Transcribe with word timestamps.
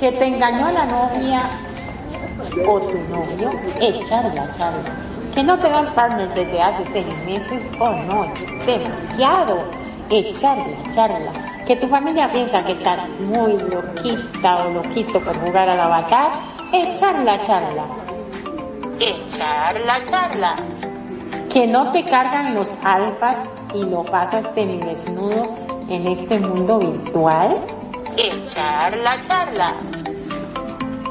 que 0.00 0.10
te 0.12 0.26
engañó 0.26 0.70
la 0.70 0.86
novia 0.86 1.42
o 2.66 2.80
tu 2.80 2.98
novio, 3.10 3.50
echarla, 3.80 4.50
charla. 4.50 4.96
Que 5.34 5.42
no 5.42 5.58
te 5.58 5.68
dan 5.68 5.92
partner 5.94 6.32
desde 6.32 6.60
hace 6.60 6.84
seis 6.86 7.06
meses, 7.26 7.70
oh 7.78 7.90
no, 7.90 8.24
es 8.24 8.66
demasiado. 8.66 9.58
Echarla, 10.08 10.90
charla. 10.90 11.32
Que 11.66 11.76
tu 11.76 11.86
familia 11.86 12.32
piensa 12.32 12.64
que 12.64 12.72
estás 12.72 13.20
muy 13.20 13.58
loquita 13.58 14.64
o 14.64 14.70
loquito 14.70 15.20
por 15.20 15.38
jugar 15.44 15.68
a 15.68 15.76
la 15.76 15.84
avatar, 15.84 16.30
echarla, 16.72 17.42
charla. 17.42 17.84
Echarla, 18.98 20.02
charla. 20.04 20.56
Que 21.52 21.66
no 21.66 21.92
te 21.92 22.04
cargan 22.04 22.54
los 22.54 22.74
alpas 22.84 23.36
y 23.74 23.84
lo 23.84 24.02
pasas 24.02 24.54
desnudo 24.54 25.54
en 25.88 26.06
este 26.06 26.40
mundo 26.40 26.78
virtual, 26.78 27.56
echar 28.16 28.96
la 28.98 29.20
charla. 29.20 29.74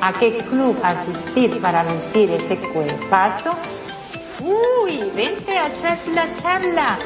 a 0.00 0.12
qué 0.12 0.38
club 0.38 0.76
asistir 0.82 1.60
para 1.60 1.84
lucir 1.84 2.30
ese 2.30 2.56
cuerpazo. 2.56 3.50
Uy, 4.40 5.10
vente 5.14 5.56
a 5.56 5.68
echar 5.68 5.98
la 6.14 6.34
charla. 6.34 6.98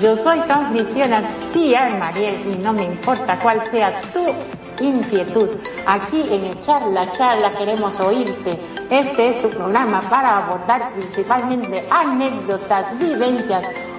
Yo 0.00 0.16
soy 0.16 0.40
tu 0.40 0.52
anfitriona, 0.52 1.22
sí, 1.52 1.74
Mariel, 1.98 2.42
y 2.46 2.62
no 2.62 2.72
me 2.72 2.84
importa 2.84 3.38
cuál 3.38 3.64
sea 3.66 4.00
tu 4.12 4.24
inquietud. 4.82 5.48
Aquí 5.86 6.22
en 6.30 6.44
Echar 6.46 6.82
la 6.88 7.10
Charla 7.12 7.52
queremos 7.56 7.98
oírte. 8.00 8.58
Este 8.90 9.28
es 9.28 9.42
tu 9.42 9.48
programa 9.50 10.00
para 10.00 10.38
abordar 10.38 10.92
principalmente 10.92 11.86
anécdotas, 11.90 12.98
vivencias, 12.98 13.64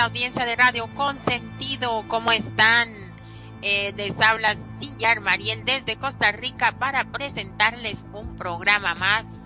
Audiencia 0.00 0.44
de 0.44 0.56
Radio 0.56 0.92
Consentido, 0.94 2.04
¿cómo 2.08 2.32
están? 2.32 2.88
Eh, 3.62 3.92
Sillar 5.00 5.22
Mariel 5.22 5.64
desde 5.64 5.96
Costa 5.96 6.30
Rica 6.30 6.74
para 6.78 7.10
presentarles 7.10 8.04
un 8.12 8.36
programa 8.36 8.94
más 8.94 9.40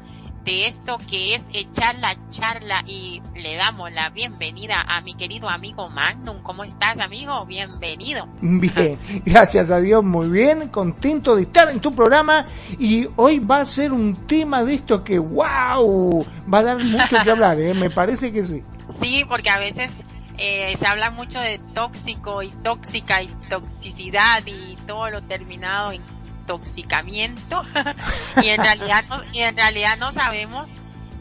de 0.44 0.66
esto 0.66 0.98
que 1.09 1.37
es 1.37 1.47
echar 1.53 1.94
la 2.00 2.16
charla 2.28 2.82
y 2.88 3.22
le 3.37 3.54
damos 3.54 3.93
la 3.93 4.10
bienvenida 4.10 4.81
a 4.81 5.00
mi 5.03 5.14
querido 5.14 5.48
amigo 5.48 5.88
Magnum. 5.91 6.43
¿Cómo 6.43 6.64
estás, 6.64 6.98
amigo? 6.98 7.47
Bienvenido. 7.47 8.26
Bien, 8.41 8.98
gracias 9.25 9.70
a 9.70 9.78
Dios, 9.78 10.03
muy 10.03 10.28
bien, 10.28 10.70
contento 10.70 11.37
de 11.37 11.43
estar 11.43 11.70
en 11.70 11.78
tu 11.78 11.94
programa 11.94 12.44
y 12.76 13.06
hoy 13.14 13.38
va 13.38 13.59
a 13.59 13.64
ser 13.64 13.93
un 13.93 14.26
tema 14.26 14.64
de 14.64 14.75
esto 14.75 15.04
que, 15.04 15.20
wow, 15.20 16.26
va 16.53 16.59
a 16.59 16.62
dar 16.64 16.82
mucho 16.82 17.16
que 17.22 17.31
hablar, 17.31 17.60
¿eh? 17.60 17.75
me 17.75 17.91
parece 17.91 18.32
que 18.32 18.43
sí. 18.43 18.60
Sí, 18.88 19.25
porque 19.28 19.50
a 19.50 19.59
veces 19.59 19.93
eh, 20.39 20.77
se 20.78 20.87
habla 20.87 21.11
mucho 21.11 21.39
de 21.39 21.59
tóxico 21.59 22.43
y 22.43 22.50
tóxica 22.50 23.22
y 23.22 23.28
toxicidad 23.49 24.43
y 24.47 24.77
todo 24.87 25.09
lo 25.11 25.22
terminado 25.22 25.93
en 25.93 26.03
toxicamiento 26.47 27.62
y 28.43 28.49
en 28.49 28.61
realidad 28.61 29.05
no, 29.09 29.17
y 29.33 29.41
en 29.41 29.56
realidad 29.56 29.97
no 29.99 30.11
sabemos 30.11 30.71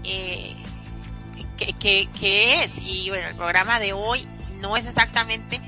eh, 0.04 0.56
qué, 1.80 2.10
qué, 2.20 2.64
es. 2.64 2.74
Y 2.80 3.10
bueno 3.10 3.28
el 3.28 3.36
programa 3.36 3.80
de 3.80 3.94
hoy 3.94 4.28
no 4.60 4.76
es 4.78 4.88
exactamente 4.88 5.62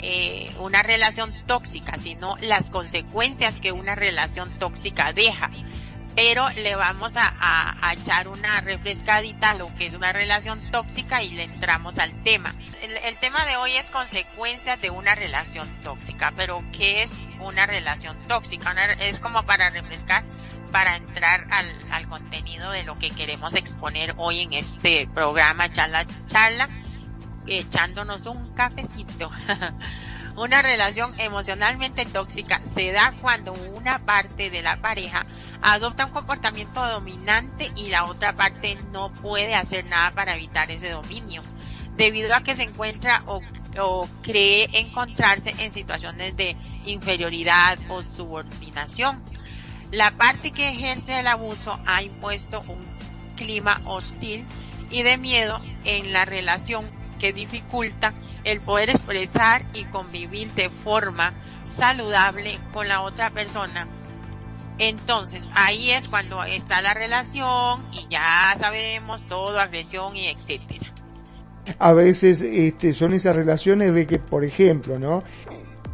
eh, 0.00 0.52
una 0.58 0.82
relación 0.82 1.32
tóxica 1.46 1.98
sino 1.98 2.34
las 2.40 2.70
consecuencias 2.70 3.60
que 3.60 3.72
una 3.72 3.94
relación 3.94 4.50
tóxica 4.58 5.12
deja 5.12 5.50
pero 6.18 6.48
le 6.50 6.74
vamos 6.74 7.12
a, 7.14 7.92
echar 7.92 8.26
una 8.26 8.60
refrescadita 8.60 9.50
a 9.50 9.54
lo 9.54 9.72
que 9.76 9.86
es 9.86 9.94
una 9.94 10.12
relación 10.12 10.60
tóxica 10.72 11.22
y 11.22 11.30
le 11.30 11.44
entramos 11.44 11.96
al 12.00 12.24
tema. 12.24 12.56
El, 12.82 13.16
tema 13.18 13.46
de 13.46 13.56
hoy 13.56 13.70
es 13.76 13.88
consecuencias 13.92 14.80
de 14.80 14.90
una 14.90 15.14
relación 15.14 15.68
tóxica, 15.84 16.32
pero 16.34 16.64
¿qué 16.72 17.04
es 17.04 17.28
una 17.38 17.66
relación 17.66 18.18
tóxica? 18.26 18.74
es 18.94 19.20
como 19.20 19.44
para 19.44 19.70
refrescar, 19.70 20.24
para 20.72 20.96
entrar 20.96 21.46
al, 21.52 21.72
al 21.92 22.08
contenido 22.08 22.72
de 22.72 22.82
lo 22.82 22.98
que 22.98 23.10
queremos 23.10 23.54
exponer 23.54 24.14
hoy 24.16 24.40
en 24.40 24.54
este 24.54 25.08
programa, 25.14 25.70
charla, 25.70 26.04
charla, 26.26 26.68
echándonos 27.46 28.26
un 28.26 28.52
cafecito. 28.54 29.30
Una 30.38 30.62
relación 30.62 31.12
emocionalmente 31.18 32.06
tóxica 32.06 32.60
se 32.64 32.92
da 32.92 33.12
cuando 33.20 33.52
una 33.74 33.98
parte 33.98 34.50
de 34.50 34.62
la 34.62 34.76
pareja 34.76 35.26
adopta 35.62 36.06
un 36.06 36.12
comportamiento 36.12 36.86
dominante 36.86 37.72
y 37.74 37.88
la 37.88 38.04
otra 38.04 38.36
parte 38.36 38.78
no 38.92 39.12
puede 39.14 39.56
hacer 39.56 39.86
nada 39.86 40.12
para 40.12 40.36
evitar 40.36 40.70
ese 40.70 40.90
dominio, 40.90 41.42
debido 41.96 42.32
a 42.36 42.44
que 42.44 42.54
se 42.54 42.62
encuentra 42.62 43.24
o, 43.26 43.40
cree 44.22 44.68
encontrarse 44.74 45.56
en 45.58 45.72
situaciones 45.72 46.36
de 46.36 46.54
inferioridad 46.86 47.76
o 47.88 48.00
subordinación. 48.00 49.20
La 49.90 50.12
parte 50.12 50.52
que 50.52 50.68
ejerce 50.68 51.18
el 51.18 51.26
abuso 51.26 51.76
ha 51.84 52.02
impuesto 52.02 52.60
un 52.68 52.78
clima 53.34 53.80
hostil 53.86 54.46
y 54.88 55.02
de 55.02 55.16
miedo 55.16 55.60
en 55.84 56.12
la 56.12 56.24
relación 56.24 56.88
que 57.18 57.32
dificulta 57.32 58.14
el 58.48 58.60
poder 58.60 58.90
expresar 58.90 59.64
y 59.74 59.84
convivir 59.84 60.52
de 60.52 60.70
forma 60.70 61.34
saludable 61.62 62.58
con 62.72 62.88
la 62.88 63.02
otra 63.02 63.30
persona. 63.30 63.86
Entonces, 64.78 65.48
ahí 65.54 65.90
es 65.90 66.08
cuando 66.08 66.42
está 66.44 66.80
la 66.80 66.94
relación 66.94 67.82
y 67.92 68.06
ya 68.08 68.54
sabemos 68.58 69.24
todo, 69.24 69.58
agresión 69.58 70.14
y 70.16 70.28
etcétera. 70.28 70.86
A 71.78 71.92
veces 71.92 72.42
este, 72.42 72.94
son 72.94 73.12
esas 73.12 73.36
relaciones 73.36 73.92
de 73.92 74.06
que, 74.06 74.18
por 74.18 74.44
ejemplo, 74.44 74.98
¿no? 74.98 75.22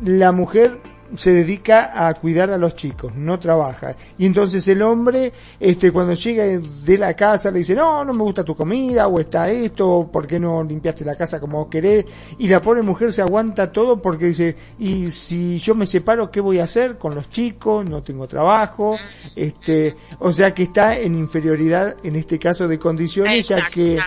La 0.03 0.33
mujer 0.33 0.81
se 1.17 1.33
dedica 1.33 2.07
a 2.07 2.15
cuidar 2.15 2.51
a 2.51 2.59
los 2.59 2.75
chicos, 2.75 3.15
no 3.15 3.39
trabaja. 3.39 3.95
Y 4.19 4.27
entonces 4.27 4.67
el 4.69 4.83
hombre, 4.83 5.33
este, 5.59 5.91
cuando 5.91 6.15
llega 6.15 6.45
de 6.45 6.99
la 6.99 7.15
casa 7.15 7.51
le 7.51 7.59
dice, 7.59 7.75
no, 7.75 8.05
no 8.05 8.13
me 8.13 8.23
gusta 8.23 8.45
tu 8.45 8.55
comida, 8.55 9.07
o 9.09 9.21
está 9.21 9.51
esto, 9.51 10.09
¿por 10.13 10.27
qué 10.27 10.39
no 10.39 10.63
limpiaste 10.63 11.05
la 11.05 11.15
casa 11.15 11.41
como 11.41 11.69
querés? 11.69 12.05
Y 12.39 12.49
la 12.49 12.61
pobre 12.61 12.83
mujer 12.83 13.13
se 13.13 13.23
aguanta 13.23 13.71
todo 13.71 14.01
porque 14.01 14.27
dice, 14.27 14.57
y 14.79 15.11
si 15.11 15.59
yo 15.59 15.75
me 15.75 15.87
separo, 15.87 16.31
¿qué 16.31 16.41
voy 16.41 16.59
a 16.59 16.65
hacer 16.65 16.99
con 16.99 17.15
los 17.15 17.31
chicos? 17.31 17.85
No 17.85 18.03
tengo 18.03 18.27
trabajo, 18.27 18.97
este, 19.35 19.97
o 20.19 20.33
sea 20.33 20.53
que 20.53 20.65
está 20.65 20.99
en 20.99 21.15
inferioridad 21.17 21.97
en 22.03 22.17
este 22.17 22.39
caso 22.39 22.69
de 22.69 22.79
condiciones, 22.79 23.49
ya 23.49 23.69
que 23.71 23.99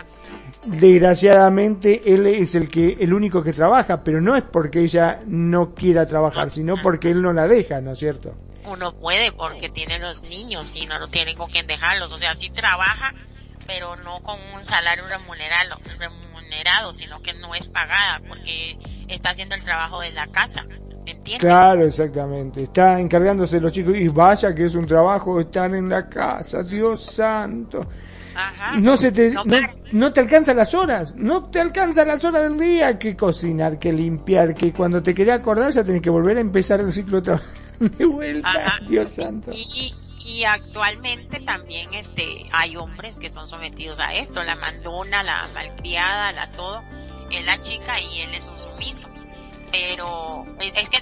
desgraciadamente 0.66 2.02
él 2.14 2.28
es 2.28 2.56
el 2.56 2.70
que 2.70 2.98
el 3.00 3.14
único 3.14 3.44
que 3.44 3.54
trabaja, 3.54 4.04
pero 4.04 4.22
no 4.22 4.36
es 4.36 4.44
porque 4.44 4.82
ella 4.82 5.22
no 5.26 5.74
quiera 5.74 6.06
trabajar, 6.06 6.50
sino 6.50 6.76
porque 6.82 7.12
él 7.12 7.22
no 7.22 7.34
la 7.34 7.48
deja, 7.48 7.82
¿no 7.82 7.92
es 7.92 8.00
cierto? 8.00 8.36
Uno 8.66 8.94
puede 8.96 9.32
porque 9.32 9.70
tiene 9.70 10.00
los 10.00 10.24
niños 10.24 10.76
y 10.76 10.86
no 10.88 11.00
lo 11.00 11.08
tiene 11.08 11.36
con 11.36 11.50
quien 11.50 11.68
dejarlos, 11.68 12.12
o 12.12 12.18
sea, 12.18 12.36
sí 12.36 12.50
trabaja, 12.50 13.14
pero 13.66 13.96
no 13.98 14.22
con 14.22 14.38
un 14.56 14.64
salario 14.64 15.06
remunerado, 15.08 15.78
remunerado, 15.98 16.92
sino 16.92 17.22
que 17.22 17.34
no 17.34 17.56
es 17.56 17.68
pagada 17.68 18.22
porque 18.28 18.78
está 19.08 19.30
haciendo 19.30 19.56
el 19.56 19.64
trabajo 19.64 20.02
de 20.02 20.12
la 20.12 20.28
casa. 20.28 20.66
¿Entiendes? 21.06 21.40
Claro, 21.40 21.86
exactamente. 21.86 22.64
Está 22.64 23.00
encargándose 23.00 23.62
los 23.62 23.72
chicos 23.72 23.94
y 23.96 24.10
vaya 24.10 24.54
que 24.54 24.66
es 24.66 24.76
un 24.76 24.86
trabajo 24.86 25.40
estar 25.40 25.74
en 25.74 25.88
la 25.88 26.10
casa, 26.10 26.64
Dios 26.64 27.06
santo. 27.06 27.88
Ajá. 28.38 28.78
No 28.80 28.98
se 28.98 29.12
te, 29.12 29.34
No, 29.94 30.14
te 30.14 30.20
alcanzan 30.20 30.58
las 30.58 30.74
horas, 30.76 31.16
no 31.16 31.50
te 31.50 31.60
alcanzan 31.60 32.08
las 32.08 32.24
horas 32.24 32.44
del 32.44 32.60
día 32.60 33.00
que 33.00 33.16
cocinar, 33.18 33.80
que 33.80 33.92
limpiar, 33.92 34.54
que 34.54 34.72
cuando 34.72 35.02
te 35.02 35.16
querés 35.16 35.40
acordar 35.40 35.72
ya 35.72 35.84
tenés 35.84 36.04
que 36.04 36.12
volver 36.12 36.38
a 36.38 36.42
empezar 36.42 36.80
el 36.80 36.92
ciclo 36.92 37.18
de 37.18 37.24
trabajo 37.24 37.46
de 37.80 38.06
vuelta, 38.06 38.50
Ajá. 38.50 38.80
Dios 38.88 39.12
santo. 39.12 39.52
Y, 39.54 39.92
y 40.24 40.44
actualmente 40.44 41.40
también 41.40 41.92
este 41.96 42.48
hay 42.52 42.76
hombres 42.76 43.18
que 43.18 43.32
son 43.32 43.48
sometidos 43.48 44.00
a 44.00 44.14
esto, 44.14 44.44
la 44.44 44.56
mandona, 44.56 45.24
la 45.24 45.48
malcriada, 45.56 46.32
la 46.32 46.52
todo, 46.52 46.84
es 47.32 47.44
la 47.44 47.60
chica 47.62 48.00
y 48.00 48.22
él 48.22 48.36
es 48.36 48.48
un 48.48 48.60
sumiso. 48.60 49.10
Pero 49.72 50.46
es 50.60 50.90
que 50.90 51.00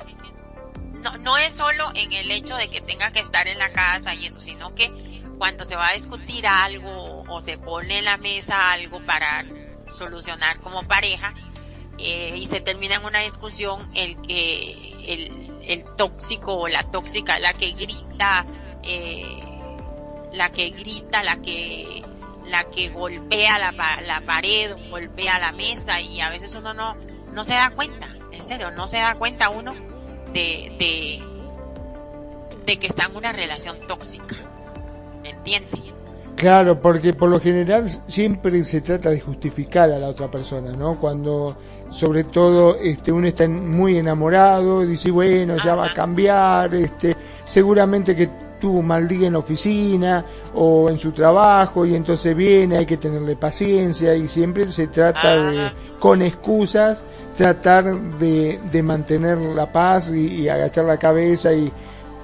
no, 1.01 1.17
no 1.17 1.37
es 1.37 1.53
solo 1.53 1.91
en 1.95 2.13
el 2.13 2.31
hecho 2.31 2.55
de 2.55 2.69
que 2.69 2.79
tenga 2.81 3.11
que 3.11 3.19
estar 3.19 3.45
en 3.47 3.59
la 3.59 3.69
casa 3.71 4.15
y 4.15 4.25
eso, 4.25 4.39
sino 4.39 4.73
que 4.73 4.91
cuando 5.37 5.65
se 5.65 5.75
va 5.75 5.89
a 5.89 5.93
discutir 5.93 6.47
algo 6.47 7.23
o 7.27 7.41
se 7.41 7.57
pone 7.57 7.99
en 7.99 8.05
la 8.05 8.17
mesa 8.17 8.71
algo 8.71 9.03
para 9.05 9.45
solucionar 9.87 10.59
como 10.61 10.87
pareja 10.87 11.33
eh, 11.97 12.35
y 12.35 12.45
se 12.47 12.61
termina 12.61 12.95
en 12.95 13.05
una 13.05 13.19
discusión 13.19 13.89
el 13.95 14.21
que 14.21 14.93
el, 15.07 15.61
el 15.67 15.83
tóxico 15.95 16.53
o 16.53 16.67
la 16.67 16.83
tóxica 16.83 17.39
la 17.39 17.53
que 17.53 17.71
grita 17.71 18.45
eh, 18.83 19.39
la 20.33 20.51
que 20.51 20.69
grita 20.69 21.23
la 21.23 21.41
que 21.41 22.03
la 22.45 22.63
que 22.65 22.89
golpea 22.89 23.57
la, 23.59 23.71
la 24.01 24.21
pared 24.21 24.75
golpea 24.89 25.39
la 25.39 25.51
mesa 25.51 26.01
y 26.01 26.21
a 26.21 26.29
veces 26.29 26.53
uno 26.53 26.73
no 26.73 26.95
no 27.31 27.43
se 27.43 27.53
da 27.53 27.71
cuenta 27.71 28.09
en 28.31 28.43
serio 28.43 28.71
no 28.71 28.87
se 28.87 28.97
da 28.97 29.15
cuenta 29.15 29.49
uno 29.49 29.73
de 30.33 31.21
de 32.65 32.79
que 32.79 32.87
está 32.87 33.05
en 33.05 33.15
una 33.15 33.31
relación 33.31 33.87
tóxica 33.87 34.35
Claro, 36.35 36.77
porque 36.79 37.13
por 37.13 37.29
lo 37.29 37.39
general 37.39 37.87
siempre 38.07 38.61
se 38.63 38.81
trata 38.81 39.09
de 39.09 39.21
justificar 39.21 39.89
a 39.91 39.97
la 39.97 40.09
otra 40.09 40.29
persona, 40.29 40.71
¿no? 40.73 40.99
Cuando 40.99 41.55
sobre 41.91 42.25
todo 42.25 42.75
este 42.75 43.11
uno 43.11 43.27
está 43.27 43.47
muy 43.47 43.97
enamorado, 43.97 44.81
dice, 44.81 45.11
bueno, 45.11 45.55
ya 45.63 45.75
va 45.75 45.87
a 45.87 45.93
cambiar, 45.93 46.75
este 46.75 47.15
seguramente 47.45 48.15
que 48.15 48.29
tuvo 48.59 48.79
un 48.79 48.87
mal 48.87 49.07
día 49.07 49.27
en 49.27 49.33
la 49.33 49.39
oficina 49.39 50.25
o 50.53 50.89
en 50.89 50.97
su 50.97 51.11
trabajo 51.11 51.85
y 51.85 51.95
entonces 51.95 52.35
viene, 52.35 52.77
hay 52.79 52.85
que 52.85 52.97
tenerle 52.97 53.37
paciencia 53.37 54.13
y 54.15 54.27
siempre 54.27 54.65
se 54.65 54.87
trata 54.87 55.35
de 55.37 55.61
Ah, 55.61 55.73
con 56.01 56.21
excusas 56.21 57.01
tratar 57.35 57.85
de, 58.17 58.59
de 58.71 58.83
mantener 58.83 59.37
la 59.37 59.71
paz 59.71 60.11
y, 60.11 60.41
y 60.41 60.49
agachar 60.49 60.85
la 60.85 60.97
cabeza 60.97 61.53
y 61.53 61.71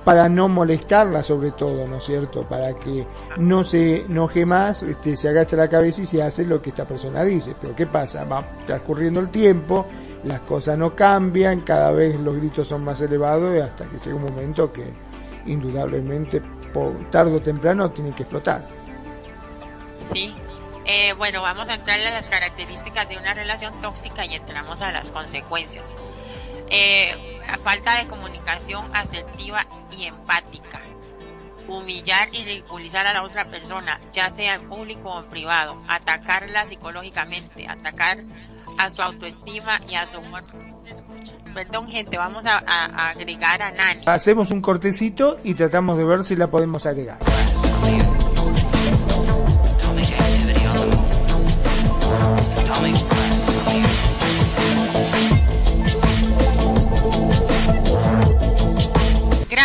para 0.04 0.28
no 0.30 0.48
molestarla 0.48 1.22
sobre 1.22 1.52
todo, 1.52 1.88
¿no 1.88 1.98
es 1.98 2.04
cierto? 2.04 2.42
Para 2.48 2.74
que 2.74 3.06
no 3.38 3.64
se 3.64 4.02
enoje 4.02 4.46
más, 4.46 4.84
este, 4.84 5.16
se 5.16 5.30
agacha 5.30 5.56
la 5.56 5.70
cabeza 5.70 6.02
y 6.02 6.06
se 6.06 6.24
hace 6.24 6.46
lo 6.46 6.62
que 6.62 6.72
esta 6.72 6.86
persona 6.86 7.24
dice. 7.24 7.56
Pero 7.60 7.76
¿qué 7.76 7.86
pasa? 7.88 8.24
Va 8.24 8.46
transcurriendo 8.66 9.20
el 9.20 9.30
tiempo, 9.30 9.86
las 10.24 10.42
cosas 10.42 10.78
no 10.78 10.96
cambian, 10.96 11.62
cada 11.62 11.92
vez 11.92 12.20
los 12.20 12.36
gritos 12.36 12.68
son 12.68 12.84
más 12.84 13.02
elevados 13.02 13.56
y 13.56 13.60
hasta 13.60 13.88
que 13.88 13.98
llega 14.00 14.16
un 14.16 14.24
momento 14.24 14.72
que 14.72 14.92
indudablemente 15.46 16.42
tarde 17.10 17.36
o 17.36 17.42
temprano 17.42 17.90
tiene 17.92 18.12
que 18.12 18.24
explotar. 18.24 18.68
Sí. 20.00 20.34
Eh, 20.86 21.14
bueno, 21.14 21.44
vamos 21.44 21.70
a 21.70 21.76
entrar 21.76 22.00
a 22.00 22.12
las 22.12 22.30
características 22.30 23.08
de 23.08 23.18
una 23.18 23.34
relación 23.34 23.80
tóxica 23.82 24.26
y 24.26 24.34
entramos 24.34 24.82
a 24.82 24.92
las 24.92 25.10
consecuencias. 25.10 25.92
Eh, 26.74 27.14
a 27.48 27.58
falta 27.58 27.96
de 27.98 28.08
comunicación 28.08 28.86
asertiva 28.96 29.66
y 29.92 30.06
empática. 30.06 30.80
Humillar 31.68 32.30
y 32.34 32.44
ridiculizar 32.44 33.06
a 33.08 33.14
la 33.14 33.24
otra 33.24 33.50
persona, 33.50 34.00
ya 34.12 34.30
sea 34.30 34.56
en 34.56 34.68
público 34.70 35.10
o 35.10 35.20
en 35.24 35.30
privado. 35.30 35.82
Atacarla 35.88 36.66
psicológicamente, 36.66 37.68
atacar 37.68 38.24
a 38.78 38.90
su 38.90 39.02
autoestima 39.02 39.80
y 39.90 39.96
a 39.96 40.08
su 40.08 40.20
humor. 40.20 40.44
Perdón, 41.54 41.90
gente, 41.90 42.18
vamos 42.18 42.46
a, 42.46 42.58
a- 42.58 42.86
a 42.86 43.10
agregar 43.10 43.62
a 43.62 43.72
Nani. 43.72 44.04
Hacemos 44.08 44.50
un 44.52 44.62
cortecito 44.62 45.40
y 45.44 45.54
tratamos 45.54 45.98
de 45.98 46.06
ver 46.06 46.24
si 46.24 46.36
la 46.38 46.48
podemos 46.50 46.86
agregar. 46.86 47.20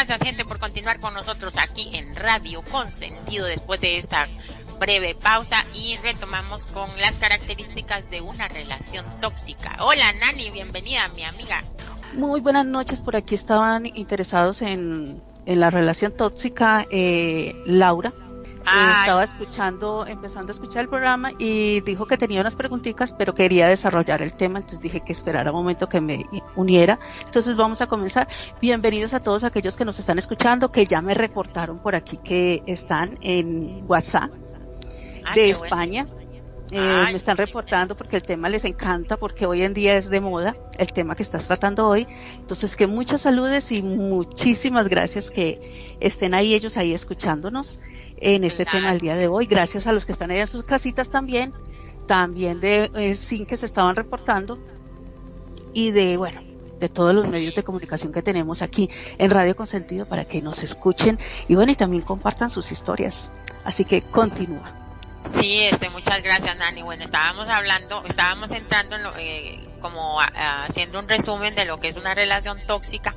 Gracias 0.06 0.28
gente 0.28 0.44
por 0.44 0.60
continuar 0.60 1.00
con 1.00 1.14
nosotros 1.14 1.56
aquí 1.58 1.90
en 1.92 2.14
Radio 2.14 2.62
Consentido 2.70 3.44
después 3.44 3.80
de 3.80 3.98
esta 3.98 4.28
breve 4.78 5.16
pausa 5.16 5.56
y 5.74 5.96
retomamos 5.96 6.66
con 6.66 6.88
las 7.00 7.18
características 7.18 8.08
de 8.08 8.20
una 8.20 8.46
relación 8.46 9.04
tóxica. 9.20 9.76
Hola 9.80 10.04
Nani, 10.20 10.50
bienvenida 10.50 11.08
mi 11.16 11.24
amiga. 11.24 11.64
Muy 12.12 12.40
buenas 12.40 12.64
noches, 12.64 13.00
por 13.00 13.16
aquí 13.16 13.34
estaban 13.34 13.84
interesados 13.84 14.62
en, 14.62 15.20
en 15.44 15.58
la 15.58 15.70
relación 15.70 16.16
tóxica 16.16 16.86
eh, 16.88 17.56
Laura. 17.66 18.12
Ay. 18.66 19.00
estaba 19.00 19.24
escuchando, 19.24 20.06
empezando 20.06 20.52
a 20.52 20.54
escuchar 20.54 20.82
el 20.82 20.88
programa 20.88 21.32
y 21.38 21.80
dijo 21.82 22.06
que 22.06 22.18
tenía 22.18 22.40
unas 22.40 22.54
preguntitas, 22.54 23.14
pero 23.16 23.34
quería 23.34 23.68
desarrollar 23.68 24.22
el 24.22 24.32
tema, 24.34 24.58
entonces 24.58 24.80
dije 24.80 25.00
que 25.00 25.12
esperara 25.12 25.50
un 25.52 25.58
momento 25.58 25.88
que 25.88 26.00
me 26.00 26.26
uniera. 26.56 26.98
Entonces 27.24 27.56
vamos 27.56 27.80
a 27.80 27.86
comenzar. 27.86 28.28
Bienvenidos 28.60 29.14
a 29.14 29.20
todos 29.20 29.44
aquellos 29.44 29.76
que 29.76 29.84
nos 29.84 29.98
están 29.98 30.18
escuchando, 30.18 30.70
que 30.72 30.84
ya 30.84 31.00
me 31.00 31.14
reportaron 31.14 31.78
por 31.78 31.94
aquí 31.94 32.18
que 32.18 32.62
están 32.66 33.18
en 33.22 33.84
WhatsApp 33.86 34.30
Ah, 35.24 35.34
de 35.34 35.52
bueno. 35.52 35.64
España. 35.64 36.06
Eh, 36.70 36.78
Ay, 36.80 37.12
me 37.12 37.18
están 37.18 37.36
reportando 37.36 37.96
porque 37.96 38.16
el 38.16 38.22
tema 38.22 38.48
les 38.48 38.64
encanta, 38.64 39.16
porque 39.16 39.46
hoy 39.46 39.62
en 39.62 39.72
día 39.72 39.96
es 39.96 40.08
de 40.10 40.20
moda 40.20 40.56
el 40.78 40.92
tema 40.92 41.14
que 41.14 41.22
estás 41.22 41.46
tratando 41.46 41.86
hoy. 41.86 42.06
Entonces, 42.38 42.74
que 42.74 42.88
muchos 42.88 43.20
saludes 43.22 43.70
y 43.70 43.82
muchísimas 43.82 44.88
gracias 44.88 45.30
que 45.30 45.96
estén 46.00 46.34
ahí 46.34 46.54
ellos 46.54 46.76
ahí 46.76 46.92
escuchándonos 46.92 47.78
en 48.18 48.44
este 48.44 48.64
Claro. 48.64 48.78
tema 48.78 48.92
el 48.92 49.00
día 49.00 49.16
de 49.16 49.28
hoy. 49.28 49.46
Gracias 49.46 49.86
a 49.86 49.92
los 49.92 50.06
que 50.06 50.12
están 50.12 50.30
ahí 50.30 50.38
en 50.40 50.46
sus 50.46 50.64
casitas 50.64 51.08
también, 51.08 51.52
también 52.06 52.60
de 52.60 52.90
eh, 52.94 53.14
sin 53.14 53.46
que 53.46 53.56
se 53.56 53.66
estaban 53.66 53.94
reportando 53.96 54.58
y 55.72 55.90
de, 55.90 56.16
bueno, 56.16 56.40
de 56.80 56.88
todos 56.88 57.14
los 57.14 57.28
medios 57.28 57.54
de 57.54 57.62
comunicación 57.62 58.12
que 58.12 58.22
tenemos 58.22 58.62
aquí 58.62 58.88
en 59.18 59.30
Radio 59.30 59.56
Consentido 59.56 60.06
para 60.06 60.24
que 60.26 60.40
nos 60.42 60.62
escuchen 60.62 61.18
y 61.48 61.54
bueno, 61.54 61.72
y 61.72 61.74
también 61.74 62.02
compartan 62.02 62.50
sus 62.50 62.70
historias. 62.72 63.30
Así 63.64 63.84
que 63.84 64.02
continúa. 64.02 64.72
Sí, 65.40 65.58
este, 65.62 65.90
muchas 65.90 66.22
gracias 66.22 66.56
Nani. 66.56 66.82
Bueno, 66.82 67.02
estábamos 67.04 67.48
hablando, 67.48 68.04
estábamos 68.04 68.50
entrando 68.52 68.94
en 68.96 69.02
lo, 69.02 69.16
eh, 69.16 69.58
como 69.80 70.20
a- 70.20 70.64
haciendo 70.66 71.00
un 71.00 71.08
resumen 71.08 71.54
de 71.56 71.64
lo 71.64 71.80
que 71.80 71.88
es 71.88 71.96
una 71.96 72.14
relación 72.14 72.58
tóxica, 72.66 73.14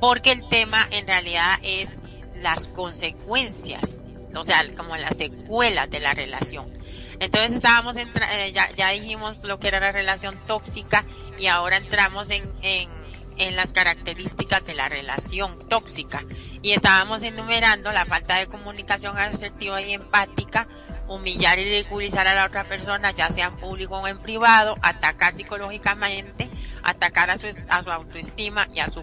porque 0.00 0.32
el 0.32 0.48
tema 0.48 0.78
en 0.90 1.06
realidad 1.06 1.58
es 1.62 2.00
las 2.42 2.66
consecuencias, 2.68 3.99
o 4.34 4.42
sea, 4.44 4.64
como 4.76 4.96
las 4.96 5.16
secuelas 5.16 5.90
de 5.90 6.00
la 6.00 6.14
relación. 6.14 6.72
Entonces 7.18 7.52
estábamos 7.52 7.96
entra- 7.96 8.28
eh, 8.38 8.52
ya, 8.52 8.70
ya 8.76 8.90
dijimos 8.90 9.40
lo 9.44 9.58
que 9.58 9.68
era 9.68 9.80
la 9.80 9.92
relación 9.92 10.38
tóxica 10.46 11.04
y 11.38 11.48
ahora 11.48 11.76
entramos 11.76 12.30
en, 12.30 12.50
en, 12.62 12.88
en 13.36 13.56
las 13.56 13.72
características 13.72 14.64
de 14.64 14.74
la 14.74 14.88
relación 14.88 15.58
tóxica. 15.68 16.22
Y 16.62 16.72
estábamos 16.72 17.22
enumerando 17.22 17.90
la 17.90 18.04
falta 18.06 18.36
de 18.38 18.46
comunicación 18.46 19.18
asertiva 19.18 19.80
y 19.82 19.92
empática, 19.94 20.68
humillar 21.08 21.58
y 21.58 21.64
ridiculizar 21.64 22.26
a 22.28 22.34
la 22.34 22.46
otra 22.46 22.64
persona, 22.64 23.10
ya 23.10 23.28
sea 23.28 23.46
en 23.46 23.56
público 23.56 23.98
o 23.98 24.06
en 24.06 24.18
privado, 24.18 24.76
atacar 24.82 25.34
psicológicamente, 25.34 26.48
atacar 26.82 27.30
a 27.30 27.38
su, 27.38 27.48
a 27.68 27.82
su 27.82 27.90
autoestima 27.90 28.66
y 28.72 28.80
a 28.80 28.88
su, 28.88 29.02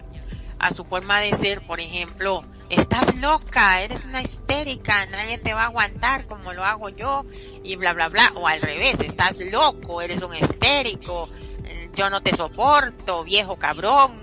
a 0.58 0.72
su 0.72 0.84
forma 0.84 1.20
de 1.20 1.34
ser, 1.34 1.60
por 1.66 1.80
ejemplo, 1.80 2.44
estás 2.68 3.14
loca, 3.16 3.82
eres 3.82 4.04
una 4.04 4.22
histérica, 4.22 5.06
nadie 5.06 5.38
te 5.38 5.54
va 5.54 5.62
a 5.62 5.66
aguantar 5.66 6.26
como 6.26 6.52
lo 6.52 6.64
hago 6.64 6.88
yo, 6.88 7.24
y 7.64 7.76
bla 7.76 7.92
bla 7.92 8.08
bla, 8.08 8.32
o 8.34 8.46
al 8.46 8.60
revés, 8.60 9.00
estás 9.00 9.40
loco, 9.40 10.02
eres 10.02 10.22
un 10.22 10.34
histérico, 10.34 11.28
yo 11.94 12.10
no 12.10 12.20
te 12.22 12.36
soporto, 12.36 13.24
viejo 13.24 13.56
cabrón, 13.56 14.20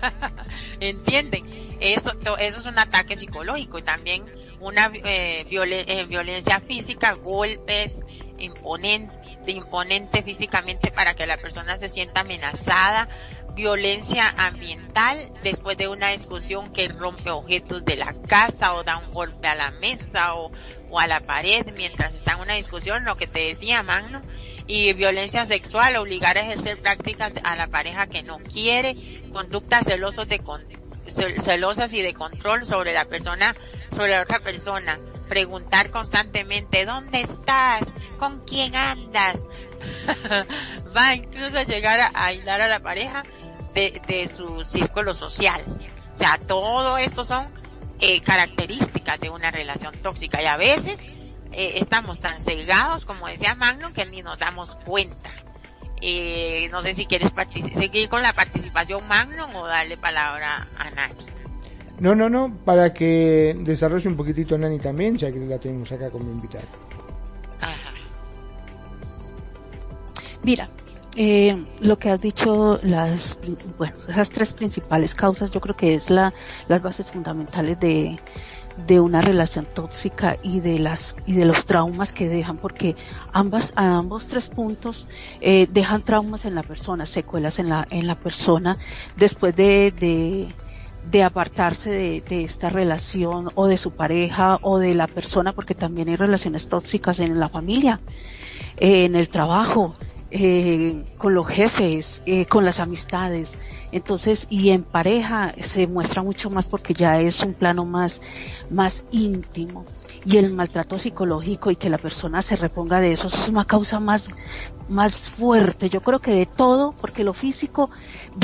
¿entienden? 0.80 1.76
Eso, 1.80 2.12
eso 2.38 2.58
es 2.58 2.66
un 2.66 2.78
ataque 2.78 3.16
psicológico 3.16 3.78
y 3.78 3.82
también 3.82 4.24
una 4.60 4.90
eh, 4.92 5.46
eh, 5.48 6.06
violencia 6.06 6.60
física, 6.60 7.12
golpes, 7.12 8.00
imponente, 8.38 9.14
imponente 9.46 10.22
físicamente 10.22 10.90
para 10.90 11.14
que 11.14 11.26
la 11.26 11.36
persona 11.36 11.76
se 11.76 11.88
sienta 11.88 12.20
amenazada, 12.20 13.08
violencia 13.58 14.32
ambiental 14.38 15.32
después 15.42 15.76
de 15.76 15.88
una 15.88 16.10
discusión 16.10 16.72
que 16.72 16.86
rompe 16.86 17.30
objetos 17.30 17.84
de 17.84 17.96
la 17.96 18.14
casa 18.28 18.74
o 18.74 18.84
da 18.84 18.98
un 18.98 19.10
golpe 19.10 19.48
a 19.48 19.56
la 19.56 19.72
mesa 19.72 20.34
o, 20.34 20.52
o 20.90 21.00
a 21.00 21.08
la 21.08 21.18
pared 21.18 21.66
mientras 21.76 22.14
está 22.14 22.34
en 22.34 22.40
una 22.40 22.54
discusión, 22.54 23.04
lo 23.04 23.16
que 23.16 23.26
te 23.26 23.40
decía 23.40 23.82
Magno, 23.82 24.22
y 24.68 24.92
violencia 24.92 25.44
sexual, 25.44 25.96
obligar 25.96 26.38
a 26.38 26.42
ejercer 26.42 26.78
prácticas 26.78 27.32
a 27.42 27.56
la 27.56 27.66
pareja 27.66 28.06
que 28.06 28.22
no 28.22 28.38
quiere, 28.38 28.94
conductas 29.32 29.86
celosos 29.86 30.28
de 30.28 30.40
celosas 31.42 31.92
y 31.92 32.00
de 32.00 32.14
control 32.14 32.62
sobre 32.62 32.92
la 32.92 33.06
persona, 33.06 33.56
sobre 33.90 34.14
la 34.14 34.22
otra 34.22 34.38
persona, 34.38 35.00
preguntar 35.28 35.90
constantemente 35.90 36.84
¿dónde 36.84 37.22
estás? 37.22 37.80
¿con 38.20 38.44
quién 38.44 38.76
andas? 38.76 39.40
va 40.96 41.14
incluso 41.14 41.58
a 41.58 41.64
llegar 41.64 42.00
a 42.00 42.10
aislar 42.14 42.60
a 42.60 42.68
la 42.68 42.80
pareja 42.80 43.24
de, 43.78 44.02
de 44.08 44.28
su 44.28 44.64
círculo 44.64 45.14
social. 45.14 45.64
O 46.14 46.18
sea, 46.18 46.38
todo 46.46 46.98
esto 46.98 47.22
son 47.22 47.46
eh, 48.00 48.20
características 48.22 49.20
de 49.20 49.30
una 49.30 49.50
relación 49.50 49.94
tóxica 50.02 50.42
y 50.42 50.46
a 50.46 50.56
veces 50.56 51.00
eh, 51.52 51.74
estamos 51.76 52.18
tan 52.18 52.40
cegados, 52.40 53.04
como 53.04 53.28
decía 53.28 53.54
Magno, 53.54 53.92
que 53.92 54.04
ni 54.06 54.22
nos 54.22 54.38
damos 54.38 54.76
cuenta. 54.84 55.30
Eh, 56.00 56.68
no 56.70 56.82
sé 56.82 56.94
si 56.94 57.06
quieres 57.06 57.30
seguir 57.74 58.08
con 58.08 58.22
la 58.22 58.32
participación 58.32 59.06
Magno 59.06 59.48
o 59.54 59.66
darle 59.66 59.96
palabra 59.96 60.66
a 60.76 60.90
Nani. 60.90 61.26
No, 62.00 62.14
no, 62.14 62.28
no, 62.28 62.56
para 62.64 62.92
que 62.92 63.56
desarrolle 63.60 64.08
un 64.08 64.16
poquitito 64.16 64.58
Nani 64.58 64.78
también, 64.78 65.16
ya 65.16 65.30
que 65.30 65.38
la 65.38 65.58
tenemos 65.58 65.90
acá 65.90 66.10
como 66.10 66.24
invitada. 66.30 66.64
Ajá. 67.60 67.92
Mira, 70.42 70.68
eh, 71.20 71.64
lo 71.80 71.98
que 71.98 72.10
has 72.10 72.20
dicho, 72.20 72.78
las, 72.84 73.36
bueno, 73.76 73.96
esas 74.08 74.30
tres 74.30 74.52
principales 74.52 75.16
causas, 75.16 75.50
yo 75.50 75.60
creo 75.60 75.74
que 75.74 75.96
es 75.96 76.10
la, 76.10 76.32
las 76.68 76.80
bases 76.80 77.10
fundamentales 77.10 77.80
de, 77.80 78.20
de 78.86 79.00
una 79.00 79.20
relación 79.20 79.66
tóxica 79.74 80.36
y 80.44 80.60
de 80.60 80.78
las 80.78 81.16
y 81.26 81.32
de 81.32 81.44
los 81.44 81.66
traumas 81.66 82.12
que 82.12 82.28
dejan 82.28 82.58
porque 82.58 82.94
ambas 83.32 83.72
a 83.74 83.96
ambos 83.96 84.28
tres 84.28 84.48
puntos 84.48 85.08
eh, 85.40 85.66
dejan 85.72 86.02
traumas 86.02 86.44
en 86.44 86.54
la 86.54 86.62
persona 86.62 87.04
secuelas 87.04 87.58
en 87.58 87.68
la 87.68 87.84
en 87.90 88.06
la 88.06 88.14
persona 88.14 88.76
después 89.16 89.56
de, 89.56 89.90
de 89.90 90.46
de 91.10 91.22
apartarse 91.24 91.90
de, 91.90 92.20
de, 92.28 92.44
esta 92.44 92.68
relación 92.68 93.48
o 93.56 93.66
de 93.66 93.76
su 93.76 93.90
pareja 93.90 94.60
o 94.62 94.78
de 94.78 94.94
la 94.94 95.08
persona 95.08 95.52
porque 95.52 95.74
también 95.74 96.08
hay 96.10 96.16
relaciones 96.16 96.68
tóxicas 96.68 97.18
en 97.18 97.40
la 97.40 97.48
familia 97.48 97.98
eh, 98.76 99.04
en 99.04 99.16
el 99.16 99.28
trabajo 99.28 99.96
eh, 100.30 101.04
con 101.16 101.34
los 101.34 101.46
jefes, 101.46 102.20
eh, 102.26 102.44
con 102.46 102.64
las 102.64 102.80
amistades. 102.80 103.56
Entonces, 103.92 104.46
y 104.50 104.68
en 104.70 104.82
pareja 104.82 105.54
se 105.62 105.86
muestra 105.86 106.22
mucho 106.22 106.50
más 106.50 106.68
porque 106.68 106.92
ya 106.92 107.18
es 107.20 107.40
un 107.40 107.54
plano 107.54 107.86
más, 107.86 108.20
más 108.70 109.04
íntimo. 109.10 109.86
Y 110.26 110.36
el 110.36 110.52
maltrato 110.52 110.98
psicológico 110.98 111.70
y 111.70 111.76
que 111.76 111.88
la 111.88 111.96
persona 111.96 112.42
se 112.42 112.56
reponga 112.56 113.00
de 113.00 113.12
eso, 113.12 113.28
es 113.28 113.48
una 113.48 113.64
causa 113.64 114.00
más, 114.00 114.28
más 114.90 115.16
fuerte. 115.16 115.88
Yo 115.88 116.02
creo 116.02 116.18
que 116.18 116.32
de 116.32 116.44
todo, 116.44 116.90
porque 117.00 117.24
lo 117.24 117.32
físico 117.32 117.88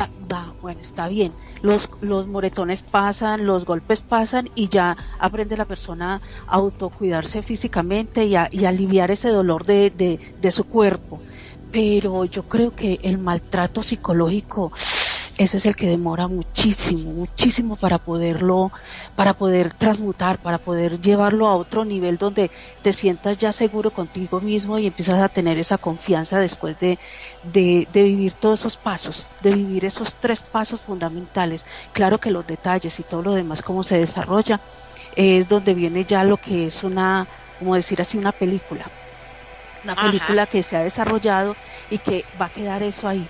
va, 0.00 0.08
va, 0.32 0.54
bueno, 0.62 0.80
está 0.80 1.08
bien. 1.08 1.32
Los, 1.60 1.90
los 2.00 2.26
moretones 2.26 2.80
pasan, 2.80 3.44
los 3.44 3.66
golpes 3.66 4.00
pasan 4.00 4.48
y 4.54 4.68
ya 4.68 4.96
aprende 5.18 5.58
la 5.58 5.66
persona 5.66 6.22
a 6.46 6.54
autocuidarse 6.54 7.42
físicamente 7.42 8.24
y 8.24 8.36
a, 8.36 8.48
y 8.50 8.64
aliviar 8.64 9.10
ese 9.10 9.28
dolor 9.28 9.66
de, 9.66 9.90
de, 9.90 10.34
de 10.40 10.50
su 10.50 10.64
cuerpo 10.64 11.20
pero 11.74 12.24
yo 12.26 12.44
creo 12.44 12.70
que 12.70 13.00
el 13.02 13.18
maltrato 13.18 13.82
psicológico 13.82 14.70
ese 15.36 15.56
es 15.56 15.66
el 15.66 15.74
que 15.74 15.88
demora 15.88 16.28
muchísimo, 16.28 17.10
muchísimo 17.10 17.74
para 17.74 17.98
poderlo, 17.98 18.70
para 19.16 19.34
poder 19.34 19.74
transmutar, 19.74 20.38
para 20.38 20.58
poder 20.58 21.00
llevarlo 21.00 21.48
a 21.48 21.56
otro 21.56 21.84
nivel 21.84 22.16
donde 22.16 22.52
te 22.82 22.92
sientas 22.92 23.38
ya 23.38 23.50
seguro 23.50 23.90
contigo 23.90 24.40
mismo 24.40 24.78
y 24.78 24.86
empiezas 24.86 25.20
a 25.20 25.28
tener 25.28 25.58
esa 25.58 25.76
confianza 25.76 26.38
después 26.38 26.78
de, 26.78 27.00
de, 27.52 27.88
vivir 27.92 28.34
todos 28.34 28.60
esos 28.60 28.76
pasos, 28.76 29.26
de 29.42 29.50
vivir 29.50 29.84
esos 29.84 30.14
tres 30.20 30.40
pasos 30.40 30.80
fundamentales. 30.80 31.66
Claro 31.92 32.20
que 32.20 32.30
los 32.30 32.46
detalles 32.46 33.00
y 33.00 33.02
todo 33.02 33.22
lo 33.22 33.32
demás, 33.32 33.62
cómo 33.62 33.82
se 33.82 33.98
desarrolla, 33.98 34.60
es 35.16 35.48
donde 35.48 35.74
viene 35.74 36.04
ya 36.04 36.22
lo 36.22 36.36
que 36.36 36.66
es 36.66 36.84
una, 36.84 37.26
como 37.58 37.74
decir 37.74 38.00
así, 38.00 38.16
una 38.16 38.30
película 38.30 38.88
una 39.84 39.94
película 39.94 40.46
que 40.46 40.62
se 40.62 40.76
ha 40.76 40.82
desarrollado 40.82 41.56
y 41.90 41.98
que 41.98 42.24
va 42.40 42.46
a 42.46 42.50
quedar 42.50 42.82
eso 42.82 43.06
ahí 43.06 43.28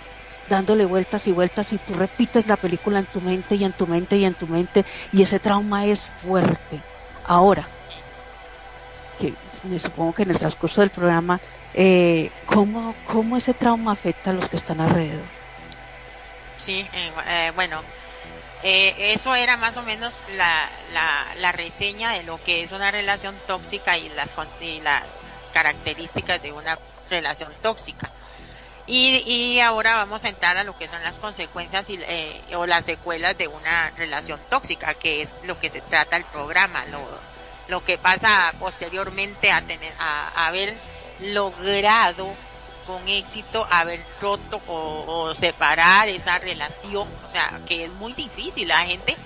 dándole 0.49 0.85
vueltas 0.85 1.27
y 1.27 1.33
vueltas 1.33 1.73
y 1.73 1.79
tú 1.79 1.95
repites 1.95 2.47
la 2.47 2.57
película 2.57 2.99
en 2.99 3.07
tu 3.07 3.21
mente 3.21 3.57
y 3.57 3.65
en 3.65 3.73
tu 3.73 3.87
mente 3.87 4.17
y 4.17 4.25
en 4.25 4.35
tu 4.35 4.47
mente 4.47 4.85
y 5.13 5.23
ese 5.23 5.41
trauma 5.41 5.87
es 5.87 6.01
fuerte. 6.01 6.81
Ahora, 7.25 7.69
que 9.19 9.35
me 9.65 9.79
supongo 9.79 10.13
que 10.13 10.23
en 10.23 10.31
el 10.31 10.39
transcurso 10.39 10.81
del 10.81 10.91
programa, 10.91 11.41
eh, 11.73 12.31
¿cómo, 12.47 12.95
¿cómo 13.05 13.37
ese 13.37 13.55
trauma 13.55 13.93
afecta 13.93 14.31
a 14.31 14.35
los 14.35 14.49
que 14.49 14.57
están 14.57 14.81
alrededor? 14.81 15.25
Sí, 16.57 16.87
eh, 16.93 17.13
eh, 17.27 17.53
bueno, 17.55 17.83
eh, 18.63 19.13
eso 19.13 19.35
era 19.35 19.57
más 19.57 19.77
o 19.77 19.83
menos 19.83 20.23
la, 20.37 20.71
la, 20.93 21.35
la, 21.37 21.53
reseña 21.53 22.13
de 22.13 22.23
lo 22.23 22.43
que 22.43 22.63
es 22.63 22.73
una 22.73 22.91
relación 22.91 23.35
tóxica 23.47 23.99
y 23.99 24.09
las, 24.09 24.35
y 24.61 24.81
las 24.81 25.34
características 25.55 26.43
de 26.43 26.53
una 26.53 26.79
relación 27.09 27.53
tóxica. 27.63 28.11
Y, 28.87 29.23
y 29.27 29.61
ahora 29.61 29.97
vamos 29.97 30.25
a 30.25 30.29
entrar 30.29 30.59
a 30.59 30.65
lo 30.65 30.77
que 30.77 30.89
son 30.89 31.03
las 31.03 31.19
consecuencias 31.19 31.89
y, 31.89 31.99
eh, 32.07 32.43
o 32.55 32.67
las 32.67 32.85
secuelas 32.85 33.39
de 33.39 33.49
una 33.49 33.91
relación 33.91 34.39
tóxica, 34.51 34.93
que 34.93 35.23
es 35.23 35.33
lo 35.45 35.59
que 35.59 35.71
se 35.71 35.81
trata 35.81 36.17
el 36.17 36.25
programa, 36.25 36.85
lo, 36.87 37.01
lo 37.69 37.83
que 37.83 37.97
pasa 37.97 38.53
posteriormente 38.59 39.51
a 39.51 39.63
tener, 39.63 39.93
a, 39.99 40.47
haber 40.47 40.77
logrado 41.21 42.29
con 42.87 43.09
éxito 43.09 43.67
haber 43.71 44.05
roto 44.21 44.61
o, 44.67 45.05
o, 45.07 45.35
separar 45.35 46.09
esa 46.11 46.39
relación, 46.39 47.09
o 47.27 47.31
sea, 47.31 47.61
que 47.67 47.85
es 47.85 47.91
muy 47.93 48.13
difícil, 48.13 48.69
la 48.69 48.85
gente, 48.85 49.17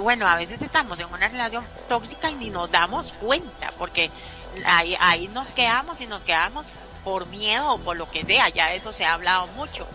bueno, 0.00 0.28
a 0.28 0.36
veces 0.36 0.62
estamos 0.62 0.98
en 1.00 1.06
una 1.06 1.28
relación 1.28 1.66
tóxica 1.88 2.30
y 2.30 2.34
ni 2.34 2.50
nos 2.50 2.70
damos 2.70 3.12
cuenta, 3.14 3.72
porque 3.78 4.10
ahí, 4.64 4.96
ahí 5.00 5.28
nos 5.28 5.52
quedamos 5.52 6.00
y 6.00 6.06
nos 6.06 6.24
quedamos 6.24 6.66
por 7.04 7.26
miedo 7.26 7.74
o 7.74 7.78
por 7.78 7.96
lo 7.96 8.10
que 8.10 8.24
sea, 8.24 8.48
ya 8.48 8.72
eso 8.72 8.92
se 8.92 9.04
ha 9.04 9.14
hablado 9.14 9.46
mucho. 9.48 9.86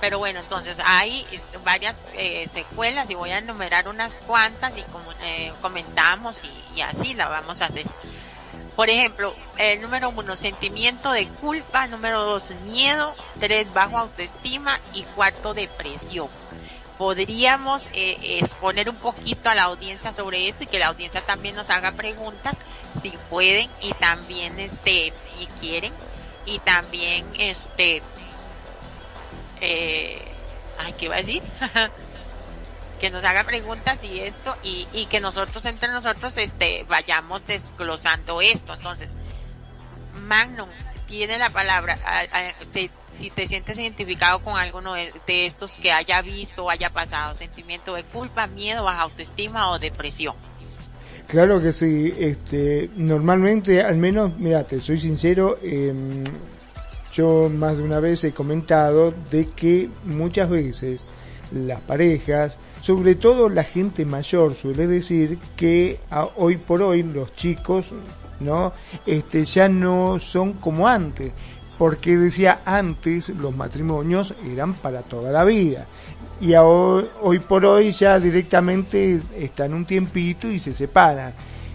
Pero 0.00 0.18
bueno, 0.18 0.38
entonces 0.40 0.78
hay 0.84 1.26
varias 1.64 1.96
eh, 2.14 2.46
secuelas 2.46 3.10
y 3.10 3.14
voy 3.14 3.30
a 3.30 3.38
enumerar 3.38 3.88
unas 3.88 4.14
cuantas 4.14 4.76
y 4.76 4.82
como 4.82 5.10
eh, 5.22 5.52
comentamos 5.60 6.42
y, 6.74 6.80
así 6.82 7.14
la 7.14 7.28
vamos 7.28 7.60
a 7.62 7.66
hacer. 7.66 7.86
Por 8.76 8.90
ejemplo, 8.90 9.34
el 9.56 9.80
número 9.80 10.10
uno, 10.10 10.36
sentimiento 10.36 11.10
de 11.10 11.26
culpa, 11.26 11.88
número 11.88 12.22
dos, 12.22 12.52
miedo, 12.64 13.12
tres, 13.40 13.72
bajo 13.72 13.98
autoestima 13.98 14.78
y 14.94 15.02
cuarto, 15.02 15.52
depresión. 15.52 16.28
Podríamos 16.98 17.88
eh, 17.92 18.38
exponer 18.40 18.90
un 18.90 18.96
poquito 18.96 19.48
a 19.48 19.54
la 19.54 19.62
audiencia 19.62 20.10
sobre 20.10 20.48
esto 20.48 20.64
y 20.64 20.66
que 20.66 20.80
la 20.80 20.88
audiencia 20.88 21.24
también 21.24 21.54
nos 21.54 21.70
haga 21.70 21.92
preguntas 21.92 22.56
si 23.00 23.10
pueden 23.30 23.70
y 23.80 23.92
también 23.92 24.58
este 24.58 25.12
y 25.38 25.46
quieren 25.60 25.94
y 26.44 26.58
también 26.58 27.24
este 27.38 28.02
eh, 29.60 30.20
ay 30.76 30.92
qué 30.94 31.08
va 31.08 31.14
a 31.14 31.18
decir 31.18 31.42
que 32.98 33.10
nos 33.10 33.22
haga 33.22 33.44
preguntas 33.44 34.02
y 34.02 34.18
esto 34.18 34.56
y, 34.64 34.88
y 34.92 35.06
que 35.06 35.20
nosotros 35.20 35.64
entre 35.66 35.92
nosotros 35.92 36.36
este 36.36 36.84
vayamos 36.88 37.46
desglosando 37.46 38.40
esto. 38.40 38.74
Entonces 38.74 39.14
Magnum 40.14 40.68
tiene 41.08 41.38
la 41.38 41.50
palabra 41.50 41.98
si, 42.70 42.90
si, 43.08 43.30
te 43.30 43.46
sientes 43.46 43.78
identificado 43.78 44.40
con 44.40 44.56
alguno 44.56 44.92
de, 44.94 45.10
estos 45.46 45.78
que 45.78 45.90
haya 45.90 46.22
visto 46.22 46.66
o 46.66 46.70
haya 46.70 46.90
pasado 46.90 47.34
sentimiento 47.34 47.94
de 47.94 48.04
culpa 48.04 48.46
miedo 48.46 48.84
baja 48.84 49.02
autoestima 49.02 49.70
o 49.70 49.78
depresión. 49.78 50.36
Claro 51.26 51.60
que 51.60 51.72
sí, 51.72 52.12
este, 52.18 52.90
normalmente, 52.96 53.82
al 53.82 53.96
menos, 53.96 54.38
mira, 54.38 54.64
te 54.64 54.78
soy 54.80 54.98
sincero, 54.98 55.58
em, 55.62 56.24
yo 57.12 57.50
más 57.50 57.76
de 57.76 57.82
una 57.82 58.00
vez 58.00 58.24
he 58.24 58.32
comentado 58.32 59.12
de 59.30 59.48
que 59.50 59.90
muchas 60.04 60.48
veces 60.48 61.04
las 61.52 61.80
parejas, 61.80 62.58
sobre 62.82 63.14
todo 63.14 63.48
la 63.48 63.64
gente 63.64 64.04
mayor, 64.04 64.54
suele 64.54 64.86
decir 64.86 65.38
que 65.56 66.00
hoy 66.36 66.56
por 66.56 66.82
hoy 66.82 67.02
los 67.02 67.34
chicos, 67.34 67.92
¿no? 68.40 68.72
Este, 69.06 69.44
ya 69.44 69.68
no 69.68 70.18
son 70.18 70.54
como 70.54 70.86
antes, 70.86 71.32
porque 71.78 72.16
decía 72.16 72.62
antes 72.64 73.28
los 73.30 73.56
matrimonios 73.56 74.34
eran 74.44 74.74
para 74.74 75.02
toda 75.02 75.30
la 75.30 75.44
vida 75.44 75.86
y 76.40 76.54
hoy, 76.54 77.38
por 77.40 77.64
hoy 77.64 77.90
ya 77.90 78.18
directamente 78.18 79.20
están 79.36 79.74
un 79.74 79.84
tiempito 79.84 80.48
y 80.48 80.58
se 80.58 80.72
separan. 80.72 81.32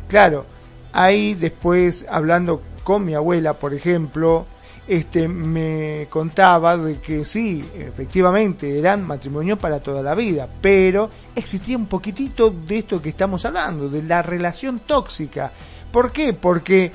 Claro, 0.08 0.46
ahí 0.94 1.34
después 1.34 2.06
hablando 2.10 2.62
con 2.84 3.04
mi 3.06 3.14
abuela, 3.14 3.54
por 3.54 3.74
ejemplo, 3.74 4.46
este, 4.88 5.28
me 5.28 6.08
contaba 6.10 6.78
de 6.78 7.00
que 7.00 7.26
sí, 7.26 7.64
efectivamente, 7.78 8.78
eran 8.78 9.06
matrimonios 9.06 9.60
para 9.60 9.82
toda 9.82 10.02
la 10.02 10.16
vida, 10.16 10.48
pero 10.62 11.10
existía 11.36 11.78
un 11.78 11.88
poquitito 11.88 12.50
de 12.50 12.80
esto 12.80 13.02
que 13.02 13.10
estamos 13.10 13.46
hablando, 13.46 13.90
de 13.90 14.04
la 14.04 14.22
relación 14.22 14.82
tóxica. 14.86 15.52
¿Por 15.94 16.12
qué? 16.12 16.34
Porque 16.34 16.92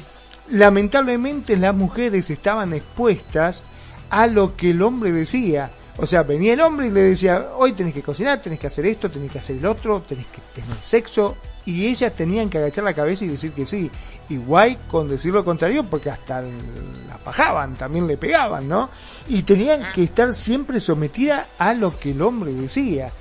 lamentablemente 0.51 1.57
las 1.57 1.73
mujeres 1.73 2.31
estaban 2.31 2.73
expuestas 2.73 3.63
a 4.11 4.27
lo 4.27 4.57
que 4.57 4.73
el 4.73 4.83
hombre 4.83 5.13
decía. 5.13 5.71
O 5.99 6.07
sea, 6.07 6.25
venía 6.25 6.55
el 6.55 6.61
hombre 6.61 6.89
y 6.89 6.91
le 6.91 7.03
decía, 7.03 7.51
hoy 7.57 7.75
tenés 7.75 7.95
que 7.95 8.03
cocinar, 8.03 8.43
tenés 8.43 8.59
que 8.59 8.67
hacer 8.67 8.87
esto, 8.87 9.09
tenés 9.09 9.31
que 9.31 9.39
hacer 9.39 9.57
el 9.57 9.67
otro, 9.67 10.03
tenés 10.03 10.27
que 10.27 10.41
tener 10.53 10.77
sexo. 10.81 11.37
Y 11.65 11.87
ellas 11.87 12.13
tenían 12.13 12.51
que 12.51 12.59
agachar 12.59 12.83
la 12.83 12.93
cabeza 12.93 13.25
y 13.25 13.29
decir 13.29 13.53
que 13.53 13.65
sí. 13.65 13.89
Igual 14.31 14.79
con 14.91 15.09
decir 15.09 15.33
lo 15.33 15.45
contrario, 15.45 15.85
porque 15.85 16.11
hasta 16.11 16.43
la 16.43 17.19
pajaban, 17.23 17.77
también 17.77 18.09
le 18.09 18.17
pegaban, 18.17 18.67
¿no? 18.69 18.91
Y 19.29 19.45
tenían 19.45 19.93
que 19.95 20.03
estar 20.03 20.35
siempre 20.35 20.81
sometidas 20.81 21.47
a 21.57 21.73
lo 21.73 21.97
que 21.97 22.11
el 22.11 22.23
hombre 22.23 22.53
decía. 22.53 23.13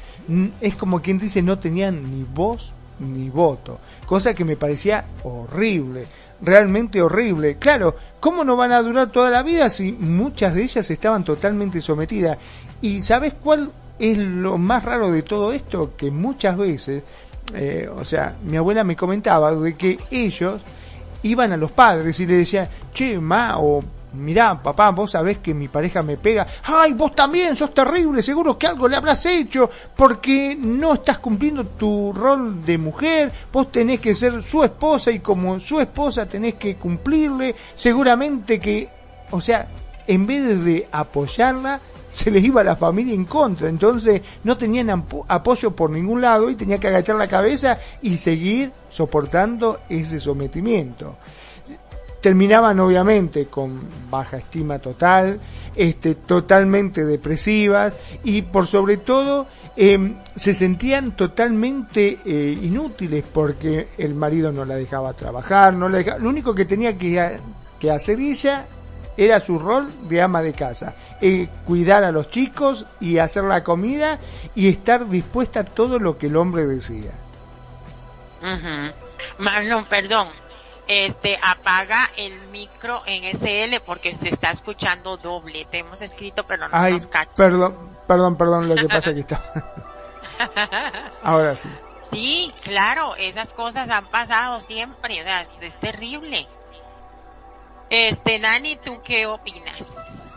Es 0.60 0.76
como 0.76 1.04
quien 1.04 1.20
dice, 1.20 1.44
no 1.44 1.60
tenían 1.60 2.02
ni 2.02 2.24
voz 2.24 2.74
ni 3.00 3.30
voto. 3.30 3.80
Cosa 4.08 4.34
que 4.34 4.44
me 4.44 4.58
parecía 4.58 5.06
horrible 5.24 6.08
realmente 6.42 7.02
horrible. 7.02 7.58
Claro, 7.58 7.96
¿cómo 8.20 8.44
no 8.44 8.56
van 8.56 8.72
a 8.72 8.82
durar 8.82 9.12
toda 9.12 9.30
la 9.30 9.44
vida 9.44 9.70
si 9.70 9.92
muchas 9.92 10.54
de 10.54 10.64
ellas 10.64 10.90
estaban 10.90 11.24
totalmente 11.24 11.82
sometidas? 11.82 12.38
¿Y 12.82 13.02
sabes 13.02 13.34
cuál 13.34 13.72
es 14.00 14.18
lo 14.18 14.58
más 14.58 14.84
raro 14.84 15.12
de 15.12 15.24
todo 15.24 15.52
esto? 15.52 15.94
Que 15.96 16.12
muchas 16.12 16.58
veces, 16.58 17.04
eh, 17.54 17.90
o 17.94 18.04
sea, 18.04 18.36
mi 18.44 18.58
abuela 18.58 18.84
me 18.84 18.96
comentaba 18.96 19.54
de 19.54 19.76
que 19.76 20.00
ellos 20.12 20.62
iban 21.24 21.52
a 21.52 21.58
los 21.58 21.72
padres 21.72 22.20
y 22.20 22.26
le 22.26 22.36
decían, 22.36 22.68
che, 22.94 23.20
ma, 23.20 23.58
o 23.60 23.84
mirá, 24.14 24.62
papá, 24.62 24.92
vos 24.92 25.12
sabés 25.12 25.40
que 25.40 25.54
mi 25.54 25.68
pareja 25.68 26.02
me 26.02 26.18
pega, 26.18 26.48
ay, 26.64 26.94
vos 26.94 27.14
también 27.14 27.56
sos 27.56 27.74
terrible, 27.74 28.22
seguro 28.22 28.58
que 28.58 28.68
algo 28.68 28.88
le 28.88 28.96
habrás 28.96 29.26
hecho, 29.26 29.70
porque 29.96 30.56
no 30.60 30.94
estás 30.94 31.20
cumpliendo 31.20 31.66
tu 31.66 32.14
rol 32.14 32.64
de 32.64 32.78
mujer, 32.78 33.32
vos 33.52 33.72
tenés 33.72 34.00
que 34.00 34.16
ser 34.16 34.42
su 34.44 34.64
esposa 34.64 35.12
y 35.12 35.20
como 35.20 35.60
su 35.60 35.80
esposa 35.80 36.26
tenés 36.26 36.56
que 36.56 36.76
cumplirle, 36.76 37.56
seguramente 37.76 38.60
que, 38.60 38.88
o 39.32 39.42
sea, 39.42 39.68
en 40.08 40.26
vez 40.26 40.64
de 40.64 40.88
apoyarla, 40.92 41.82
se 42.12 42.32
les 42.32 42.44
iba 42.44 42.64
la 42.64 42.76
familia 42.76 43.14
en 43.14 43.26
contra, 43.26 43.70
entonces 43.70 44.22
no 44.44 44.58
tenían 44.58 44.90
apoyo 45.28 45.76
por 45.76 45.92
ningún 45.92 46.22
lado 46.22 46.50
y 46.50 46.56
tenía 46.56 46.80
que 46.80 46.88
agachar 46.88 47.18
la 47.18 47.28
cabeza 47.28 47.78
y 48.02 48.16
seguir 48.16 48.72
soportando 48.90 49.82
ese 49.90 50.20
sometimiento 50.20 51.18
terminaban 52.22 52.80
obviamente 52.80 53.46
con 53.46 53.88
baja 54.10 54.38
estima 54.38 54.80
total, 54.80 55.40
este, 55.76 56.16
totalmente 56.16 57.06
depresivas 57.06 57.98
y 58.24 58.42
por 58.42 58.68
sobre 58.68 58.98
todo 58.98 59.48
em, 59.76 60.16
se 60.36 60.54
sentían 60.54 61.12
totalmente 61.16 62.20
eh, 62.26 62.58
inútiles 62.62 63.26
porque 63.32 63.90
el 63.98 64.16
marido 64.16 64.52
no 64.52 64.66
la 64.66 64.76
dejaba 64.76 65.14
trabajar, 65.14 65.74
no 65.74 65.88
la 65.88 66.18
lo 66.18 66.30
único 66.30 66.56
que 66.56 66.66
tenía 66.66 66.98
que, 66.98 67.40
que, 67.80 67.92
hacer 67.92 68.20
ella 68.20 68.66
era 69.16 69.40
su 69.40 69.60
rol 69.60 69.88
de 70.08 70.22
ama 70.22 70.42
de 70.42 70.54
casa, 70.54 70.96
eh, 71.22 71.48
cuidar 71.66 72.04
a 72.04 72.12
los 72.12 72.30
chicos 72.30 72.86
y 73.00 73.18
hacer 73.18 73.44
la 73.44 73.64
comida 73.64 74.20
y 74.56 74.68
estar 74.68 75.08
dispuesta 75.08 75.62
a 75.62 75.64
todo 75.64 76.00
lo 76.00 76.18
que 76.18 76.28
el 76.28 76.36
hombre 76.36 76.66
decía. 76.66 77.12
Marlon, 79.40 79.86
perdón, 79.86 80.28
este 80.88 81.38
apaga 81.42 82.10
el 82.16 82.48
micro 82.50 83.02
en 83.06 83.24
SL 83.36 83.82
porque 83.86 84.12
se 84.14 84.30
está 84.30 84.50
escuchando 84.50 85.18
doble. 85.18 85.66
Te 85.66 85.80
hemos 85.80 86.02
escrito, 86.02 86.44
pero 86.44 86.68
no 86.70 86.90
nos 86.90 87.08
cachas. 87.08 87.36
Perdón, 87.36 87.92
perdón, 88.08 88.38
perdón, 88.38 88.70
lo 88.70 88.76
que 88.76 88.88
pasa 88.88 89.14
que 89.14 89.22
está. 89.22 89.44
Ahora 91.24 91.56
sí. 91.56 91.70
Sí, 91.92 92.54
claro, 92.64 93.16
esas 93.16 93.54
cosas 93.54 93.90
han 93.90 94.08
pasado 94.08 94.60
siempre, 94.60 95.22
o 95.22 95.24
sea, 95.24 95.42
es, 95.42 95.76
terrible. 95.76 96.48
Este, 97.90 98.40
Nani, 98.40 98.76
¿tú 98.78 99.02
qué 99.04 99.26
opinas? 99.26 100.28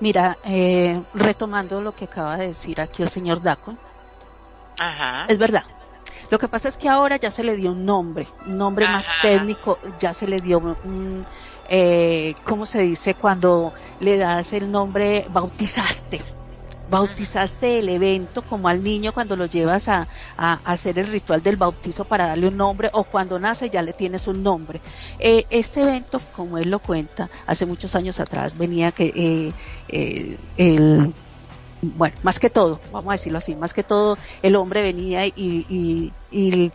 Mira, 0.00 0.38
eh, 0.44 1.02
retomando 1.14 1.80
lo 1.80 1.94
que 1.94 2.04
acaba 2.04 2.36
de 2.36 2.48
decir 2.48 2.80
aquí 2.80 3.02
el 3.02 3.10
señor 3.10 3.42
Daco, 3.42 3.76
Ajá. 4.78 5.26
es 5.28 5.38
verdad, 5.38 5.64
lo 6.34 6.38
que 6.40 6.48
pasa 6.48 6.68
es 6.68 6.76
que 6.76 6.88
ahora 6.88 7.16
ya 7.16 7.30
se 7.30 7.44
le 7.44 7.54
dio 7.54 7.70
un 7.70 7.86
nombre, 7.86 8.26
un 8.44 8.58
nombre 8.58 8.88
más 8.88 9.06
técnico, 9.22 9.78
ya 10.00 10.12
se 10.12 10.26
le 10.26 10.40
dio 10.40 10.58
un, 10.58 11.24
eh, 11.68 12.34
¿cómo 12.42 12.66
se 12.66 12.82
dice? 12.82 13.14
Cuando 13.14 13.72
le 14.00 14.16
das 14.16 14.52
el 14.52 14.68
nombre, 14.68 15.28
bautizaste, 15.30 16.22
bautizaste 16.90 17.78
el 17.78 17.88
evento 17.88 18.42
como 18.42 18.66
al 18.66 18.82
niño 18.82 19.12
cuando 19.12 19.36
lo 19.36 19.46
llevas 19.46 19.88
a, 19.88 20.08
hacer 20.64 20.98
el 20.98 21.06
ritual 21.06 21.40
del 21.40 21.54
bautizo 21.54 22.04
para 22.04 22.26
darle 22.26 22.48
un 22.48 22.56
nombre 22.56 22.90
o 22.94 23.04
cuando 23.04 23.38
nace 23.38 23.70
ya 23.70 23.82
le 23.82 23.92
tienes 23.92 24.26
un 24.26 24.42
nombre. 24.42 24.80
Eh, 25.20 25.46
este 25.50 25.82
evento, 25.82 26.20
como 26.34 26.58
él 26.58 26.68
lo 26.68 26.80
cuenta, 26.80 27.30
hace 27.46 27.64
muchos 27.64 27.94
años 27.94 28.18
atrás 28.18 28.58
venía 28.58 28.90
que 28.90 29.12
eh, 29.14 29.52
eh 29.86 30.36
el 30.56 31.14
bueno, 31.96 32.16
más 32.22 32.38
que 32.38 32.50
todo, 32.50 32.80
vamos 32.92 33.10
a 33.10 33.12
decirlo 33.12 33.38
así, 33.38 33.54
más 33.54 33.72
que 33.72 33.82
todo 33.82 34.16
el 34.42 34.56
hombre 34.56 34.82
venía 34.82 35.26
y, 35.26 36.12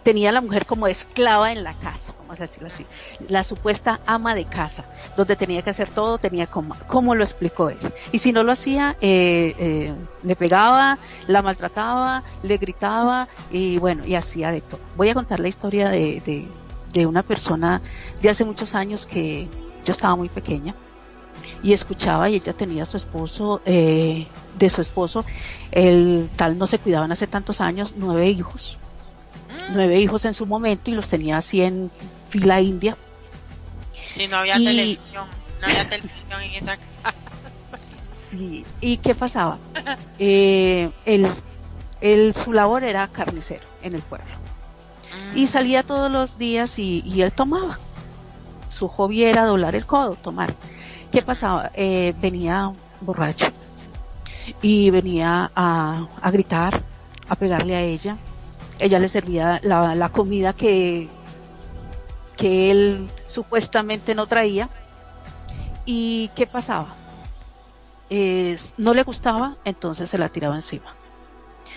tenía 0.03 0.29
a 0.29 0.31
la 0.31 0.41
mujer 0.41 0.65
como 0.65 0.87
esclava 0.87 1.51
en 1.51 1.63
la 1.63 1.73
casa, 1.73 2.13
vamos 2.19 2.39
a 2.39 2.43
decirlo 2.43 2.67
así, 2.67 2.85
la 3.27 3.43
supuesta 3.43 3.99
ama 4.05 4.33
de 4.33 4.45
casa, 4.45 4.85
donde 5.17 5.35
tenía 5.35 5.61
que 5.61 5.69
hacer 5.69 5.89
todo, 5.89 6.17
tenía 6.17 6.47
como, 6.47 6.75
como 6.87 7.13
lo 7.13 7.23
explicó 7.23 7.69
él. 7.69 7.77
Y 8.13 8.19
si 8.19 8.31
no 8.31 8.43
lo 8.43 8.53
hacía, 8.53 8.95
eh, 9.01 9.53
eh, 9.57 9.93
le 10.23 10.35
pegaba, 10.35 10.97
la 11.27 11.41
maltrataba, 11.41 12.23
le 12.41 12.57
gritaba 12.57 13.27
y 13.51 13.77
bueno, 13.79 14.05
y 14.05 14.15
hacía 14.15 14.51
de 14.51 14.61
todo. 14.61 14.79
Voy 14.95 15.09
a 15.09 15.13
contar 15.13 15.41
la 15.41 15.49
historia 15.49 15.89
de, 15.89 16.47
de 16.93 17.05
una 17.05 17.23
persona 17.23 17.81
de 18.21 18.29
hace 18.29 18.45
muchos 18.45 18.75
años 18.75 19.05
que 19.05 19.47
yo 19.85 19.91
estaba 19.91 20.15
muy 20.15 20.29
pequeña 20.29 20.73
y 21.61 21.73
escuchaba 21.73 22.29
y 22.29 22.35
ella 22.35 22.53
tenía 22.53 22.83
a 22.83 22.85
su 22.85 22.97
esposo, 22.97 23.61
eh, 23.65 24.27
de 24.57 24.69
su 24.69 24.81
esposo, 24.81 25.25
el 25.71 26.29
tal 26.35 26.57
no 26.57 26.67
se 26.67 26.79
cuidaban 26.79 27.11
hace 27.11 27.27
tantos 27.27 27.61
años, 27.61 27.93
nueve 27.95 28.29
hijos, 28.29 28.77
mm. 29.49 29.73
nueve 29.73 29.99
hijos 29.99 30.25
en 30.25 30.33
su 30.33 30.45
momento 30.45 30.89
y 30.89 30.93
los 30.93 31.09
tenía 31.09 31.37
así 31.37 31.61
en 31.61 31.91
fila 32.29 32.61
india. 32.61 32.97
Sí, 34.07 34.27
no 34.27 34.37
había 34.37 34.55
televisión, 34.55 35.27
no 35.61 35.67
había 35.67 35.87
televisión 35.87 36.41
en 36.41 36.51
esa 36.51 36.77
casa. 36.77 37.15
¿Y 38.81 38.97
qué 38.97 39.15
pasaba? 39.15 39.57
Eh, 40.19 40.89
él, 41.05 42.33
su 42.35 42.53
labor 42.53 42.83
era 42.83 43.07
carnicero 43.07 43.65
en 43.81 43.95
el 43.95 44.01
pueblo. 44.01 44.27
Y 45.35 45.45
mm. 45.45 45.47
salía 45.47 45.83
todos 45.83 46.11
los 46.11 46.37
días 46.37 46.77
y, 46.79 47.01
y 47.05 47.21
él 47.21 47.31
tomaba. 47.31 47.79
Su 48.69 48.87
hobby 48.87 49.23
era 49.23 49.45
doblar 49.45 49.75
el 49.75 49.85
codo, 49.85 50.15
tomar. 50.15 50.55
¿Qué 51.11 51.21
pasaba? 51.23 51.71
Eh, 51.73 52.13
venía 52.21 52.71
borracho 53.01 53.47
y 54.61 54.89
venía 54.91 55.51
a, 55.55 56.07
gritar, 56.31 56.83
a 57.27 57.35
pegarle 57.35 57.75
a 57.75 57.81
ella. 57.81 58.17
Ella 58.79 58.99
le 58.99 59.09
servía 59.09 59.59
la, 59.63 60.09
comida 60.09 60.53
que, 60.53 61.09
que 62.37 62.71
él 62.71 63.09
supuestamente 63.27 64.13
no 64.13 64.27
traía. 64.27 64.69
¿Y 65.85 66.29
qué 66.35 66.45
pasaba? 66.45 66.95
no 68.77 68.95
le 68.95 69.03
gustaba, 69.03 69.57
entonces 69.65 70.09
se 70.09 70.17
la 70.17 70.29
tiraba 70.29 70.55
encima. 70.55 70.95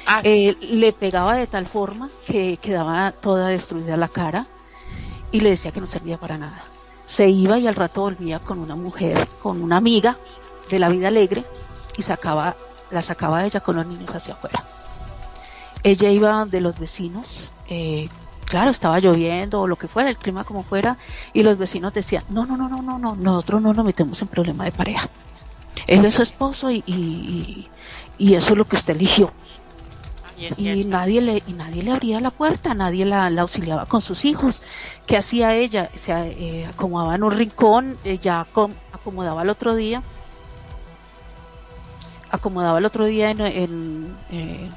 Ah, 0.07 0.23
eh, 0.25 0.57
le 0.63 0.95
pegaba 0.95 1.37
de 1.37 1.47
tal 1.47 1.67
forma 1.67 2.09
que 2.27 2.57
quedaba 2.57 3.13
toda 3.13 3.49
destruida 3.49 3.99
la 3.99 4.09
cara 4.09 4.47
y 5.31 5.41
le 5.41 5.51
decía 5.51 5.73
que 5.73 5.81
no 5.81 5.87
servía 5.87 6.17
para 6.17 6.39
nada 6.39 6.63
se 7.07 7.29
iba 7.29 7.59
y 7.59 7.67
al 7.67 7.75
rato 7.75 8.03
volvía 8.03 8.39
con 8.39 8.59
una 8.59 8.77
mujer, 8.77 9.29
con 9.43 9.63
una 9.63 9.77
amiga 9.77 10.17
de 10.71 10.79
la 10.79 10.89
vida 10.89 11.09
alegre 11.09 11.45
y 11.97 12.03
sacaba, 12.03 12.55
la 12.91 13.03
sacaba 13.03 13.45
ella 13.45 13.61
con 13.61 13.77
los 13.77 13.87
niños 13.87 14.15
hacia 14.15 14.35
afuera. 14.35 14.63
Ella 15.83 16.11
iba 16.11 16.47
de 16.47 16.61
los 16.61 16.79
vecinos, 16.79 17.51
eh, 17.69 18.09
claro, 18.45 18.71
estaba 18.71 19.01
lloviendo 19.01 19.61
o 19.61 19.67
lo 19.67 19.77
que 19.77 19.89
fuera, 19.89 20.11
el 20.11 20.17
clima 20.17 20.45
como 20.45 20.63
fuera, 20.63 20.97
y 21.33 21.43
los 21.43 21.59
vecinos 21.59 21.93
decían, 21.93 22.25
no, 22.31 22.47
no, 22.47 22.57
no, 22.57 22.69
no, 22.69 22.83
no, 22.83 22.99
no, 22.99 23.17
nosotros 23.17 23.61
no 23.61 23.73
nos 23.73 23.85
metemos 23.85 24.23
en 24.23 24.29
problema 24.29 24.65
de 24.65 24.73
pareja. 24.73 25.09
Él 25.87 26.05
es 26.05 26.15
su 26.15 26.23
esposo 26.23 26.71
y, 26.71 26.85
y, 26.87 27.69
y 28.19 28.35
eso 28.35 28.53
es 28.53 28.59
lo 28.59 28.67
que 28.67 28.77
usted 28.77 28.95
eligió 28.95 29.33
y 30.57 30.85
nadie 30.85 31.21
le 31.21 31.43
y 31.47 31.53
nadie 31.53 31.83
le 31.83 31.93
abría 31.93 32.21
la 32.21 32.31
puerta, 32.31 32.75
nadie 32.75 33.05
la, 33.05 33.27
auxiliaba 33.27 33.87
con 33.87 34.01
sus 34.01 34.25
hijos. 34.25 34.63
¿Qué 35.07 35.17
hacía 35.17 35.55
ella? 35.55 35.91
Se 35.95 36.13
eh, 36.13 36.67
acomodaba 36.67 37.15
en 37.15 37.23
un 37.23 37.33
rincón, 37.33 37.99
ella 38.05 38.47
acomodaba 38.93 39.43
el 39.43 39.51
otro 39.51 39.75
día, 39.75 40.03
acomodaba 42.31 42.79
el 42.79 42.85
otro 42.85 43.05
día 43.05 43.31
en, 43.31 44.17
eh, 44.31 44.71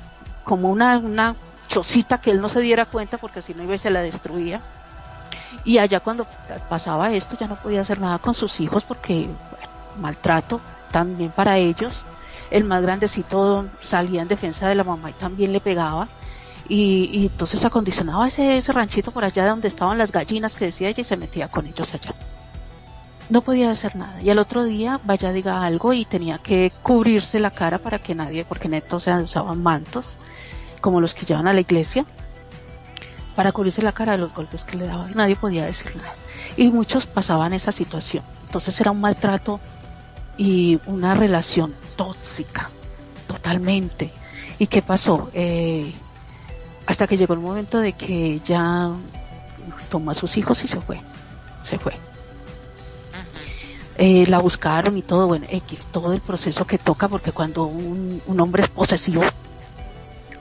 como 0.44 0.70
una, 0.70 0.98
una 0.98 1.36
chocita 1.68 2.20
que 2.20 2.32
él 2.32 2.42
no 2.42 2.50
se 2.50 2.62
diera 2.62 2.86
cuenta 2.86 3.18
porque 3.18 3.42
si 3.42 3.54
no 3.54 3.64
iba 3.64 3.76
y 3.76 3.80
se 3.80 3.90
la 3.90 4.02
destruía. 4.02 4.62
Y 5.64 5.78
allá 5.78 6.00
cuando 6.00 6.28
pasaba 6.70 7.12
esto 7.12 7.38
ya 7.38 7.48
no 7.48 7.56
podía 7.56 7.82
hacer 7.82 8.00
nada 8.00 8.20
con 8.20 8.34
sus 8.34 8.60
hijos 8.60 8.84
porque, 8.84 9.28
bueno, 9.52 9.70
maltrato 10.00 10.60
también 10.92 11.32
para 11.32 11.58
ellos. 11.58 12.04
El 12.52 12.64
más 12.64 12.82
grandecito 12.82 13.66
salía 13.82 14.22
en 14.22 14.28
defensa 14.28 14.68
de 14.68 14.76
la 14.76 14.84
mamá 14.84 15.10
y 15.10 15.14
también 15.14 15.54
le 15.54 15.60
pegaba. 15.60 16.08
Y, 16.68 17.28
entonces 17.28 17.64
acondicionaba 17.64 18.28
ese, 18.28 18.58
ese 18.58 18.74
ranchito 18.74 19.12
por 19.12 19.24
allá 19.24 19.48
donde 19.48 19.68
estaban 19.68 19.98
las 19.98 20.12
gallinas 20.12 20.56
que 20.56 20.66
decía 20.66 20.90
ella 20.90 21.02
y 21.02 21.04
se 21.04 21.18
metía 21.18 21.48
con 21.48 21.68
ellos 21.68 21.94
allá. 21.94 22.16
No 23.30 23.42
podía 23.42 23.72
hacer 23.72 23.96
nada. 23.96 24.22
Y 24.22 24.30
al 24.30 24.40
otro 24.40 24.64
día 24.64 25.00
vaya 25.04 25.32
diga 25.32 25.64
algo 25.64 25.94
y 25.94 26.06
tenía 26.06 26.38
que 26.38 26.72
cubrirse 26.84 27.40
la 27.40 27.52
cara 27.52 27.80
para 27.80 28.00
que 28.00 28.14
nadie, 28.14 28.46
porque 28.46 28.68
neto 28.68 29.00
se 29.00 29.12
usaban 29.12 29.64
mantos, 29.64 30.06
como 30.82 31.02
los 31.02 31.14
que 31.14 31.26
llevan 31.26 31.48
a 31.48 31.54
la 31.54 31.62
iglesia, 31.62 32.06
para 33.36 33.52
cubrirse 33.52 33.82
la 33.82 33.92
cara 33.92 34.14
de 34.14 34.20
los 34.20 34.34
golpes 34.34 34.64
que 34.64 34.78
le 34.78 34.88
daban. 34.88 35.12
Nadie 35.16 35.36
podía 35.36 35.66
decir 35.66 35.96
nada. 35.96 36.14
Y 36.56 36.70
muchos 36.70 37.08
pasaban 37.08 37.54
esa 37.54 37.72
situación. 37.72 38.24
Entonces 38.46 38.80
era 38.80 38.92
un 38.92 39.02
maltrato 39.02 39.60
y 40.38 40.80
una 40.86 41.14
relación 41.14 41.74
tóxica, 41.96 42.70
totalmente. 43.28 44.12
¿Y 44.60 44.68
qué 44.68 44.82
pasó? 44.82 45.30
Eh, 45.34 45.94
hasta 46.86 47.08
que 47.08 47.18
llegó 47.18 47.34
el 47.34 47.40
momento 47.40 47.80
de 47.80 47.94
que 47.94 48.40
ya 48.46 48.92
tomó 49.90 50.12
a 50.12 50.14
sus 50.14 50.38
hijos 50.38 50.64
y 50.64 50.68
se 50.68 50.80
fue, 50.80 51.02
se 51.64 51.78
fue. 51.78 51.94
Eh, 53.98 54.26
la 54.28 54.40
buscaron 54.40 54.98
y 54.98 55.02
todo, 55.02 55.28
bueno, 55.28 55.46
X, 55.50 55.88
todo 55.92 56.12
el 56.12 56.20
proceso 56.20 56.66
que 56.66 56.78
toca, 56.78 57.08
porque 57.08 57.32
cuando 57.32 57.64
un, 57.64 58.22
un 58.26 58.40
hombre 58.42 58.64
es 58.64 58.70
posesivo, 58.70 59.24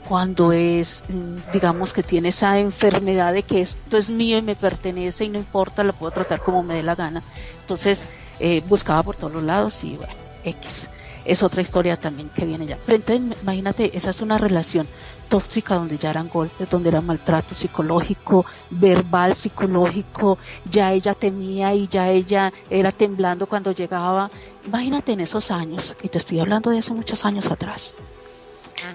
cuando 0.08 0.52
es, 0.52 1.02
mm, 1.08 1.52
digamos 1.52 1.92
que 1.92 2.02
tiene 2.02 2.28
esa 2.28 2.58
enfermedad 2.58 3.32
de 3.32 3.44
que 3.44 3.62
esto 3.62 3.96
es 3.96 4.08
mío 4.08 4.38
y 4.38 4.42
me 4.42 4.56
pertenece 4.56 5.24
y 5.24 5.28
no 5.28 5.38
importa, 5.38 5.84
lo 5.84 5.92
puedo 5.92 6.12
tratar 6.12 6.40
como 6.40 6.62
me 6.62 6.74
dé 6.74 6.82
la 6.82 6.94
gana. 6.94 7.22
Entonces, 7.60 8.02
eh, 8.40 8.62
buscaba 8.68 9.02
por 9.02 9.16
todos 9.16 9.32
los 9.32 9.42
lados 9.42 9.82
y 9.84 9.96
bueno, 9.96 10.12
X. 10.44 10.88
Es 11.24 11.42
otra 11.42 11.62
historia 11.62 11.96
también 11.96 12.28
que 12.28 12.44
viene 12.44 12.66
ya. 12.66 12.76
Pero 12.84 12.96
entonces, 12.96 13.42
imagínate, 13.42 13.96
esa 13.96 14.10
es 14.10 14.20
una 14.20 14.36
relación 14.36 14.86
tóxica 15.28 15.76
donde 15.76 15.96
ya 15.96 16.10
eran 16.10 16.28
golpes, 16.28 16.68
donde 16.68 16.90
era 16.90 17.00
maltrato 17.00 17.54
psicológico, 17.54 18.44
verbal, 18.70 19.34
psicológico, 19.34 20.38
ya 20.70 20.92
ella 20.92 21.14
temía 21.14 21.74
y 21.74 21.88
ya 21.88 22.10
ella 22.10 22.52
era 22.68 22.92
temblando 22.92 23.46
cuando 23.46 23.72
llegaba. 23.72 24.30
Imagínate 24.66 25.12
en 25.12 25.20
esos 25.20 25.50
años, 25.50 25.96
y 26.02 26.08
te 26.08 26.18
estoy 26.18 26.40
hablando 26.40 26.70
de 26.70 26.80
hace 26.80 26.92
muchos 26.92 27.24
años 27.24 27.46
atrás. 27.46 27.94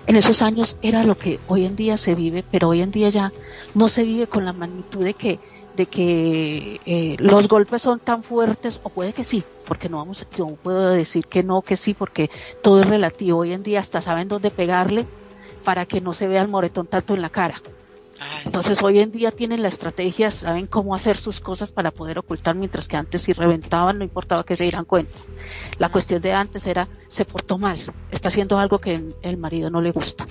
En 0.05 0.15
esos 0.15 0.41
años 0.41 0.77
era 0.81 1.03
lo 1.03 1.17
que 1.17 1.39
hoy 1.47 1.65
en 1.65 1.75
día 1.75 1.97
se 1.97 2.13
vive, 2.13 2.43
pero 2.49 2.69
hoy 2.69 2.81
en 2.81 2.91
día 2.91 3.09
ya 3.09 3.31
no 3.73 3.87
se 3.87 4.03
vive 4.03 4.27
con 4.27 4.45
la 4.45 4.53
magnitud 4.53 5.03
de 5.03 5.13
que 5.13 5.39
de 5.79 5.85
que 5.85 6.81
eh, 6.85 7.15
los 7.19 7.47
golpes 7.47 7.81
son 7.81 8.01
tan 8.01 8.21
fuertes, 8.21 8.77
o 8.83 8.89
puede 8.89 9.13
que 9.13 9.23
sí, 9.23 9.45
porque 9.65 9.87
no 9.87 9.95
vamos, 9.95 10.27
yo 10.35 10.47
puedo 10.61 10.89
decir 10.89 11.25
que 11.25 11.41
no, 11.41 11.61
que 11.61 11.77
sí, 11.77 11.93
porque 11.93 12.29
todo 12.61 12.81
es 12.81 12.87
relativo. 12.87 13.39
Hoy 13.39 13.53
en 13.53 13.63
día 13.63 13.79
hasta 13.79 14.01
saben 14.01 14.27
dónde 14.27 14.51
pegarle 14.51 15.07
para 15.63 15.85
que 15.85 16.01
no 16.01 16.11
se 16.11 16.27
vea 16.27 16.41
el 16.41 16.49
moretón 16.49 16.87
tanto 16.87 17.13
en 17.13 17.21
la 17.21 17.29
cara. 17.29 17.61
Ah, 18.19 18.41
Entonces 18.45 18.77
hoy 18.83 18.99
en 18.99 19.13
día 19.13 19.31
tienen 19.31 19.61
la 19.61 19.69
estrategia, 19.69 20.31
saben 20.31 20.67
cómo 20.67 20.95
hacer 20.95 21.15
sus 21.15 21.39
cosas 21.39 21.71
para 21.71 21.91
poder 21.91 22.19
ocultar, 22.19 22.55
mientras 22.55 22.89
que 22.89 22.97
antes 22.97 23.21
si 23.21 23.31
reventaban 23.31 23.99
no 23.99 24.03
importaba 24.03 24.43
que 24.43 24.57
se 24.57 24.63
dieran 24.65 24.83
cuenta. 24.83 25.17
La 25.77 25.89
cuestión 25.93 26.21
de 26.21 26.33
antes 26.33 26.67
era, 26.67 26.89
se 27.07 27.23
portó 27.23 27.57
mal, 27.57 27.79
está 28.11 28.27
haciendo 28.27 28.59
algo 28.59 28.79
que 28.79 29.01
el 29.21 29.37
marido 29.37 29.69
no 29.69 29.79
le 29.79 29.91
gusta. 29.91 30.27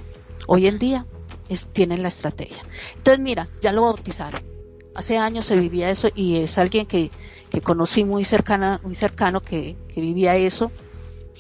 Hoy 0.47 0.67
en 0.67 0.79
día 0.79 1.07
es, 1.49 1.69
tienen 1.69 2.03
la 2.03 2.09
estrategia. 2.09 2.63
Entonces 2.97 3.21
mira, 3.21 3.49
ya 3.63 3.73
lo 3.73 3.81
bautizaron. 3.81 4.58
Hace 4.99 5.17
años 5.17 5.47
se 5.47 5.55
vivía 5.55 5.91
eso 5.91 6.09
y 6.13 6.39
es 6.39 6.59
alguien 6.59 6.85
que, 6.85 7.13
que 7.51 7.61
conocí 7.61 8.03
muy 8.03 8.25
cercana, 8.25 8.81
muy 8.83 8.97
cercano 8.97 9.41
que, 9.41 9.77
que 9.87 10.01
vivía 10.01 10.35
eso 10.35 10.73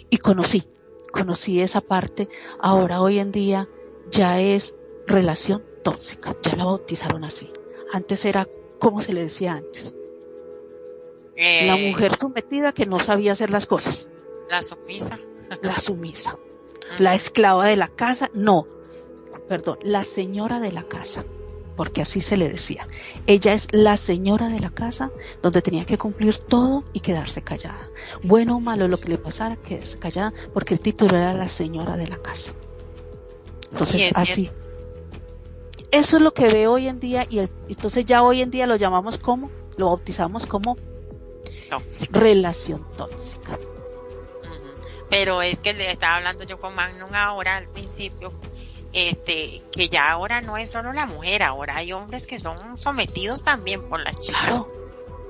y 0.08 0.18
conocí, 0.18 0.62
conocí 1.10 1.60
esa 1.60 1.80
parte. 1.80 2.28
Ahora 2.60 3.00
hoy 3.00 3.18
en 3.18 3.32
día 3.32 3.66
ya 4.12 4.40
es 4.40 4.76
relación 5.08 5.64
tóxica, 5.82 6.36
ya 6.40 6.54
la 6.54 6.66
bautizaron 6.66 7.24
así. 7.24 7.50
Antes 7.92 8.24
era 8.26 8.46
como 8.78 9.00
se 9.00 9.12
le 9.12 9.24
decía 9.24 9.54
antes. 9.54 9.92
Eh, 11.34 11.66
La 11.66 11.76
mujer 11.76 12.14
sometida 12.14 12.70
que 12.72 12.86
no 12.86 13.00
sabía 13.00 13.32
hacer 13.32 13.50
las 13.50 13.66
cosas. 13.66 14.08
La 14.48 14.62
sumisa. 14.62 15.18
La 15.62 15.78
sumisa. 15.78 16.36
La 17.00 17.16
esclava 17.16 17.66
de 17.66 17.74
la 17.74 17.88
casa, 17.88 18.30
no. 18.34 18.68
Perdón, 19.48 19.78
la 19.82 20.04
señora 20.04 20.60
de 20.60 20.70
la 20.70 20.84
casa. 20.84 21.24
Porque 21.78 22.02
así 22.02 22.20
se 22.20 22.36
le 22.36 22.48
decía. 22.50 22.86
Ella 23.28 23.54
es 23.54 23.68
la 23.70 23.96
señora 23.96 24.48
de 24.48 24.58
la 24.58 24.70
casa 24.70 25.10
donde 25.40 25.62
tenía 25.62 25.84
que 25.86 25.96
cumplir 25.96 26.36
todo 26.38 26.82
y 26.92 26.98
quedarse 27.00 27.40
callada. 27.40 27.88
Bueno 28.24 28.56
o 28.56 28.60
malo 28.60 28.88
lo 28.88 28.98
que 28.98 29.08
le 29.08 29.16
pasara, 29.16 29.54
quedarse 29.56 29.96
callada 29.98 30.32
porque 30.52 30.74
el 30.74 30.80
título 30.80 31.16
era 31.16 31.32
la 31.34 31.48
señora 31.48 31.96
de 31.96 32.08
la 32.08 32.18
casa. 32.18 32.52
Entonces, 33.70 34.00
Sí, 34.02 34.06
es 34.08 34.16
así. 34.16 34.50
Eso 35.92 36.16
es 36.16 36.22
lo 36.22 36.34
que 36.34 36.48
ve 36.48 36.66
hoy 36.66 36.88
en 36.88 36.98
día 37.00 37.26
y 37.30 37.38
el- 37.38 37.50
entonces 37.68 38.04
ya 38.04 38.22
hoy 38.22 38.42
en 38.42 38.50
día 38.50 38.66
lo 38.66 38.74
llamamos 38.76 39.16
como, 39.16 39.48
lo 39.76 39.86
bautizamos 39.86 40.46
como 40.46 40.76
Tóxica. 41.70 42.18
relación 42.18 42.84
tóxica. 42.96 43.56
Pero 45.08 45.40
es 45.42 45.60
que 45.60 45.72
le 45.74 45.90
estaba 45.90 46.16
hablando 46.16 46.44
yo 46.44 46.58
con 46.60 46.74
Magnum 46.74 47.14
ahora 47.14 47.56
al 47.56 47.68
principio, 47.68 48.32
este, 48.92 49.62
que 49.72 49.88
ya 49.88 50.10
ahora 50.10 50.40
no 50.40 50.56
es 50.56 50.70
solo 50.70 50.92
la 50.92 51.06
mujer, 51.06 51.42
ahora 51.42 51.76
hay 51.76 51.92
hombres 51.92 52.26
que 52.26 52.38
son 52.38 52.78
sometidos 52.78 53.42
también 53.42 53.88
por 53.88 54.00
las 54.00 54.18
chicas. 54.20 54.42
Claro. 54.42 54.72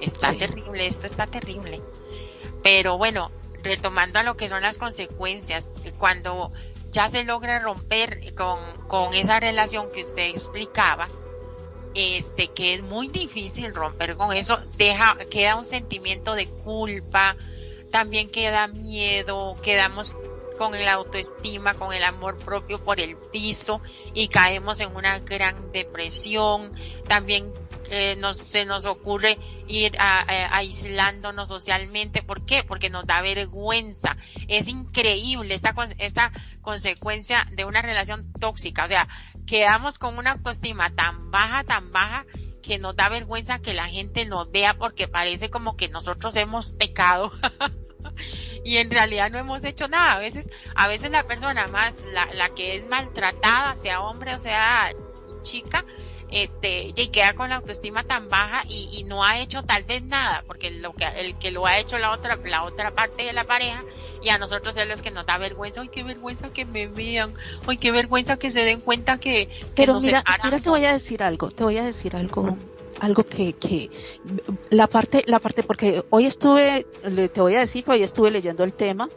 Está 0.00 0.30
Sí. 0.32 0.38
terrible, 0.38 0.86
esto 0.86 1.06
está 1.06 1.26
terrible. 1.26 1.80
Pero 2.62 2.98
bueno, 2.98 3.30
retomando 3.62 4.18
a 4.18 4.22
lo 4.22 4.36
que 4.36 4.48
son 4.48 4.62
las 4.62 4.78
consecuencias, 4.78 5.72
cuando 5.98 6.52
ya 6.92 7.08
se 7.08 7.24
logra 7.24 7.58
romper 7.58 8.32
con, 8.34 8.58
con 8.86 9.12
esa 9.14 9.40
relación 9.40 9.90
que 9.90 10.02
usted 10.02 10.28
explicaba, 10.30 11.08
este, 11.94 12.48
que 12.48 12.74
es 12.74 12.82
muy 12.82 13.08
difícil 13.08 13.74
romper 13.74 14.16
con 14.16 14.32
eso, 14.36 14.58
deja, 14.76 15.16
queda 15.30 15.56
un 15.56 15.66
sentimiento 15.66 16.34
de 16.34 16.46
culpa, 16.46 17.36
también 17.90 18.30
queda 18.30 18.68
miedo, 18.68 19.56
quedamos 19.62 20.14
con 20.58 20.74
el 20.74 20.88
autoestima, 20.88 21.72
con 21.74 21.94
el 21.94 22.02
amor 22.04 22.36
propio 22.38 22.82
por 22.82 23.00
el 23.00 23.16
piso 23.16 23.80
y 24.12 24.28
caemos 24.28 24.80
en 24.80 24.94
una 24.94 25.20
gran 25.20 25.72
depresión, 25.72 26.72
también 27.08 27.54
eh, 27.90 28.16
nos, 28.18 28.36
se 28.36 28.66
nos 28.66 28.84
ocurre 28.84 29.38
ir 29.66 29.96
a- 29.98 30.26
aislándonos 30.54 31.48
socialmente. 31.48 32.22
¿Por 32.22 32.44
qué? 32.44 32.62
Porque 32.62 32.90
nos 32.90 33.06
da 33.06 33.22
vergüenza. 33.22 34.16
Es 34.46 34.68
increíble 34.68 35.54
esta, 35.54 35.74
esta 35.98 36.30
consecuencia 36.60 37.48
de 37.52 37.64
una 37.64 37.80
relación 37.80 38.30
tóxica. 38.38 38.84
O 38.84 38.88
sea, 38.88 39.08
quedamos 39.46 39.98
con 39.98 40.18
una 40.18 40.32
autoestima 40.32 40.90
tan 40.90 41.30
baja, 41.30 41.64
tan 41.64 41.90
baja, 41.90 42.26
que 42.68 42.78
nos 42.78 42.94
da 42.94 43.08
vergüenza 43.08 43.60
que 43.60 43.72
la 43.72 43.88
gente 43.88 44.26
nos 44.26 44.52
vea 44.52 44.74
porque 44.74 45.08
parece 45.08 45.48
como 45.48 45.74
que 45.74 45.88
nosotros 45.88 46.36
hemos 46.36 46.72
pecado. 46.72 47.32
y 48.64 48.76
en 48.76 48.90
realidad 48.90 49.30
no 49.30 49.38
hemos 49.38 49.64
hecho 49.64 49.88
nada. 49.88 50.12
A 50.12 50.18
veces, 50.18 50.50
a 50.74 50.86
veces 50.86 51.10
la 51.10 51.26
persona 51.26 51.66
más, 51.68 51.94
la, 52.12 52.26
la 52.34 52.50
que 52.50 52.76
es 52.76 52.86
maltratada, 52.86 53.74
sea 53.76 54.02
hombre 54.02 54.34
o 54.34 54.38
sea 54.38 54.90
chica, 55.40 55.86
este, 56.30 56.92
y 56.94 57.08
queda 57.08 57.34
con 57.34 57.48
la 57.48 57.56
autoestima 57.56 58.02
tan 58.02 58.28
baja 58.28 58.62
y, 58.68 58.88
y 58.92 59.04
no 59.04 59.24
ha 59.24 59.38
hecho 59.40 59.62
tal 59.62 59.84
vez 59.84 60.02
nada, 60.02 60.44
porque 60.46 60.70
lo 60.70 60.92
que, 60.92 61.06
el 61.16 61.38
que 61.38 61.50
lo 61.50 61.66
ha 61.66 61.78
hecho 61.78 61.98
la 61.98 62.12
otra, 62.12 62.38
la 62.44 62.64
otra 62.64 62.94
parte 62.94 63.24
de 63.24 63.32
la 63.32 63.44
pareja, 63.44 63.82
y 64.22 64.28
a 64.30 64.38
nosotros 64.38 64.76
es 64.76 64.86
los 64.88 65.02
que 65.02 65.10
nos 65.10 65.26
da 65.26 65.38
vergüenza, 65.38 65.80
ay 65.80 65.88
qué 65.88 66.02
vergüenza 66.02 66.50
que 66.52 66.64
me 66.64 66.86
vean, 66.86 67.34
ay 67.66 67.76
qué 67.78 67.92
vergüenza 67.92 68.36
que 68.36 68.50
se 68.50 68.64
den 68.64 68.80
cuenta 68.80 69.18
que, 69.18 69.46
que 69.46 69.66
Pero 69.74 69.94
nos 69.94 70.04
mira, 70.04 70.22
te 70.62 70.68
voy 70.68 70.84
a 70.84 70.92
decir 70.92 71.22
algo, 71.22 71.50
te 71.50 71.64
voy 71.64 71.78
a 71.78 71.84
decir 71.84 72.14
algo, 72.14 72.56
algo 73.00 73.24
que, 73.24 73.54
que 73.54 73.90
la 74.70 74.86
parte, 74.86 75.24
la 75.26 75.38
parte, 75.38 75.62
porque 75.62 76.04
hoy 76.10 76.26
estuve, 76.26 76.86
te 77.32 77.40
voy 77.40 77.56
a 77.56 77.60
decir 77.60 77.84
que 77.84 77.92
hoy 77.92 78.02
estuve 78.02 78.30
leyendo 78.30 78.64
el 78.64 78.72
tema, 78.74 79.08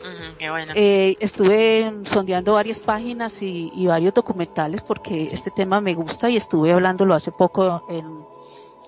Ujú, 0.00 0.36
qué 0.38 0.50
bueno. 0.50 0.72
eh, 0.76 1.16
estuve 1.20 1.92
sondeando 2.04 2.52
varias 2.54 2.78
páginas 2.80 3.42
y, 3.42 3.70
y 3.74 3.86
varios 3.86 4.14
documentales 4.14 4.82
porque 4.82 5.22
este 5.24 5.50
tema 5.50 5.80
me 5.80 5.94
gusta 5.94 6.30
y 6.30 6.36
estuve 6.36 6.72
hablándolo 6.72 7.14
hace 7.14 7.32
poco 7.32 7.82
en, 7.88 8.24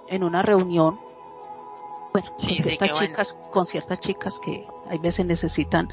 en 0.08 0.22
una 0.24 0.42
reunión. 0.42 1.00
Bueno, 2.12 2.28
Sí, 2.38 2.48
con 2.48 2.56
sí, 2.56 2.62
ciertas 2.62 2.90
bueno. 2.90 3.06
chicas, 3.06 3.36
con 3.52 3.66
ciertas 3.66 4.00
chicas 4.00 4.38
que 4.40 4.66
hay 4.88 4.98
veces 4.98 5.26
necesitan. 5.26 5.88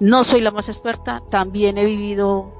No 0.00 0.24
soy 0.24 0.40
la 0.42 0.50
más 0.50 0.68
experta, 0.68 1.22
también 1.30 1.78
he 1.78 1.84
vivido 1.84 2.52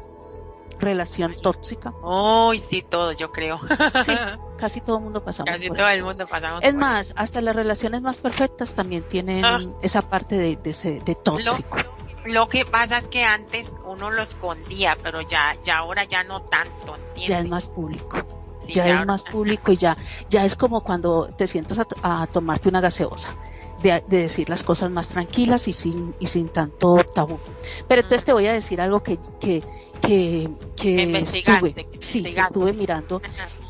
relación 0.79 1.37
tóxica. 1.43 1.93
Uy, 2.03 2.59
sí, 2.59 2.83
todo, 2.83 3.13
yo 3.13 3.31
creo. 3.31 3.61
Sí, 4.05 4.13
casi 4.59 4.81
todo 4.81 4.97
el 4.99 5.05
mundo 5.05 5.23
pasamos 5.23 5.51
Casi 5.53 5.69
por 5.69 5.77
todo 5.77 5.89
eso. 5.89 5.97
el 5.99 6.05
mundo 6.05 6.27
pasamos 6.27 6.65
Es 6.65 6.73
por 6.73 6.81
más, 6.81 7.13
hasta 7.17 7.41
las 7.41 7.55
relaciones 7.55 8.03
más 8.03 8.17
perfectas 8.17 8.75
también 8.75 9.05
tienen 9.09 9.45
Ah. 9.45 9.59
esa 9.83 10.03
parte 10.03 10.37
de, 10.37 10.57
de, 10.57 11.01
de 11.01 11.15
tóxico. 11.15 11.77
Lo 11.79 11.94
que 12.49 12.65
pasa 12.65 12.99
es 12.99 13.09
que 13.09 13.25
antes 13.25 13.71
uno 13.85 14.11
lo 14.11 14.23
escondía, 14.23 14.97
pero 15.03 15.21
ya, 15.21 15.57
ya 15.63 15.79
ahora 15.79 16.05
ya 16.05 16.25
no 16.25 16.43
tanto, 16.43 16.97
¿entiendes? 16.97 17.29
Ya 17.29 17.39
es 17.41 17.49
más 17.49 17.67
público. 17.67 18.19
ya, 18.67 19.01
es 19.01 19.07
más 19.07 19.23
público 19.23 19.73
y 19.73 19.77
ya, 19.77 19.97
ya 20.31 20.45
es 20.45 20.57
como 20.57 20.83
cuando 20.83 21.29
te 21.37 21.47
sientas 21.47 21.79
a, 22.03 22.27
tomarte 22.27 22.69
una 22.69 22.81
gaseosa. 22.81 23.35
De, 23.83 24.03
decir 24.09 24.49
las 24.49 24.63
cosas 24.63 24.91
más 24.91 25.09
tranquilas 25.09 25.69
y 25.69 25.75
sin, 25.75 26.15
y 26.19 26.27
sin 26.27 26.49
tanto 26.49 27.05
tabú. 27.15 27.39
Pero 27.87 28.01
entonces 28.01 28.25
te 28.25 28.33
voy 28.33 28.47
a 28.47 28.55
decir 28.55 28.81
algo 28.81 29.03
que, 29.03 29.19
que, 29.39 29.63
que, 30.01 30.49
que 30.75 31.19
estuve, 31.19 31.87
sí, 32.01 32.25
estuve 32.27 32.73
mirando 32.73 33.21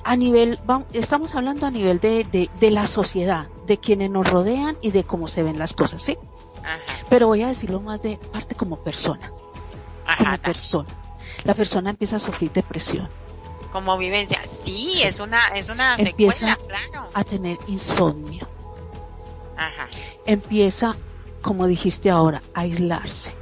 a 0.04 0.16
nivel, 0.16 0.60
estamos 0.92 1.34
hablando 1.34 1.66
a 1.66 1.70
nivel 1.70 1.98
de, 1.98 2.22
de, 2.24 2.48
de, 2.60 2.70
la 2.70 2.86
sociedad, 2.86 3.48
de 3.66 3.78
quienes 3.78 4.10
nos 4.10 4.30
rodean 4.30 4.76
y 4.82 4.92
de 4.92 5.02
cómo 5.02 5.26
se 5.26 5.42
ven 5.42 5.58
las 5.58 5.72
cosas, 5.72 6.02
¿sí? 6.02 6.16
Pero 7.08 7.26
voy 7.26 7.42
a 7.42 7.48
decirlo 7.48 7.80
más 7.80 8.02
de 8.02 8.18
parte 8.32 8.54
como 8.54 8.76
persona. 8.76 9.30
como 10.18 10.38
persona. 10.38 10.88
La 11.44 11.54
persona 11.54 11.90
empieza 11.90 12.16
a 12.16 12.18
sufrir 12.20 12.52
depresión. 12.52 13.08
Como 13.72 13.98
vivencia. 13.98 14.40
Sí, 14.44 15.02
es 15.02 15.20
una, 15.20 15.48
es 15.48 15.68
una 15.68 15.96
empieza 15.96 16.56
claro. 16.56 17.08
a 17.12 17.24
tener 17.24 17.58
insomnio. 17.66 18.48
Empieza, 20.26 20.94
como 21.42 21.66
dijiste 21.66 22.10
ahora, 22.10 22.42
a 22.54 22.60
aislarse. 22.60 23.34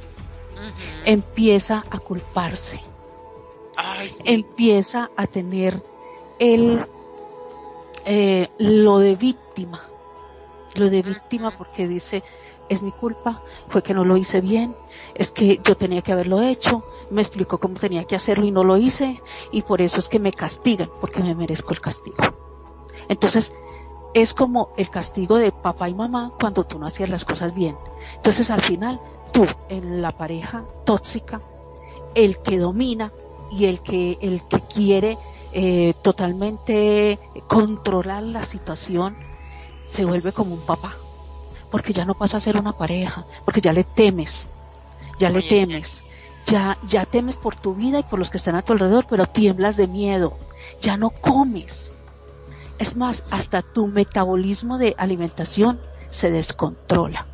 Empieza 1.05 1.83
a 1.89 1.99
culparse. 1.99 2.81
Empieza 4.25 5.09
a 5.15 5.27
tener 5.27 5.81
el 6.39 6.85
eh, 8.05 8.49
lo 8.57 8.99
de 8.99 9.15
víctima. 9.15 9.81
Lo 10.75 10.89
de 10.89 11.01
víctima 11.01 11.51
porque 11.51 11.87
dice, 11.87 12.23
es 12.69 12.81
mi 12.81 12.91
culpa, 12.91 13.41
fue 13.67 13.83
que 13.83 13.93
no 13.93 14.05
lo 14.05 14.17
hice 14.17 14.41
bien, 14.41 14.75
es 15.15 15.31
que 15.31 15.59
yo 15.63 15.75
tenía 15.75 16.01
que 16.01 16.11
haberlo 16.11 16.41
hecho, 16.41 16.83
me 17.09 17.21
explicó 17.21 17.57
cómo 17.57 17.75
tenía 17.75 18.05
que 18.05 18.15
hacerlo 18.15 18.45
y 18.45 18.51
no 18.51 18.63
lo 18.63 18.77
hice, 18.77 19.21
y 19.51 19.61
por 19.61 19.81
eso 19.81 19.99
es 19.99 20.09
que 20.09 20.19
me 20.19 20.31
castigan, 20.31 20.89
porque 21.01 21.21
me 21.21 21.35
merezco 21.35 21.73
el 21.73 21.81
castigo. 21.81 22.17
Entonces, 23.09 23.53
es 24.13 24.33
como 24.33 24.69
el 24.77 24.89
castigo 24.89 25.37
de 25.37 25.51
papá 25.51 25.89
y 25.89 25.95
mamá 25.95 26.33
cuando 26.39 26.63
tú 26.63 26.79
no 26.79 26.87
hacías 26.87 27.09
las 27.09 27.25
cosas 27.25 27.53
bien. 27.53 27.75
Entonces, 28.15 28.49
al 28.51 28.61
final, 28.61 28.99
tú, 29.31 29.45
en 29.69 30.01
la 30.01 30.11
pareja 30.11 30.63
tóxica, 30.85 31.41
el 32.15 32.37
que 32.39 32.59
domina 32.59 33.11
y 33.51 33.65
el 33.65 33.81
que, 33.81 34.17
el 34.21 34.43
que 34.43 34.61
quiere 34.61 35.17
eh, 35.51 35.93
totalmente 36.01 37.19
controlar 37.47 38.23
la 38.23 38.43
situación, 38.43 39.17
se 39.87 40.05
vuelve 40.05 40.31
como 40.31 40.55
un 40.55 40.65
papá 40.65 40.97
porque 41.73 41.91
ya 41.91 42.05
no 42.05 42.13
pasa 42.13 42.37
a 42.37 42.39
ser 42.39 42.55
una 42.55 42.73
pareja, 42.73 43.25
porque 43.45 43.59
ya 43.59 43.73
le 43.73 43.83
temes, 43.83 44.47
ya 45.17 45.31
le 45.31 45.41
temes, 45.41 46.03
ya, 46.45 46.77
ya 46.83 47.03
temes 47.07 47.37
por 47.37 47.55
tu 47.55 47.73
vida 47.73 47.97
y 47.97 48.03
por 48.03 48.19
los 48.19 48.29
que 48.29 48.37
están 48.37 48.53
a 48.53 48.61
tu 48.61 48.73
alrededor, 48.73 49.07
pero 49.09 49.25
tiemblas 49.25 49.75
de 49.75 49.87
miedo, 49.87 50.37
ya 50.81 50.97
no 50.97 51.09
comes. 51.09 52.03
Es 52.77 52.95
más, 52.95 53.33
hasta 53.33 53.63
tu 53.63 53.87
metabolismo 53.87 54.77
de 54.77 54.93
alimentación 54.99 55.79
se 56.11 56.29
descontrola. 56.29 57.25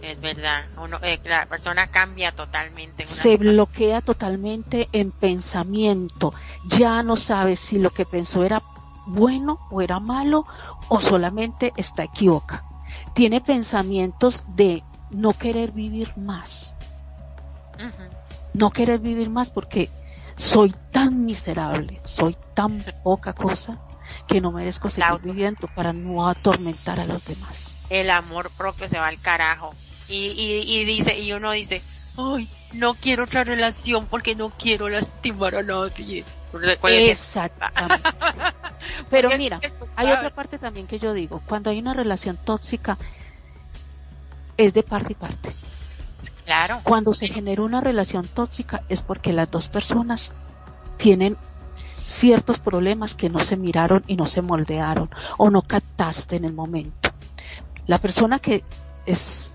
Es 0.00 0.18
verdad, 0.22 0.64
eh, 1.02 1.20
la 1.24 1.44
persona 1.44 1.88
cambia 1.88 2.32
totalmente. 2.32 3.06
Se 3.06 3.36
bloquea 3.36 4.00
totalmente 4.00 4.88
en 4.92 5.10
pensamiento. 5.10 6.32
Ya 6.64 7.02
no 7.02 7.18
sabes 7.18 7.60
si 7.60 7.78
lo 7.78 7.90
que 7.90 8.06
pensó 8.06 8.42
era 8.42 8.62
bueno 9.04 9.58
o 9.70 9.82
era 9.82 10.00
malo 10.00 10.46
o 10.88 11.02
solamente 11.02 11.74
está 11.76 12.04
equivocado 12.04 12.73
tiene 13.14 13.40
pensamientos 13.40 14.44
de 14.48 14.82
no 15.10 15.32
querer 15.32 15.72
vivir 15.72 16.16
más. 16.16 16.74
No 18.52 18.70
querer 18.70 19.00
vivir 19.00 19.30
más 19.30 19.50
porque 19.50 19.90
soy 20.36 20.74
tan 20.90 21.24
miserable, 21.24 22.00
soy 22.04 22.36
tan 22.54 22.84
poca 23.02 23.32
cosa 23.32 23.78
que 24.26 24.40
no 24.40 24.52
merezco 24.52 24.90
seguir 24.90 25.20
viviendo 25.22 25.68
para 25.68 25.92
no 25.92 26.28
atormentar 26.28 27.00
a 27.00 27.06
los 27.06 27.24
demás. 27.24 27.74
El 27.90 28.10
amor 28.10 28.50
propio 28.56 28.88
se 28.88 28.98
va 28.98 29.08
al 29.08 29.20
carajo. 29.20 29.74
Y, 30.08 30.34
y, 30.66 30.84
dice, 30.84 31.18
y 31.18 31.32
uno 31.32 31.50
dice, 31.52 31.82
ay, 32.18 32.48
no 32.74 32.94
quiero 32.94 33.24
otra 33.24 33.44
relación 33.44 34.06
porque 34.06 34.34
no 34.34 34.50
quiero 34.50 34.88
lastimar 34.88 35.54
a 35.56 35.62
nadie. 35.62 36.24
Exactamente. 37.10 38.10
Pero 39.10 39.30
mira, 39.36 39.60
hay 39.96 40.10
otra 40.10 40.30
parte 40.30 40.58
también 40.58 40.86
que 40.86 40.98
yo 40.98 41.12
digo, 41.12 41.42
cuando 41.46 41.70
hay 41.70 41.78
una 41.78 41.94
relación 41.94 42.36
tóxica, 42.36 42.98
es 44.56 44.74
de 44.74 44.82
parte 44.82 45.12
y 45.12 45.16
parte. 45.16 45.52
Claro. 46.44 46.80
Cuando 46.84 47.14
se 47.14 47.28
genera 47.28 47.62
una 47.62 47.80
relación 47.80 48.26
tóxica 48.26 48.82
es 48.88 49.00
porque 49.00 49.32
las 49.32 49.50
dos 49.50 49.68
personas 49.68 50.32
tienen 50.96 51.36
ciertos 52.04 52.58
problemas 52.58 53.14
que 53.14 53.30
no 53.30 53.42
se 53.42 53.56
miraron 53.56 54.04
y 54.06 54.16
no 54.16 54.26
se 54.26 54.42
moldearon 54.42 55.10
o 55.38 55.50
no 55.50 55.62
captaste 55.62 56.36
en 56.36 56.44
el 56.44 56.52
momento. 56.52 57.10
La 57.86 57.98
persona 57.98 58.38
que 58.38 58.62
es 59.06 59.50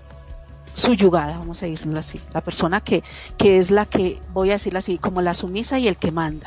suyugada, 0.74 1.38
vamos 1.38 1.62
a 1.62 1.66
decirlo 1.66 1.98
así, 1.98 2.20
la 2.32 2.40
persona 2.40 2.80
que, 2.80 3.02
que 3.36 3.58
es 3.58 3.70
la 3.70 3.86
que, 3.86 4.20
voy 4.32 4.50
a 4.50 4.54
decirlo 4.54 4.78
así, 4.78 4.98
como 4.98 5.20
la 5.20 5.34
sumisa 5.34 5.78
y 5.78 5.88
el 5.88 5.96
que 5.96 6.10
manda, 6.10 6.46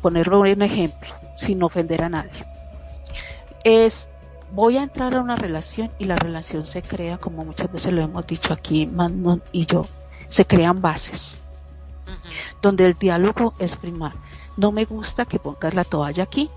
ponerlo 0.00 0.40
un 0.40 0.62
ejemplo, 0.62 1.10
sin 1.36 1.62
ofender 1.62 2.02
a 2.02 2.08
nadie, 2.08 2.44
es 3.64 4.08
voy 4.52 4.76
a 4.76 4.82
entrar 4.82 5.14
a 5.14 5.20
una 5.20 5.36
relación 5.36 5.90
y 5.98 6.04
la 6.04 6.16
relación 6.16 6.66
se 6.66 6.82
crea, 6.82 7.18
como 7.18 7.44
muchas 7.44 7.70
veces 7.72 7.92
lo 7.92 8.02
hemos 8.02 8.26
dicho 8.26 8.52
aquí, 8.52 8.86
Manon 8.86 9.42
y 9.52 9.66
yo, 9.66 9.86
se 10.28 10.44
crean 10.44 10.80
bases, 10.80 11.36
donde 12.60 12.86
el 12.86 12.94
diálogo 12.94 13.54
es 13.58 13.76
primar. 13.76 14.12
No 14.56 14.72
me 14.72 14.84
gusta 14.84 15.24
que 15.24 15.38
pongas 15.38 15.74
la 15.74 15.84
toalla 15.84 16.24
aquí 16.24 16.50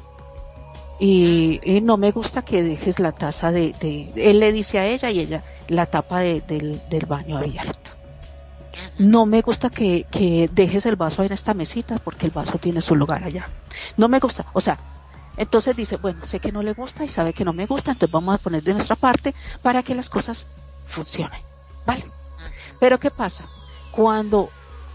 y, 0.99 1.59
no 1.81 1.97
me 1.97 2.11
gusta 2.11 2.43
que 2.43 2.63
dejes 2.63 2.99
la 2.99 3.11
taza 3.11 3.51
de, 3.51 3.73
él 4.15 4.39
le 4.39 4.51
dice 4.51 4.79
a 4.79 4.87
ella 4.87 5.11
y 5.11 5.19
ella 5.19 5.43
la 5.67 5.85
tapa 5.85 6.19
del, 6.19 6.81
del 6.89 7.05
baño 7.05 7.37
abierto. 7.37 7.91
No 8.97 9.25
me 9.25 9.41
gusta 9.41 9.69
que, 9.69 10.05
que 10.11 10.49
dejes 10.51 10.85
el 10.85 10.95
vaso 10.95 11.23
en 11.23 11.31
esta 11.31 11.53
mesita 11.53 11.99
porque 11.99 12.27
el 12.27 12.31
vaso 12.31 12.57
tiene 12.59 12.81
su 12.81 12.95
lugar 12.95 13.23
allá. 13.23 13.49
No 13.97 14.07
me 14.07 14.19
gusta, 14.19 14.45
o 14.53 14.61
sea, 14.61 14.77
entonces 15.35 15.75
dice, 15.75 15.97
bueno, 15.97 16.25
sé 16.25 16.39
que 16.39 16.51
no 16.51 16.61
le 16.61 16.73
gusta 16.73 17.03
y 17.03 17.09
sabe 17.09 17.33
que 17.33 17.45
no 17.45 17.53
me 17.53 17.65
gusta, 17.65 17.91
entonces 17.91 18.13
vamos 18.13 18.35
a 18.35 18.37
poner 18.37 18.63
de 18.63 18.73
nuestra 18.73 18.95
parte 18.95 19.33
para 19.61 19.81
que 19.81 19.95
las 19.95 20.09
cosas 20.09 20.45
funcionen. 20.87 21.41
¿Vale? 21.85 22.05
Pero 22.79 22.99
¿qué 22.99 23.09
pasa? 23.09 23.45
Cuando 23.91 24.49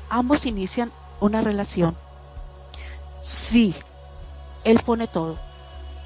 ambos 0.09 0.47
inician 0.47 0.93
una 1.21 1.41
relación, 1.41 1.97
si 3.23 3.75
él 4.65 4.81
pone 4.85 5.09
todo, 5.09 5.37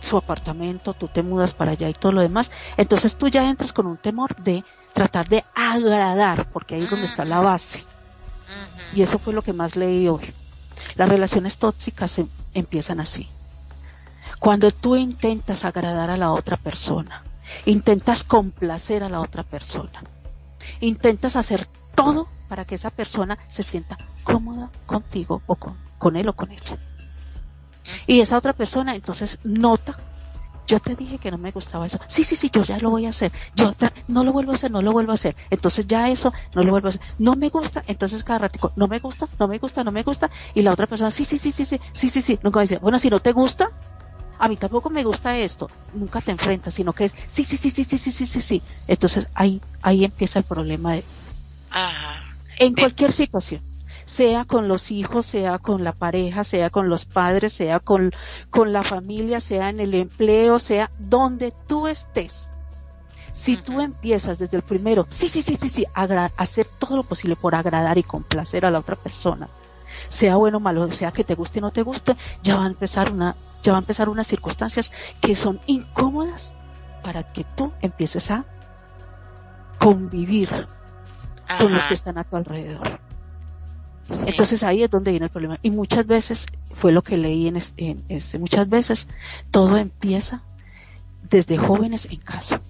su 0.00 0.16
apartamento, 0.16 0.94
tú 0.94 1.08
te 1.08 1.22
mudas 1.22 1.52
para 1.52 1.72
allá 1.72 1.88
y 1.88 1.94
todo 1.94 2.12
lo 2.12 2.22
demás, 2.22 2.50
entonces 2.76 3.16
tú 3.16 3.28
ya 3.28 3.48
entras 3.48 3.72
con 3.72 3.86
un 3.86 3.98
temor 3.98 4.34
de 4.36 4.64
tratar 4.92 5.28
de 5.28 5.44
agradar, 5.54 6.46
porque 6.52 6.74
ahí 6.74 6.84
es 6.84 6.90
donde 6.90 7.06
está 7.06 7.24
la 7.24 7.40
base. 7.40 7.84
Y 8.94 9.02
eso 9.02 9.18
fue 9.18 9.32
lo 9.32 9.42
que 9.42 9.52
más 9.52 9.76
leí 9.76 10.08
hoy. 10.08 10.32
Las 10.96 11.08
relaciones 11.08 11.56
tóxicas 11.56 12.20
empiezan 12.54 13.00
así. 13.00 13.28
Cuando 14.38 14.72
tú 14.72 14.96
intentas 14.96 15.64
agradar 15.64 16.10
a 16.10 16.16
la 16.16 16.32
otra 16.32 16.56
persona, 16.56 17.22
intentas 17.64 18.24
complacer 18.24 19.02
a 19.02 19.08
la 19.08 19.20
otra 19.20 19.44
persona, 19.44 20.02
intentas 20.80 21.36
hacer 21.36 21.68
todo 21.94 22.26
para 22.48 22.64
que 22.64 22.74
esa 22.74 22.90
persona 22.90 23.38
se 23.48 23.62
sienta 23.62 23.96
cómoda 24.24 24.70
contigo 24.86 25.42
o 25.46 25.54
con, 25.54 26.16
él 26.16 26.28
o 26.28 26.32
con 26.34 26.50
ella. 26.50 26.76
Y 28.06 28.20
esa 28.20 28.36
otra 28.36 28.52
persona 28.52 28.94
entonces 28.94 29.38
nota, 29.44 29.96
yo 30.72 30.80
te 30.80 30.94
dije 30.96 31.18
que 31.18 31.30
no 31.30 31.36
me 31.36 31.50
gustaba 31.50 31.86
eso. 31.86 31.98
Sí, 32.08 32.24
sí, 32.24 32.34
sí, 32.34 32.50
yo 32.50 32.62
ya 32.64 32.78
lo 32.78 32.88
voy 32.88 33.04
a 33.04 33.10
hacer. 33.10 33.30
Yo 33.54 33.74
no 34.08 34.24
lo 34.24 34.32
vuelvo 34.32 34.52
a 34.52 34.54
hacer, 34.54 34.70
no 34.70 34.80
lo 34.80 34.90
vuelvo 34.92 35.12
a 35.12 35.16
hacer. 35.16 35.36
Entonces 35.50 35.86
ya 35.86 36.08
eso 36.08 36.32
no 36.54 36.62
lo 36.62 36.70
vuelvo 36.70 36.88
a 36.88 36.90
hacer. 36.90 37.02
No 37.18 37.36
me 37.36 37.50
gusta, 37.50 37.84
entonces 37.86 38.24
cada 38.24 38.38
ratico, 38.38 38.72
no 38.74 38.88
me 38.88 38.98
gusta, 38.98 39.28
no 39.38 39.48
me 39.48 39.58
gusta, 39.58 39.84
no 39.84 39.92
me 39.92 40.02
gusta. 40.02 40.30
Y 40.54 40.62
la 40.62 40.72
otra 40.72 40.86
persona, 40.86 41.10
sí, 41.10 41.26
sí, 41.26 41.36
sí, 41.36 41.52
sí, 41.52 41.66
sí, 41.66 41.78
sí, 41.92 42.08
sí, 42.08 42.22
sí. 42.22 42.38
Nunca 42.42 42.62
dice, 42.62 42.78
bueno, 42.78 42.98
si 42.98 43.10
no 43.10 43.20
te 43.20 43.32
gusta, 43.32 43.68
a 44.38 44.48
mí 44.48 44.56
tampoco 44.56 44.88
me 44.88 45.04
gusta 45.04 45.38
esto, 45.38 45.70
nunca 45.92 46.22
te 46.22 46.30
enfrentas, 46.30 46.72
sino 46.72 46.94
que 46.94 47.04
es, 47.04 47.14
sí, 47.26 47.44
sí, 47.44 47.58
sí, 47.58 47.68
sí, 47.68 47.84
sí, 47.84 47.98
sí, 47.98 48.10
sí, 48.10 48.26
sí, 48.26 48.40
sí. 48.40 48.62
Entonces 48.86 49.26
ahí, 49.34 49.60
ahí 49.82 50.04
empieza 50.06 50.38
el 50.38 50.46
problema 50.46 50.94
de, 50.94 51.04
en 52.58 52.74
cualquier 52.74 53.12
situación, 53.12 53.62
sea 54.04 54.44
con 54.44 54.68
los 54.68 54.90
hijos, 54.90 55.26
sea 55.26 55.58
con 55.58 55.84
la 55.84 55.92
pareja, 55.92 56.44
sea 56.44 56.70
con 56.70 56.88
los 56.88 57.04
padres, 57.04 57.52
sea 57.52 57.80
con, 57.80 58.12
con 58.50 58.72
la 58.72 58.84
familia, 58.84 59.40
sea 59.40 59.68
en 59.68 59.80
el 59.80 59.94
empleo, 59.94 60.58
sea 60.58 60.90
donde 60.98 61.52
tú 61.66 61.86
estés. 61.86 62.50
Si 63.32 63.56
tú 63.56 63.80
empiezas 63.80 64.38
desde 64.38 64.56
el 64.56 64.62
primero, 64.62 65.06
sí, 65.10 65.28
sí, 65.28 65.42
sí, 65.42 65.56
sí, 65.60 65.68
sí, 65.68 65.84
hacer 66.36 66.66
todo 66.78 66.96
lo 66.96 67.02
posible 67.02 67.34
por 67.34 67.54
agradar 67.54 67.98
y 67.98 68.02
complacer 68.02 68.64
a 68.64 68.70
la 68.70 68.78
otra 68.78 68.94
persona, 68.94 69.48
sea 70.08 70.36
bueno 70.36 70.58
o 70.58 70.60
malo, 70.60 70.90
sea 70.92 71.10
que 71.10 71.24
te 71.24 71.34
guste 71.34 71.58
o 71.58 71.62
no 71.62 71.70
te 71.70 71.82
guste, 71.82 72.14
ya 72.42 72.56
va 72.56 72.64
a 72.64 72.68
empezar 72.68 73.10
una 73.10 73.34
ya 73.62 73.72
va 73.72 73.78
a 73.78 73.80
empezar 73.80 74.08
unas 74.08 74.26
circunstancias 74.26 74.90
que 75.20 75.36
son 75.36 75.60
incómodas 75.66 76.52
para 77.02 77.22
que 77.22 77.44
tú 77.44 77.72
empieces 77.80 78.30
a 78.30 78.44
convivir 79.78 80.66
con 81.58 81.72
los 81.72 81.86
que 81.86 81.94
están 81.94 82.18
a 82.18 82.24
tu 82.24 82.36
alrededor. 82.36 83.00
Entonces 84.26 84.62
ahí 84.62 84.82
es 84.82 84.90
donde 84.90 85.10
viene 85.10 85.26
el 85.26 85.30
problema. 85.30 85.58
Y 85.62 85.70
muchas 85.70 86.06
veces, 86.06 86.46
fue 86.74 86.92
lo 86.92 87.02
que 87.02 87.16
leí 87.16 87.48
en 87.48 87.56
este, 87.56 88.38
muchas 88.38 88.68
veces, 88.68 89.08
todo 89.50 89.76
empieza 89.76 90.42
desde 91.28 91.56
jóvenes 91.56 92.06
en 92.10 92.18
casa. 92.18 92.60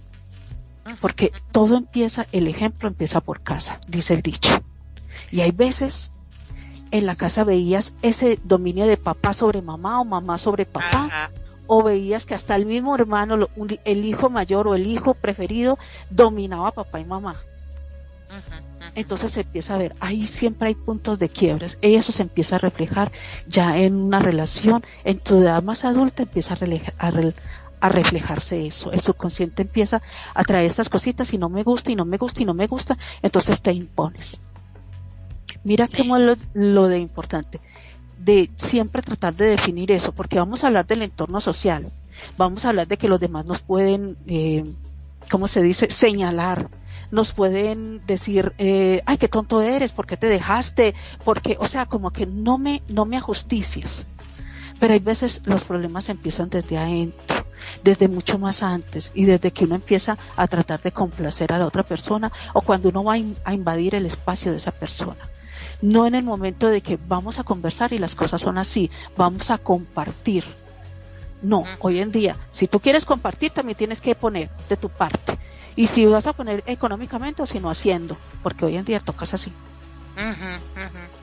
Porque 1.00 1.32
todo 1.52 1.76
empieza, 1.76 2.26
el 2.32 2.48
ejemplo 2.48 2.88
empieza 2.88 3.20
por 3.20 3.40
casa, 3.40 3.78
dice 3.88 4.14
el 4.14 4.22
dicho. 4.22 4.62
Y 5.30 5.40
hay 5.40 5.52
veces 5.52 6.10
en 6.90 7.06
la 7.06 7.16
casa 7.16 7.44
veías 7.44 7.94
ese 8.02 8.38
dominio 8.44 8.86
de 8.86 8.96
papá 8.96 9.32
sobre 9.32 9.62
mamá 9.62 10.00
o 10.00 10.04
mamá 10.04 10.38
sobre 10.38 10.66
papá. 10.66 11.30
O 11.66 11.82
veías 11.82 12.26
que 12.26 12.34
hasta 12.34 12.56
el 12.56 12.66
mismo 12.66 12.94
hermano, 12.94 13.48
el 13.84 14.04
hijo 14.04 14.28
mayor 14.28 14.68
o 14.68 14.74
el 14.74 14.86
hijo 14.86 15.14
preferido 15.14 15.78
dominaba 16.10 16.68
a 16.68 16.72
papá 16.72 17.00
y 17.00 17.04
mamá. 17.04 17.36
Entonces 18.94 19.32
se 19.32 19.40
empieza 19.40 19.74
a 19.74 19.78
ver, 19.78 19.94
ahí 20.00 20.26
siempre 20.26 20.68
hay 20.68 20.74
puntos 20.74 21.18
de 21.18 21.28
quiebres. 21.28 21.78
Y 21.80 21.94
eso 21.94 22.12
se 22.12 22.22
empieza 22.22 22.56
a 22.56 22.58
reflejar 22.58 23.10
ya 23.48 23.78
en 23.78 23.96
una 23.96 24.20
relación, 24.20 24.82
en 25.04 25.18
tu 25.18 25.38
edad 25.38 25.62
más 25.62 25.84
adulta 25.84 26.24
empieza 26.24 26.54
a, 26.98 27.10
a 27.80 27.88
reflejarse 27.88 28.66
eso. 28.66 28.92
El 28.92 29.00
subconsciente 29.00 29.62
empieza 29.62 30.02
a 30.34 30.44
traer 30.44 30.66
estas 30.66 30.88
cositas 30.88 31.32
y 31.32 31.38
no 31.38 31.48
me 31.48 31.62
gusta 31.62 31.90
y 31.90 31.96
no 31.96 32.04
me 32.04 32.16
gusta 32.16 32.42
y 32.42 32.44
no 32.44 32.54
me 32.54 32.66
gusta, 32.66 32.96
entonces 33.22 33.62
te 33.62 33.72
impones. 33.72 34.38
Mira 35.64 35.86
qué 35.86 36.02
es 36.02 36.38
lo, 36.54 36.88
de 36.88 36.98
importante, 36.98 37.60
de 38.18 38.50
siempre 38.56 39.02
tratar 39.02 39.34
de 39.34 39.46
definir 39.46 39.90
eso, 39.90 40.12
porque 40.12 40.38
vamos 40.38 40.62
a 40.62 40.68
hablar 40.68 40.86
del 40.86 41.02
entorno 41.02 41.40
social, 41.40 41.86
vamos 42.36 42.64
a 42.64 42.70
hablar 42.70 42.86
de 42.88 42.96
que 42.96 43.08
los 43.08 43.20
demás 43.20 43.46
nos 43.46 43.60
pueden, 43.62 44.16
eh, 44.26 44.64
¿cómo 45.30 45.48
se 45.48 45.62
dice?, 45.62 45.90
señalar, 45.90 46.68
nos 47.12 47.32
pueden 47.32 48.04
decir, 48.06 48.54
eh, 48.58 49.02
ay, 49.06 49.18
qué 49.18 49.28
tonto 49.28 49.60
eres, 49.60 49.92
¿por 49.92 50.06
qué 50.06 50.16
te 50.16 50.26
dejaste? 50.26 50.94
Porque, 51.24 51.56
o 51.60 51.68
sea, 51.68 51.86
como 51.86 52.10
que 52.10 52.26
no 52.26 52.58
me, 52.58 52.82
no 52.88 53.04
me 53.04 53.18
ajusticias. 53.18 54.06
Pero 54.80 54.94
hay 54.94 54.98
veces 54.98 55.42
los 55.44 55.62
problemas 55.62 56.08
empiezan 56.08 56.48
desde 56.48 56.78
adentro, 56.78 57.44
desde 57.84 58.08
mucho 58.08 58.38
más 58.38 58.62
antes, 58.62 59.12
y 59.14 59.26
desde 59.26 59.52
que 59.52 59.66
uno 59.66 59.76
empieza 59.76 60.18
a 60.34 60.48
tratar 60.48 60.80
de 60.80 60.90
complacer 60.90 61.52
a 61.52 61.58
la 61.58 61.66
otra 61.66 61.84
persona, 61.84 62.32
o 62.54 62.62
cuando 62.62 62.88
uno 62.88 63.04
va 63.04 63.14
a 63.44 63.54
invadir 63.54 63.94
el 63.94 64.06
espacio 64.06 64.50
de 64.50 64.56
esa 64.56 64.72
persona 64.72 65.28
no 65.80 66.06
en 66.06 66.14
el 66.14 66.24
momento 66.24 66.68
de 66.68 66.80
que 66.80 66.98
vamos 67.08 67.38
a 67.38 67.44
conversar 67.44 67.92
y 67.92 67.98
las 67.98 68.14
cosas 68.14 68.40
son 68.40 68.56
así, 68.56 68.90
vamos 69.16 69.50
a 69.50 69.58
compartir. 69.58 70.44
No, 71.42 71.64
hoy 71.80 71.98
en 71.98 72.12
día, 72.12 72.36
si 72.50 72.68
tú 72.68 72.78
quieres 72.78 73.04
compartir, 73.04 73.50
también 73.50 73.76
tienes 73.76 74.00
que 74.00 74.14
poner 74.14 74.48
de 74.68 74.76
tu 74.76 74.88
parte. 74.88 75.38
Y 75.76 75.86
si 75.86 76.06
vas 76.06 76.26
a 76.26 76.32
poner 76.32 76.62
económicamente 76.66 77.42
o 77.42 77.46
si 77.46 77.60
no 77.60 77.70
haciendo, 77.70 78.16
porque 78.42 78.64
hoy 78.64 78.76
en 78.76 78.84
día 78.84 79.00
tocas 79.00 79.34
así. 79.34 79.52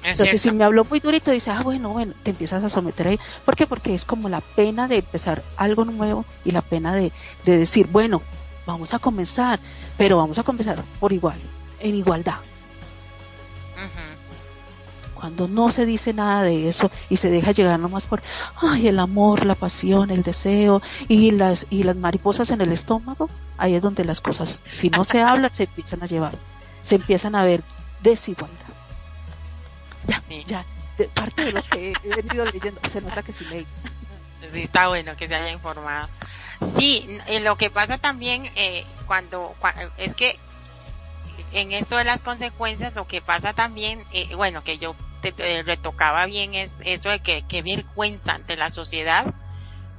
Entonces, 0.03 0.41
si 0.41 0.51
me 0.51 0.63
habló 0.63 0.83
muy 0.85 0.99
durito, 0.99 1.29
dice, 1.29 1.51
ah, 1.51 1.61
bueno, 1.61 1.89
bueno, 1.89 2.13
te 2.23 2.31
empiezas 2.31 2.63
a 2.63 2.69
someter 2.69 3.07
ahí. 3.09 3.19
¿Por 3.45 3.55
qué? 3.55 3.67
Porque 3.67 3.93
es 3.93 4.05
como 4.05 4.29
la 4.29 4.41
pena 4.41 4.87
de 4.87 4.97
empezar 4.97 5.43
algo 5.57 5.85
nuevo 5.85 6.25
y 6.43 6.51
la 6.51 6.61
pena 6.61 6.95
de, 6.95 7.11
de 7.43 7.57
decir, 7.57 7.87
bueno, 7.91 8.21
vamos 8.65 8.93
a 8.93 8.99
comenzar, 8.99 9.59
pero 9.97 10.17
vamos 10.17 10.39
a 10.39 10.43
comenzar 10.43 10.83
por 10.99 11.13
igual, 11.13 11.37
en 11.79 11.95
igualdad 11.95 12.39
cuando 15.19 15.49
no 15.49 15.69
se 15.69 15.85
dice 15.85 16.13
nada 16.13 16.43
de 16.43 16.69
eso 16.69 16.89
y 17.09 17.17
se 17.17 17.29
deja 17.29 17.51
llegar 17.51 17.77
nomás 17.77 18.05
por 18.05 18.23
ay 18.61 18.87
el 18.87 18.99
amor, 18.99 19.45
la 19.45 19.55
pasión, 19.55 20.11
el 20.11 20.23
deseo 20.23 20.81
y 21.09 21.31
las 21.31 21.67
y 21.69 21.83
las 21.83 21.97
mariposas 21.97 22.51
en 22.51 22.61
el 22.61 22.71
estómago, 22.71 23.27
ahí 23.57 23.75
es 23.75 23.81
donde 23.81 24.05
las 24.05 24.21
cosas, 24.21 24.61
si 24.65 24.89
no 24.89 25.03
se 25.03 25.21
habla, 25.21 25.49
se 25.49 25.63
empiezan 25.63 26.03
a 26.03 26.05
llevar, 26.05 26.31
se 26.83 26.95
empiezan 26.95 27.35
a 27.35 27.43
ver 27.43 27.61
desigualdad. 28.01 28.55
Ya, 30.07 30.21
ya, 30.47 30.65
de 30.97 31.05
parte 31.09 31.43
de 31.43 31.51
lo 31.51 31.61
que 31.63 31.91
he 32.01 32.15
venido 32.15 32.45
leyendo, 32.45 32.79
se 32.89 33.01
nota 33.01 33.21
que 33.21 33.33
sí 33.33 33.43
leí. 33.45 33.67
Sí, 34.45 34.61
está 34.61 34.87
bueno 34.87 35.17
que 35.17 35.27
se 35.27 35.35
haya 35.35 35.51
informado. 35.51 36.07
Sí, 36.77 37.19
lo 37.41 37.57
que 37.57 37.69
pasa 37.69 37.97
también 37.97 38.49
eh, 38.55 38.85
cuando, 39.05 39.53
es 39.97 40.15
que 40.15 40.39
en 41.51 41.73
esto 41.73 41.97
de 41.97 42.05
las 42.05 42.21
consecuencias, 42.21 42.95
lo 42.95 43.05
que 43.05 43.21
pasa 43.21 43.53
también, 43.53 44.05
eh, 44.13 44.33
bueno, 44.35 44.63
que 44.63 44.77
yo 44.77 44.95
te, 45.21 45.63
retocaba 45.63 46.25
bien 46.25 46.53
es 46.53 46.79
eso 46.83 47.09
de 47.09 47.19
que 47.19 47.43
qué 47.47 47.61
vergüenza 47.61 48.33
ante 48.33 48.55
la 48.55 48.69
sociedad 48.69 49.33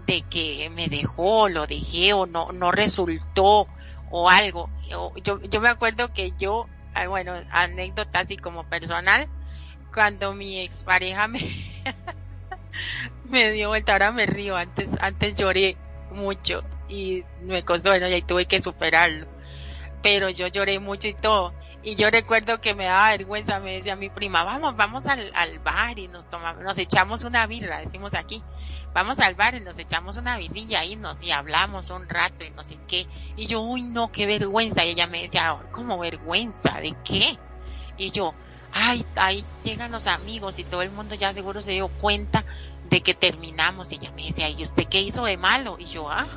de 0.07 0.23
que 0.23 0.71
me 0.71 0.89
dejó, 0.89 1.49
lo 1.49 1.67
dejé 1.67 2.13
o 2.13 2.27
no, 2.27 2.53
no 2.53 2.73
resultó 2.73 3.69
o 4.11 4.29
algo. 4.29 4.69
Yo, 4.89 5.13
yo, 5.17 5.61
me 5.61 5.69
acuerdo 5.69 6.13
que 6.13 6.33
yo, 6.37 6.67
ah, 6.95 7.07
bueno, 7.07 7.35
anécdota 7.51 8.21
así 8.21 8.37
como 8.37 8.65
personal, 8.65 9.29
cuando 9.93 10.35
mi 10.35 10.61
expareja 10.61 11.29
me, 11.29 11.41
me 13.25 13.53
dio 13.53 13.69
vuelta, 13.69 13.93
ahora 13.93 14.11
me 14.11 14.27
río, 14.27 14.57
antes, 14.57 14.91
antes 15.01 15.37
lloré 15.37 15.77
mucho 16.11 16.65
y 16.89 17.25
me 17.41 17.65
costó, 17.65 17.91
bueno, 17.91 18.09
y 18.09 18.23
tuve 18.23 18.47
que 18.47 18.61
superarlo. 18.61 19.27
Pero 20.03 20.29
yo 20.31 20.47
lloré 20.49 20.81
mucho 20.81 21.09
y 21.09 21.15
todo. 21.15 21.55
Y 21.83 21.97
yo 21.97 22.11
recuerdo 22.11 22.61
que 22.61 22.75
me 22.75 22.85
daba 22.85 23.11
vergüenza, 23.11 23.59
me 23.59 23.73
decía 23.73 23.97
mi 23.97 24.11
prima, 24.11 24.45
vamos, 24.45 24.77
vamos 24.77 25.07
al, 25.07 25.33
al 25.35 25.59
bar 25.61 25.99
y 25.99 26.09
nos 26.09 26.29
tomamos, 26.29 26.63
nos 26.63 26.77
echamos 26.77 27.25
una 27.25 27.47
birra, 27.47 27.79
decimos 27.79 28.13
aquí, 28.13 28.43
vamos 28.93 29.19
al 29.19 29.35
bar 29.35 29.55
y 29.55 29.61
nos 29.61 29.79
echamos 29.79 30.19
una 30.19 30.37
birrilla 30.37 30.85
y 30.85 30.97
nos, 30.97 31.23
y 31.23 31.31
hablamos 31.31 31.89
un 31.89 32.07
rato 32.07 32.45
y 32.45 32.51
no 32.51 32.63
sé 32.63 32.79
qué. 32.87 33.07
Y 33.37 33.47
yo, 33.47 33.63
uy 33.63 33.83
no, 33.83 34.11
qué 34.11 34.27
vergüenza. 34.27 34.85
Y 34.85 34.91
ella 34.91 35.07
me 35.07 35.23
decía, 35.23 35.57
¿cómo 35.73 35.99
vergüenza? 35.99 36.81
¿De 36.81 36.95
qué? 37.03 37.39
Y 37.97 38.11
yo, 38.11 38.35
ay, 38.73 39.07
ahí 39.17 39.43
llegan 39.63 39.93
los 39.93 40.07
amigos 40.07 40.59
y 40.59 40.65
todo 40.65 40.83
el 40.83 40.91
mundo 40.91 41.15
ya 41.15 41.33
seguro 41.33 41.63
se 41.63 41.73
dio 41.73 41.89
cuenta 41.89 42.45
de 42.91 43.01
que 43.01 43.15
terminamos. 43.15 43.91
Y 43.91 43.95
ella 43.95 44.13
me 44.13 44.27
decía, 44.27 44.51
¿y 44.51 44.63
usted 44.63 44.85
qué 44.87 45.01
hizo 45.01 45.25
de 45.25 45.39
malo? 45.39 45.77
Y 45.79 45.87
yo, 45.87 46.11
ah, 46.11 46.29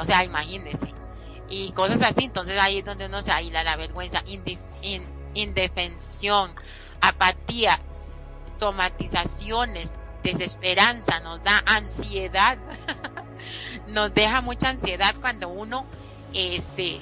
o 0.00 0.04
sea, 0.06 0.24
imagínese 0.24 1.03
y 1.48 1.72
cosas 1.72 2.02
así. 2.02 2.24
Entonces 2.24 2.58
ahí 2.58 2.78
es 2.78 2.84
donde 2.84 3.06
uno 3.06 3.22
se 3.22 3.32
aísla 3.32 3.64
la 3.64 3.76
vergüenza, 3.76 4.22
indefensión, 5.34 6.54
apatía, 7.00 7.80
somatizaciones, 8.58 9.94
desesperanza, 10.22 11.20
nos 11.20 11.42
da 11.42 11.62
ansiedad, 11.66 12.58
nos 13.86 14.14
deja 14.14 14.40
mucha 14.40 14.70
ansiedad 14.70 15.14
cuando 15.20 15.48
uno 15.48 15.86
este 16.32 17.00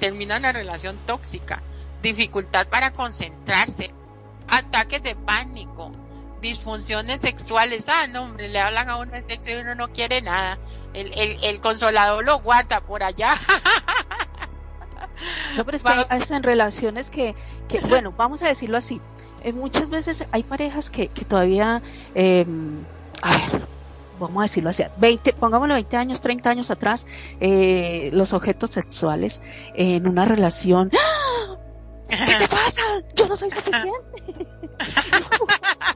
termina 0.00 0.36
una 0.36 0.52
relación 0.52 0.98
tóxica, 1.06 1.62
dificultad 2.02 2.66
para 2.68 2.92
concentrarse, 2.92 3.94
ataques 4.48 5.02
de 5.02 5.14
pánico, 5.14 5.92
disfunciones 6.40 7.20
sexuales, 7.20 7.88
ah, 7.88 8.06
no, 8.06 8.24
hombre, 8.24 8.48
le 8.48 8.58
hablan 8.58 8.90
a 8.90 8.96
uno 8.96 9.12
de 9.12 9.22
sexo 9.22 9.50
y 9.50 9.54
uno 9.54 9.74
no 9.74 9.92
quiere 9.92 10.20
nada, 10.20 10.58
el, 10.94 11.12
el, 11.18 11.44
el 11.44 11.60
consolador 11.60 12.24
lo 12.24 12.40
guarda 12.40 12.80
por 12.80 13.02
allá. 13.02 13.40
No, 15.56 15.64
pero 15.64 15.76
es 15.76 15.82
que 15.82 15.92
hay, 16.08 16.22
en 16.28 16.42
relaciones 16.42 17.10
que, 17.10 17.34
que, 17.68 17.80
bueno, 17.80 18.12
vamos 18.16 18.42
a 18.42 18.48
decirlo 18.48 18.76
así, 18.76 19.00
eh, 19.42 19.52
muchas 19.52 19.88
veces 19.88 20.24
hay 20.32 20.42
parejas 20.42 20.90
que, 20.90 21.08
que 21.08 21.24
todavía, 21.24 21.82
eh, 22.14 22.44
a 23.22 23.36
ver, 23.36 23.68
vamos 24.18 24.40
a 24.40 24.42
decirlo 24.42 24.70
así, 24.70 24.84
20, 24.96 25.34
pongámoslo 25.34 25.74
20 25.74 25.96
años, 25.96 26.20
30 26.20 26.50
años 26.50 26.70
atrás, 26.70 27.06
eh, 27.40 28.10
los 28.12 28.32
objetos 28.32 28.70
sexuales 28.70 29.40
en 29.74 30.08
una 30.08 30.24
relación, 30.24 30.90
¡Ah! 30.94 31.63
¿Qué 32.08 32.16
te 32.38 32.48
pasa? 32.48 32.82
Yo 33.14 33.26
no 33.26 33.36
soy 33.36 33.50
suficiente. 33.50 33.90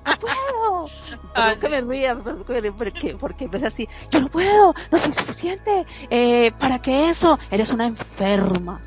no, 0.06 0.18
puedo. 0.18 0.90
Ah, 1.34 1.54
que 1.60 1.68
me 1.68 1.80
ría, 1.82 2.16
porque, 2.16 3.16
porque 3.18 3.48
es 3.52 3.64
así. 3.64 3.88
Yo 4.10 4.20
no 4.20 4.28
puedo, 4.28 4.74
no 4.90 4.98
soy 4.98 5.12
suficiente. 5.12 5.86
Eh, 6.10 6.52
¿Para 6.58 6.80
qué 6.80 7.10
eso? 7.10 7.38
Eres 7.50 7.72
una 7.72 7.86
enferma. 7.86 8.80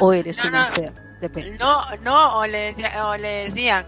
O 0.00 0.12
eres 0.12 0.38
una 0.44 0.68
enferma. 0.68 1.00
Depende. 1.20 1.58
No, 1.58 1.96
no, 2.02 2.38
o 2.38 2.46
le, 2.46 2.74
o 3.02 3.16
le 3.16 3.28
decían, 3.44 3.86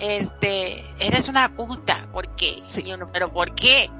este, 0.00 0.84
eres 0.98 1.28
una 1.28 1.54
puta. 1.54 2.08
¿Por 2.12 2.34
qué? 2.34 2.62
Sí. 2.68 2.84
pero 3.12 3.32
¿por 3.32 3.54
qué? 3.54 3.90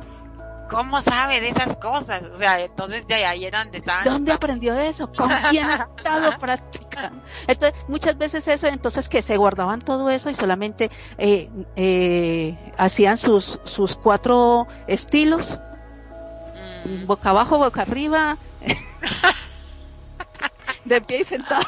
¿Cómo 0.68 1.00
sabe 1.02 1.40
de 1.40 1.50
esas 1.50 1.76
cosas? 1.76 2.22
O 2.22 2.36
sea, 2.36 2.60
entonces 2.60 3.06
de 3.06 3.24
ahí 3.24 3.44
era 3.44 3.62
donde 3.62 3.78
estaban. 3.78 4.04
¿Dónde 4.04 4.32
aprendió 4.32 4.74
eso? 4.74 5.10
¿Con 5.12 5.30
quién 5.50 5.64
ha 5.64 5.88
estado 5.96 6.36
practicando? 6.40 7.22
Entonces, 7.46 7.80
muchas 7.88 8.16
veces 8.18 8.46
eso, 8.48 8.66
entonces 8.66 9.08
que 9.08 9.22
se 9.22 9.36
guardaban 9.36 9.80
todo 9.80 10.10
eso 10.10 10.30
y 10.30 10.34
solamente 10.34 10.90
eh, 11.18 11.50
eh, 11.76 12.72
hacían 12.78 13.16
sus, 13.16 13.60
sus 13.64 13.96
cuatro 13.96 14.66
estilos. 14.86 15.58
Mm. 16.84 17.06
Boca 17.06 17.30
abajo, 17.30 17.58
boca 17.58 17.82
arriba. 17.82 18.36
de 20.84 21.00
pie 21.00 21.20
y 21.20 21.24
sentado. 21.24 21.64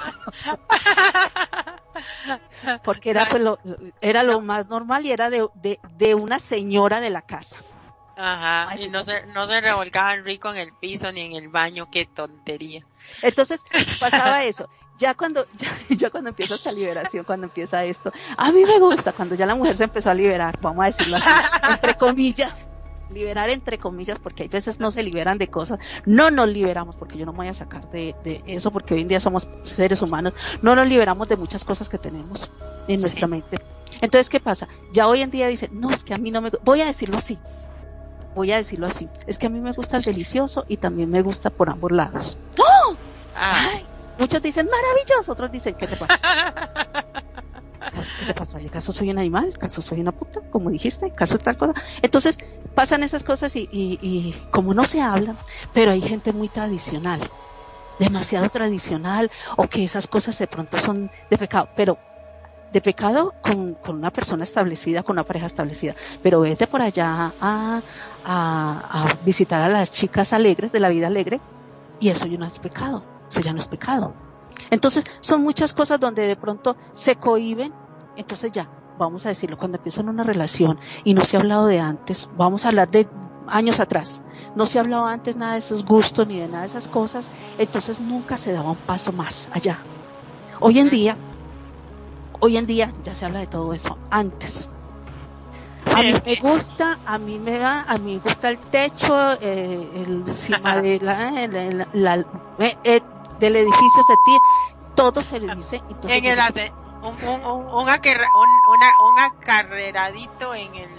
Porque 2.83 3.11
era, 3.11 3.27
pues, 3.27 3.43
lo, 3.43 3.59
era 4.01 4.23
lo 4.23 4.41
más 4.41 4.69
normal 4.69 5.07
y 5.07 5.13
era 5.13 5.31
de, 5.31 5.49
de, 5.55 5.81
de 5.97 6.15
una 6.15 6.39
señora 6.39 7.01
de 7.01 7.11
la 7.11 7.23
casa. 7.23 7.57
Ajá, 8.17 8.75
y 8.81 8.89
no 8.89 9.03
se, 9.03 9.27
no 9.27 9.45
se 9.45 9.61
revolcaban 9.61 10.25
rico 10.25 10.51
en 10.51 10.57
el 10.57 10.73
piso 10.73 11.13
ni 11.13 11.21
en 11.21 11.33
el 11.33 11.49
baño, 11.49 11.89
qué 11.91 12.07
tontería. 12.07 12.83
Entonces 13.23 13.61
pasaba 14.01 14.43
eso. 14.45 14.69
ya 14.99 15.15
cuando, 15.15 15.47
ya, 15.59 15.79
ya, 15.91 16.11
cuando 16.11 16.31
empieza 16.31 16.55
esta 16.55 16.73
liberación, 16.73 17.25
cuando 17.25 17.47
empieza 17.47 17.85
esto, 17.85 18.11
a 18.37 18.51
mí 18.51 18.65
me 18.65 18.79
gusta 18.79 19.13
cuando 19.13 19.35
ya 19.35 19.45
la 19.45 19.55
mujer 19.55 19.77
se 19.77 19.85
empezó 19.85 20.11
a 20.11 20.15
liberar, 20.15 20.59
vamos 20.63 20.83
a 20.83 20.87
decirlo 20.87 21.17
así, 21.17 21.27
entre 21.71 21.95
comillas, 21.95 22.67
liberar 23.11 23.51
entre 23.51 23.79
comillas, 23.79 24.19
porque 24.19 24.45
hay 24.45 24.49
veces 24.49 24.81
no 24.81 24.91
se 24.91 25.03
liberan 25.03 25.37
de 25.37 25.49
cosas, 25.49 25.79
no 26.07 26.31
nos 26.31 26.49
liberamos, 26.49 26.97
porque 26.97 27.19
yo 27.19 27.27
no 27.27 27.33
me 27.33 27.39
voy 27.39 27.49
a 27.49 27.55
sacar 27.55 27.91
de, 27.91 28.15
de 28.25 28.43
eso, 28.47 28.71
porque 28.71 28.95
hoy 28.95 29.03
en 29.03 29.09
día 29.09 29.21
somos 29.21 29.47
seres 29.63 30.01
humanos, 30.01 30.33
no 30.63 30.75
nos 30.75 30.89
liberamos 30.89 31.29
de 31.29 31.37
muchas 31.37 31.65
cosas 31.65 31.91
que 31.91 31.99
tenemos 31.99 32.51
en 32.89 32.99
nuestra 33.01 33.27
mente. 33.27 33.59
Entonces, 34.01 34.29
¿qué 34.29 34.41
pasa? 34.41 34.69
Ya 34.93 35.07
hoy 35.07 35.21
en 35.21 35.31
día 35.31 35.49
dice, 35.49 35.69
no, 35.71 35.91
es 35.91 36.03
que 36.03 36.15
a 36.15 36.19
mí 36.19 36.31
no 36.31 36.41
me, 36.41 36.51
voy 36.65 36.81
a 36.81 36.87
decirlo 36.87 37.19
así, 37.19 37.39
voy 38.37 38.53
a 38.53 38.57
decirlo 38.57 38.87
así, 38.87 39.09
es 39.27 39.39
que 39.39 39.47
a 39.47 39.49
mí 39.49 39.61
me 39.61 39.73
gusta 39.73 39.97
el 39.97 40.05
delicioso 40.05 40.65
y 40.69 40.77
también 40.77 41.11
me 41.11 41.23
gusta 41.23 41.51
por 41.51 41.71
ambos 41.71 41.91
lados. 41.91 42.39
¡Oh! 42.59 42.95
Ay, 43.35 43.85
muchos 44.19 44.43
dicen 44.43 44.69
maravilloso, 44.71 45.33
otros 45.33 45.51
dicen, 45.51 45.75
¿qué 45.75 45.87
te 45.87 45.97
pasa? 45.97 46.19
¿Qué 48.21 48.27
te 48.27 48.35
pasa? 48.35 48.59
¿Acaso 48.59 48.93
soy 48.93 49.11
un 49.11 49.19
animal? 49.19 49.53
¿Acaso 49.57 49.81
soy 49.81 50.01
una 50.01 50.13
puta? 50.13 50.41
Como 50.51 50.71
dijiste, 50.71 51.07
¿acaso 51.07 51.39
tal 51.39 51.57
cosa? 51.57 51.73
Entonces, 52.03 52.37
pasan 52.75 53.03
esas 53.03 53.25
cosas 53.25 53.57
y, 53.57 53.69
y, 53.73 53.99
y 54.03 54.33
como 54.51 54.75
no 54.75 54.85
se 54.85 55.01
habla, 55.01 55.37
pero 55.73 55.93
hay 55.93 56.03
gente 56.03 56.33
muy 56.33 56.49
tradicional, 56.51 57.31
demasiado 57.99 58.49
tradicional, 58.51 59.31
o 59.57 59.67
que 59.67 59.83
esas 59.83 60.07
cosas 60.07 60.39
de 60.39 60.47
pronto 60.47 60.79
son 60.79 61.11
de 61.31 61.39
pecado, 61.39 61.71
pero 61.75 61.99
de 62.73 62.81
pecado 62.81 63.35
con, 63.43 63.75
con, 63.75 63.97
una 63.97 64.11
persona 64.11 64.45
establecida, 64.45 65.03
con 65.03 65.15
una 65.15 65.25
pareja 65.25 65.47
establecida, 65.47 65.95
pero 66.23 66.41
vete 66.41 66.67
por 66.67 66.83
allá 66.83 67.33
a, 67.41 67.81
a, 68.25 69.05
a, 69.05 69.07
visitar 69.25 69.63
a 69.63 69.69
las 69.69 69.91
chicas 69.91 70.33
alegres 70.33 70.73
de 70.73 70.81
la 70.81 70.89
vida 70.89 71.07
alegre 71.07 71.41
y 72.01 72.09
eso 72.09 72.27
ya 72.27 72.39
no 72.39 72.47
es 72.47 72.59
pecado, 72.59 73.03
eso 73.29 73.41
ya 73.41 73.53
no 73.53 73.61
es 73.61 73.67
pecado. 73.67 74.13
Entonces 74.71 75.05
son 75.21 75.43
muchas 75.43 75.73
cosas 75.73 76.01
donde 76.01 76.27
de 76.27 76.37
pronto 76.37 76.77
se 76.95 77.17
cohiben, 77.17 77.73
entonces 78.17 78.53
ya, 78.53 78.69
vamos 78.99 79.25
a 79.27 79.31
decirlo, 79.31 79.59
cuando 79.59 79.79
empiezan 79.79 80.09
una 80.09 80.25
relación 80.25 80.79
y 81.05 81.15
no 81.15 81.25
se 81.25 81.37
ha 81.37 81.41
hablado 81.41 81.67
de 81.67 81.79
antes, 81.79 82.29
vamos 82.37 82.65
a 82.65 82.69
hablar 82.69 82.91
de 82.91 83.07
años 83.47 83.79
atrás, 83.79 84.21
no 84.57 84.67
se 84.67 84.79
ha 84.79 84.83
hablado 84.83 85.07
antes 85.07 85.37
nada 85.37 85.53
de 85.53 85.61
esos 85.61 85.85
gustos 85.85 86.27
ni 86.27 86.41
de 86.41 86.49
nada 86.49 86.63
de 86.63 86.69
esas 86.69 86.89
cosas, 86.89 87.27
entonces 87.59 88.01
nunca 88.01 88.37
se 88.37 88.53
daba 88.53 88.71
un 88.71 88.77
paso 88.77 89.13
más 89.13 89.47
allá. 89.53 89.79
Hoy 90.59 90.79
en 90.79 90.89
día, 90.89 91.17
hoy 92.41 92.57
en 92.57 92.67
día 92.67 92.93
ya 93.05 93.15
se 93.15 93.25
habla 93.25 93.41
de 93.41 93.47
todo 93.47 93.73
eso 93.73 93.97
antes. 94.11 94.69
A 95.95 96.03
mí 96.03 96.13
me 96.25 96.37
gusta, 96.37 96.99
a 97.07 97.17
mí 97.17 97.39
me 97.39 97.59
va, 97.59 97.83
a 97.83 97.97
mí 97.97 98.15
me 98.15 98.21
gusta 98.21 98.51
el 98.51 98.59
techo, 98.59 99.33
eh, 99.41 99.89
el 99.95 100.25
encima 100.27 100.77
de 100.77 100.99
la, 101.01 101.31
la, 101.31 101.87
la, 101.93 102.17
la 102.17 102.25
eh, 102.59 103.01
del 103.39 103.57
edificio 103.57 104.03
se 104.07 104.15
tira, 104.25 104.41
todo 104.95 105.23
se 105.23 105.41
le 105.41 105.55
dice. 105.55 105.83
en 106.09 106.25
el 106.25 106.39
un, 107.03 107.15
un, 107.29 107.45
un, 107.45 107.75
un, 107.75 107.89
acarre, 107.89 108.25
un, 108.25 108.75
una, 108.75 108.91
un 109.13 109.19
acarreradito 109.21 110.55
en 110.55 110.75
el 110.75 110.91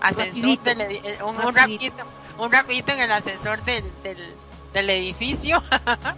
ascensor 0.00 0.58
del 0.60 0.80
eh, 0.82 1.18
un, 1.24 1.36
un, 1.40 1.54
rapidito, 1.54 2.04
un 2.38 2.52
rapidito 2.52 2.92
en 2.92 3.00
el 3.00 3.12
ascensor 3.12 3.62
del, 3.64 3.84
del, 4.02 4.18
del 4.74 4.90
edificio. 4.90 5.62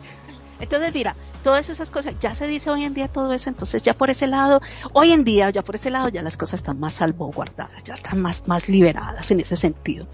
Entonces, 0.61 0.93
mira, 0.93 1.15
todas 1.43 1.69
esas 1.69 1.91
cosas, 1.91 2.15
ya 2.21 2.35
se 2.35 2.47
dice 2.47 2.71
hoy 2.71 2.85
en 2.85 2.95
día 2.95 3.09
todo 3.09 3.33
eso, 3.33 3.49
entonces 3.51 3.83
ya 3.83 3.95
por 3.95 4.11
ese 4.11 4.27
lado, 4.27 4.61
hoy 4.93 5.13
en 5.13 5.25
día, 5.25 5.51
ya 5.51 5.63
por 5.63 5.75
ese 5.75 5.91
lado, 5.91 6.09
ya 6.09 6.23
las 6.23 6.37
cosas 6.37 6.61
están 6.61 6.79
más 6.81 6.95
salvaguardadas, 6.95 7.83
ya 7.85 7.95
están 7.95 8.21
más, 8.21 8.47
más 8.47 8.69
liberadas 8.69 9.31
en 9.31 9.41
ese 9.41 9.57
sentido. 9.57 10.07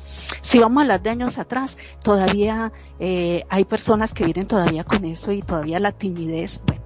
Si 0.43 0.59
vamos 0.59 0.79
a 0.79 0.83
hablar 0.83 1.03
de 1.03 1.11
años 1.11 1.39
atrás, 1.39 1.77
todavía 2.03 2.73
eh, 2.99 3.45
hay 3.49 3.65
personas 3.65 4.13
que 4.13 4.25
vienen 4.25 4.47
todavía 4.47 4.85
con 4.85 5.05
eso 5.05 5.33
y 5.33 5.43
todavía 5.43 5.79
la 5.79 5.93
timidez, 5.93 6.61
bueno, 6.67 6.85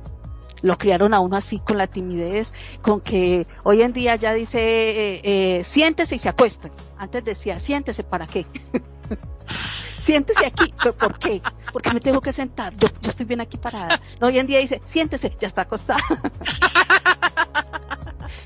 lo 0.63 0.77
criaron 0.77 1.15
a 1.15 1.21
uno 1.21 1.37
así 1.37 1.61
con 1.61 1.79
la 1.79 1.87
timidez, 1.87 2.53
con 2.83 3.01
que 3.01 3.47
hoy 3.63 3.83
en 3.83 3.93
día 3.93 4.17
ya 4.17 4.33
dice, 4.33 4.59
eh, 4.61 5.21
eh, 5.23 5.65
siéntese 5.65 6.17
y 6.17 6.19
se 6.19 6.29
acuesta. 6.29 6.71
Antes 6.97 7.25
decía, 7.25 7.61
siéntese, 7.61 8.03
¿para 8.03 8.27
qué? 8.27 8.47
siéntese 10.01 10.47
aquí. 10.47 10.73
¿Pero 10.83 10.97
¿Por 10.97 11.19
qué? 11.19 11.43
Porque 11.73 11.93
me 11.93 12.01
tengo 12.01 12.21
que 12.21 12.33
sentar. 12.33 12.75
Yo, 12.77 12.89
estoy 13.03 13.27
bien 13.27 13.41
aquí 13.41 13.59
parada. 13.59 14.01
Hoy 14.21 14.39
en 14.39 14.47
día 14.47 14.59
dice, 14.59 14.81
siéntese, 14.85 15.37
ya 15.41 15.49
está 15.49 15.63
acostada. 15.63 16.03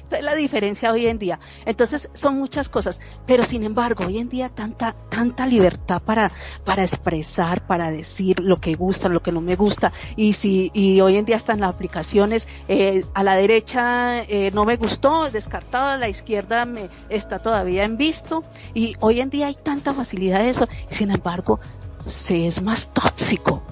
Entonces 0.02 0.24
la 0.24 0.34
diferencia 0.34 0.92
hoy 0.92 1.06
en 1.06 1.18
día. 1.18 1.40
Entonces 1.64 2.08
son 2.14 2.38
muchas 2.38 2.68
cosas, 2.68 3.00
pero 3.26 3.44
sin 3.44 3.64
embargo 3.64 4.04
hoy 4.04 4.18
en 4.18 4.28
día 4.28 4.48
tanta 4.48 4.94
tanta 5.08 5.46
libertad 5.46 6.02
para 6.02 6.30
para 6.64 6.82
expresar, 6.82 7.66
para 7.66 7.90
decir 7.90 8.40
lo 8.40 8.56
que 8.56 8.74
gusta, 8.74 9.08
lo 9.08 9.22
que 9.22 9.32
no 9.32 9.40
me 9.40 9.56
gusta. 9.56 9.92
Y 10.16 10.34
si 10.34 10.70
y 10.74 11.00
hoy 11.00 11.16
en 11.16 11.24
día 11.24 11.36
están 11.36 11.60
las 11.60 11.74
aplicaciones 11.74 12.48
eh, 12.68 13.04
a 13.14 13.22
la 13.22 13.34
derecha 13.34 14.22
eh, 14.28 14.50
no 14.52 14.64
me 14.64 14.76
gustó, 14.76 15.30
descartado, 15.30 15.88
a 15.88 15.96
la 15.96 16.08
izquierda 16.08 16.64
me 16.64 16.88
está 17.08 17.40
todavía 17.40 17.84
en 17.84 17.96
visto. 17.96 18.44
Y 18.74 18.96
hoy 19.00 19.20
en 19.20 19.30
día 19.30 19.46
hay 19.46 19.54
tanta 19.54 19.94
facilidad 19.94 20.40
de 20.40 20.50
eso, 20.50 20.68
sin 20.88 21.10
embargo 21.10 21.60
se 22.06 22.46
es 22.46 22.60
más 22.62 22.92
tóxico. 22.92 23.62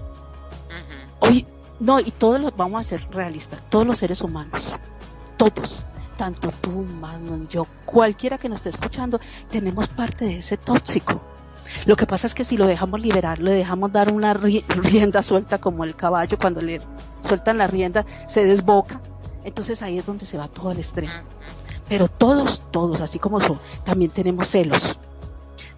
Hoy 1.20 1.46
no 1.78 2.00
y 2.00 2.10
todos 2.10 2.40
los 2.40 2.56
vamos 2.56 2.80
a 2.80 2.88
ser 2.88 3.06
realistas, 3.10 3.60
todos 3.68 3.86
los 3.86 3.98
seres 3.98 4.20
humanos, 4.20 4.72
todos 5.36 5.84
tanto 6.20 6.52
tú, 6.60 6.70
Manon, 6.70 7.48
yo, 7.48 7.66
cualquiera 7.86 8.36
que 8.36 8.50
nos 8.50 8.58
esté 8.58 8.68
escuchando, 8.68 9.18
tenemos 9.48 9.88
parte 9.88 10.26
de 10.26 10.38
ese 10.40 10.58
tóxico. 10.58 11.18
Lo 11.86 11.96
que 11.96 12.06
pasa 12.06 12.26
es 12.26 12.34
que 12.34 12.44
si 12.44 12.58
lo 12.58 12.66
dejamos 12.66 13.00
liberar, 13.00 13.38
le 13.38 13.52
dejamos 13.52 13.90
dar 13.90 14.12
una 14.12 14.34
rienda 14.68 15.22
suelta 15.22 15.56
como 15.56 15.82
el 15.82 15.96
caballo, 15.96 16.36
cuando 16.38 16.60
le 16.60 16.82
sueltan 17.26 17.56
la 17.56 17.68
rienda, 17.68 18.04
se 18.28 18.44
desboca. 18.44 19.00
Entonces 19.44 19.80
ahí 19.80 19.96
es 19.96 20.04
donde 20.04 20.26
se 20.26 20.36
va 20.36 20.48
todo 20.48 20.72
el 20.72 20.80
estrés. 20.80 21.10
Pero 21.88 22.06
todos, 22.08 22.70
todos, 22.70 23.00
así 23.00 23.18
como 23.18 23.40
son, 23.40 23.58
también 23.86 24.10
tenemos 24.10 24.48
celos. 24.48 24.98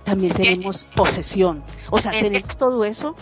También 0.03 0.33
tenemos 0.33 0.89
posesión. 0.97 1.63
O 1.91 2.01
sea, 2.01 2.11
tenemos 2.11 2.43
que, 2.43 2.57
todo 2.57 2.85
eso, 2.85 3.15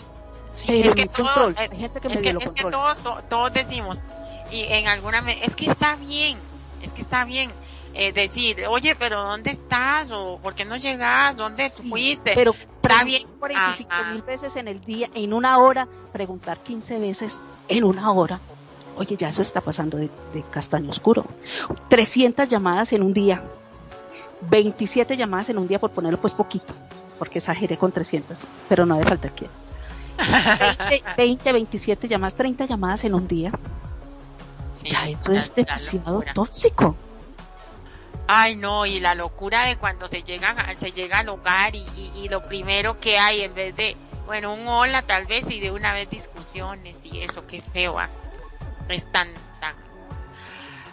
sí, 0.55 0.65
pero 0.69 0.95
es 0.95 1.05
control. 1.05 1.55
Hay 1.55 1.77
gente 1.77 1.99
que 1.99 2.09
me 2.09 2.15
dio 2.19 2.33
lo 2.33 2.39
control. 2.39 2.71
Que 2.71 2.71
todos, 2.71 3.29
todos 3.29 3.53
decimos, 3.53 4.01
y 4.51 4.63
en 4.63 4.87
alguna, 4.87 5.19
es 5.43 5.55
que 5.55 5.69
está 5.69 5.95
bien, 5.97 6.39
es 6.83 6.93
que 6.93 7.01
está 7.01 7.25
bien 7.25 7.51
eh, 7.93 8.13
decir, 8.13 8.65
oye, 8.69 8.95
pero 8.95 9.23
¿dónde 9.23 9.51
estás? 9.51 10.11
o 10.11 10.39
¿por 10.41 10.55
qué 10.55 10.65
no 10.65 10.77
llegas? 10.77 11.37
¿Dónde 11.37 11.69
fuiste? 11.69 12.31
Pero 12.35 12.53
está 12.53 13.03
bien. 13.03 13.23
45 13.39 13.93
mil 14.11 14.21
veces 14.21 14.55
en 14.55 14.67
el 14.67 14.79
día, 14.81 15.09
en 15.13 15.33
una 15.33 15.57
hora, 15.59 15.87
preguntar 16.13 16.59
15 16.59 16.99
veces 16.99 17.37
en 17.67 17.83
una 17.83 18.11
hora. 18.11 18.39
Oye, 18.95 19.15
ya 19.17 19.29
eso 19.29 19.41
está 19.41 19.61
pasando 19.61 19.97
de, 19.97 20.09
de 20.33 20.43
castaño 20.51 20.91
oscuro. 20.91 21.25
300 21.89 22.47
llamadas 22.47 22.93
en 22.93 23.03
un 23.03 23.13
día. 23.13 23.41
27 24.49 25.17
llamadas 25.17 25.49
en 25.49 25.57
un 25.57 25.67
día 25.67 25.79
por 25.79 25.91
ponerlo 25.91 26.19
pues 26.19 26.33
poquito, 26.33 26.73
porque 27.19 27.39
exageré 27.39 27.77
con 27.77 27.91
300, 27.91 28.37
pero 28.67 28.85
no 28.85 28.97
de 28.97 29.03
falta 29.03 29.27
aquí. 29.27 29.47
20, 30.89 31.03
20, 31.17 31.53
27 31.53 32.07
llamadas, 32.07 32.35
30 32.35 32.65
llamadas 32.65 33.03
en 33.03 33.13
un 33.13 33.27
día. 33.27 33.51
Sí, 34.81 34.89
ya 34.89 35.05
eso 35.05 35.31
es 35.31 35.53
demasiado 35.53 36.23
tóxico. 36.33 36.95
Ay, 38.27 38.55
no, 38.55 38.85
y 38.85 38.99
la 38.99 39.13
locura 39.13 39.65
de 39.65 39.75
cuando 39.75 40.07
se 40.07 40.23
llega, 40.23 40.55
se 40.77 40.91
llega 40.91 41.19
al 41.19 41.29
hogar 41.29 41.75
y, 41.75 41.85
y, 41.97 42.11
y, 42.15 42.29
lo 42.29 42.47
primero 42.47 42.99
que 42.99 43.19
hay 43.19 43.41
en 43.41 43.53
vez 43.53 43.75
de, 43.75 43.97
bueno, 44.25 44.53
un 44.53 44.67
hola 44.67 45.01
tal 45.01 45.25
vez 45.25 45.51
y 45.51 45.59
de 45.59 45.71
una 45.71 45.93
vez 45.93 46.09
discusiones 46.09 47.05
y 47.05 47.21
eso, 47.21 47.45
qué 47.45 47.61
feo, 47.61 47.99
¿ah? 47.99 48.09
es 48.87 49.11
tan, 49.11 49.27
tan. 49.59 49.75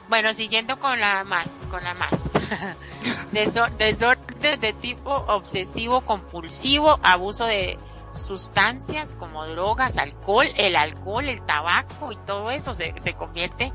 Bueno, 0.09 0.33
siguiendo 0.33 0.79
con 0.79 0.99
la 0.99 1.25
más, 1.25 1.49
con 1.71 1.85
la 1.85 1.95
más. 1.95 2.11
Desorden 3.33 4.61
de 4.61 4.73
tipo 4.73 5.11
obsesivo 5.13 6.01
compulsivo, 6.01 6.99
abuso 7.03 7.45
de 7.45 7.79
sustancias 8.21 9.17
como 9.17 9.47
drogas, 9.47 9.97
alcohol, 9.97 10.47
el 10.57 10.77
alcohol, 10.77 11.29
el 11.29 11.43
tabaco 11.43 12.13
y 12.13 12.17
todo 12.27 12.51
eso 12.51 12.75
se, 12.75 12.95
se 13.01 13.15
convierte, 13.15 13.73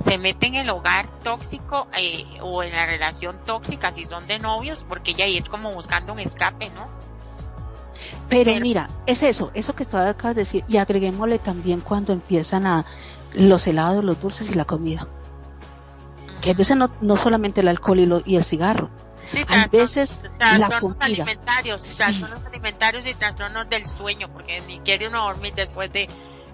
se 0.00 0.18
mete 0.18 0.46
en 0.46 0.56
el 0.56 0.70
hogar 0.70 1.08
tóxico 1.22 1.88
eh, 1.98 2.24
o 2.40 2.62
en 2.62 2.72
la 2.72 2.86
relación 2.86 3.38
tóxica 3.44 3.92
si 3.92 4.06
son 4.06 4.26
de 4.26 4.38
novios, 4.38 4.84
porque 4.88 5.14
ya 5.14 5.24
ahí 5.24 5.36
es 5.36 5.48
como 5.48 5.72
buscando 5.72 6.12
un 6.12 6.18
escape, 6.18 6.70
¿no? 6.70 6.88
Pero, 8.28 8.50
Pero 8.52 8.60
mira, 8.60 8.88
es 9.06 9.22
eso, 9.22 9.50
eso 9.54 9.74
que 9.74 9.84
tú 9.84 9.96
acabas 9.96 10.36
de 10.36 10.42
decir, 10.42 10.64
y 10.68 10.76
agreguémosle 10.76 11.38
también 11.38 11.80
cuando 11.80 12.12
empiezan 12.12 12.66
a 12.66 12.84
los 13.32 13.66
helados, 13.66 14.04
los 14.04 14.20
dulces 14.20 14.50
y 14.50 14.54
la 14.54 14.64
comida. 14.64 15.06
Que 16.40 16.50
a 16.50 16.54
veces 16.54 16.76
no, 16.76 16.90
no 17.00 17.16
solamente 17.16 17.60
el 17.60 17.68
alcohol 17.68 18.00
y, 18.00 18.06
lo, 18.06 18.22
y 18.24 18.36
el 18.36 18.44
cigarro, 18.44 18.90
Sí, 19.24 19.44
a 19.48 19.66
veces 19.66 20.20
trastornos 20.38 21.00
alimentarios, 21.00 21.82
sí. 21.82 21.96
trastornos 21.96 22.44
alimentarios 22.44 23.06
y 23.06 23.14
trastornos 23.14 23.68
del 23.70 23.88
sueño, 23.88 24.28
porque 24.32 24.60
ni 24.62 24.80
quiere 24.80 25.08
uno 25.08 25.24
dormir 25.24 25.54
después 25.54 25.92
de, 25.92 26.08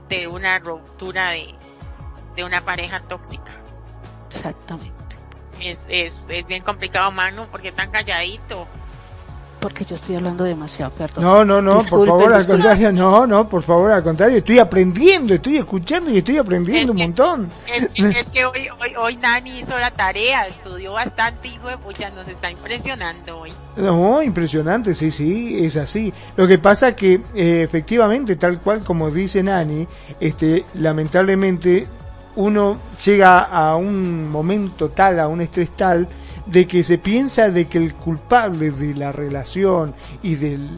de 0.08 0.28
una 0.28 0.58
ruptura 0.58 1.30
de, 1.30 1.54
de 2.36 2.44
una 2.44 2.60
pareja 2.64 3.00
tóxica. 3.00 3.52
Exactamente. 4.30 5.16
Es, 5.60 5.80
es, 5.88 6.14
es 6.28 6.46
bien 6.46 6.62
complicado, 6.62 7.10
Manu, 7.10 7.46
porque 7.50 7.72
tan 7.72 7.90
calladito. 7.90 8.66
Porque 9.60 9.84
yo 9.84 9.96
estoy 9.96 10.16
hablando 10.16 10.44
demasiado, 10.44 10.90
perdón. 10.92 11.24
No, 11.24 11.44
no, 11.44 11.60
no, 11.60 11.84
por 11.84 12.06
favor, 12.06 12.32
al 12.32 12.46
contrario, 12.46 12.92
no, 12.92 13.26
no, 13.26 13.48
por 13.48 13.62
favor, 13.62 13.92
al 13.92 14.02
contrario, 14.02 14.38
estoy 14.38 14.58
aprendiendo, 14.58 15.34
estoy 15.34 15.58
escuchando 15.58 16.10
y 16.10 16.18
estoy 16.18 16.38
aprendiendo 16.38 16.92
un 16.92 16.98
montón. 16.98 17.48
Es, 17.66 17.88
que 18.32 18.44
hoy, 18.44 18.68
hoy, 18.80 18.94
hoy, 18.96 19.16
Nani 19.16 19.60
hizo 19.60 19.78
la 19.78 19.90
tarea, 19.90 20.46
estudió 20.46 20.92
bastante 20.92 21.48
y 21.48 21.58
ya 21.96 22.10
nos 22.10 22.26
está 22.28 22.50
impresionando 22.50 23.40
hoy. 23.40 23.52
No, 23.76 24.22
impresionante, 24.22 24.94
sí, 24.94 25.10
sí, 25.10 25.64
es 25.64 25.76
así. 25.76 26.12
Lo 26.36 26.46
que 26.46 26.58
pasa 26.58 26.96
que, 26.96 27.20
eh, 27.34 27.62
efectivamente, 27.62 28.36
tal 28.36 28.60
cual 28.60 28.84
como 28.84 29.10
dice 29.10 29.42
Nani, 29.42 29.86
este, 30.18 30.64
lamentablemente 30.74 31.86
uno 32.36 32.78
llega 33.04 33.40
a 33.40 33.76
un 33.76 34.28
momento 34.30 34.90
tal, 34.90 35.20
a 35.20 35.28
un 35.28 35.40
estrés 35.40 35.70
tal, 35.70 36.08
de 36.46 36.66
que 36.66 36.82
se 36.82 36.98
piensa 36.98 37.50
de 37.50 37.68
que 37.68 37.78
el 37.78 37.94
culpable 37.94 38.70
de 38.70 38.94
la 38.94 39.12
relación 39.12 39.94
y 40.22 40.36
del 40.36 40.68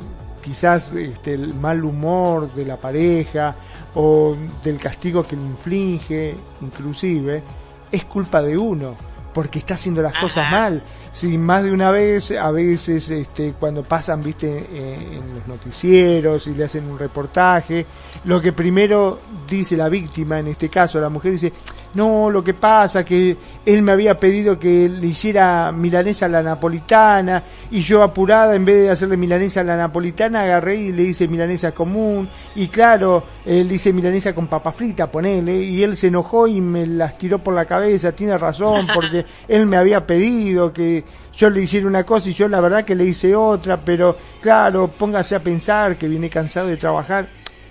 quizás 0.42 0.92
este, 0.92 1.34
el 1.34 1.54
mal 1.54 1.84
humor 1.84 2.52
de 2.52 2.64
la 2.64 2.76
pareja 2.76 3.54
o 3.94 4.36
del 4.64 4.78
castigo 4.78 5.22
que 5.22 5.36
le 5.36 5.42
inflige, 5.42 6.34
inclusive, 6.60 7.42
es 7.90 8.04
culpa 8.04 8.42
de 8.42 8.58
uno, 8.58 8.96
porque 9.32 9.58
está 9.58 9.74
haciendo 9.74 10.02
las 10.02 10.14
cosas 10.18 10.50
mal. 10.50 10.82
Si 11.10 11.36
más 11.36 11.64
de 11.64 11.72
una 11.72 11.90
vez, 11.90 12.30
a 12.32 12.50
veces 12.50 13.08
este, 13.10 13.54
cuando 13.58 13.82
pasan, 13.82 14.22
viste, 14.22 14.66
eh, 14.72 15.18
en 15.18 15.34
los 15.34 15.46
noticieros 15.46 16.46
y 16.46 16.54
le 16.54 16.64
hacen 16.64 16.90
un 16.90 16.98
reportaje, 16.98 17.86
lo 18.24 18.40
que 18.40 18.52
primero 18.52 19.20
dice 19.48 19.76
la 19.76 19.88
víctima, 19.88 20.38
en 20.38 20.48
este 20.48 20.68
caso 20.68 20.98
la 20.98 21.08
mujer 21.08 21.32
dice, 21.32 21.52
no, 21.94 22.30
lo 22.30 22.42
que 22.42 22.54
pasa 22.54 23.04
que 23.04 23.36
él 23.64 23.82
me 23.82 23.92
había 23.92 24.14
pedido 24.14 24.58
que 24.58 24.88
le 24.88 25.06
hiciera 25.06 25.70
milanesa 25.72 26.26
a 26.26 26.28
la 26.30 26.42
napolitana 26.42 27.42
y 27.72 27.80
yo 27.80 28.02
apurada 28.02 28.54
en 28.54 28.66
vez 28.66 28.82
de 28.82 28.90
hacerle 28.90 29.16
milanesa 29.16 29.62
a 29.62 29.64
la 29.64 29.78
napolitana 29.78 30.42
agarré 30.42 30.76
y 30.76 30.92
le 30.92 31.04
hice 31.04 31.26
milanesa 31.26 31.72
común. 31.72 32.28
Y 32.54 32.68
claro, 32.68 33.24
él 33.46 33.72
hice 33.72 33.94
milanesa 33.94 34.34
con 34.34 34.46
papa 34.46 34.72
frita, 34.72 35.10
ponele, 35.10 35.56
y 35.56 35.82
él 35.82 35.96
se 35.96 36.08
enojó 36.08 36.46
y 36.46 36.60
me 36.60 36.86
las 36.86 37.16
tiró 37.16 37.38
por 37.38 37.54
la 37.54 37.64
cabeza, 37.64 38.12
tiene 38.12 38.36
razón 38.36 38.86
porque 38.94 39.24
él 39.48 39.64
me 39.64 39.78
había 39.78 40.06
pedido 40.06 40.70
que 40.70 41.02
yo 41.34 41.48
le 41.48 41.62
hiciera 41.62 41.86
una 41.86 42.04
cosa 42.04 42.28
y 42.28 42.34
yo 42.34 42.46
la 42.46 42.60
verdad 42.60 42.84
que 42.84 42.94
le 42.94 43.06
hice 43.06 43.34
otra, 43.34 43.80
pero 43.82 44.18
claro, 44.42 44.88
póngase 44.88 45.34
a 45.34 45.42
pensar 45.42 45.96
que 45.96 46.08
viene 46.08 46.28
cansado 46.28 46.68
de 46.68 46.76
trabajar. 46.76 47.30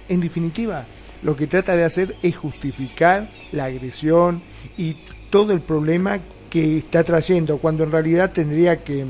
En 0.10 0.20
definitiva, 0.20 0.84
lo 1.22 1.36
que 1.36 1.45
trata 1.45 1.76
de 1.76 1.84
hacer 1.84 2.16
es 2.24 2.36
justificar 2.36 3.30
la 3.52 3.66
agresión 3.66 4.41
y 4.80 4.97
todo 5.30 5.54
el 5.54 5.62
problema 5.62 6.18
que 6.49 6.78
está 6.78 7.04
trayendo, 7.04 7.60
cuando 7.60 7.84
en 7.84 7.91
realidad 7.91 8.32
tendría 8.32 8.84
que 8.84 9.06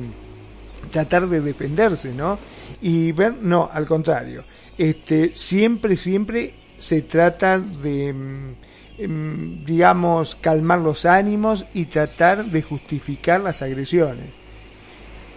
tratar 0.90 1.28
de 1.28 1.42
defenderse, 1.42 2.14
¿no? 2.14 2.40
Y 2.82 3.12
ver, 3.12 3.36
no, 3.42 3.70
al 3.72 3.86
contrario, 3.86 4.44
este, 4.78 5.32
siempre, 5.36 5.96
siempre 5.96 6.56
se 6.78 7.04
trata 7.04 7.60
de, 7.60 8.12
mm, 8.12 9.06
mm, 9.08 9.66
digamos, 9.66 10.36
calmar 10.42 10.80
los 10.80 11.06
ánimos 11.06 11.66
y 11.74 11.86
tratar 11.86 12.46
de 12.46 12.62
justificar 12.62 13.42
las 13.42 13.62
agresiones. 13.62 14.30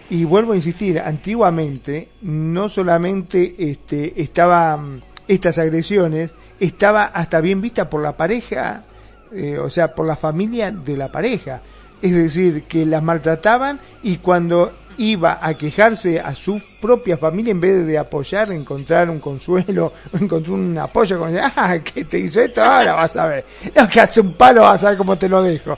Y 0.09 0.23
vuelvo 0.23 0.53
a 0.53 0.55
insistir, 0.55 0.99
antiguamente 0.99 2.09
no 2.21 2.69
solamente 2.69 3.55
este, 3.57 4.21
estaban 4.21 5.03
estas 5.27 5.57
agresiones, 5.57 6.31
estaba 6.59 7.05
hasta 7.05 7.41
bien 7.41 7.61
vista 7.61 7.89
por 7.89 8.01
la 8.01 8.15
pareja, 8.15 8.83
eh, 9.31 9.57
o 9.57 9.69
sea, 9.69 9.93
por 9.93 10.05
la 10.05 10.15
familia 10.15 10.71
de 10.71 10.95
la 10.95 11.11
pareja. 11.11 11.61
Es 12.01 12.13
decir, 12.13 12.63
que 12.63 12.85
las 12.85 13.01
maltrataban 13.01 13.79
y 14.03 14.17
cuando 14.17 14.71
iba 14.97 15.39
a 15.41 15.53
quejarse 15.55 16.19
a 16.19 16.33
su 16.35 16.61
propia 16.81 17.17
familia, 17.17 17.51
en 17.51 17.59
vez 17.59 17.85
de 17.85 17.97
apoyar, 17.97 18.51
encontrar 18.51 19.09
un 19.09 19.19
consuelo, 19.19 19.93
encontrar 20.19 20.53
un 20.53 20.77
apoyo, 20.77 21.19
con 21.19 21.35
ah, 21.55 21.79
que 21.79 22.05
te 22.05 22.19
hizo 22.19 22.41
esto, 22.41 22.61
ahora 22.61 22.93
vas 22.93 23.15
a 23.15 23.25
ver. 23.27 23.45
No, 23.75 23.87
que 23.87 23.99
hace 23.99 24.21
un 24.21 24.33
palo, 24.33 24.61
vas 24.61 24.83
a 24.83 24.89
ver 24.89 24.97
cómo 24.97 25.17
te 25.17 25.29
lo 25.29 25.41
dejo. 25.41 25.77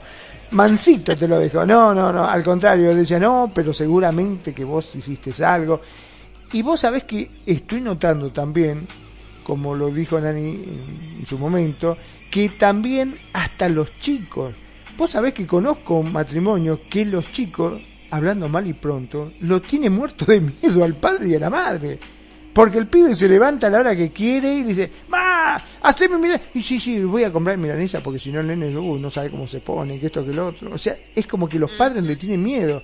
Mansito 0.51 1.15
te 1.17 1.27
lo 1.27 1.39
dejo. 1.39 1.65
No, 1.65 1.93
no, 1.93 2.11
no, 2.11 2.23
al 2.23 2.43
contrario, 2.43 2.95
decía, 2.95 3.19
no, 3.19 3.51
pero 3.53 3.73
seguramente 3.73 4.53
que 4.53 4.63
vos 4.63 4.95
hiciste 4.95 5.31
algo. 5.43 5.81
Y 6.53 6.61
vos 6.61 6.79
sabés 6.79 7.03
que 7.03 7.29
estoy 7.45 7.81
notando 7.81 8.31
también 8.31 8.87
como 9.47 9.73
lo 9.73 9.89
dijo 9.89 10.19
Nani 10.19 10.49
en 11.19 11.25
su 11.25 11.37
momento, 11.37 11.97
que 12.29 12.49
también 12.49 13.17
hasta 13.31 13.69
los 13.69 13.97
chicos, 13.99 14.53
vos 14.97 15.11
sabés 15.11 15.33
que 15.33 15.47
conozco 15.47 16.03
matrimonios 16.03 16.79
que 16.89 17.05
los 17.05 17.31
chicos, 17.31 17.81
hablando 18.09 18.49
mal 18.49 18.67
y 18.67 18.73
pronto, 18.73 19.33
lo 19.41 19.61
tienen 19.61 19.93
muerto 19.93 20.25
de 20.25 20.41
miedo 20.41 20.83
al 20.83 20.95
padre 20.95 21.29
y 21.29 21.35
a 21.35 21.39
la 21.39 21.49
madre. 21.49 21.99
Porque 22.53 22.79
el 22.79 22.87
pibe 22.87 23.13
se 23.13 23.29
levanta 23.29 23.67
a 23.67 23.69
la 23.69 23.81
hora 23.81 23.95
que 23.95 24.11
quiere 24.11 24.51
y 24.51 24.63
dice, 24.63 24.89
¡Ma! 25.09 25.61
¡Haceme 25.83 26.17
milanesa! 26.17 26.49
Y 26.55 26.63
sí, 26.63 26.79
sí, 26.79 27.03
voy 27.03 27.23
a 27.23 27.31
comprar 27.31 27.55
milanesa 27.57 28.01
porque 28.01 28.17
si 28.17 28.31
no 28.31 28.39
el 28.39 28.47
nene 28.47 28.75
uh, 28.75 28.97
no 28.97 29.11
sabe 29.11 29.29
cómo 29.29 29.47
se 29.47 29.59
pone, 29.59 29.99
que 29.99 30.07
esto, 30.07 30.25
que 30.25 30.33
lo 30.33 30.47
otro. 30.47 30.73
O 30.73 30.77
sea, 30.77 30.97
es 31.15 31.27
como 31.27 31.47
que 31.47 31.59
los 31.59 31.71
padres 31.73 32.03
le 32.03 32.15
tienen 32.15 32.41
miedo. 32.41 32.81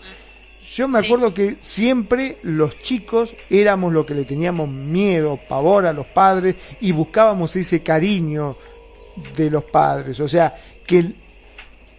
Yo 0.75 0.87
me 0.87 0.99
acuerdo 0.99 1.33
que 1.33 1.57
siempre 1.59 2.37
los 2.43 2.77
chicos 2.79 3.35
éramos 3.49 3.91
lo 3.91 4.05
que 4.05 4.13
le 4.13 4.25
teníamos 4.25 4.69
miedo, 4.69 5.39
pavor 5.49 5.87
a 5.87 5.93
los 5.93 6.05
padres 6.07 6.55
y 6.79 6.91
buscábamos 6.91 7.55
ese 7.55 7.81
cariño 7.81 8.57
de 9.35 9.49
los 9.49 9.63
padres. 9.65 10.19
O 10.19 10.27
sea, 10.27 10.53
que 10.85 11.13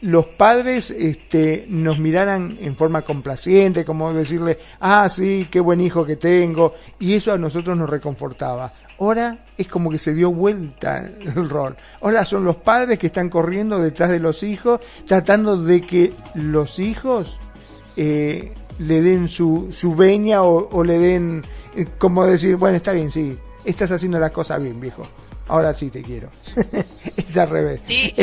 los 0.05 0.27
padres 0.27 0.91
este, 0.91 1.65
nos 1.67 1.99
miraran 1.99 2.59
en 2.61 2.77
forma 2.77 3.03
complaciente, 3.03 3.87
como 3.87 4.13
decirle, 4.13 4.59
ah, 4.81 5.09
sí, 5.09 5.49
qué 5.51 5.61
buen 5.61 5.81
hijo 5.81 6.05
que 6.05 6.17
tengo, 6.17 6.75
y 6.99 7.15
eso 7.15 7.33
a 7.33 7.39
nosotros 7.39 7.75
nos 7.75 7.89
reconfortaba. 7.89 8.71
Ahora 9.01 9.47
es 9.57 9.67
como 9.67 9.91
que 9.91 9.97
se 9.97 10.13
dio 10.13 10.31
vuelta 10.31 10.99
el 10.99 11.49
rol. 11.49 11.77
Ahora 12.03 12.27
son 12.27 12.45
los 12.45 12.57
padres 12.57 12.99
que 12.99 13.07
están 13.07 13.31
corriendo 13.31 13.79
detrás 13.79 14.11
de 14.11 14.21
los 14.21 14.43
hijos, 14.43 14.81
tratando 15.07 15.57
de 15.57 15.81
que 15.81 16.13
los 16.35 16.79
hijos 16.79 17.39
eh, 17.97 18.53
le 18.79 19.01
den 19.01 19.29
su, 19.29 19.69
su 19.73 19.95
veña 19.95 20.43
o, 20.43 20.85
le 20.85 20.99
den, 20.99 21.43
eh, 21.75 21.87
como 21.97 22.27
decir, 22.27 22.57
bueno, 22.57 22.77
está 22.77 22.93
bien, 22.93 23.11
sí, 23.11 23.39
estás 23.65 23.91
haciendo 23.91 24.19
las 24.19 24.33
cosas 24.33 24.63
bien, 24.63 24.79
viejo. 24.79 25.09
Ahora 25.47 25.75
sí 25.75 25.91
te 25.91 26.03
quiero. 26.03 26.31
es 27.17 27.37
al 27.37 27.51
revés. 27.51 27.83
Sí, 27.83 28.15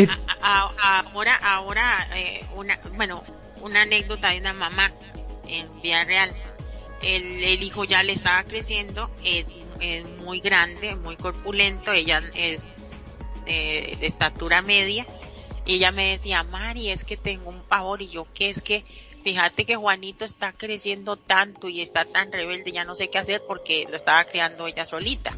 ahora, 0.41 1.35
ahora, 1.35 2.07
eh, 2.15 2.45
una, 2.55 2.79
bueno, 2.95 3.23
una 3.61 3.83
anécdota 3.83 4.29
de 4.29 4.39
una 4.39 4.53
mamá 4.53 4.91
en 5.47 5.81
Villarreal. 5.81 6.33
El, 7.01 7.43
el 7.43 7.63
hijo 7.63 7.83
ya 7.83 8.03
le 8.03 8.13
estaba 8.13 8.43
creciendo, 8.43 9.09
es, 9.23 9.47
es 9.79 10.05
muy 10.19 10.39
grande, 10.39 10.95
muy 10.95 11.15
corpulento, 11.15 11.91
ella 11.91 12.21
es 12.35 12.67
de 13.45 13.97
estatura 14.01 14.61
media. 14.61 15.05
Y 15.65 15.75
ella 15.75 15.91
me 15.91 16.11
decía, 16.11 16.43
Mari, 16.43 16.89
es 16.89 17.03
que 17.03 17.17
tengo 17.17 17.49
un 17.49 17.61
pavor 17.61 18.01
y 18.01 18.09
yo, 18.09 18.27
¿qué 18.33 18.49
es 18.49 18.61
que 18.61 18.83
fíjate 19.23 19.65
que 19.65 19.75
Juanito 19.75 20.25
está 20.25 20.53
creciendo 20.53 21.17
tanto 21.17 21.69
y 21.69 21.81
está 21.81 22.05
tan 22.05 22.31
rebelde, 22.31 22.71
ya 22.71 22.85
no 22.85 22.95
sé 22.95 23.09
qué 23.09 23.19
hacer 23.19 23.41
porque 23.47 23.85
lo 23.89 23.95
estaba 23.95 24.23
criando 24.25 24.67
ella 24.67 24.85
solita. 24.85 25.37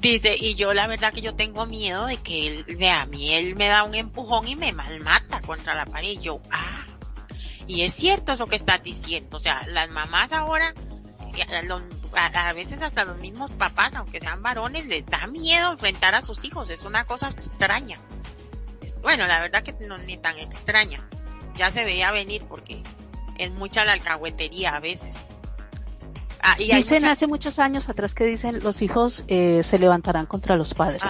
Dice, 0.00 0.34
y 0.38 0.54
yo 0.54 0.72
la 0.72 0.86
verdad 0.86 1.12
que 1.12 1.20
yo 1.20 1.34
tengo 1.34 1.66
miedo 1.66 2.06
de 2.06 2.16
que 2.16 2.46
él, 2.46 2.76
vea, 2.78 3.02
a 3.02 3.06
mí 3.06 3.34
él 3.34 3.54
me 3.54 3.66
da 3.66 3.82
un 3.82 3.94
empujón 3.94 4.48
y 4.48 4.56
me 4.56 4.72
malmata 4.72 5.40
contra 5.42 5.74
la 5.74 5.84
pared. 5.84 6.12
Y 6.12 6.20
yo, 6.20 6.40
ah, 6.50 6.86
y 7.66 7.82
es 7.82 7.92
cierto 7.92 8.32
eso 8.32 8.46
que 8.46 8.56
estás 8.56 8.82
diciendo. 8.82 9.36
O 9.36 9.40
sea, 9.40 9.66
las 9.66 9.90
mamás 9.90 10.32
ahora, 10.32 10.74
a, 12.14 12.52
veces 12.54 12.80
hasta 12.80 13.04
los 13.04 13.18
mismos 13.18 13.50
papás, 13.52 13.94
aunque 13.94 14.20
sean 14.20 14.42
varones, 14.42 14.86
les 14.86 15.04
da 15.04 15.26
miedo 15.26 15.72
enfrentar 15.72 16.14
a 16.14 16.22
sus 16.22 16.44
hijos. 16.44 16.70
Es 16.70 16.84
una 16.84 17.04
cosa 17.04 17.28
extraña. 17.28 17.98
Bueno, 19.02 19.26
la 19.26 19.40
verdad 19.40 19.62
que 19.62 19.72
no 19.86 19.98
ni 19.98 20.16
tan 20.16 20.38
extraña 20.38 21.06
ya 21.54 21.70
se 21.70 21.84
veía 21.84 22.10
venir 22.10 22.44
porque 22.48 22.82
es 23.38 23.50
mucha 23.52 23.84
la 23.84 23.92
alcahuetería 23.92 24.76
a 24.76 24.80
veces. 24.80 25.34
Ah, 26.42 26.56
y 26.58 26.74
dicen 26.74 27.04
hace 27.04 27.26
muchos 27.26 27.58
años 27.58 27.88
atrás 27.88 28.14
que 28.14 28.24
dicen 28.24 28.60
los 28.62 28.82
hijos 28.82 29.24
eh, 29.28 29.62
se 29.62 29.78
levantarán 29.78 30.26
contra 30.26 30.56
los 30.56 30.74
padres. 30.74 31.02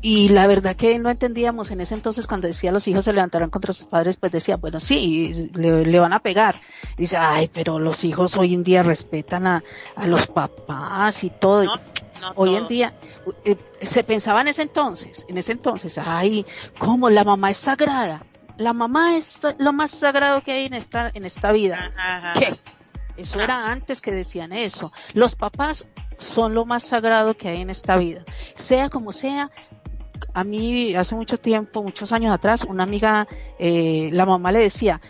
Y 0.00 0.28
la 0.28 0.46
verdad 0.46 0.76
que 0.76 0.96
no 1.00 1.10
entendíamos 1.10 1.72
en 1.72 1.80
ese 1.80 1.94
entonces 1.94 2.28
cuando 2.28 2.46
decía 2.46 2.70
los 2.70 2.86
hijos 2.86 3.04
se 3.04 3.12
levantarán 3.12 3.50
contra 3.50 3.72
sus 3.72 3.86
padres, 3.86 4.16
pues 4.16 4.30
decía, 4.30 4.56
bueno, 4.56 4.78
sí, 4.78 5.50
le, 5.54 5.98
van 5.98 6.12
a 6.12 6.20
pegar. 6.20 6.60
Dice, 6.96 7.16
ay, 7.16 7.50
pero 7.52 7.80
los 7.80 8.04
hijos 8.04 8.36
hoy 8.36 8.54
en 8.54 8.62
día 8.62 8.84
respetan 8.84 9.46
a, 9.48 9.64
a 9.96 10.06
los 10.06 10.28
papás 10.28 11.24
y 11.24 11.30
todo. 11.30 11.64
hoy 12.36 12.54
en 12.54 12.68
día 12.68 12.94
eh, 13.44 13.56
se 13.82 14.04
pensaba 14.04 14.40
en 14.42 14.48
ese 14.48 14.62
entonces, 14.62 15.26
en 15.28 15.36
ese 15.36 15.52
entonces, 15.52 15.98
ay, 15.98 16.46
cómo 16.78 17.10
la 17.10 17.24
mamá 17.24 17.50
es 17.50 17.56
sagrada 17.56 18.22
la 18.58 18.72
mamá 18.72 19.16
es 19.16 19.38
lo 19.58 19.72
más 19.72 19.92
sagrado 19.92 20.42
que 20.42 20.52
hay 20.52 20.66
en 20.66 20.74
esta, 20.74 21.10
en 21.14 21.24
esta 21.24 21.52
vida. 21.52 21.90
¿Qué? 22.34 22.58
Eso 23.18 23.40
era 23.40 23.70
antes 23.70 24.00
que 24.00 24.12
decían 24.12 24.52
eso. 24.52 24.92
Los 25.12 25.34
papás 25.34 25.86
son 26.18 26.54
lo 26.54 26.64
más 26.64 26.84
sagrado 26.84 27.36
que 27.36 27.48
hay 27.48 27.60
en 27.60 27.70
esta 27.70 27.96
vida. 27.96 28.24
Sea 28.54 28.88
como 28.88 29.12
sea, 29.12 29.50
a 30.34 30.44
mí 30.44 30.94
hace 30.94 31.14
mucho 31.14 31.38
tiempo, 31.38 31.82
muchos 31.82 32.12
años 32.12 32.32
atrás, 32.32 32.62
una 32.64 32.84
amiga, 32.84 33.26
eh, 33.58 34.10
la 34.12 34.24
mamá 34.24 34.52
le 34.52 34.60
decía, 34.60 35.00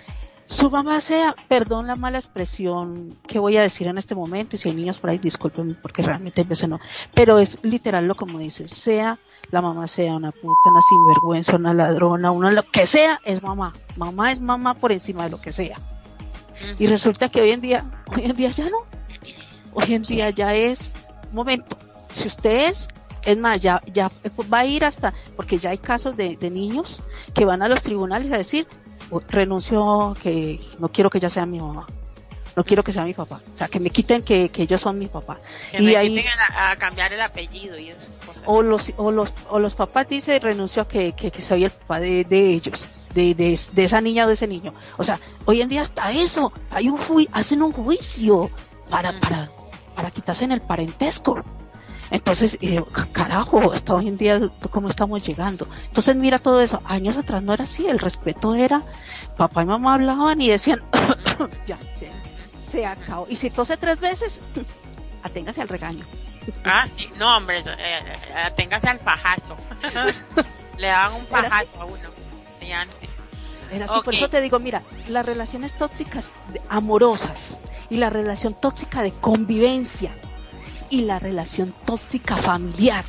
su 0.47 0.71
mamá 0.71 1.01
sea, 1.03 1.35
perdón 1.49 1.87
la 1.87 1.97
mala 1.97 2.19
expresión 2.19 3.19
que 3.27 3.39
voy 3.39 3.59
a 3.59 3.63
decir 3.63 3.87
en 3.87 3.99
este 3.99 4.15
momento, 4.15 4.57
y 4.57 4.59
si 4.59 4.71
hay 4.71 4.75
niños 4.75 4.99
por 4.99 5.11
ahí, 5.11 5.19
discúlpenme 5.19 5.75
porque 5.75 6.03
realmente 6.03 6.43
veces 6.45 6.69
no, 6.69 6.81
pero 7.15 7.39
es 7.39 7.59
literal 7.63 8.07
lo 8.07 8.15
como 8.15 8.39
dice, 8.39 8.67
sea 8.69 9.19
la 9.51 9.63
mamá 9.63 9.87
sea 9.87 10.15
una 10.15 10.31
puta, 10.31 10.71
una 10.71 10.81
sinvergüenza, 10.89 11.57
una 11.57 11.73
ladrona, 11.73 12.31
una 12.31 12.51
lo 12.51 12.63
que 12.63 12.87
sea, 12.87 13.21
es 13.25 13.43
mamá. 13.43 13.73
Mamá 13.97 14.33
es 14.33 14.41
mamá 14.41 14.75
por 14.75 14.93
encima 14.93 15.25
de 15.25 15.31
lo 15.31 15.41
que 15.41 15.53
sea. 15.53 15.77
Y 16.79 16.87
resulta 16.87 17.29
que 17.29 17.41
hoy 17.41 17.51
en 17.51 17.61
día, 17.61 17.85
hoy 18.15 18.25
en 18.25 18.35
día 18.35 18.51
ya 18.51 18.69
no. 18.69 18.79
Hoy 19.73 19.95
en 19.95 20.03
día 20.03 20.31
ya 20.31 20.55
es, 20.55 20.81
un 21.31 21.37
momento, 21.37 21.77
si 22.13 22.27
usted 22.29 22.69
es, 22.69 22.89
es 23.25 23.37
más, 23.37 23.61
ya, 23.61 23.81
ya 23.93 24.11
va 24.53 24.61
a 24.61 24.67
ir 24.67 24.85
hasta, 24.85 25.13
porque 25.37 25.59
ya 25.59 25.71
hay 25.71 25.79
casos 25.79 26.17
de, 26.17 26.37
de 26.37 26.51
niños 26.51 27.01
que 27.35 27.45
van 27.45 27.63
a 27.63 27.69
los 27.69 27.83
tribunales 27.83 28.33
a 28.33 28.39
decir, 28.39 28.67
renuncio, 29.29 30.17
que 30.23 30.61
no 30.79 30.89
quiero 30.89 31.11
que 31.11 31.19
ella 31.19 31.31
sea 31.31 31.47
mi 31.47 31.59
mamá 31.59 31.87
no 32.59 32.65
quiero 32.65 32.83
que 32.83 32.93
sea 32.93 33.05
mi 33.05 33.15
papá. 33.15 33.41
O 33.55 33.57
sea, 33.57 33.69
que 33.69 33.79
me 33.79 33.89
quiten 33.91 34.25
que, 34.25 34.49
que 34.49 34.63
ellos 34.63 34.81
son 34.81 34.99
mi 34.99 35.07
papá. 35.07 35.39
Que 35.71 35.81
y 35.81 35.95
ahí, 35.95 36.25
a, 36.51 36.73
a, 36.73 36.77
cambiar 36.77 37.13
el 37.13 37.21
apellido 37.21 37.79
y 37.79 37.91
esas 37.91 38.09
cosas. 38.27 38.43
O 38.47 38.63
los, 38.63 38.93
o 38.97 39.13
los, 39.13 39.33
o 39.49 39.61
los 39.61 39.77
papás 39.77 40.09
dicen 40.09 40.43
renuncio 40.43 40.83
a 40.83 40.89
que, 40.89 41.13
que, 41.13 41.31
que 41.31 41.41
soy 41.41 41.67
el 41.67 41.71
papá 41.71 42.01
de, 42.01 42.25
de 42.25 42.51
ellos. 42.51 42.85
De, 43.15 43.35
de, 43.35 43.59
de, 43.73 43.85
esa 43.85 44.01
niña 44.01 44.25
o 44.25 44.29
de 44.29 44.35
ese 44.35 44.47
niño. 44.47 44.73
O 44.97 45.05
sea, 45.05 45.19
hoy 45.47 45.63
en 45.63 45.69
día 45.69 45.83
hasta 45.83 46.13
eso, 46.13 46.53
hay 46.71 46.89
un 46.89 47.01
hacen 47.33 47.63
un 47.63 47.73
juicio 47.73 48.51
para, 48.91 49.19
para, 49.21 49.49
para 49.95 50.11
quitarse 50.11 50.45
en 50.45 50.53
el 50.53 50.61
parentesco. 50.61 51.43
Entonces, 52.11 52.59
carajo, 53.13 53.73
hasta 53.73 53.95
hoy 53.95 54.09
en 54.09 54.17
día, 54.17 54.41
¿cómo 54.71 54.89
estamos 54.89 55.27
llegando? 55.27 55.69
Entonces, 55.87 56.17
mira 56.17 56.39
todo 56.39 56.61
eso. 56.61 56.81
Años 56.87 57.17
atrás 57.17 57.43
no 57.43 57.53
era 57.53 57.65
así, 57.65 57.87
el 57.87 57.99
respeto 57.99 58.55
era, 58.55 58.83
papá 59.37 59.63
y 59.63 59.67
mamá 59.67 59.95
hablaban 59.95 60.41
y 60.41 60.49
decían, 60.49 60.83
ya, 61.67 61.79
ya, 62.01 62.13
se 62.71 62.87
acabó. 62.87 63.27
Y 63.29 63.37
si 63.37 63.51
tose 63.51 63.77
tres 63.77 64.01
veces, 64.01 64.41
aténgase 65.23 65.61
al 65.61 65.69
regaño. 65.69 66.05
Ah, 66.65 66.87
sí, 66.87 67.11
no, 67.17 67.37
hombre, 67.37 67.59
eh, 67.59 68.43
aténgase 68.45 68.89
al 68.89 68.99
pajazo. 68.99 69.57
Le 70.79 70.87
dan 70.87 71.15
un 71.15 71.27
pajazo 71.27 71.83
a 71.83 71.85
uno. 71.85 72.18
Antes. 72.73 73.11
Era 73.71 73.85
así, 73.85 74.01
por 74.05 74.14
eso 74.14 74.29
te 74.29 74.41
digo, 74.41 74.59
mira, 74.59 74.83
las 75.09 75.27
relaciones 75.27 75.77
tóxicas 75.77 76.31
amorosas 76.69 77.59
y 77.91 77.97
la 77.97 78.11
relación 78.11 78.55
tóxica 78.55 79.03
de 79.03 79.12
convivencia 79.12 80.14
y 80.91 81.03
la 81.03 81.19
relación 81.19 81.75
tóxica 81.85 82.39
familiar, 82.39 83.05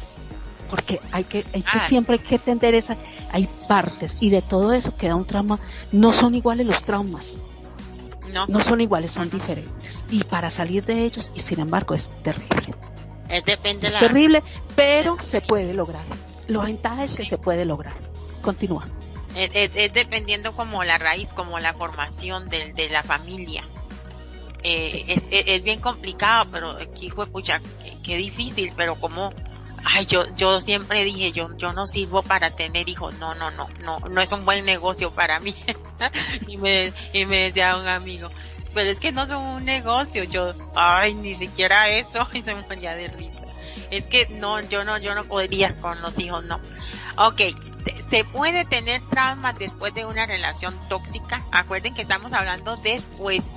porque 0.69 0.99
hay 1.11 1.23
que, 1.23 1.45
hay 1.53 1.63
que 1.63 1.69
ah, 1.71 1.87
siempre 1.87 2.17
hay 2.17 2.19
que 2.19 2.35
entender 2.35 2.75
esa, 2.75 2.97
hay 3.31 3.47
partes 3.67 4.17
y 4.19 4.29
de 4.29 4.41
todo 4.41 4.73
eso 4.73 4.95
queda 4.97 5.15
un 5.15 5.25
trauma, 5.25 5.59
no 5.91 6.13
son 6.13 6.35
iguales 6.35 6.67
los 6.67 6.83
traumas. 6.83 7.35
No. 8.33 8.45
no 8.45 8.61
son 8.61 8.79
iguales, 8.79 9.11
son 9.11 9.27
diferentes. 9.27 10.05
Y 10.11 10.23
para 10.23 10.51
salir 10.51 10.85
de 10.85 11.03
ellos, 11.03 11.31
y 11.33 11.39
sin 11.39 11.61
embargo, 11.61 11.95
es 11.95 12.11
terrible. 12.21 12.75
Es, 13.27 13.43
depende 13.43 13.87
es 13.87 13.97
terrible, 13.97 14.43
pero 14.75 15.17
se 15.23 15.41
puede 15.41 15.73
lograr. 15.73 16.03
Lo 16.47 16.61
ventaja 16.61 17.05
es 17.05 17.15
que 17.15 17.25
se 17.25 17.39
puede 17.39 17.65
lograr. 17.65 17.95
Continúa. 18.43 18.85
Es, 19.35 19.71
es, 19.75 19.93
dependiendo 19.93 20.51
como 20.53 20.83
la 20.83 20.97
raíz, 20.97 21.29
como 21.33 21.59
la 21.59 21.73
formación 21.73 22.49
de, 22.49 22.73
de 22.73 22.89
la 22.89 23.03
familia. 23.03 23.63
Eh, 24.63 25.05
es, 25.07 25.25
es, 25.29 25.63
bien 25.63 25.79
complicado, 25.79 26.49
pero 26.51 26.71
aquí 26.71 27.09
fue 27.09 27.27
pucha, 27.27 27.61
qué 28.03 28.17
difícil, 28.17 28.73
pero 28.75 28.95
como 28.95 29.29
ay, 29.85 30.05
yo, 30.05 30.25
yo 30.35 30.61
siempre 30.61 31.03
dije, 31.03 31.31
yo, 31.31 31.55
yo 31.57 31.73
no 31.73 31.87
sirvo 31.87 32.21
para 32.21 32.51
tener 32.51 32.89
hijos, 32.89 33.17
no, 33.19 33.35
no, 33.35 33.51
no, 33.51 33.67
no, 33.83 33.99
no 33.99 34.21
es 34.21 34.31
un 34.31 34.45
buen 34.45 34.65
negocio 34.65 35.11
para 35.11 35.39
mí. 35.39 35.55
y 36.47 36.57
me, 36.57 36.93
y 37.13 37.25
me 37.25 37.43
decía 37.43 37.77
un 37.77 37.87
amigo, 37.87 38.29
pero 38.73 38.89
es 38.89 38.99
que 38.99 39.11
no 39.11 39.25
son 39.25 39.43
un 39.43 39.65
negocio, 39.65 40.23
yo, 40.23 40.53
ay, 40.75 41.13
ni 41.13 41.33
siquiera 41.33 41.89
eso, 41.89 42.27
y 42.33 42.41
se 42.41 42.53
me 42.53 42.61
moría 42.63 42.95
de 42.95 43.07
risa. 43.07 43.38
Es 43.91 44.07
que 44.07 44.27
no, 44.29 44.59
yo 44.61 44.83
no, 44.83 44.97
yo 44.97 45.15
no 45.15 45.25
podría 45.25 45.75
con 45.77 46.01
los 46.01 46.19
hijos, 46.19 46.45
no. 46.45 46.59
Ok, 47.17 47.41
se 48.09 48.23
puede 48.23 48.65
tener 48.65 49.01
traumas 49.09 49.57
después 49.57 49.93
de 49.93 50.05
una 50.05 50.25
relación 50.25 50.77
tóxica. 50.89 51.45
Acuerden 51.51 51.93
que 51.93 52.03
estamos 52.03 52.31
hablando 52.33 52.77
después 52.77 53.55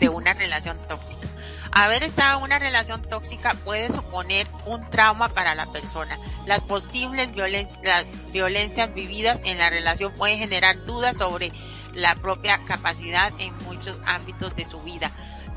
de 0.00 0.08
una 0.08 0.34
relación 0.34 0.78
tóxica 0.88 1.28
haber 1.74 2.04
estado 2.04 2.38
en 2.38 2.44
una 2.44 2.58
relación 2.58 3.02
tóxica 3.02 3.54
puede 3.64 3.88
suponer 3.88 4.46
un 4.66 4.88
trauma 4.90 5.28
para 5.28 5.56
la 5.56 5.66
persona. 5.66 6.16
Las 6.46 6.62
posibles 6.62 7.30
las 7.36 8.06
violencias 8.32 8.94
vividas 8.94 9.40
en 9.44 9.58
la 9.58 9.70
relación 9.70 10.12
pueden 10.12 10.38
generar 10.38 10.84
dudas 10.86 11.16
sobre 11.18 11.52
la 11.92 12.14
propia 12.14 12.58
capacidad 12.64 13.32
en 13.38 13.56
muchos 13.64 14.00
ámbitos 14.06 14.54
de 14.54 14.64
su 14.64 14.80
vida. 14.82 15.10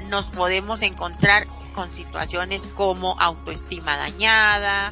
Nos 0.05 0.27
podemos 0.27 0.81
encontrar 0.81 1.47
con 1.73 1.89
situaciones 1.89 2.67
como 2.67 3.19
autoestima 3.19 3.97
dañada, 3.97 4.91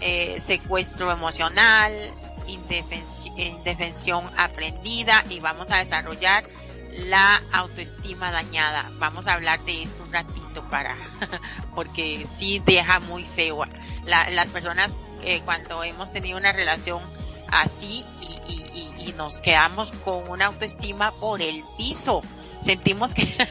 eh, 0.00 0.40
secuestro 0.40 1.12
emocional, 1.12 1.92
indefensión 2.46 4.30
aprendida 4.36 5.24
y 5.30 5.40
vamos 5.40 5.70
a 5.70 5.78
desarrollar 5.78 6.44
la 6.96 7.42
autoestima 7.52 8.30
dañada. 8.30 8.90
Vamos 8.98 9.26
a 9.26 9.34
hablar 9.34 9.60
de 9.64 9.82
esto 9.82 10.04
un 10.04 10.12
ratito 10.12 10.68
para, 10.70 10.96
porque 11.74 12.26
sí 12.26 12.62
deja 12.64 13.00
muy 13.00 13.24
feo. 13.24 13.64
La, 14.04 14.30
las 14.30 14.48
personas 14.48 14.96
eh, 15.22 15.40
cuando 15.44 15.82
hemos 15.82 16.12
tenido 16.12 16.36
una 16.36 16.52
relación 16.52 17.00
así 17.48 18.04
y, 18.20 18.34
nos 19.16 19.36
quedamos 19.36 19.92
con 20.04 20.28
una 20.28 20.46
autoestima 20.46 21.12
por 21.12 21.40
el 21.40 21.62
piso, 21.78 22.22
sentimos 22.60 23.14
que, 23.14 23.22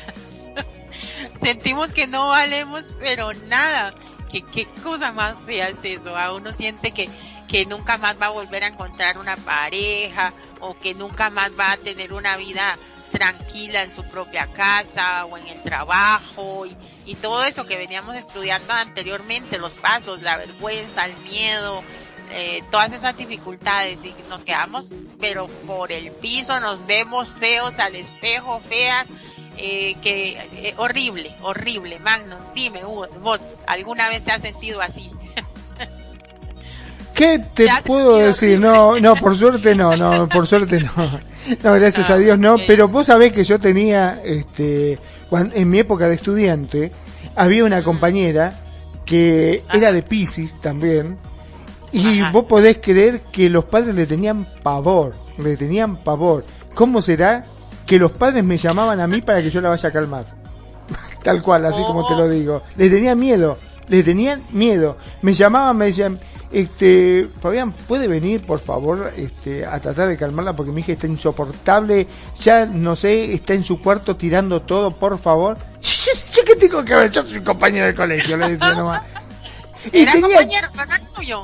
sentimos 1.39 1.93
que 1.93 2.07
no 2.07 2.30
valemos, 2.30 2.95
pero 2.99 3.34
nada. 3.34 3.93
¿Qué, 4.32 4.65
cosa 4.82 5.11
más 5.11 5.39
fea 5.43 5.69
es 5.69 5.84
eso? 5.84 6.17
A 6.17 6.34
uno 6.34 6.51
siente 6.51 6.91
que, 6.91 7.07
que 7.47 7.67
nunca 7.67 7.97
más 7.97 8.19
va 8.19 8.28
a 8.28 8.32
volver 8.32 8.63
a 8.63 8.67
encontrar 8.67 9.19
una 9.19 9.36
pareja 9.36 10.34
o 10.59 10.76
que 10.76 10.95
nunca 10.95 11.30
más 11.30 11.51
va 11.57 11.74
a 11.74 11.78
tener 11.78 12.13
una 12.13 12.36
vida 12.38 12.80
tranquila 13.11 13.84
en 13.84 13.91
su 13.91 14.03
propia 14.05 14.47
casa 14.47 15.26
o 15.26 15.38
en 15.38 15.47
el 15.47 15.61
trabajo 15.61 16.65
y, 16.65 16.76
y 17.05 17.13
todo 17.13 17.43
eso 17.43 17.67
que 17.67 17.78
veníamos 17.78 18.15
estudiando 18.15 18.74
anteriormente, 18.74 19.59
los 19.59 19.76
pasos, 19.76 20.24
la 20.24 20.38
vergüenza, 20.38 21.05
el 21.05 21.15
miedo, 21.17 21.84
eh, 22.32 22.63
todas 22.71 22.91
esas 22.93 23.15
dificultades 23.15 24.03
y 24.03 24.15
nos 24.30 24.43
quedamos 24.43 24.91
pero 25.19 25.47
por 25.67 25.91
el 25.91 26.11
piso, 26.11 26.59
nos 26.59 26.84
vemos 26.88 27.30
feos 27.34 27.78
al 27.78 27.95
espejo, 27.95 28.59
feas, 28.61 29.09
eh, 29.58 29.95
que 30.01 30.38
eh, 30.38 30.74
horrible, 30.78 31.36
horrible. 31.41 31.99
Magnum, 31.99 32.39
dime 32.54 32.82
vos, 32.84 33.39
¿alguna 33.68 34.10
vez 34.10 34.24
te 34.24 34.32
has 34.32 34.41
sentido 34.41 34.82
así? 34.82 35.12
¿Qué 37.14 37.39
te 37.54 37.68
puedo 37.86 38.18
decir? 38.18 38.60
No, 38.60 38.99
no, 38.99 39.16
por 39.16 39.38
suerte 39.38 39.76
no, 39.76 39.95
no, 39.95 40.28
por 40.28 40.47
suerte 40.47 40.82
no. 40.82 41.22
No, 41.62 41.74
gracias 41.74 42.10
a 42.10 42.18
Dios 42.18 42.39
no, 42.39 42.56
pero 42.66 42.88
vos 42.88 43.08
sabés 43.08 43.34
que 43.34 43.43
yo 43.43 43.60
tenía, 43.60 44.22
este, 44.24 44.97
en 45.32 45.70
mi 45.70 45.80
época 45.80 46.08
de 46.08 46.16
estudiante, 46.16 46.91
había 47.36 47.66
una 47.66 47.84
compañera 47.84 48.60
que 49.06 49.64
era 49.74 49.91
de 49.91 50.01
Pisces 50.01 50.60
también, 50.62 51.18
y 51.91 52.22
vos 52.32 52.45
podés 52.45 52.78
creer 52.82 53.22
que 53.32 53.49
los 53.49 53.66
padres 53.66 53.93
le 53.93 54.08
tenían 54.08 54.47
pavor, 54.64 55.14
le 55.38 55.56
tenían 55.56 55.97
pavor. 55.97 56.45
¿Cómo 56.74 57.01
será 57.04 57.43
que 57.86 57.99
los 57.99 58.11
padres 58.11 58.43
me 58.43 58.57
llamaban 58.57 58.99
a 58.99 59.07
mí 59.07 59.21
para 59.21 59.41
que 59.41 59.49
yo 59.49 59.61
la 59.61 59.69
vaya 59.69 59.89
a 59.89 59.91
calmar? 59.91 60.25
Tal 61.23 61.41
cual, 61.41 61.65
así 61.65 61.81
como 61.81 62.05
te 62.07 62.15
lo 62.15 62.23
oh. 62.23 62.29
digo. 62.29 62.63
Le 62.75 62.89
tenían 62.89 63.19
miedo, 63.19 63.57
le 63.88 64.03
tenían 64.03 64.41
miedo. 64.51 64.97
Me 65.21 65.34
llamaban, 65.34 65.77
me 65.77 65.86
decían, 65.86 66.19
este, 66.51 67.27
Fabián, 67.41 67.73
¿puede 67.73 68.07
venir, 68.07 68.45
por 68.45 68.59
favor, 68.59 69.11
este, 69.17 69.65
a 69.65 69.79
tratar 69.79 70.07
de 70.07 70.17
calmarla? 70.17 70.53
Porque 70.53 70.71
mi 70.71 70.81
hija 70.81 70.91
está 70.91 71.07
insoportable, 71.07 72.07
ya, 72.39 72.65
no 72.65 72.95
sé, 72.95 73.34
está 73.34 73.55
en 73.55 73.63
su 73.63 73.81
cuarto 73.81 74.15
tirando 74.15 74.61
todo, 74.61 74.91
por 74.91 75.17
favor. 75.19 75.57
¿Yo 75.81 76.43
qué 76.45 76.55
tengo 76.55 76.84
que 76.86 76.93
ver? 76.93 77.09
Yo 77.09 77.23
soy 77.23 77.43
compañero 77.43 77.88
de 77.88 77.95
colegio, 77.95 78.38
le 78.38 78.49
decía 78.49 78.73
nomás. 78.75 79.03
¿Era 79.91 80.13
compañero, 80.13 80.67
tuyo? 81.15 81.43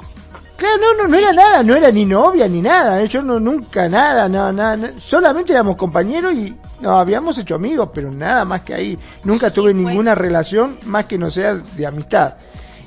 Claro, 0.60 0.76
no, 0.78 0.93
no, 0.93 1.07
no 1.07 1.18
era 1.18 1.32
nada, 1.32 1.64
no 1.64 1.74
era 1.74 1.89
ni 1.89 2.03
novia 2.03 2.45
ni 2.49 2.62
nada, 2.62 3.01
¿eh? 3.01 3.07
yo 3.07 3.22
no, 3.22 3.39
nunca 3.39 3.88
nada, 3.88 4.28
nada, 4.28 4.51
nada, 4.51 4.91
solamente 4.99 5.53
éramos 5.53 5.78
compañeros 5.78 6.34
y 6.34 6.53
no, 6.82 6.99
habíamos 6.99 7.38
hecho 7.38 7.55
amigos, 7.55 7.91
pero 7.93 8.12
nada 8.12 8.43
más 8.43 8.64
que 8.64 8.74
ahí, 8.74 8.99
nunca 9.24 9.51
tuve 9.51 9.74
ninguna 9.74 10.16
relación 10.16 10.76
más 10.86 11.05
que 11.05 11.18
no 11.18 11.32
sea 11.32 11.53
de 11.55 11.88
amistad. 11.88 12.34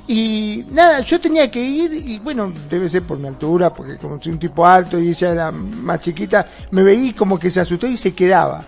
Y 0.07 0.65
nada, 0.69 0.99
yo 0.99 1.19
tenía 1.19 1.49
que 1.49 1.63
ir 1.63 1.93
y 1.93 2.19
bueno, 2.19 2.53
debe 2.69 2.87
ser 2.89 3.07
por 3.07 3.17
mi 3.17 3.27
altura, 3.27 3.73
porque 3.73 3.97
como 3.97 4.21
soy 4.21 4.33
un 4.33 4.39
tipo 4.39 4.67
alto 4.67 4.99
y 4.99 5.09
ella 5.09 5.31
era 5.31 5.51
más 5.51 5.99
chiquita, 5.99 6.45
me 6.69 6.83
veí 6.83 7.13
como 7.13 7.39
que 7.39 7.49
se 7.49 7.61
asustó 7.61 7.87
y 7.87 7.97
se 7.97 8.13
quedaba. 8.13 8.63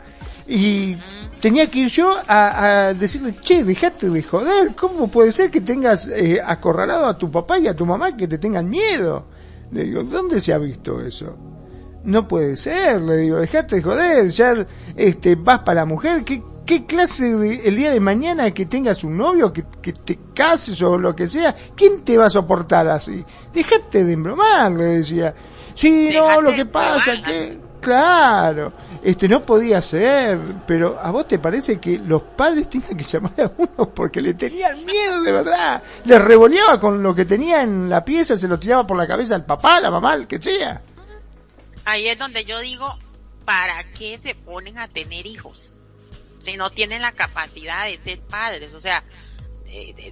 Y 0.47 0.95
tenía 1.41 1.67
que 1.67 1.79
ir 1.79 1.87
yo 1.87 2.15
a, 2.27 2.93
decirle, 2.93 3.35
che, 3.41 3.63
dejate 3.63 4.09
de 4.09 4.21
joder, 4.21 4.75
¿cómo 4.75 5.07
puede 5.07 5.31
ser 5.31 5.49
que 5.49 5.61
tengas 5.61 6.07
eh, 6.07 6.39
acorralado 6.43 7.07
a 7.07 7.17
tu 7.17 7.31
papá 7.31 7.57
y 7.57 7.67
a 7.67 7.75
tu 7.75 7.85
mamá 7.85 8.15
que 8.15 8.27
te 8.27 8.37
tengan 8.37 8.69
miedo? 8.69 9.25
Le 9.71 9.85
digo, 9.85 10.03
¿dónde 10.03 10.39
se 10.39 10.53
ha 10.53 10.57
visto 10.59 11.01
eso? 11.01 11.35
no 12.05 12.27
puede 12.27 12.55
ser, 12.55 13.01
le 13.01 13.17
digo, 13.17 13.37
dejate 13.37 13.77
de 13.77 13.81
joder, 13.81 14.29
ya 14.29 14.65
este, 14.95 15.35
vas 15.35 15.59
para 15.59 15.81
la 15.81 15.85
mujer, 15.85 16.23
¿qué, 16.23 16.41
qué 16.65 16.85
clase 16.85 17.35
de, 17.35 17.67
el 17.67 17.75
día 17.75 17.91
de 17.91 17.99
mañana 17.99 18.51
que 18.51 18.65
tengas 18.65 19.03
un 19.03 19.17
novio, 19.17 19.51
que, 19.51 19.65
que 19.81 19.93
te 19.93 20.19
cases 20.33 20.81
o 20.81 20.97
lo 20.97 21.15
que 21.15 21.27
sea, 21.27 21.55
¿quién 21.75 22.03
te 22.03 22.17
va 22.17 22.27
a 22.27 22.29
soportar 22.29 22.87
así? 22.87 23.23
Dejate 23.53 24.05
de 24.05 24.13
embromar, 24.13 24.71
le 24.71 24.83
decía. 24.83 25.33
Sí, 25.73 26.09
no, 26.13 26.41
lo 26.41 26.53
que 26.53 26.65
pasa 26.65 27.21
que, 27.21 27.57
claro, 27.85 28.73
este 29.03 29.27
no 29.27 29.43
podía 29.43 29.79
ser, 29.79 30.39
pero 30.65 30.99
¿a 30.99 31.11
vos 31.11 31.27
te 31.27 31.37
parece 31.37 31.79
que 31.79 31.99
los 31.99 32.23
padres 32.23 32.67
tenían 32.67 32.97
que 32.97 33.03
llamar 33.03 33.39
a 33.39 33.51
uno 33.55 33.93
porque 33.93 34.21
le 34.21 34.33
tenían 34.33 34.83
miedo 34.83 35.21
de 35.21 35.31
verdad? 35.31 35.83
Le 36.03 36.17
revoleaba 36.17 36.79
con 36.79 37.03
lo 37.03 37.13
que 37.13 37.25
tenía 37.25 37.61
en 37.61 37.87
la 37.87 38.03
pieza, 38.03 38.37
se 38.37 38.47
lo 38.47 38.57
tiraba 38.57 38.87
por 38.87 38.97
la 38.97 39.05
cabeza 39.05 39.35
al 39.35 39.45
papá, 39.45 39.79
la 39.79 39.91
mamá, 39.91 40.15
el 40.15 40.25
que 40.25 40.41
sea. 40.41 40.81
Ahí 41.85 42.07
es 42.07 42.17
donde 42.17 42.43
yo 42.43 42.59
digo, 42.59 42.97
¿para 43.45 43.83
qué 43.91 44.17
se 44.17 44.33
ponen 44.33 44.79
a 44.79 44.87
tener 44.87 45.27
hijos? 45.27 45.77
Si 46.39 46.57
no 46.57 46.71
tienen 46.71 47.03
la 47.03 47.11
capacidad 47.11 47.85
de 47.85 47.99
ser 47.99 48.19
padres, 48.19 48.73
o 48.73 48.81
sea, 48.81 49.03
eh, 49.67 50.11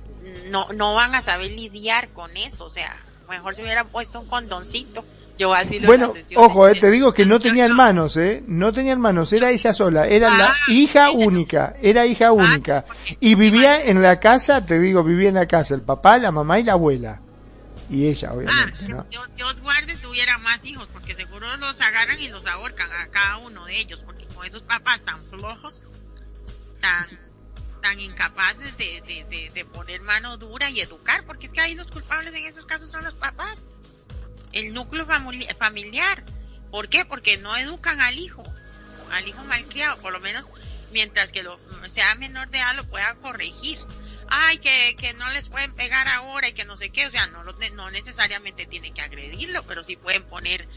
no, 0.51 0.71
no 0.74 0.93
van 0.93 1.15
a 1.15 1.21
saber 1.21 1.49
lidiar 1.49 2.09
con 2.09 2.38
eso, 2.38 2.65
o 2.65 2.69
sea, 2.69 2.95
mejor 3.28 3.55
se 3.55 3.63
hubieran 3.63 3.88
puesto 3.88 4.19
un 4.19 4.28
condoncito. 4.28 5.03
Yo 5.38 5.53
así 5.53 5.79
lo 5.79 5.88
Bueno, 5.88 6.13
ojo, 6.36 6.67
eh, 6.67 6.75
te 6.79 6.91
digo 6.91 7.13
que 7.13 7.25
no 7.25 7.39
tenía 7.39 7.65
hermanos, 7.65 8.17
eh, 8.17 8.43
no 8.47 8.71
tenía 8.71 8.91
hermanos, 8.93 9.34
era 9.34 9.49
ella 9.49 9.73
sola, 9.73 10.07
era 10.07 10.29
la 10.29 10.45
Ah, 10.49 10.53
hija 10.67 11.09
única, 11.11 11.75
era 11.81 12.05
hija 12.05 12.31
única. 12.31 12.84
porque- 12.86 13.17
Y 13.19 13.36
vivía 13.36 13.84
en 13.84 14.01
la 14.01 14.19
casa, 14.19 14.65
te 14.65 14.79
digo, 14.79 15.03
vivía 15.03 15.29
en 15.29 15.36
la 15.36 15.47
casa 15.47 15.73
el 15.75 15.81
papá, 15.81 16.17
la 16.19 16.31
mamá 16.31 16.59
y 16.59 16.63
la 16.63 16.73
abuela. 16.73 17.19
Y 17.89 18.07
ella, 18.07 18.29
Ah, 18.31 18.34
obviamente, 18.36 18.88
¿no? 18.89 19.03
Dios, 19.09 19.27
Dios 19.36 19.61
guarde 19.61 19.95
tuviera 19.97 20.38
más 20.38 20.63
hijos, 20.65 20.88
porque 20.93 21.15
seguro 21.15 21.45
los 21.57 21.81
agarran 21.81 22.19
y 22.19 22.27
los 22.29 22.45
ahorcan 22.47 22.89
a 22.91 23.07
cada 23.07 23.38
uno 23.39 23.65
de 23.65 23.77
ellos, 23.79 24.01
porque 24.05 24.25
con 24.34 24.45
esos 24.45 24.63
papás 24.63 25.01
tan 25.01 25.21
flojos, 25.25 25.86
tan, 26.79 27.07
tan 27.81 27.99
incapaces 27.99 28.77
de, 28.77 29.01
de, 29.01 29.25
de, 29.29 29.51
de 29.53 29.65
poner 29.65 30.01
mano 30.01 30.38
dura 30.38 30.69
y 30.69 30.79
educar, 30.79 31.23
porque 31.25 31.47
es 31.47 31.51
que 31.53 31.61
ahí 31.61 31.75
los 31.75 31.91
culpables 31.91 32.34
en 32.36 32.45
esos 32.45 32.65
casos 32.65 32.89
son 32.89 33.03
los 33.03 33.15
papás, 33.15 33.75
el 34.54 34.74
núcleo 34.74 35.06
famili- 35.06 35.54
familiar. 35.58 36.24
¿Por 36.72 36.89
qué? 36.89 37.06
Porque 37.06 37.38
no 37.38 37.56
educan 37.58 37.99
al 38.01 38.18
hijo, 38.18 38.43
al 39.12 39.28
hijo 39.28 39.43
malcriado, 39.43 39.97
por 40.01 40.14
lo 40.14 40.20
menos 40.20 40.51
mientras 40.91 41.32
que 41.32 41.43
lo 41.43 41.60
sea 41.88 42.16
menor 42.16 42.49
de 42.49 42.60
edad 42.60 42.76
lo 42.76 42.84
pueda 42.86 43.14
corregir. 43.16 43.80
Ay, 44.30 44.58
que, 44.58 44.95
que 44.97 45.14
no 45.14 45.30
les 45.30 45.49
pueden 45.49 45.74
pegar 45.76 46.08
ahora 46.08 46.47
y 46.47 46.54
que 46.54 46.66
no 46.66 46.78
sé 46.78 46.89
qué, 46.89 47.06
o 47.06 47.12
sea, 47.12 47.28
no, 47.28 47.43
no 47.43 47.91
necesariamente 47.91 48.66
tienen 48.66 48.93
que 48.93 49.01
agredirlo, 49.01 49.64
pero 49.64 49.84
sí 49.84 49.95
pueden 49.95 50.24
poner 50.24 50.68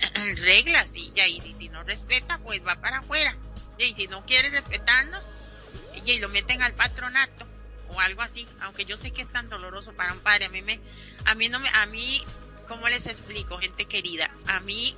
reglas 0.36 0.92
y 0.94 1.12
ya, 1.14 1.26
y 1.26 1.40
si 1.58 1.68
no 1.68 1.82
respeta, 1.82 2.38
pues 2.38 2.64
va 2.66 2.76
para 2.80 2.98
afuera. 2.98 3.36
Y 3.78 3.94
si 3.94 4.06
no 4.06 4.24
quiere 4.24 4.50
respetarnos, 4.50 5.28
y 6.06 6.18
lo 6.18 6.28
meten 6.28 6.62
al 6.62 6.74
patronato 6.74 7.46
o 7.88 8.00
algo 8.00 8.22
así, 8.22 8.46
aunque 8.60 8.84
yo 8.86 8.96
sé 8.96 9.10
que 9.10 9.22
es 9.22 9.32
tan 9.32 9.48
doloroso 9.50 9.92
para 9.92 10.12
un 10.14 10.20
padre, 10.20 10.46
a 10.46 10.48
mí 10.48 10.62
me, 10.62 10.80
a 11.26 11.34
mí 11.34 11.48
no 11.48 11.60
me, 11.60 11.68
a 11.68 11.86
mí, 11.86 12.22
¿cómo 12.66 12.88
les 12.88 13.06
explico, 13.06 13.58
gente 13.58 13.84
querida? 13.86 14.30
A 14.46 14.60
mí 14.60 14.96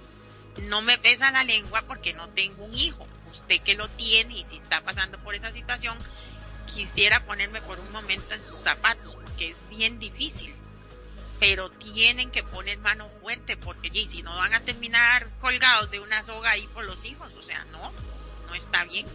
no 0.63 0.83
me 0.83 0.99
pesa 0.99 1.31
la 1.31 1.45
lengua 1.45 1.83
porque 1.87 2.15
no 2.15 2.29
tengo 2.31 2.65
un 2.65 2.75
hijo. 2.75 3.07
Usted 3.33 3.61
que 3.61 3.75
lo 3.75 3.89
tiene 3.89 4.39
y 4.39 4.45
si 4.45 4.57
está 4.59 4.81
pasando 4.83 5.19
por 5.19 5.35
esa 5.35 5.53
situación, 5.53 5.97
quisiera 6.73 7.25
ponerme 7.25 7.61
por 7.63 7.79
un 7.81 7.93
momento 7.93 8.35
en 8.35 8.43
sus 8.43 8.61
zapatos 8.61 9.17
porque 9.17 9.51
es 9.51 9.57
bien 9.71 9.99
difícil. 9.99 10.55
Pero 11.41 11.71
tienen 11.71 12.31
que 12.31 12.45
poner 12.45 12.79
mano 12.79 13.09
fuerte 13.21 13.57
porque 13.57 13.91
y 13.93 14.07
si 14.07 14.23
no 14.23 14.35
van 14.35 14.55
a 14.55 14.61
terminar 14.61 15.29
colgados 15.41 15.91
de 15.91 16.01
una 16.01 16.23
soga 16.23 16.53
ahí 16.53 16.67
por 16.69 16.85
los 16.85 17.05
hijos, 17.05 17.35
o 17.35 17.43
sea, 17.43 17.65
no, 17.73 17.93
no 18.47 18.55
está 18.55 18.85
bien. 18.85 19.07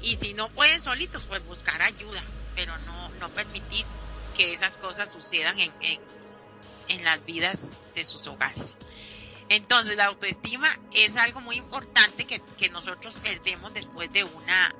Y 0.00 0.16
si 0.16 0.32
no 0.32 0.48
pueden 0.48 0.80
solitos, 0.80 1.22
pues 1.28 1.44
buscar 1.44 1.82
ayuda, 1.82 2.22
pero 2.54 2.76
no, 2.78 3.08
no 3.20 3.28
permitir 3.30 3.84
que 4.36 4.52
esas 4.52 4.74
cosas 4.74 5.12
sucedan 5.12 5.58
en, 5.58 5.72
en, 5.80 6.00
en 6.88 7.04
las 7.04 7.24
vidas 7.24 7.58
de 7.94 8.04
sus 8.04 8.26
hogares. 8.26 8.76
Entonces 9.48 9.96
la 9.96 10.06
autoestima 10.06 10.68
es 10.92 11.16
algo 11.16 11.40
muy 11.40 11.56
importante 11.56 12.26
que, 12.26 12.42
que 12.58 12.68
nosotros 12.68 13.14
perdemos 13.22 13.72
después 13.72 14.12
de 14.12 14.24
una, 14.24 14.74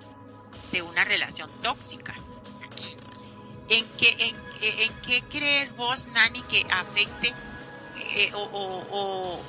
de 0.72 0.82
una 0.82 1.04
relación 1.04 1.50
tóxica. 1.62 2.14
¿En 3.70 3.86
qué, 3.98 4.34
en, 4.60 5.00
qué 5.02 5.22
crees 5.28 5.74
vos, 5.76 6.06
Nani, 6.08 6.42
que 6.42 6.66
afecte 6.70 7.32
eh, 8.14 8.30
o, 8.34 8.42
o, 8.42 8.86
o 8.90 9.42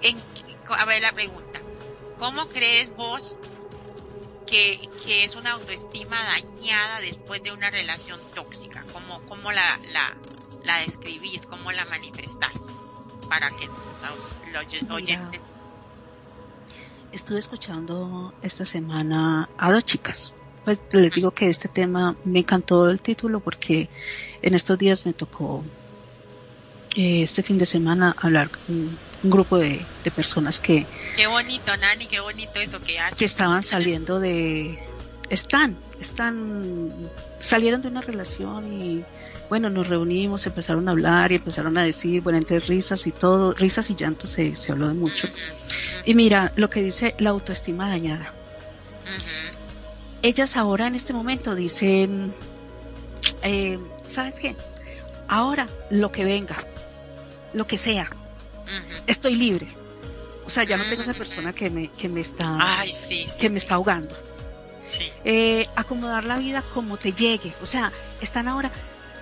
en, 0.00 0.20
a 0.68 0.84
ver 0.84 1.02
la 1.02 1.12
pregunta, 1.12 1.60
¿cómo 2.18 2.48
crees 2.48 2.94
vos 2.94 3.38
que, 4.46 4.88
que 5.04 5.24
es 5.24 5.36
una 5.36 5.52
autoestima 5.52 6.22
dañada 6.24 7.00
después 7.00 7.42
de 7.42 7.52
una 7.52 7.70
relación 7.70 8.20
tóxica? 8.34 8.84
¿Cómo, 8.92 9.22
cómo 9.26 9.52
la, 9.52 9.78
la, 9.88 10.16
la 10.64 10.78
describís? 10.78 11.46
¿Cómo 11.46 11.72
la 11.72 11.84
manifestás? 11.86 12.60
Para 13.28 13.50
que 13.50 13.68
los 14.52 14.90
oyentes... 14.90 15.40
Estuve 17.12 17.38
escuchando 17.38 18.32
esta 18.42 18.64
semana 18.64 19.48
a 19.58 19.70
dos 19.70 19.84
chicas. 19.84 20.32
Pues 20.64 20.78
les 20.92 21.12
digo 21.12 21.32
que 21.32 21.48
este 21.48 21.68
tema 21.68 22.16
me 22.24 22.40
encantó 22.40 22.88
el 22.88 23.00
título 23.00 23.40
porque 23.40 23.90
en 24.40 24.54
estos 24.54 24.78
días 24.78 25.04
me 25.04 25.12
tocó 25.12 25.64
eh, 26.94 27.22
este 27.22 27.42
fin 27.42 27.58
de 27.58 27.66
semana 27.66 28.14
hablar 28.18 28.48
con 28.50 28.96
un 29.22 29.30
grupo 29.30 29.58
de, 29.58 29.84
de 30.04 30.10
personas 30.10 30.60
que 30.60 30.86
Qué 31.16 31.26
bonito, 31.26 31.76
Nani, 31.76 32.06
qué 32.06 32.20
bonito 32.20 32.60
eso 32.60 32.80
que 32.80 32.98
que 33.18 33.24
estaban 33.24 33.62
saliendo 33.62 34.20
de 34.20 34.78
están 35.30 35.76
están 36.00 37.10
salieron 37.40 37.82
de 37.82 37.88
una 37.88 38.00
relación 38.00 38.72
y 38.72 39.04
bueno 39.52 39.68
nos 39.68 39.86
reunimos 39.86 40.46
empezaron 40.46 40.88
a 40.88 40.92
hablar 40.92 41.30
y 41.30 41.34
empezaron 41.34 41.76
a 41.76 41.84
decir 41.84 42.22
bueno 42.22 42.38
entre 42.38 42.58
risas 42.58 43.06
y 43.06 43.12
todo 43.12 43.52
risas 43.52 43.90
y 43.90 43.94
llantos 43.94 44.30
se, 44.30 44.54
se 44.54 44.72
habló 44.72 44.88
de 44.88 44.94
mucho. 44.94 45.28
Y 46.06 46.14
mira 46.14 46.54
lo 46.56 46.70
que 46.70 46.82
dice 46.82 47.14
la 47.18 47.28
autoestima 47.28 47.86
dañada. 47.90 48.32
Ellas 50.22 50.56
ahora 50.56 50.86
en 50.86 50.94
este 50.94 51.12
momento 51.12 51.54
dicen 51.54 52.32
eh, 53.42 53.78
sabes 54.08 54.36
qué 54.36 54.56
ahora 55.28 55.68
lo 55.90 56.10
que 56.10 56.24
venga 56.24 56.56
lo 57.52 57.66
que 57.66 57.76
sea 57.76 58.08
estoy 59.06 59.34
libre. 59.36 59.68
O 60.46 60.50
sea 60.50 60.64
ya 60.64 60.78
no 60.78 60.88
tengo 60.88 61.02
esa 61.02 61.12
persona 61.12 61.52
que 61.52 61.68
me 61.68 61.88
que 61.90 62.08
me 62.08 62.22
está 62.22 62.56
Ay, 62.58 62.90
sí, 62.90 63.26
sí, 63.28 63.38
que 63.38 63.50
me 63.50 63.58
está 63.58 63.74
ahogando. 63.74 64.16
Sí. 64.86 65.10
eh, 65.24 65.66
acomodar 65.76 66.24
la 66.24 66.38
vida 66.38 66.62
como 66.72 66.96
te 66.96 67.12
llegue. 67.12 67.52
O 67.62 67.66
sea, 67.66 67.92
están 68.22 68.48
ahora, 68.48 68.70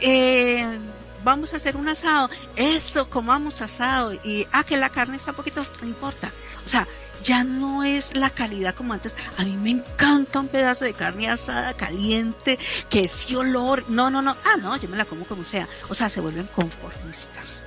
eh, 0.00 0.78
vamos 1.24 1.52
a 1.52 1.56
hacer 1.56 1.76
un 1.76 1.88
asado, 1.88 2.30
eso, 2.56 3.08
comamos 3.08 3.60
asado, 3.60 4.12
y, 4.12 4.46
ah, 4.52 4.64
que 4.64 4.76
la 4.76 4.90
carne 4.90 5.16
está 5.16 5.30
un 5.30 5.36
poquito, 5.36 5.64
no 5.80 5.88
importa. 5.88 6.30
O 6.64 6.68
sea, 6.68 6.86
ya 7.22 7.44
no 7.44 7.84
es 7.84 8.16
la 8.16 8.30
calidad 8.30 8.74
como 8.74 8.92
antes. 8.92 9.16
A 9.36 9.44
mí 9.44 9.56
me 9.56 9.70
encanta 9.70 10.40
un 10.40 10.48
pedazo 10.48 10.84
de 10.84 10.94
carne 10.94 11.28
asada 11.28 11.74
caliente, 11.74 12.58
que 12.88 13.00
ese 13.00 13.36
olor, 13.36 13.84
no, 13.88 14.10
no, 14.10 14.22
no, 14.22 14.36
ah, 14.44 14.56
no, 14.60 14.76
yo 14.76 14.88
me 14.88 14.96
la 14.96 15.04
como 15.04 15.24
como 15.24 15.44
sea. 15.44 15.68
O 15.88 15.94
sea, 15.94 16.08
se 16.08 16.20
vuelven 16.20 16.46
conformistas. 16.48 17.64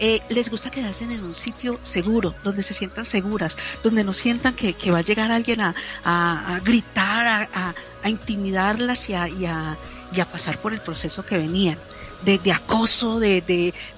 Eh, 0.00 0.20
les 0.28 0.50
gusta 0.50 0.70
quedarse 0.70 1.04
en 1.04 1.22
un 1.22 1.34
sitio 1.34 1.78
seguro, 1.82 2.34
donde 2.42 2.64
se 2.64 2.74
sientan 2.74 3.04
seguras, 3.04 3.56
donde 3.82 4.02
no 4.02 4.12
sientan 4.12 4.54
que, 4.54 4.74
que 4.74 4.90
va 4.90 4.98
a 4.98 5.02
llegar 5.02 5.30
alguien 5.30 5.60
a, 5.60 5.74
a, 6.02 6.56
a 6.56 6.60
gritar, 6.60 7.26
a, 7.26 7.74
a, 8.02 8.08
intimidarlas 8.08 9.08
y 9.08 9.14
a, 9.14 9.28
y, 9.28 9.46
a, 9.46 9.76
y 10.12 10.20
a 10.20 10.26
pasar 10.26 10.58
por 10.60 10.72
el 10.72 10.80
proceso 10.80 11.24
que 11.24 11.36
venían, 11.36 11.78
de, 12.22 12.40
acoso, 12.52 13.18
de, 13.20 13.40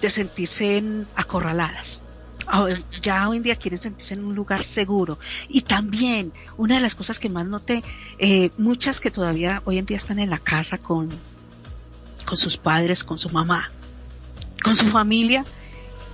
de, 0.01 0.11
sentirse 0.11 0.79
en- 0.79 1.07
acorraladas. 1.15 2.03
Ya 3.03 3.29
hoy 3.29 3.39
en 3.39 3.43
día 3.43 3.57
quieren 3.57 3.81
sentirse 3.81 4.15
en 4.15 4.25
un 4.25 4.35
lugar 4.35 4.63
seguro. 4.65 5.19
Y 5.49 5.63
también, 5.63 6.33
una 6.57 6.77
de 6.77 6.81
las 6.81 6.95
cosas 6.95 7.19
que 7.19 7.29
más 7.29 7.47
noté, 7.47 7.83
eh, 8.19 8.51
muchas 8.57 9.01
que 9.01 9.11
todavía 9.11 9.63
hoy 9.65 9.79
en 9.79 9.87
día 9.87 9.97
están 9.97 10.19
en 10.21 10.31
la 10.31 10.39
casa 10.39 10.79
con, 10.79 11.09
con 12.25 12.37
sus 12.37 12.57
padres, 12.57 13.03
con 13.03 13.19
su 13.19 13.31
mamá, 13.31 13.71
con 14.63 14.77
su 14.77 14.87
familia, 14.89 15.45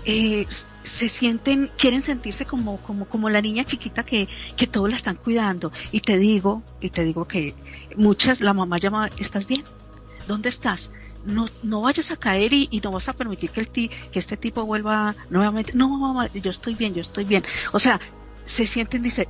eh, 0.04 0.46
se 0.84 1.08
sienten, 1.08 1.70
quieren 1.76 2.02
sentirse 2.02 2.44
como, 2.46 2.80
como, 2.82 3.06
como 3.06 3.30
la 3.30 3.40
niña 3.40 3.64
chiquita 3.64 4.02
que, 4.02 4.28
que 4.56 4.66
todos 4.66 4.88
la 4.90 4.96
están 4.96 5.16
cuidando. 5.16 5.70
Y 5.90 6.00
te 6.00 6.16
digo, 6.18 6.62
y 6.80 6.90
te 6.90 7.04
digo 7.04 7.26
que 7.26 7.54
muchas, 7.96 8.40
la 8.40 8.52
mamá 8.54 8.78
llama, 8.78 9.08
¿estás 9.16 9.46
bien? 9.46 9.64
¿Dónde 10.26 10.48
estás? 10.48 10.90
No, 11.24 11.46
no 11.62 11.82
vayas 11.82 12.10
a 12.10 12.16
caer 12.16 12.52
y, 12.52 12.80
no 12.82 12.90
vas 12.90 13.08
a 13.08 13.12
permitir 13.12 13.50
que 13.50 13.60
el 13.60 13.68
ti, 13.68 13.90
que 14.10 14.18
este 14.18 14.36
tipo 14.36 14.64
vuelva 14.64 15.14
nuevamente. 15.30 15.72
No, 15.74 15.88
mamá, 15.88 16.26
yo 16.28 16.50
estoy 16.50 16.74
bien, 16.74 16.94
yo 16.94 17.02
estoy 17.02 17.24
bien. 17.24 17.44
O 17.72 17.78
sea, 17.78 18.00
se 18.44 18.66
sienten, 18.66 19.02
dice, 19.02 19.28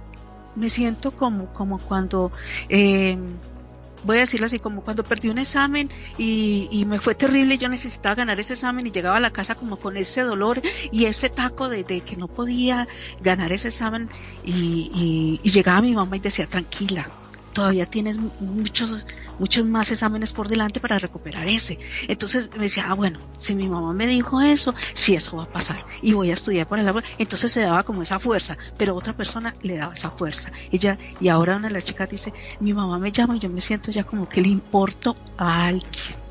me 0.57 0.71
siento 0.71 1.11
como, 1.13 1.53
como 1.53 1.79
cuando, 1.79 2.33
eh, 2.69 3.17
voy 4.05 4.17
a 4.17 4.21
decirlo 4.21 4.47
así, 4.47 4.59
como 4.59 4.83
cuando 4.83 5.05
perdí 5.05 5.29
un 5.29 5.39
examen 5.39 5.91
y, 6.19 6.85
me 6.87 6.99
fue 6.99 7.15
terrible, 7.15 7.59
yo 7.59 7.69
necesitaba 7.69 8.15
ganar 8.15 8.41
ese 8.41 8.55
examen 8.55 8.87
y 8.87 8.91
llegaba 8.91 9.17
a 9.19 9.21
la 9.21 9.31
casa 9.31 9.55
como 9.55 9.77
con 9.77 9.97
ese 9.97 10.23
dolor 10.23 10.61
y 10.91 11.05
ese 11.05 11.29
taco 11.29 11.69
de, 11.69 11.85
de 11.85 12.01
que 12.01 12.17
no 12.17 12.27
podía 12.29 12.89
ganar 13.21 13.53
ese 13.53 13.69
examen 13.69 14.09
y, 14.45 14.91
y, 14.95 15.41
y 15.43 15.51
llegaba 15.51 15.81
mi 15.83 15.95
mamá 15.95 16.17
y 16.17 16.21
decía, 16.21 16.47
tranquila, 16.47 17.09
todavía 17.53 17.85
tienes 17.85 18.17
muchos, 18.41 19.07
muchos 19.39 19.65
más 19.67 19.91
exámenes 19.91 20.33
por 20.33 20.49
delante 20.49 20.81
para 20.81 20.99
recuperar 20.99 21.49
ese. 21.49 21.79
Entonces 22.09 22.49
me 22.57 22.65
decía, 22.65 22.87
ah, 22.89 22.95
bueno, 22.95 23.21
si 23.37 23.55
mi 23.55 23.69
mamá 23.69 23.93
me 23.93 24.07
dijo 24.07 24.41
eso, 24.41 24.75
si 24.95 25.15
eso 25.15 25.37
va 25.37 25.45
a 25.45 25.53
pasar 25.53 25.85
y 26.01 26.13
voy 26.13 26.31
a 26.31 26.35
estudiar 26.35 26.67
por 26.67 26.79
el 26.79 26.89
agua, 26.89 27.03
entonces 27.19 27.53
se 27.53 27.61
daba 27.61 27.83
como 27.83 28.03
esa 28.03 28.19
fuerza, 28.19 28.57
pero 28.79 28.97
otra 28.97 29.17
persona 29.17 29.55
le 29.63 29.77
daba 29.77 29.95
esa 29.95 30.11
fuerza. 30.11 30.51
Ella, 30.71 30.99
y 31.21 31.29
ahora 31.29 31.57
una 31.57 31.69
de 31.69 31.75
las 31.75 31.85
chicas 31.85 32.11
dice, 32.11 32.33
mi 32.61 32.73
mamá 32.73 32.99
me 32.99 33.13
llama 33.13 33.37
y 33.37 33.41
yo 33.41 33.49
me 33.49 33.61
siento 33.61 33.91
ya 33.91 34.05
como 34.05 34.29
que 34.29 34.41
le 34.41 34.49
importo 34.49 35.17
a 35.37 35.67
alguien. 35.67 36.23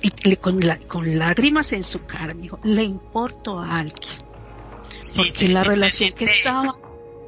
Y 0.00 0.36
con, 0.36 0.60
con 0.86 1.18
lágrimas 1.18 1.72
en 1.72 1.82
su 1.82 2.04
cara, 2.04 2.34
me 2.34 2.42
dijo, 2.42 2.58
le 2.62 2.84
importo 2.84 3.58
a 3.58 3.78
alguien. 3.78 4.28
Porque 5.16 5.48
la 5.48 5.64
relación 5.64 6.12
que 6.12 6.24
estaba 6.24 6.76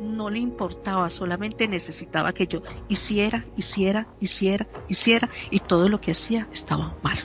no 0.01 0.31
le 0.31 0.39
importaba, 0.39 1.11
solamente 1.11 1.69
necesitaba 1.69 2.33
que 2.33 2.47
yo 2.47 2.63
hiciera, 2.89 3.45
hiciera, 3.57 4.07
hiciera, 4.21 4.67
hiciera 4.89 5.29
y 5.51 5.61
todo 5.61 5.89
lo 5.89 6.01
que 6.01 6.13
hacía 6.13 6.49
estaba 6.53 6.97
mal. 7.03 7.19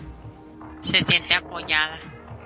Se 0.81 1.01
siente 1.01 1.33
apoyada. 1.33 1.97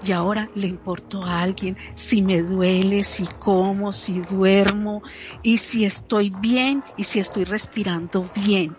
Y 0.01 0.13
ahora 0.13 0.49
le 0.55 0.67
importo 0.67 1.23
a 1.23 1.41
alguien 1.41 1.75
si 1.95 2.21
me 2.21 2.41
duele, 2.41 3.03
si 3.03 3.27
como, 3.27 3.91
si 3.91 4.21
duermo 4.21 5.03
y 5.43 5.57
si 5.57 5.83
estoy 5.83 6.29
bien 6.29 6.83
y 6.95 7.03
si 7.03 7.19
estoy 7.19 7.43
respirando 7.43 8.29
bien. 8.33 8.77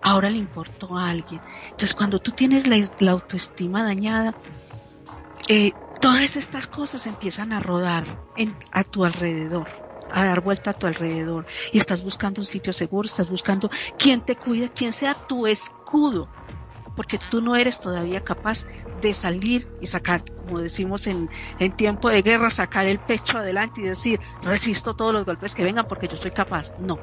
Ahora 0.00 0.30
le 0.30 0.38
importo 0.38 0.96
a 0.96 1.10
alguien. 1.10 1.40
Entonces 1.64 1.94
cuando 1.94 2.18
tú 2.18 2.30
tienes 2.30 2.66
la, 2.66 3.10
autoestima 3.10 3.84
dañada, 3.84 4.34
eh, 5.48 5.72
todas 6.00 6.36
estas 6.36 6.66
cosas 6.66 7.06
empiezan 7.06 7.52
a 7.52 7.60
rodar 7.60 8.04
a 8.72 8.84
tu 8.84 9.04
alrededor 9.04 9.83
a 10.14 10.24
dar 10.24 10.40
vuelta 10.40 10.70
a 10.70 10.74
tu 10.74 10.86
alrededor. 10.86 11.44
Y 11.72 11.78
estás 11.78 12.02
buscando 12.02 12.40
un 12.40 12.46
sitio 12.46 12.72
seguro, 12.72 13.06
estás 13.06 13.28
buscando 13.28 13.68
quien 13.98 14.20
te 14.20 14.36
cuide, 14.36 14.70
quien 14.70 14.92
sea 14.92 15.14
tu 15.14 15.46
escudo, 15.46 16.28
porque 16.94 17.18
tú 17.18 17.40
no 17.40 17.56
eres 17.56 17.80
todavía 17.80 18.20
capaz 18.20 18.64
de 19.00 19.12
salir 19.12 19.66
y 19.80 19.86
sacar, 19.86 20.22
como 20.36 20.60
decimos 20.60 21.08
en, 21.08 21.28
en 21.58 21.72
tiempo 21.72 22.08
de 22.08 22.22
guerra, 22.22 22.50
sacar 22.50 22.86
el 22.86 23.00
pecho 23.00 23.38
adelante 23.38 23.80
y 23.80 23.84
decir, 23.84 24.20
resisto 24.40 24.94
todos 24.94 25.12
los 25.12 25.24
golpes 25.24 25.52
que 25.52 25.64
vengan 25.64 25.86
porque 25.88 26.06
yo 26.06 26.16
soy 26.16 26.30
capaz. 26.30 26.72
No, 26.78 27.00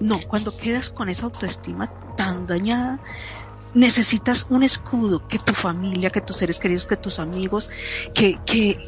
no, 0.00 0.20
cuando 0.26 0.56
quedas 0.56 0.88
con 0.88 1.10
esa 1.10 1.26
autoestima 1.26 1.92
tan 2.16 2.46
dañada, 2.46 3.00
necesitas 3.74 4.46
un 4.48 4.62
escudo, 4.62 5.28
que 5.28 5.38
tu 5.38 5.52
familia, 5.52 6.08
que 6.08 6.22
tus 6.22 6.36
seres 6.36 6.58
queridos, 6.58 6.86
que 6.86 6.96
tus 6.96 7.18
amigos, 7.18 7.68
que, 8.14 8.38
que, 8.46 8.78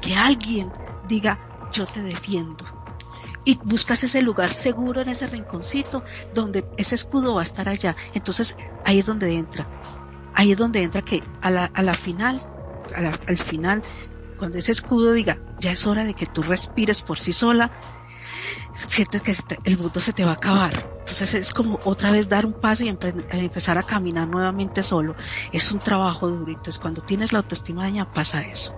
que 0.00 0.14
alguien 0.14 0.70
diga, 1.08 1.40
yo 1.72 1.86
te 1.86 2.02
defiendo, 2.02 2.64
y 3.44 3.58
buscas 3.62 4.04
ese 4.04 4.22
lugar 4.22 4.52
seguro 4.52 5.02
en 5.02 5.08
ese 5.08 5.26
rinconcito 5.26 6.02
donde 6.32 6.64
ese 6.76 6.94
escudo 6.94 7.34
va 7.34 7.40
a 7.40 7.44
estar 7.44 7.68
allá. 7.68 7.96
Entonces 8.14 8.56
ahí 8.84 8.98
es 8.98 9.06
donde 9.06 9.34
entra. 9.34 9.66
Ahí 10.34 10.52
es 10.52 10.58
donde 10.58 10.82
entra 10.82 11.02
que 11.02 11.22
a 11.40 11.50
la, 11.50 11.66
a 11.66 11.82
la 11.82 11.94
final, 11.94 12.42
al 12.94 13.38
final, 13.38 13.82
cuando 14.38 14.58
ese 14.58 14.72
escudo 14.72 15.12
diga, 15.12 15.38
ya 15.60 15.72
es 15.72 15.86
hora 15.86 16.04
de 16.04 16.14
que 16.14 16.26
tú 16.26 16.42
respires 16.42 17.02
por 17.02 17.18
sí 17.18 17.32
sola, 17.32 17.70
sientes 18.88 19.22
que 19.22 19.36
el 19.64 19.78
mundo 19.78 20.00
se 20.00 20.12
te 20.12 20.24
va 20.24 20.32
a 20.32 20.34
acabar. 20.34 20.88
Entonces 20.98 21.34
es 21.34 21.52
como 21.52 21.78
otra 21.84 22.10
vez 22.10 22.28
dar 22.28 22.46
un 22.46 22.54
paso 22.54 22.82
y 22.84 22.88
empezar 22.88 23.78
a 23.78 23.82
caminar 23.82 24.26
nuevamente 24.26 24.82
solo. 24.82 25.14
Es 25.52 25.70
un 25.70 25.78
trabajo 25.78 26.28
duro. 26.28 26.50
Entonces 26.50 26.78
cuando 26.78 27.02
tienes 27.02 27.32
la 27.32 27.40
autoestima 27.40 27.82
dañada 27.82 28.12
pasa 28.12 28.40
eso. 28.42 28.74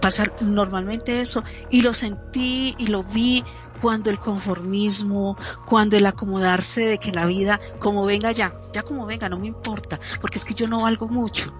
Pasa 0.00 0.24
normalmente 0.40 1.20
eso. 1.20 1.44
Y 1.70 1.82
lo 1.82 1.94
sentí 1.94 2.74
y 2.78 2.88
lo 2.88 3.04
vi 3.04 3.44
cuando 3.82 4.10
el 4.10 4.20
conformismo, 4.20 5.36
cuando 5.66 5.96
el 5.96 6.06
acomodarse 6.06 6.82
de 6.82 6.98
que 6.98 7.10
la 7.10 7.26
vida, 7.26 7.58
como 7.80 8.06
venga 8.06 8.30
ya, 8.30 8.54
ya 8.72 8.84
como 8.84 9.04
venga, 9.04 9.28
no 9.28 9.40
me 9.40 9.48
importa, 9.48 9.98
porque 10.20 10.38
es 10.38 10.44
que 10.44 10.54
yo 10.54 10.68
no 10.68 10.82
valgo 10.82 11.08
mucho. 11.08 11.52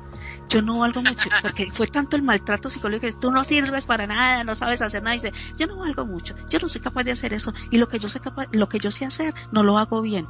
Yo 0.49 0.63
no 0.63 0.79
valgo 0.79 1.03
mucho, 1.03 1.29
porque 1.43 1.71
fue 1.73 1.89
tanto 1.89 2.15
el 2.15 2.23
maltrato 2.23 2.71
psicológico 2.71 3.09
que 3.09 3.21
tú 3.21 3.33
no 3.33 3.43
sirves 3.43 3.87
para 3.87 4.07
nada, 4.07 4.45
no 4.45 4.55
sabes 4.55 4.83
hacer 4.83 5.03
nada, 5.03 5.17
y 5.17 5.19
dice, 5.19 5.33
yo 5.59 5.67
no 5.67 5.79
valgo 5.79 6.07
mucho, 6.07 6.37
yo 6.49 6.61
no 6.61 6.69
soy 6.69 6.81
capaz 6.81 7.03
de 7.03 7.11
hacer 7.11 7.35
eso, 7.35 7.53
y 7.71 7.79
lo 7.79 7.89
que 7.89 7.99
yo 7.99 8.09
sé 8.09 8.21
capaz, 8.21 8.47
lo 8.53 8.69
que 8.69 8.79
yo 8.79 8.93
sé 8.93 9.05
hacer, 9.05 9.35
no 9.51 9.65
lo 9.65 9.79
hago 9.79 10.01
bien. 10.01 10.27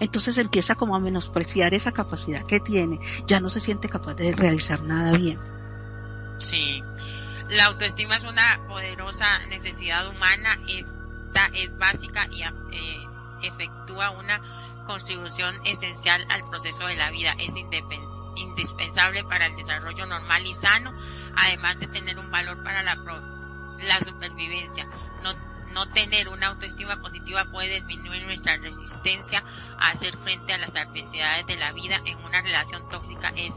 Entonces 0.00 0.36
empieza 0.38 0.74
como 0.74 0.96
a 0.96 1.00
menospreciar 1.00 1.74
esa 1.74 1.92
capacidad 1.92 2.44
que 2.44 2.58
tiene, 2.58 2.98
ya 3.26 3.38
no 3.38 3.50
se 3.50 3.60
siente 3.60 3.88
capaz 3.88 4.14
de 4.14 4.32
realizar 4.32 4.82
nada 4.82 5.12
bien. 5.12 5.38
Sí, 6.38 6.82
la 7.48 7.66
autoestima 7.66 8.16
es 8.16 8.24
una 8.24 8.66
poderosa 8.68 9.26
necesidad 9.48 10.08
humana, 10.08 10.58
es 10.68 10.96
es 11.52 11.76
básica 11.78 12.26
y 12.30 12.42
eh, 12.42 13.06
efectúa 13.42 14.10
una 14.10 14.40
contribución 14.86 15.54
esencial 15.64 16.24
al 16.30 16.48
proceso 16.48 16.86
de 16.86 16.96
la 16.96 17.10
vida. 17.10 17.34
Es 17.38 17.54
indispensable 18.36 19.24
para 19.24 19.46
el 19.46 19.56
desarrollo 19.56 20.06
normal 20.06 20.46
y 20.46 20.54
sano, 20.54 20.92
además 21.36 21.78
de 21.78 21.88
tener 21.88 22.18
un 22.18 22.30
valor 22.30 22.62
para 22.62 22.82
la, 22.82 22.96
la 22.96 23.98
supervivencia. 24.00 24.88
No, 25.22 25.34
no 25.72 25.88
tener 25.90 26.28
una 26.28 26.48
autoestima 26.48 27.00
positiva 27.00 27.46
puede 27.50 27.80
disminuir 27.80 28.24
nuestra 28.24 28.56
resistencia 28.56 29.42
a 29.78 29.88
hacer 29.88 30.16
frente 30.18 30.54
a 30.54 30.58
las 30.58 30.76
adversidades 30.76 31.46
de 31.46 31.56
la 31.56 31.72
vida 31.72 32.00
en 32.06 32.16
una 32.24 32.40
relación 32.40 32.88
tóxica. 32.88 33.32
Es 33.36 33.54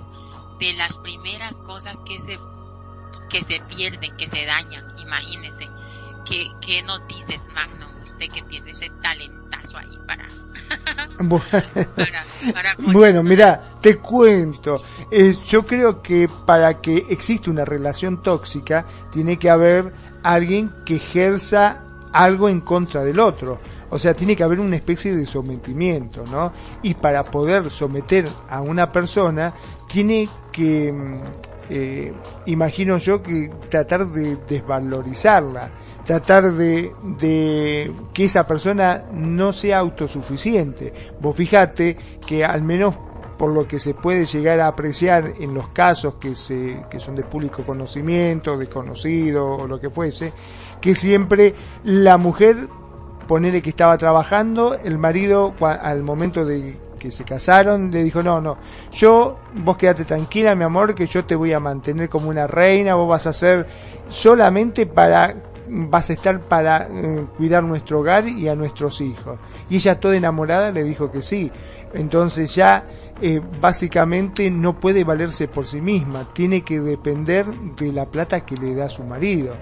de 0.59 0.73
las 0.73 0.97
primeras 0.97 1.55
cosas 1.55 1.97
que 2.05 2.19
se, 2.19 2.37
que 3.29 3.43
se 3.43 3.61
pierden, 3.61 4.17
que 4.17 4.27
se 4.27 4.45
dañan. 4.45 4.97
Imagínense 4.99 5.69
¿Qué, 6.29 6.51
qué 6.61 6.83
nos 6.83 7.07
dices, 7.07 7.47
Magnum? 7.55 8.03
Usted 8.03 8.29
que 8.31 8.43
tiene 8.43 8.69
ese 8.69 8.91
talentazo 9.01 9.79
ahí 9.79 9.97
para... 10.05 10.27
bueno, 12.77 13.23
mira, 13.23 13.71
te 13.81 13.97
cuento. 13.97 14.83
Eh, 15.09 15.35
yo 15.47 15.65
creo 15.65 16.03
que 16.03 16.29
para 16.45 16.79
que 16.81 17.07
exista 17.09 17.49
una 17.49 17.65
relación 17.65 18.21
tóxica, 18.21 18.85
tiene 19.11 19.39
que 19.39 19.49
haber 19.49 19.91
alguien 20.21 20.71
que 20.85 20.97
ejerza 20.97 21.83
algo 22.13 22.47
en 22.47 22.61
contra 22.61 23.03
del 23.03 23.19
otro. 23.19 23.59
O 23.89 23.97
sea, 23.97 24.13
tiene 24.13 24.35
que 24.35 24.43
haber 24.43 24.59
una 24.59 24.75
especie 24.75 25.15
de 25.15 25.25
sometimiento, 25.25 26.23
¿no? 26.29 26.53
Y 26.83 26.93
para 26.93 27.23
poder 27.23 27.71
someter 27.71 28.27
a 28.47 28.61
una 28.61 28.91
persona, 28.91 29.51
tiene 29.87 30.29
que, 30.51 30.93
mm, 30.93 31.21
eh, 31.71 32.13
imagino 32.45 32.99
yo, 32.99 33.23
que 33.23 33.51
tratar 33.67 34.05
de 34.07 34.35
desvalorizarla 34.47 35.71
tratar 36.03 36.51
de, 36.53 36.93
de, 37.17 37.91
que 38.13 38.25
esa 38.25 38.45
persona 38.47 39.05
no 39.13 39.53
sea 39.53 39.79
autosuficiente. 39.79 40.93
Vos 41.19 41.35
fijate 41.35 41.97
que 42.25 42.43
al 42.43 42.61
menos 42.63 42.95
por 43.39 43.51
lo 43.51 43.65
que 43.65 43.79
se 43.79 43.93
puede 43.93 44.25
llegar 44.25 44.59
a 44.59 44.67
apreciar 44.67 45.33
en 45.39 45.53
los 45.53 45.69
casos 45.69 46.15
que, 46.15 46.35
se, 46.35 46.83
que 46.91 46.99
son 46.99 47.15
de 47.15 47.23
público 47.23 47.63
conocimiento, 47.63 48.57
desconocido 48.57 49.47
o 49.55 49.65
lo 49.65 49.79
que 49.79 49.89
fuese, 49.89 50.33
que 50.81 50.93
siempre 50.93 51.55
la 51.85 52.17
mujer, 52.17 52.67
ponele 53.29 53.61
que 53.61 53.69
estaba 53.69 53.97
trabajando, 53.97 54.73
el 54.73 54.97
marido 54.97 55.53
al 55.61 56.03
momento 56.03 56.43
de 56.43 56.77
que 56.99 57.11
se 57.11 57.23
casaron 57.23 57.89
le 57.91 58.03
dijo, 58.03 58.21
no, 58.21 58.41
no, 58.41 58.57
yo, 58.91 59.39
vos 59.63 59.77
quédate 59.77 60.03
tranquila, 60.03 60.53
mi 60.53 60.65
amor, 60.65 60.93
que 60.93 61.07
yo 61.07 61.23
te 61.23 61.33
voy 61.33 61.53
a 61.53 61.61
mantener 61.61 62.09
como 62.09 62.29
una 62.29 62.45
reina, 62.45 62.95
vos 62.95 63.07
vas 63.07 63.25
a 63.25 63.31
ser 63.31 63.65
solamente 64.09 64.85
para 64.85 65.33
vas 65.69 66.09
a 66.09 66.13
estar 66.13 66.41
para 66.41 66.87
eh, 66.89 67.25
cuidar 67.37 67.63
nuestro 67.63 67.99
hogar 67.99 68.27
y 68.27 68.47
a 68.47 68.55
nuestros 68.55 69.01
hijos. 69.01 69.39
Y 69.69 69.77
ella 69.77 69.99
toda 69.99 70.17
enamorada 70.17 70.71
le 70.71 70.83
dijo 70.83 71.11
que 71.11 71.21
sí. 71.21 71.51
Entonces 71.93 72.53
ya 72.53 72.85
eh, 73.21 73.41
básicamente 73.59 74.49
no 74.49 74.79
puede 74.79 75.03
valerse 75.03 75.47
por 75.47 75.67
sí 75.67 75.81
misma, 75.81 76.31
tiene 76.33 76.61
que 76.61 76.79
depender 76.79 77.45
de 77.45 77.91
la 77.91 78.05
plata 78.05 78.45
que 78.45 78.55
le 78.55 78.75
da 78.75 78.89
su 78.89 79.03
marido. 79.03 79.55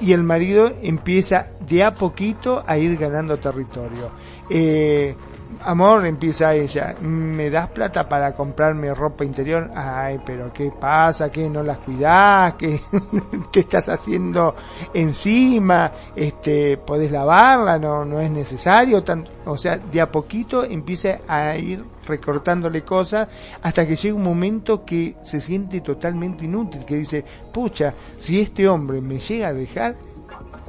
Y 0.00 0.12
el 0.12 0.22
marido 0.22 0.72
empieza 0.82 1.48
de 1.60 1.84
a 1.84 1.94
poquito 1.94 2.62
a 2.66 2.78
ir 2.78 2.96
ganando 2.96 3.38
territorio. 3.38 4.10
Eh, 4.48 5.14
amor, 5.60 6.06
empieza 6.06 6.54
ella, 6.54 6.94
¿me 7.00 7.50
das 7.50 7.68
plata 7.68 8.08
para 8.08 8.34
comprarme 8.34 8.94
ropa 8.94 9.24
interior? 9.24 9.70
Ay, 9.74 10.20
pero 10.24 10.52
¿qué 10.52 10.70
pasa? 10.78 11.30
¿Qué 11.30 11.48
no 11.48 11.62
las 11.62 11.78
cuidás? 11.78 12.54
¿Qué, 12.54 12.80
¿qué 13.52 13.60
estás 13.60 13.88
haciendo 13.88 14.54
encima? 14.92 15.92
Este, 16.16 16.76
¿Podés 16.78 17.10
lavarla? 17.10 17.78
No, 17.78 18.04
no 18.04 18.20
es 18.20 18.30
necesario. 18.30 19.02
o 19.44 19.58
sea, 19.58 19.78
de 19.78 20.00
a 20.00 20.10
poquito 20.10 20.64
empieza 20.64 21.20
a 21.26 21.56
ir 21.56 21.84
recortándole 22.06 22.82
cosas 22.82 23.28
hasta 23.62 23.86
que 23.86 23.96
llega 23.96 24.16
un 24.16 24.24
momento 24.24 24.84
que 24.84 25.16
se 25.22 25.40
siente 25.40 25.80
totalmente 25.80 26.44
inútil, 26.44 26.84
que 26.84 26.96
dice, 26.96 27.24
pucha, 27.52 27.94
si 28.16 28.40
este 28.40 28.68
hombre 28.68 29.00
me 29.00 29.18
llega 29.18 29.48
a 29.48 29.54
dejar, 29.54 29.96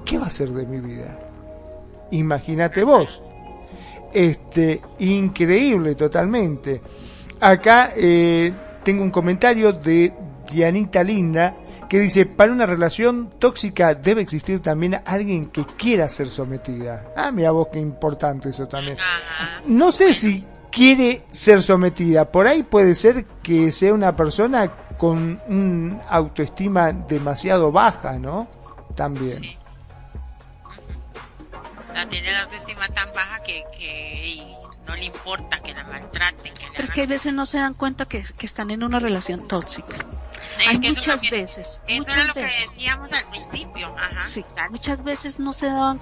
¿qué 0.06 0.18
va 0.18 0.26
a 0.26 0.28
hacer 0.28 0.50
de 0.50 0.66
mi 0.66 0.80
vida? 0.80 1.20
Imagínate 2.12 2.84
vos 2.84 3.22
este, 4.14 4.82
increíble 5.00 5.96
totalmente. 5.96 6.82
Acá 7.40 7.94
eh, 7.96 8.54
tengo 8.84 9.04
un 9.04 9.12
comentario 9.12 9.74
de 9.74 10.14
Dianita 10.52 11.04
Linda 11.04 11.56
que 11.90 12.00
dice, 12.00 12.26
para 12.26 12.52
una 12.52 12.66
relación 12.66 13.34
tóxica 13.38 13.94
debe 13.94 14.22
existir 14.22 14.62
también 14.62 15.00
alguien 15.06 15.48
que 15.48 15.64
quiera 15.66 16.10
ser 16.10 16.30
sometida. 16.30 17.14
Ah, 17.16 17.32
mira 17.32 17.52
vos 17.52 17.68
qué 17.72 17.80
importante 17.80 18.50
eso 18.50 18.68
también. 18.68 18.98
No 19.68 19.92
sé 19.92 20.14
si 20.14 20.44
quiere 20.72 21.24
ser 21.30 21.62
sometida, 21.62 22.32
por 22.32 22.48
ahí 22.48 22.64
puede 22.64 22.96
ser 22.96 23.26
que 23.44 23.72
sea 23.72 23.94
una 23.94 24.16
persona 24.16 24.72
con 24.98 25.40
una 25.48 26.02
autoestima 26.10 26.92
demasiado 26.92 27.72
baja, 27.72 28.18
¿no? 28.18 28.48
También. 28.96 29.38
Sí. 29.38 29.58
Tiene 32.10 32.32
la 32.32 32.42
autoestima 32.44 32.88
tan 32.90 33.12
baja 33.14 33.42
que, 33.44 33.64
que 33.78 34.44
no 34.86 34.96
le 34.96 35.06
importa 35.06 35.60
que 35.60 35.74
la 35.74 35.84
maltraten. 35.84 36.54
Pero 36.72 36.84
es 36.84 36.92
que 36.92 37.04
a 37.04 37.06
veces 37.06 37.34
no 37.34 37.46
se 37.46 37.58
dan 37.58 37.74
cuenta 37.74 38.06
que, 38.06 38.24
que 38.38 38.46
están 38.46 38.72
en 38.72 38.84
una 38.84 39.00
relación 39.00 39.48
tóxica. 39.48 40.06
Hay 40.68 40.78
muchas 40.78 41.30
veces. 41.30 41.82
Eso 41.88 42.12
era 42.12 42.26
lo 42.26 42.34
que 42.34 42.44
decíamos 42.44 43.12
al 43.12 43.28
principio. 43.30 43.88
Ajá, 43.98 44.24
sí, 44.26 44.44
muchas 44.70 45.04
veces 45.04 45.40
no 45.40 45.54
se 45.54 45.68
dan. 45.68 46.00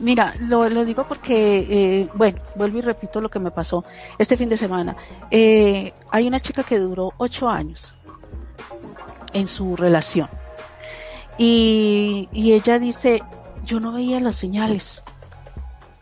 Mira, 0.00 0.34
lo, 0.40 0.68
lo 0.68 0.84
digo 0.84 1.06
porque, 1.06 1.66
eh, 1.68 2.08
bueno, 2.14 2.40
vuelvo 2.56 2.78
y 2.78 2.82
repito 2.82 3.20
lo 3.20 3.28
que 3.28 3.38
me 3.38 3.50
pasó 3.50 3.84
este 4.18 4.36
fin 4.36 4.48
de 4.48 4.56
semana. 4.56 4.96
Eh, 5.30 5.92
hay 6.10 6.26
una 6.26 6.40
chica 6.40 6.62
que 6.62 6.78
duró 6.78 7.12
ocho 7.18 7.48
años 7.48 7.94
en 9.32 9.46
su 9.46 9.76
relación. 9.76 10.28
Y, 11.38 12.28
y 12.32 12.52
ella 12.52 12.78
dice, 12.78 13.22
yo 13.64 13.80
no 13.80 13.92
veía 13.92 14.20
las 14.20 14.36
señales. 14.36 15.02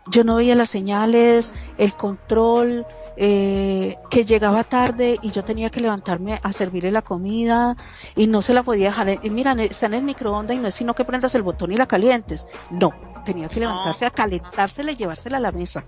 Yo 0.09 0.23
no 0.23 0.35
veía 0.35 0.55
las 0.55 0.69
señales, 0.69 1.53
el 1.77 1.93
control, 1.93 2.85
eh, 3.17 3.97
que 4.09 4.25
llegaba 4.25 4.63
tarde 4.63 5.19
y 5.21 5.31
yo 5.31 5.43
tenía 5.43 5.69
que 5.69 5.79
levantarme 5.79 6.39
a 6.41 6.53
servirle 6.53 6.91
la 6.91 7.01
comida 7.01 7.75
y 8.15 8.27
no 8.27 8.41
se 8.41 8.53
la 8.53 8.63
podía 8.63 8.87
dejar. 8.87 9.19
Y 9.21 9.29
mira, 9.29 9.53
está 9.63 9.85
en 9.87 9.93
el 9.95 10.03
microondas 10.03 10.57
y 10.57 10.59
no 10.59 10.67
es 10.69 10.75
sino 10.75 10.95
que 10.95 11.05
prendas 11.05 11.35
el 11.35 11.43
botón 11.43 11.71
y 11.71 11.77
la 11.77 11.85
calientes. 11.85 12.47
No, 12.71 12.93
tenía 13.25 13.47
que 13.47 13.59
levantarse 13.59 14.05
a 14.05 14.09
calentársela 14.09 14.91
y 14.91 14.95
llevársela 14.95 15.37
a 15.37 15.41
la 15.41 15.51
mesa. 15.51 15.83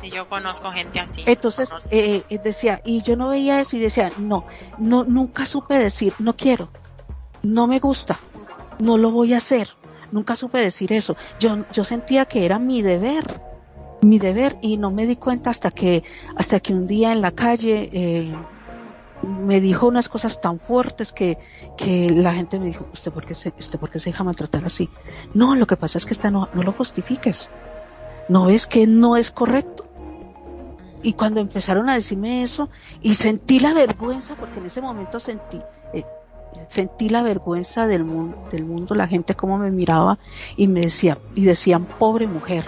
Sí, 0.00 0.10
yo 0.10 0.26
conozco 0.28 0.70
gente 0.70 1.00
así. 1.00 1.22
Entonces 1.26 1.68
eh, 1.90 2.22
eh, 2.30 2.40
decía, 2.42 2.80
y 2.84 3.02
yo 3.02 3.16
no 3.16 3.28
veía 3.28 3.60
eso 3.60 3.76
y 3.76 3.80
decía, 3.80 4.10
no, 4.18 4.46
no, 4.78 5.04
nunca 5.04 5.44
supe 5.46 5.74
decir, 5.78 6.14
no 6.18 6.34
quiero, 6.34 6.70
no 7.42 7.66
me 7.66 7.78
gusta, 7.78 8.18
no 8.78 8.96
lo 8.96 9.10
voy 9.10 9.34
a 9.34 9.38
hacer. 9.38 9.68
Nunca 10.12 10.34
supe 10.34 10.58
decir 10.58 10.92
eso. 10.92 11.16
Yo, 11.38 11.64
yo 11.72 11.84
sentía 11.84 12.24
que 12.24 12.44
era 12.44 12.58
mi 12.58 12.82
deber 12.82 13.49
mi 14.02 14.18
deber 14.18 14.56
y 14.62 14.76
no 14.76 14.90
me 14.90 15.06
di 15.06 15.16
cuenta 15.16 15.50
hasta 15.50 15.70
que 15.70 16.02
hasta 16.36 16.60
que 16.60 16.72
un 16.72 16.86
día 16.86 17.12
en 17.12 17.20
la 17.20 17.32
calle 17.32 17.90
eh, 17.92 18.34
me 19.22 19.60
dijo 19.60 19.86
unas 19.86 20.08
cosas 20.08 20.40
tan 20.40 20.58
fuertes 20.58 21.12
que, 21.12 21.38
que 21.76 22.10
la 22.10 22.32
gente 22.32 22.58
me 22.58 22.66
dijo, 22.66 22.86
¿usted 22.92 23.12
por 23.12 23.26
qué 23.26 23.34
se, 23.34 23.52
usted 23.58 23.78
por 23.78 23.90
qué 23.90 23.98
se 23.98 24.10
deja 24.10 24.24
maltratar 24.24 24.64
así? 24.64 24.88
No, 25.34 25.54
lo 25.54 25.66
que 25.66 25.76
pasa 25.76 25.98
es 25.98 26.06
que 26.06 26.14
esta 26.14 26.30
no, 26.30 26.48
no 26.54 26.62
lo 26.62 26.72
justifiques. 26.72 27.50
No 28.28 28.46
ves 28.46 28.66
que 28.66 28.86
no 28.86 29.16
es 29.16 29.30
correcto. 29.30 29.84
Y 31.02 31.14
cuando 31.14 31.40
empezaron 31.40 31.88
a 31.88 31.94
decirme 31.94 32.42
eso, 32.42 32.68
y 33.02 33.14
sentí 33.14 33.58
la 33.58 33.74
vergüenza, 33.74 34.34
porque 34.36 34.60
en 34.60 34.66
ese 34.66 34.80
momento 34.80 35.18
sentí, 35.18 35.60
eh, 35.94 36.04
sentí 36.68 37.08
la 37.08 37.22
vergüenza 37.22 37.86
del 37.86 38.04
mundo, 38.04 38.42
del 38.52 38.64
mundo, 38.64 38.94
la 38.94 39.06
gente 39.06 39.34
como 39.34 39.58
me 39.58 39.70
miraba 39.70 40.18
y 40.56 40.66
me 40.66 40.82
decía, 40.82 41.18
y 41.34 41.44
decían, 41.44 41.86
pobre 41.86 42.26
mujer 42.26 42.64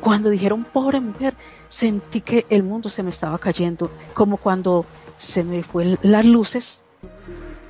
cuando 0.00 0.30
dijeron 0.30 0.64
pobre 0.64 1.00
mujer, 1.00 1.34
sentí 1.68 2.20
que 2.20 2.46
el 2.48 2.62
mundo 2.62 2.90
se 2.90 3.02
me 3.02 3.10
estaba 3.10 3.38
cayendo, 3.38 3.90
como 4.14 4.36
cuando 4.36 4.86
se 5.18 5.44
me 5.44 5.62
fue 5.62 5.98
las 6.02 6.24
luces 6.24 6.82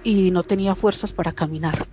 y 0.05 0.31
no 0.31 0.43
tenía 0.43 0.75
fuerzas 0.75 1.13
para 1.13 1.33
caminar. 1.33 1.87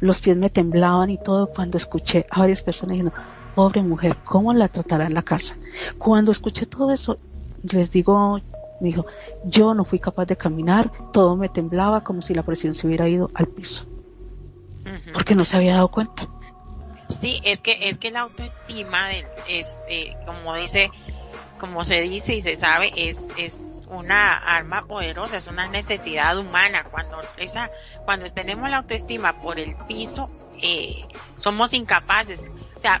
Los 0.00 0.20
pies 0.20 0.36
me 0.36 0.50
temblaban 0.50 1.10
y 1.10 1.18
todo 1.18 1.46
cuando 1.48 1.76
escuché 1.78 2.26
a 2.30 2.40
varias 2.40 2.62
personas 2.62 2.92
diciendo, 2.92 3.12
pobre 3.54 3.82
mujer, 3.82 4.16
¿cómo 4.24 4.52
la 4.52 4.68
tratará 4.68 5.06
en 5.06 5.14
la 5.14 5.22
casa? 5.22 5.56
Cuando 5.98 6.32
escuché 6.32 6.66
todo 6.66 6.90
eso, 6.92 7.16
les 7.62 7.90
digo, 7.90 8.38
me 8.80 8.88
dijo, 8.88 9.06
yo 9.44 9.74
no 9.74 9.84
fui 9.84 9.98
capaz 9.98 10.26
de 10.26 10.36
caminar, 10.36 10.92
todo 11.12 11.36
me 11.36 11.48
temblaba 11.48 12.02
como 12.02 12.22
si 12.22 12.34
la 12.34 12.42
presión 12.42 12.74
se 12.74 12.86
hubiera 12.86 13.08
ido 13.08 13.30
al 13.34 13.46
piso, 13.46 13.84
porque 15.12 15.34
no 15.34 15.44
se 15.44 15.56
había 15.56 15.74
dado 15.74 15.88
cuenta. 15.88 16.28
Sí, 17.08 17.40
es 17.44 17.62
que 17.62 17.88
es 17.88 17.98
que 17.98 18.10
la 18.10 18.20
autoestima 18.20 19.12
es 19.48 19.78
eh, 19.88 20.16
como 20.26 20.54
dice, 20.54 20.90
como 21.58 21.84
se 21.84 22.00
dice 22.00 22.34
y 22.34 22.40
se 22.40 22.56
sabe, 22.56 22.92
es 22.96 23.26
es 23.38 23.60
una 23.88 24.36
arma 24.36 24.86
poderosa, 24.86 25.36
es 25.36 25.46
una 25.46 25.66
necesidad 25.68 26.38
humana. 26.38 26.84
Cuando 26.84 27.20
esa, 27.36 27.70
cuando 28.04 28.28
tenemos 28.30 28.68
la 28.70 28.78
autoestima 28.78 29.40
por 29.40 29.58
el 29.58 29.76
piso, 29.86 30.30
eh, 30.60 31.04
somos 31.34 31.72
incapaces. 31.72 32.50
O 32.76 32.80
sea, 32.80 33.00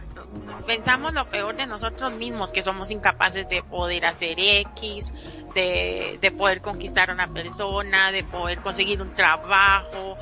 pensamos 0.66 1.12
lo 1.12 1.28
peor 1.28 1.56
de 1.56 1.66
nosotros 1.66 2.12
mismos, 2.12 2.52
que 2.52 2.62
somos 2.62 2.90
incapaces 2.90 3.48
de 3.48 3.62
poder 3.62 4.06
hacer 4.06 4.36
X, 4.38 5.12
de, 5.54 6.18
de 6.20 6.30
poder 6.30 6.60
conquistar 6.60 7.10
a 7.10 7.14
una 7.14 7.28
persona, 7.32 8.12
de 8.12 8.24
poder 8.24 8.60
conseguir 8.60 9.02
un 9.02 9.14
trabajo, 9.14 10.14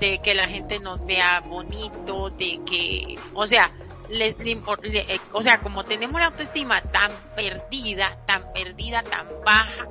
de 0.00 0.18
que 0.18 0.34
la 0.34 0.46
gente 0.46 0.78
nos 0.78 1.04
vea 1.04 1.40
bonito, 1.40 2.30
de 2.30 2.60
que, 2.64 3.18
o 3.34 3.46
sea, 3.46 3.70
les, 4.08 4.36
eh, 4.40 5.20
o 5.32 5.42
sea, 5.42 5.60
como 5.60 5.84
tenemos 5.84 6.20
la 6.20 6.28
autoestima 6.28 6.80
tan 6.80 7.10
perdida, 7.34 8.16
tan 8.26 8.52
perdida, 8.52 9.02
tan 9.02 9.26
baja, 9.44 9.88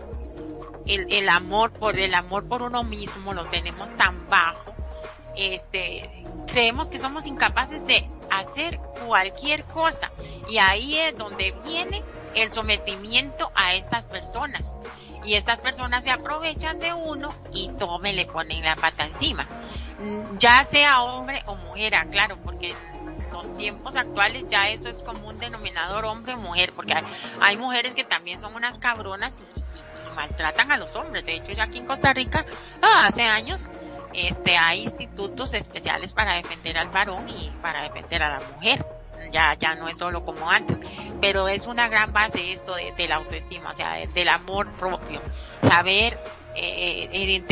el, 0.86 1.12
el 1.12 1.30
amor 1.30 1.72
por 1.72 2.00
el 2.00 2.14
amor 2.14 2.48
por 2.48 2.62
uno 2.62 2.84
mismo 2.84 3.34
lo 3.34 3.46
tenemos 3.50 3.96
tan 3.98 4.28
bajo, 4.28 4.74
este, 5.36 6.10
creemos 6.48 6.90
que 6.90 6.98
somos 6.98 7.28
incapaces 7.28 7.86
de 7.86 8.10
hacer 8.32 8.80
cualquier 9.06 9.64
cosa. 9.66 10.12
Y 10.50 10.58
ahí 10.58 10.98
es 10.98 11.16
donde 11.16 11.54
viene 11.64 12.04
el 12.36 12.52
sometimiento 12.52 13.52
a 13.56 13.76
estas 13.76 14.04
personas 14.06 14.76
y 15.24 15.36
estas 15.36 15.60
personas 15.62 16.04
se 16.04 16.12
aprovechan 16.12 16.80
de 16.80 16.94
uno 16.94 17.34
y 17.54 17.70
tome 17.80 18.14
le 18.14 18.26
ponen 18.26 18.64
la 18.64 18.76
pata 18.76 19.06
encima 19.06 19.48
ya 20.38 20.64
sea 20.64 21.02
hombre 21.02 21.42
o 21.46 21.56
mujer, 21.56 21.94
claro, 22.12 22.38
porque 22.44 22.72
en 22.72 23.32
los 23.32 23.56
tiempos 23.58 23.96
actuales 23.96 24.46
ya 24.48 24.70
eso 24.70 24.90
es 24.90 25.02
como 25.02 25.28
un 25.28 25.40
denominador 25.40 26.06
hombre-mujer, 26.06 26.74
porque 26.74 26.96
hay, 27.42 27.58
mujeres 27.58 27.96
que 27.96 28.04
también 28.04 28.40
son 28.40 28.56
unas 28.56 28.78
cabronas 28.78 29.42
y, 29.42 30.14
maltratan 30.16 30.72
a 30.72 30.78
los 30.78 30.96
hombres. 30.96 31.26
De 31.26 31.36
hecho, 31.36 31.52
ya 31.52 31.66
aquí 31.66 31.78
en 31.78 31.86
Costa 31.86 32.12
Rica, 32.12 32.44
ah, 32.82 33.06
hace 33.06 33.24
años, 33.24 33.70
este, 34.14 34.58
hay 34.58 34.86
institutos 34.86 35.54
especiales 35.54 36.12
para 36.14 36.34
defender 36.34 36.78
al 36.78 36.90
varón 36.90 37.30
y 37.30 37.52
para 37.62 37.84
defender 37.84 38.24
a 38.24 38.30
la 38.30 38.42
mujer. 38.56 38.84
Ya, 39.32 39.54
ya 39.56 39.76
no 39.76 39.88
es 39.88 39.98
solo 39.98 40.24
como 40.24 40.50
antes, 40.50 40.78
pero 41.22 41.48
es 41.48 41.68
una 41.68 41.88
gran 41.88 42.14
base 42.14 42.52
esto 42.52 42.76
de, 42.76 43.08
la 43.08 43.16
autoestima, 43.16 43.72
o 43.72 43.74
sea, 43.74 44.06
del 44.06 44.30
amor 44.30 44.72
propio, 44.74 45.22
saber 45.62 46.18
eh, 46.56 47.10
eh, 47.12 47.44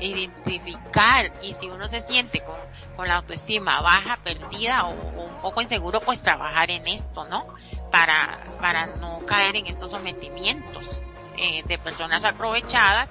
identificar 0.00 1.30
y 1.42 1.54
si 1.54 1.68
uno 1.68 1.86
se 1.86 2.00
siente 2.00 2.40
con, 2.40 2.56
con 2.96 3.06
la 3.06 3.16
autoestima 3.16 3.80
baja, 3.80 4.16
perdida 4.24 4.86
o, 4.86 4.92
un 4.92 5.42
poco 5.42 5.60
inseguro, 5.60 6.00
pues 6.00 6.22
trabajar 6.22 6.70
en 6.70 6.86
esto, 6.88 7.24
¿no? 7.24 7.46
Para, 7.90 8.40
para 8.60 8.86
no 8.86 9.18
caer 9.20 9.56
en 9.56 9.66
estos 9.66 9.90
sometimientos 9.90 11.02
eh, 11.36 11.62
de 11.64 11.78
personas 11.78 12.24
aprovechadas 12.24 13.10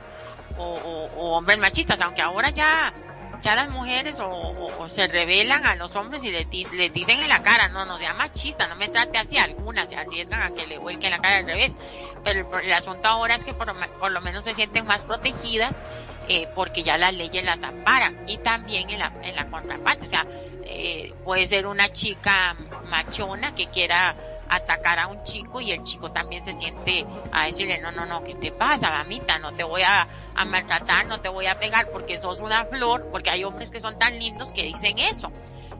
o, 0.57 1.35
hombres 1.35 1.59
machistas, 1.59 2.01
aunque 2.01 2.21
ahora 2.21 2.49
ya 2.49 2.93
ya 3.41 3.55
las 3.55 3.69
mujeres 3.69 4.19
o, 4.19 4.87
se 4.87 5.07
revelan 5.07 5.65
a 5.65 5.75
los 5.75 5.95
hombres 5.95 6.23
y 6.23 6.31
les, 6.31 6.47
les, 6.71 6.93
dicen 6.93 7.19
en 7.19 7.29
la 7.29 7.41
cara, 7.43 7.69
no, 7.69 7.85
no 7.85 7.97
sea 7.97 8.13
machista, 8.13 8.67
no 8.67 8.75
me 8.75 8.87
trate 8.87 9.17
así, 9.17 9.37
algunas 9.37 9.89
se 9.89 9.95
arriesgan 9.95 10.41
a 10.41 10.51
que 10.51 10.65
le 10.65 10.77
vuelquen 10.77 11.11
la 11.11 11.19
cara 11.19 11.37
al 11.37 11.45
revés, 11.45 11.75
pero 12.23 12.59
el, 12.59 12.73
asunto 12.73 13.07
ahora 13.07 13.35
es 13.35 13.43
que 13.43 13.53
por, 13.53 13.67
lo 14.11 14.21
menos 14.21 14.43
se 14.43 14.53
sienten 14.53 14.85
más 14.85 14.99
protegidas 14.99 15.75
eh, 16.29 16.47
porque 16.55 16.83
ya 16.83 16.97
las 16.97 17.13
leyes 17.13 17.43
las 17.43 17.63
amparan 17.63 18.17
y 18.27 18.37
también 18.37 18.89
en 18.89 18.99
la, 18.99 19.13
en 19.23 19.35
la 19.35 19.49
contraparte, 19.49 20.05
o 20.05 20.09
sea, 20.09 20.25
eh, 20.63 21.13
puede 21.23 21.47
ser 21.47 21.67
una 21.67 21.89
chica 21.89 22.55
machona 22.89 23.55
que 23.55 23.67
quiera 23.67 24.15
atacar 24.49 24.99
a 24.99 25.07
un 25.07 25.23
chico 25.23 25.61
y 25.61 25.71
el 25.71 25.83
chico 25.83 26.11
también 26.11 26.43
se 26.43 26.53
siente 26.53 27.05
a 27.31 27.45
decirle, 27.45 27.79
no, 27.79 27.91
no, 27.91 28.05
no, 28.05 28.23
¿qué 28.23 28.35
te 28.35 28.51
pasa, 28.51 28.89
mamita? 28.91 29.39
No 29.39 29.53
te 29.53 29.63
voy 29.63 29.81
a, 29.81 30.07
a 30.35 30.45
maltratar, 30.45 31.05
no 31.07 31.19
te 31.19 31.29
voy 31.29 31.47
a 31.47 31.59
pegar 31.59 31.89
porque 31.91 32.17
sos 32.17 32.39
una 32.39 32.65
flor, 32.65 33.07
porque 33.11 33.29
hay 33.29 33.43
hombres 33.43 33.71
que 33.71 33.81
son 33.81 33.97
tan 33.97 34.17
lindos 34.19 34.51
que 34.51 34.63
dicen 34.63 34.97
eso. 34.99 35.31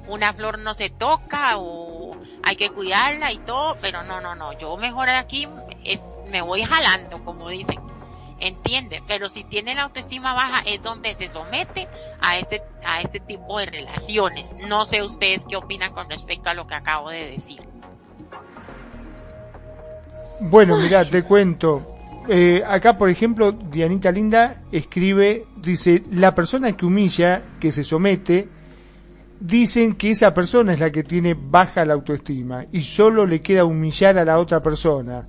Una 0.07 0.33
flor 0.33 0.59
no 0.59 0.73
se 0.73 0.89
toca 0.89 1.57
o 1.57 2.15
hay 2.43 2.55
que 2.55 2.69
cuidarla 2.69 3.31
y 3.31 3.39
todo, 3.39 3.77
pero 3.81 4.03
no, 4.03 4.21
no, 4.21 4.35
no, 4.35 4.53
yo 4.53 4.77
mejor 4.77 5.09
aquí 5.09 5.47
es, 5.83 6.09
me 6.27 6.41
voy 6.41 6.63
jalando, 6.63 7.23
como 7.23 7.49
dicen. 7.49 7.79
Entiende, 8.39 9.01
pero 9.07 9.29
si 9.29 9.43
tiene 9.43 9.73
la 9.73 9.83
autoestima 9.83 10.33
baja 10.33 10.61
es 10.65 10.83
donde 10.83 11.13
se 11.15 11.27
somete 11.27 11.87
a 12.21 12.37
este, 12.37 12.61
a 12.85 13.01
este 13.01 13.19
tipo 13.19 13.57
de 13.57 13.65
relaciones. 13.65 14.55
No 14.59 14.85
sé 14.85 15.01
ustedes 15.01 15.45
qué 15.49 15.55
opinan 15.55 15.91
con 15.91 16.07
respecto 16.09 16.49
a 16.49 16.53
lo 16.53 16.67
que 16.67 16.75
acabo 16.75 17.09
de 17.09 17.31
decir. 17.31 17.67
Bueno, 20.39 20.77
mira, 20.77 21.03
te 21.03 21.23
cuento. 21.23 21.95
Eh, 22.29 22.61
acá, 22.65 22.97
por 22.97 23.09
ejemplo, 23.09 23.51
Dianita 23.51 24.11
Linda 24.11 24.61
escribe, 24.71 25.45
dice, 25.61 26.03
la 26.11 26.35
persona 26.35 26.75
que 26.77 26.85
humilla, 26.85 27.41
que 27.59 27.71
se 27.71 27.83
somete, 27.83 28.47
dicen 29.39 29.95
que 29.95 30.11
esa 30.11 30.33
persona 30.33 30.73
es 30.73 30.79
la 30.79 30.91
que 30.91 31.03
tiene 31.03 31.35
baja 31.35 31.85
la 31.85 31.93
autoestima 31.93 32.65
y 32.71 32.81
solo 32.81 33.25
le 33.25 33.41
queda 33.41 33.65
humillar 33.65 34.17
a 34.17 34.25
la 34.25 34.39
otra 34.39 34.59
persona 34.61 35.27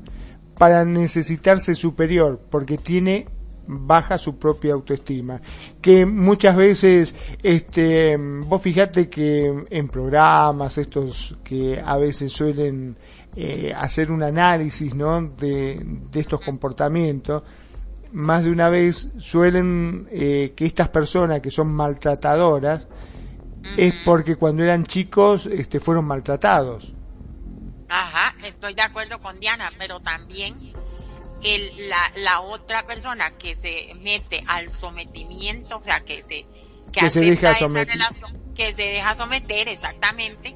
para 0.58 0.84
necesitarse 0.84 1.74
superior, 1.74 2.40
porque 2.50 2.78
tiene 2.78 3.26
baja 3.68 4.18
su 4.18 4.38
propia 4.38 4.74
autoestima. 4.74 5.40
Que 5.80 6.04
muchas 6.04 6.56
veces, 6.56 7.14
este, 7.42 8.16
vos 8.16 8.60
fijate 8.60 9.08
que 9.08 9.62
en 9.70 9.88
programas 9.88 10.78
estos 10.78 11.36
que 11.44 11.80
a 11.82 11.96
veces 11.96 12.32
suelen 12.32 12.96
eh, 13.36 13.72
hacer 13.76 14.10
un 14.10 14.22
análisis, 14.22 14.94
¿no? 14.94 15.22
De, 15.22 15.80
de 15.82 16.20
estos 16.20 16.40
comportamientos, 16.40 17.42
más 18.12 18.44
de 18.44 18.50
una 18.50 18.68
vez 18.68 19.08
suelen 19.18 20.08
eh, 20.10 20.54
que 20.56 20.64
estas 20.64 20.88
personas 20.88 21.40
que 21.40 21.50
son 21.50 21.72
maltratadoras 21.72 22.88
es 23.76 23.92
porque 24.04 24.36
cuando 24.36 24.62
eran 24.62 24.84
chicos 24.86 25.46
este, 25.46 25.78
fueron 25.80 26.06
maltratados. 26.06 26.92
Ajá, 27.88 28.34
estoy 28.44 28.74
de 28.74 28.82
acuerdo 28.82 29.18
con 29.18 29.38
Diana, 29.40 29.70
pero 29.78 30.00
también 30.00 30.54
el, 31.42 31.88
la, 31.88 32.12
la 32.16 32.40
otra 32.40 32.86
persona 32.86 33.30
que 33.32 33.54
se 33.54 33.92
mete 34.00 34.42
al 34.46 34.70
sometimiento, 34.70 35.78
o 35.78 35.84
sea, 35.84 36.00
que 36.00 36.22
se, 36.22 36.46
que, 36.92 37.10
se 37.10 37.20
deja 37.20 37.54
someter. 37.54 37.98
que 38.54 38.72
se 38.72 38.82
deja 38.82 39.14
someter, 39.14 39.68
exactamente, 39.68 40.54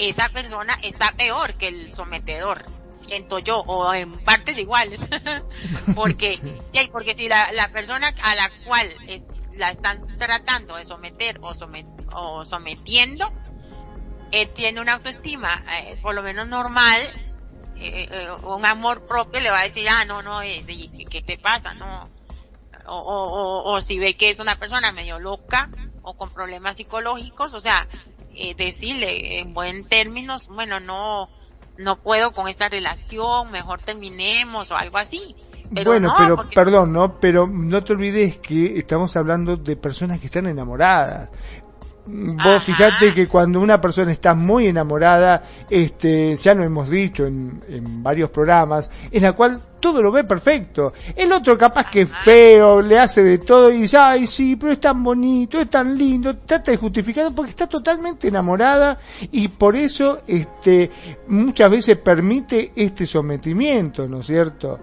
esa 0.00 0.28
persona 0.30 0.78
está 0.82 1.12
peor 1.12 1.54
que 1.54 1.68
el 1.68 1.92
sometedor, 1.92 2.64
siento 2.98 3.38
yo, 3.38 3.58
o 3.58 3.92
en 3.92 4.12
partes 4.24 4.58
iguales, 4.58 5.06
porque, 5.94 6.38
porque 6.92 7.14
si 7.14 7.28
la, 7.28 7.52
la 7.52 7.68
persona 7.68 8.14
a 8.22 8.34
la 8.34 8.50
cual 8.64 8.92
la 9.56 9.70
están 9.70 9.98
tratando 10.18 10.76
de 10.76 10.84
someter 10.86 11.38
o, 11.42 11.52
o 12.14 12.44
sometiendo, 12.44 13.30
él 14.32 14.48
tiene 14.54 14.80
una 14.80 14.94
autoestima, 14.94 15.64
eh, 15.78 15.98
por 16.00 16.14
lo 16.14 16.22
menos 16.22 16.48
normal, 16.48 17.00
eh, 17.76 18.08
eh, 18.10 18.28
un 18.42 18.64
amor 18.64 19.06
propio, 19.06 19.40
le 19.40 19.50
va 19.50 19.60
a 19.60 19.64
decir, 19.64 19.86
ah, 19.88 20.04
no, 20.04 20.22
no, 20.22 20.42
eh, 20.42 20.64
¿qué 21.10 21.22
te 21.22 21.38
pasa? 21.38 21.74
No. 21.74 22.08
O, 22.86 22.96
o, 22.96 23.72
o, 23.72 23.80
si 23.80 23.98
ve 23.98 24.16
que 24.16 24.30
es 24.30 24.40
una 24.40 24.56
persona 24.56 24.92
medio 24.92 25.18
loca 25.18 25.70
o 26.02 26.16
con 26.16 26.30
problemas 26.30 26.76
psicológicos, 26.76 27.54
o 27.54 27.60
sea, 27.60 27.86
eh, 28.34 28.54
decirle 28.56 29.40
en 29.40 29.54
buen 29.54 29.84
términos, 29.84 30.48
bueno, 30.48 30.80
no, 30.80 31.28
no 31.78 31.96
puedo 31.96 32.32
con 32.32 32.48
esta 32.48 32.68
relación, 32.68 33.50
mejor 33.50 33.80
terminemos 33.80 34.70
o 34.70 34.76
algo 34.76 34.98
así. 34.98 35.34
Pero 35.72 35.92
bueno, 35.92 36.12
pero 36.18 36.36
perdón, 36.52 36.92
¿no? 36.92 37.18
Pero 37.20 37.46
no 37.46 37.84
te 37.84 37.92
olvides 37.92 38.38
que 38.38 38.78
estamos 38.78 39.16
hablando 39.16 39.56
de 39.56 39.76
personas 39.76 40.18
que 40.18 40.26
están 40.26 40.46
enamoradas. 40.46 41.30
Vos 42.06 42.64
fijate 42.64 43.14
que 43.14 43.28
cuando 43.28 43.60
una 43.60 43.80
persona 43.80 44.10
está 44.10 44.34
muy 44.34 44.66
enamorada, 44.66 45.44
este, 45.68 46.34
ya 46.34 46.54
lo 46.54 46.64
hemos 46.64 46.90
dicho 46.90 47.24
en, 47.24 47.60
en 47.68 48.02
varios 48.02 48.30
programas, 48.30 48.90
en 49.12 49.22
la 49.22 49.32
cual 49.32 49.62
todo 49.80 50.02
lo 50.02 50.12
ve 50.12 50.24
perfecto. 50.24 50.92
El 51.16 51.32
otro 51.32 51.56
capaz 51.56 51.90
que 51.90 52.02
es 52.02 52.10
feo, 52.24 52.80
le 52.80 52.98
hace 52.98 53.22
de 53.22 53.38
todo 53.38 53.70
y 53.70 53.82
dice, 53.82 53.96
ay 53.98 54.26
sí, 54.26 54.56
pero 54.56 54.72
es 54.72 54.80
tan 54.80 55.02
bonito, 55.02 55.60
es 55.60 55.70
tan 55.70 55.96
lindo, 55.96 56.36
trata 56.38 56.70
de 56.70 56.76
justificado 56.76 57.34
porque 57.34 57.50
está 57.50 57.66
totalmente 57.66 58.28
enamorada 58.28 58.98
y 59.32 59.48
por 59.48 59.76
eso 59.76 60.20
este 60.26 60.90
muchas 61.28 61.70
veces 61.70 61.96
permite 61.98 62.72
este 62.74 63.06
sometimiento, 63.06 64.06
¿no 64.06 64.20
es 64.20 64.26
cierto? 64.26 64.78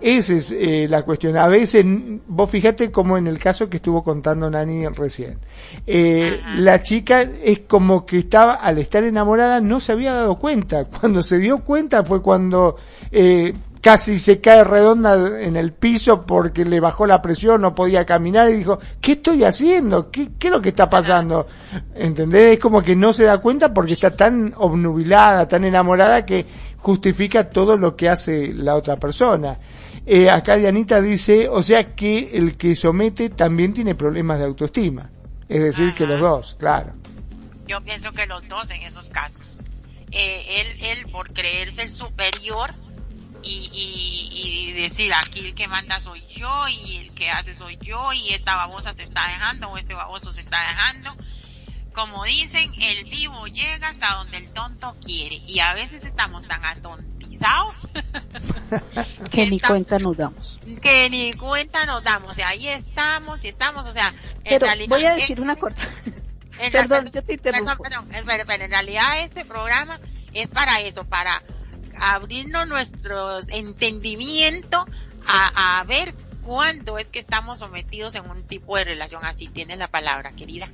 Esa 0.00 0.34
es 0.34 0.52
eh, 0.52 0.86
la 0.88 1.02
cuestión. 1.02 1.36
A 1.36 1.48
veces, 1.48 1.84
vos 2.26 2.50
fíjate 2.50 2.90
como 2.90 3.16
en 3.16 3.26
el 3.26 3.38
caso 3.38 3.68
que 3.68 3.76
estuvo 3.78 4.02
contando 4.02 4.50
Nani 4.50 4.86
recién. 4.88 5.38
Eh, 5.86 6.40
la 6.56 6.82
chica 6.82 7.22
es 7.22 7.60
como 7.60 8.04
que 8.04 8.18
estaba, 8.18 8.54
al 8.54 8.78
estar 8.78 9.04
enamorada, 9.04 9.60
no 9.60 9.80
se 9.80 9.92
había 9.92 10.12
dado 10.12 10.38
cuenta. 10.38 10.84
Cuando 10.84 11.22
se 11.22 11.38
dio 11.38 11.58
cuenta 11.58 12.04
fue 12.04 12.20
cuando 12.20 12.76
eh, 13.10 13.52
casi 13.82 14.16
se 14.18 14.40
cae 14.40 14.62
redonda 14.62 15.42
en 15.42 15.56
el 15.56 15.72
piso 15.72 16.24
porque 16.24 16.64
le 16.64 16.78
bajó 16.78 17.04
la 17.04 17.20
presión, 17.20 17.60
no 17.60 17.74
podía 17.74 18.06
caminar 18.06 18.48
y 18.48 18.58
dijo, 18.58 18.78
¿qué 19.00 19.12
estoy 19.12 19.42
haciendo? 19.44 20.10
¿Qué, 20.10 20.30
qué 20.38 20.46
es 20.46 20.52
lo 20.52 20.62
que 20.62 20.68
está 20.68 20.88
pasando? 20.88 21.46
¿Entendés? 21.94 22.52
Es 22.52 22.58
como 22.60 22.80
que 22.80 22.94
no 22.94 23.12
se 23.12 23.24
da 23.24 23.38
cuenta 23.38 23.74
porque 23.74 23.94
está 23.94 24.14
tan 24.14 24.54
obnubilada, 24.56 25.48
tan 25.48 25.64
enamorada 25.64 26.24
que 26.24 26.46
justifica 26.78 27.50
todo 27.50 27.76
lo 27.76 27.96
que 27.96 28.08
hace 28.08 28.54
la 28.54 28.76
otra 28.76 28.96
persona. 28.96 29.58
Eh, 30.06 30.30
acá 30.30 30.56
Dianita 30.56 31.00
dice, 31.00 31.48
o 31.48 31.62
sea 31.62 31.94
que 31.94 32.36
el 32.36 32.56
que 32.56 32.76
somete 32.76 33.30
también 33.30 33.74
tiene 33.74 33.96
problemas 33.96 34.38
de 34.38 34.44
autoestima. 34.44 35.10
Es 35.48 35.60
decir, 35.60 35.92
que 35.94 36.06
los 36.06 36.20
dos, 36.20 36.56
claro. 36.58 36.92
Yo 37.66 37.80
pienso 37.80 38.12
que 38.12 38.26
los 38.26 38.46
dos 38.48 38.70
en 38.70 38.82
esos 38.82 39.10
casos. 39.10 39.60
Eh, 40.12 40.44
él, 40.60 40.84
él 40.84 41.10
por 41.10 41.32
creerse 41.32 41.82
el 41.82 41.90
superior, 41.90 42.70
y, 43.42 43.70
y, 43.72 44.72
decir 44.72 45.12
aquí 45.14 45.40
el 45.40 45.54
que 45.54 45.68
manda 45.68 46.00
soy 46.00 46.22
yo 46.28 46.68
y 46.68 46.96
el 46.96 47.14
que 47.14 47.30
hace 47.30 47.54
soy 47.54 47.76
yo 47.80 48.12
y 48.12 48.30
esta 48.32 48.56
babosa 48.56 48.92
se 48.92 49.02
está 49.02 49.26
dejando 49.28 49.68
o 49.68 49.78
este 49.78 49.94
baboso 49.94 50.32
se 50.32 50.40
está 50.40 50.58
dejando. 50.58 51.14
Como 51.92 52.24
dicen, 52.24 52.72
el 52.80 53.04
vivo 53.04 53.46
llega 53.46 53.88
hasta 53.88 54.14
donde 54.14 54.38
el 54.38 54.50
tonto 54.50 54.96
quiere 55.04 55.36
y 55.46 55.60
a 55.60 55.74
veces 55.74 56.02
estamos 56.04 56.46
tan 56.48 56.64
atontizados 56.64 57.88
que 59.30 59.46
ni 59.46 59.60
cuenta 59.60 59.98
nos 59.98 60.16
damos. 60.16 60.58
Que 60.80 61.10
ni 61.10 61.32
cuenta 61.34 61.84
nos 61.84 62.02
damos, 62.02 62.38
y 62.38 62.42
ahí 62.42 62.68
estamos 62.68 63.44
y 63.44 63.48
estamos, 63.48 63.86
o 63.86 63.92
sea, 63.92 64.14
Pero 64.44 64.66
voy 64.88 65.04
a 65.04 65.14
decir 65.14 65.40
una 65.40 65.56
corta. 65.56 65.82
Perdón, 66.72 67.10
yo 67.12 67.22
te 67.22 67.34
interrumpo. 67.34 67.82
Perdón, 67.82 68.08
perdón, 68.08 68.62
en 68.62 68.70
realidad 68.70 69.20
este 69.20 69.44
programa 69.44 69.98
es 70.32 70.48
para 70.48 70.80
eso, 70.80 71.04
para 71.04 71.42
abrirnos 72.02 72.66
nuestros 72.66 73.48
entendimiento 73.48 74.84
a, 75.26 75.78
a 75.78 75.84
ver 75.84 76.14
cuándo 76.44 76.98
es 76.98 77.10
que 77.10 77.20
estamos 77.20 77.60
sometidos 77.60 78.14
en 78.16 78.28
un 78.28 78.42
tipo 78.42 78.76
de 78.76 78.84
relación 78.84 79.24
así. 79.24 79.48
Tiene 79.48 79.76
la 79.76 79.88
palabra, 79.88 80.32
querida. 80.32 80.68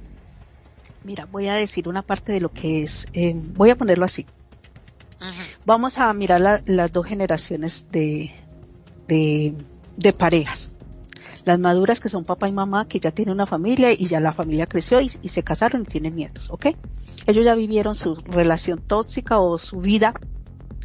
Mira, 1.05 1.26
voy 1.31 1.49
a 1.49 1.55
decir 1.55 1.89
una 1.89 2.03
parte 2.03 2.33
de 2.33 2.41
lo 2.41 2.51
que 2.51 2.83
es, 2.83 3.07
eh, 3.12 3.35
voy 3.35 3.70
a 3.70 3.76
ponerlo 3.76 4.05
así. 4.05 4.26
Vamos 5.64 5.99
a 5.99 6.12
mirar 6.12 6.62
las 6.64 6.93
dos 6.93 7.07
generaciones 7.07 7.87
de, 7.91 8.33
de, 9.09 9.53
de, 9.97 10.12
parejas. 10.12 10.70
Las 11.45 11.59
maduras 11.59 11.99
que 11.99 12.09
son 12.09 12.24
papá 12.24 12.49
y 12.49 12.53
mamá 12.53 12.87
que 12.87 13.01
ya 13.01 13.11
tienen 13.11 13.35
una 13.35 13.47
familia 13.47 13.91
y 13.93 14.07
ya 14.07 14.20
la 14.20 14.33
familia 14.33 14.66
creció 14.66 15.01
y, 15.01 15.11
y 15.20 15.29
se 15.31 15.43
casaron 15.43 15.83
y 15.83 15.87
tienen 15.87 16.14
nietos, 16.14 16.49
¿ok? 16.51 16.66
Ellos 17.26 17.45
ya 17.45 17.55
vivieron 17.57 17.97
su 17.97 18.14
relación 18.14 18.81
tóxica 18.81 19.41
o 19.41 19.59
su 19.59 19.81
vida 19.81 20.14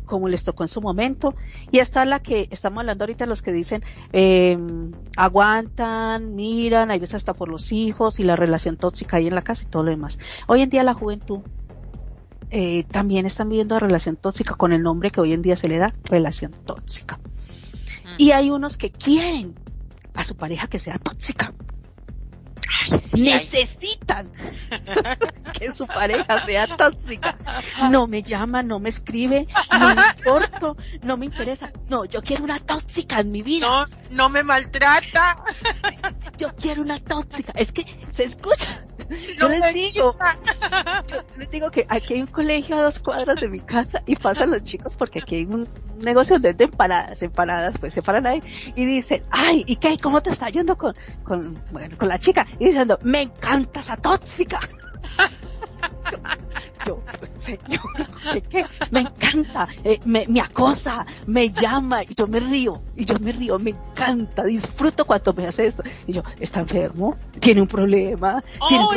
como 0.05 0.27
les 0.27 0.43
tocó 0.43 0.63
en 0.63 0.69
su 0.69 0.81
momento. 0.81 1.35
Y 1.71 1.79
está 1.79 2.05
la 2.05 2.19
que 2.19 2.47
estamos 2.51 2.79
hablando 2.79 3.03
ahorita, 3.03 3.25
los 3.25 3.41
que 3.41 3.51
dicen, 3.51 3.83
eh, 4.11 4.57
aguantan, 5.17 6.35
miran, 6.35 6.91
hay 6.91 6.99
veces 6.99 7.15
hasta 7.15 7.33
por 7.33 7.49
los 7.49 7.71
hijos 7.71 8.19
y 8.19 8.23
la 8.23 8.35
relación 8.35 8.77
tóxica 8.77 9.17
ahí 9.17 9.27
en 9.27 9.35
la 9.35 9.41
casa 9.41 9.63
y 9.63 9.67
todo 9.67 9.83
lo 9.83 9.91
demás. 9.91 10.19
Hoy 10.47 10.61
en 10.61 10.69
día 10.69 10.83
la 10.83 10.93
juventud 10.93 11.41
eh, 12.49 12.85
también 12.91 13.25
están 13.25 13.49
viviendo 13.49 13.79
relación 13.79 14.15
tóxica 14.15 14.55
con 14.55 14.73
el 14.73 14.83
nombre 14.83 15.09
que 15.09 15.21
hoy 15.21 15.33
en 15.33 15.41
día 15.41 15.55
se 15.55 15.67
le 15.67 15.77
da, 15.77 15.93
relación 16.03 16.51
tóxica. 16.65 17.19
Y 18.17 18.31
hay 18.31 18.51
unos 18.51 18.77
que 18.77 18.91
quieren 18.91 19.55
a 20.13 20.23
su 20.23 20.35
pareja 20.35 20.67
que 20.67 20.77
sea 20.77 20.99
tóxica 20.99 21.53
necesitan 23.15 24.31
que 25.59 25.73
su 25.73 25.85
pareja 25.85 26.45
sea 26.45 26.67
tóxica. 26.67 27.37
No 27.89 28.07
me 28.07 28.21
llama, 28.21 28.63
no 28.63 28.79
me 28.79 28.89
escribe, 28.89 29.47
no 29.71 29.95
me 29.95 30.01
importo, 30.17 30.77
no 31.03 31.17
me 31.17 31.25
interesa. 31.25 31.71
No, 31.89 32.05
yo 32.05 32.21
quiero 32.21 32.43
una 32.43 32.59
tóxica 32.59 33.19
en 33.19 33.31
mi 33.31 33.41
vida. 33.41 33.67
No, 33.67 33.85
no 34.11 34.29
me 34.29 34.43
maltrata. 34.43 35.43
Yo 36.37 36.55
quiero 36.55 36.81
una 36.81 36.99
tóxica. 36.99 37.53
Es 37.55 37.71
que 37.71 37.85
se 38.11 38.23
escucha. 38.23 38.85
Yo 39.39 39.49
les 39.49 39.73
digo, 39.73 40.15
yo 41.07 41.23
les 41.37 41.49
digo 41.49 41.71
que 41.71 41.85
aquí 41.89 42.15
hay 42.15 42.21
un 42.21 42.27
colegio 42.27 42.77
a 42.77 42.83
dos 42.83 42.99
cuadras 42.99 43.39
de 43.39 43.47
mi 43.47 43.59
casa 43.59 44.01
y 44.05 44.15
pasan 44.15 44.51
los 44.51 44.63
chicos 44.63 44.95
porque 44.95 45.19
aquí 45.19 45.35
hay 45.35 45.45
un 45.45 45.67
negocio 45.99 46.39
de 46.39 46.55
empanadas, 46.57 47.21
empanadas, 47.21 47.77
pues 47.79 47.93
se 47.93 48.01
paran 48.01 48.27
ahí 48.27 48.39
y 48.75 48.85
dicen, 48.85 49.23
ay, 49.29 49.63
¿y 49.67 49.75
qué? 49.75 49.97
¿Cómo 49.97 50.21
te 50.21 50.29
está 50.29 50.49
yendo 50.49 50.77
con, 50.77 50.93
con, 51.23 51.59
bueno, 51.71 51.97
con 51.97 52.07
la 52.07 52.17
chica? 52.17 52.45
Y 52.59 52.65
diciendo, 52.65 52.97
me 53.03 53.23
encanta 53.23 53.79
esa 53.79 53.97
tóxica. 53.97 54.59
yo, 56.85 57.01
señor, 57.39 58.43
¿qué? 58.49 58.65
Me 58.91 59.01
encanta, 59.01 59.67
eh, 59.83 59.99
me, 60.05 60.25
me, 60.27 60.41
acosa, 60.41 61.05
me 61.27 61.49
llama 61.49 62.03
y 62.03 62.13
yo 62.15 62.27
me 62.27 62.39
río, 62.39 62.81
y 62.95 63.05
yo 63.05 63.15
me 63.19 63.31
río, 63.31 63.59
me 63.59 63.71
encanta, 63.71 64.43
disfruto 64.43 65.05
cuando 65.05 65.33
me 65.33 65.47
hace 65.47 65.67
esto. 65.67 65.83
Y 66.07 66.13
yo, 66.13 66.23
¿está 66.39 66.61
enfermo? 66.61 67.17
¿Tiene 67.39 67.61
un 67.61 67.67
problema? 67.67 68.41
¿Tiene 68.67 68.85
un 68.85 68.95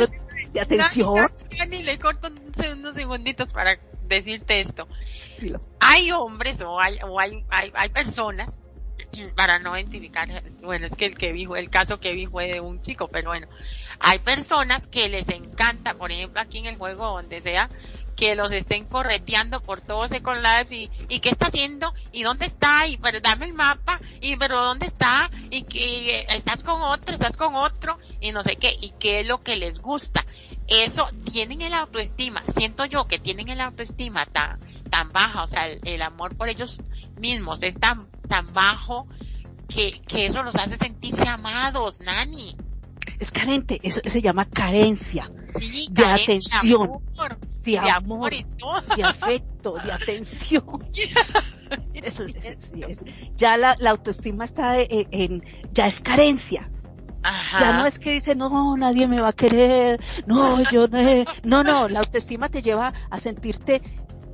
de 0.53 0.61
atención. 0.61 1.29
Ni, 1.69 1.83
le 1.83 1.99
corto 1.99 2.29
unos 2.73 2.93
segunditos 2.93 3.53
para 3.53 3.77
decirte 4.07 4.59
esto. 4.59 4.87
Hay 5.79 6.11
hombres 6.11 6.61
o 6.61 6.79
hay, 6.79 6.97
o 7.07 7.19
hay, 7.19 7.45
hay, 7.49 7.71
hay 7.75 7.89
personas 7.89 8.49
para 9.35 9.59
no 9.59 9.77
identificar, 9.77 10.43
bueno, 10.61 10.85
es 10.85 10.95
que 10.95 11.05
el 11.05 11.17
que 11.17 11.31
vi, 11.31 11.47
el 11.55 11.69
caso 11.69 11.99
que 11.99 12.13
vi 12.13 12.25
fue 12.25 12.47
de 12.47 12.59
un 12.59 12.81
chico, 12.81 13.07
pero 13.07 13.29
bueno, 13.29 13.47
hay 13.99 14.19
personas 14.19 14.87
que 14.87 15.09
les 15.09 15.29
encanta, 15.29 15.95
por 15.95 16.11
ejemplo, 16.11 16.41
aquí 16.41 16.59
en 16.59 16.65
el 16.67 16.77
juego 16.77 17.07
donde 17.07 17.41
sea, 17.41 17.69
que 18.17 18.35
los 18.35 18.51
estén 18.51 18.85
correteando 18.85 19.61
por 19.61 19.79
todo 19.79 20.07
con 20.23 20.41
Live 20.41 20.67
y, 20.71 20.89
y 21.07 21.19
qué 21.19 21.29
está 21.29 21.45
haciendo 21.45 21.93
y 22.11 22.23
dónde 22.23 22.47
está 22.47 22.87
y 22.87 22.97
pero 22.97 23.19
dame 23.19 23.45
el 23.45 23.53
mapa 23.53 24.01
y 24.21 24.35
pero 24.37 24.63
dónde 24.63 24.87
está 24.87 25.29
y 25.51 25.63
que 25.63 26.25
estás 26.29 26.63
con 26.63 26.81
otro, 26.81 27.13
estás 27.13 27.37
con 27.37 27.53
otro 27.55 27.99
y 28.19 28.31
no 28.31 28.41
sé 28.41 28.55
qué 28.55 28.75
y 28.81 28.91
qué 28.99 29.19
es 29.19 29.27
lo 29.27 29.43
que 29.43 29.55
les 29.55 29.79
gusta. 29.79 30.25
Eso 30.67 31.05
tienen 31.31 31.61
el 31.61 31.73
autoestima, 31.73 32.43
siento 32.47 32.85
yo 32.85 33.07
que 33.07 33.19
tienen 33.19 33.49
el 33.49 33.61
autoestima 33.61 34.25
tan 34.25 34.59
tan 34.89 35.11
baja, 35.11 35.43
o 35.43 35.47
sea, 35.47 35.67
el, 35.67 36.01
amor 36.01 36.35
por 36.35 36.49
ellos 36.49 36.81
mismos 37.17 37.61
es 37.63 37.77
tan 37.77 38.07
tan 38.27 38.53
bajo 38.53 39.07
que, 39.67 40.01
que 40.07 40.25
eso 40.25 40.43
los 40.43 40.55
hace 40.55 40.77
sentirse 40.77 41.27
amados, 41.27 41.99
Nani. 42.01 42.55
Es 43.19 43.31
carente, 43.31 43.79
eso 43.83 44.01
se 44.05 44.21
llama 44.21 44.45
carencia 44.45 45.31
de 45.89 46.05
atención, 46.05 47.01
de 47.63 47.79
amor, 47.79 48.31
de, 48.31 49.03
afecto, 49.03 49.75
de 49.83 49.91
atención. 49.91 50.63
ya 53.37 53.57
la, 53.57 53.75
autoestima 53.89 54.45
está 54.45 54.81
en, 54.81 55.43
ya 55.73 55.87
es 55.87 55.99
carencia. 55.99 56.69
Ya 57.59 57.73
no 57.73 57.85
es 57.85 57.99
que 57.99 58.11
dice, 58.11 58.35
no, 58.35 58.77
nadie 58.77 59.07
me 59.07 59.19
va 59.19 59.29
a 59.29 59.33
querer, 59.33 59.99
no, 60.27 60.61
yo 60.71 60.87
no, 60.87 61.23
no, 61.43 61.63
no, 61.63 61.87
la 61.89 61.99
autoestima 61.99 62.49
te 62.49 62.61
lleva 62.61 62.93
a 63.09 63.19
sentirte 63.19 63.81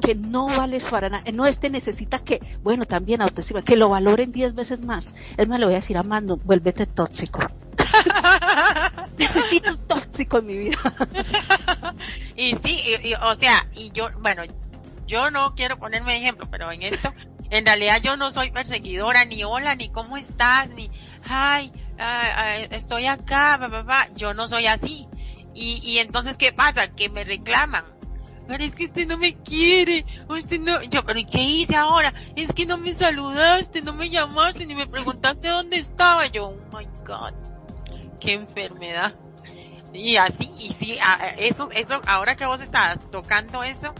que 0.04 0.16
no 0.16 0.48
vales 0.48 0.84
para 0.84 1.10
nada, 1.10 1.24
no 1.32 1.46
este 1.46 1.70
necesita 1.70 2.20
que, 2.20 2.40
bueno, 2.62 2.86
también 2.86 3.22
autoestima, 3.22 3.62
que 3.62 3.78
lo 3.78 3.90
valoren 3.90 4.32
diez 4.34 4.54
veces 4.54 4.82
más. 4.82 5.16
Es 5.38 5.48
más, 5.48 5.60
le 5.60 5.66
voy 5.66 5.76
a 5.76 5.78
decir 5.78 5.98
a 5.98 6.04
Mando, 6.04 6.38
vuélvete 6.38 6.86
tóxico. 6.86 7.40
Necesito 9.18 9.72
un 9.72 9.88
tóxico 9.88 10.40
en 10.40 10.46
mi 10.46 10.58
vida. 10.58 10.78
y 12.36 12.56
sí, 12.56 13.14
o 13.22 13.34
sea, 13.34 13.66
y 13.76 13.92
yo, 13.92 14.10
bueno, 14.20 14.44
yo 15.08 15.32
no 15.32 15.56
quiero 15.56 15.78
ponerme 15.78 16.18
ejemplo, 16.18 16.48
pero 16.52 16.70
en 16.72 16.84
esto, 16.84 17.14
en 17.50 17.66
realidad 17.66 18.02
yo 18.02 18.18
no 18.18 18.30
soy 18.30 18.52
perseguidora, 18.52 19.24
ni 19.24 19.46
hola, 19.46 19.76
ni 19.76 19.90
cómo 19.90 20.18
estás, 20.18 20.70
ni, 20.72 20.92
ay, 21.24 21.72
estoy 22.72 23.06
acá, 23.06 23.60
yo 24.16 24.34
no 24.34 24.48
soy 24.48 24.68
así. 24.68 25.08
Y, 25.54 25.82
y 25.84 26.00
entonces, 26.00 26.38
¿qué 26.38 26.52
pasa? 26.52 26.88
Que 26.88 27.10
me 27.10 27.24
reclaman. 27.24 27.86
Pero 28.48 28.64
es 28.64 28.76
que 28.76 28.86
usted 28.86 29.08
no 29.08 29.18
me 29.18 29.36
quiere, 29.36 30.06
usted 30.28 30.60
no, 30.60 30.82
yo, 30.84 31.06
pero 31.06 31.18
¿y 31.18 31.26
qué 31.26 31.42
hice 31.42 31.78
ahora? 31.78 32.14
Es 32.36 32.52
que 32.52 32.66
no 32.66 32.78
me 32.78 32.94
saludaste, 32.94 33.82
no 33.82 33.94
me 33.94 34.10
llamaste, 34.10 34.66
ni 34.66 34.76
me 34.76 34.86
preguntaste 34.86 35.48
dónde 35.48 35.78
estaba 35.78 36.28
yo. 36.28 36.48
Oh 36.48 36.78
my 36.78 36.86
god 37.06 37.34
qué 38.24 38.34
enfermedad. 38.34 39.14
Y 39.94 40.16
así, 40.16 40.52
y 40.58 40.74
sí, 40.74 40.98
eso, 41.38 41.70
eso, 41.72 42.02
ahora 42.08 42.36
que 42.36 42.46
vos 42.46 42.62
estás 42.62 43.00
tocando 43.12 43.64
eso, 43.64 43.94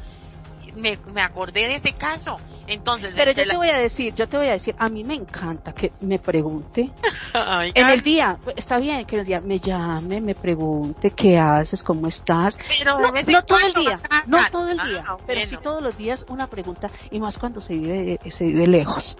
me, 0.76 0.98
me 1.14 1.22
acordé 1.22 1.68
de 1.68 1.76
ese 1.76 1.94
caso. 1.94 2.38
Entonces, 2.68 3.14
pero 3.16 3.32
yo 3.32 3.46
te 3.46 3.58
voy 3.58 3.70
a 3.70 3.78
decir, 3.78 4.14
yo 4.16 4.28
te 4.28 4.38
voy 4.38 4.48
a 4.48 4.52
decir, 4.52 4.76
a 4.78 4.90
mí 4.90 5.04
me 5.04 5.16
encanta 5.16 5.74
que 5.74 5.92
me 6.02 6.20
pregunte. 6.20 6.90
en 7.74 7.90
el 7.90 8.02
día, 8.02 8.38
está 8.56 8.78
bien 8.78 9.06
que 9.06 9.18
el 9.18 9.26
día 9.26 9.42
me 9.42 9.60
llame, 9.60 10.22
me 10.22 10.34
pregunte 10.34 11.12
qué 11.12 11.38
haces, 11.38 11.84
cómo 11.84 12.08
estás. 12.08 12.58
Pero 12.80 12.98
no, 12.98 13.44
todo 13.44 13.60
el 13.60 13.74
día, 13.74 14.00
no 14.28 14.38
todo 14.50 14.70
el 14.70 14.78
día, 14.78 15.04
pero 15.26 15.42
sí 15.42 15.58
todos 15.62 15.84
los 15.84 15.98
días 15.98 16.26
una 16.30 16.48
pregunta 16.48 16.90
y 17.12 17.20
más 17.20 17.38
cuando 17.38 17.60
se 17.60 17.76
vive, 17.76 18.20
se 18.30 18.46
vive 18.46 18.68
lejos. 18.68 19.16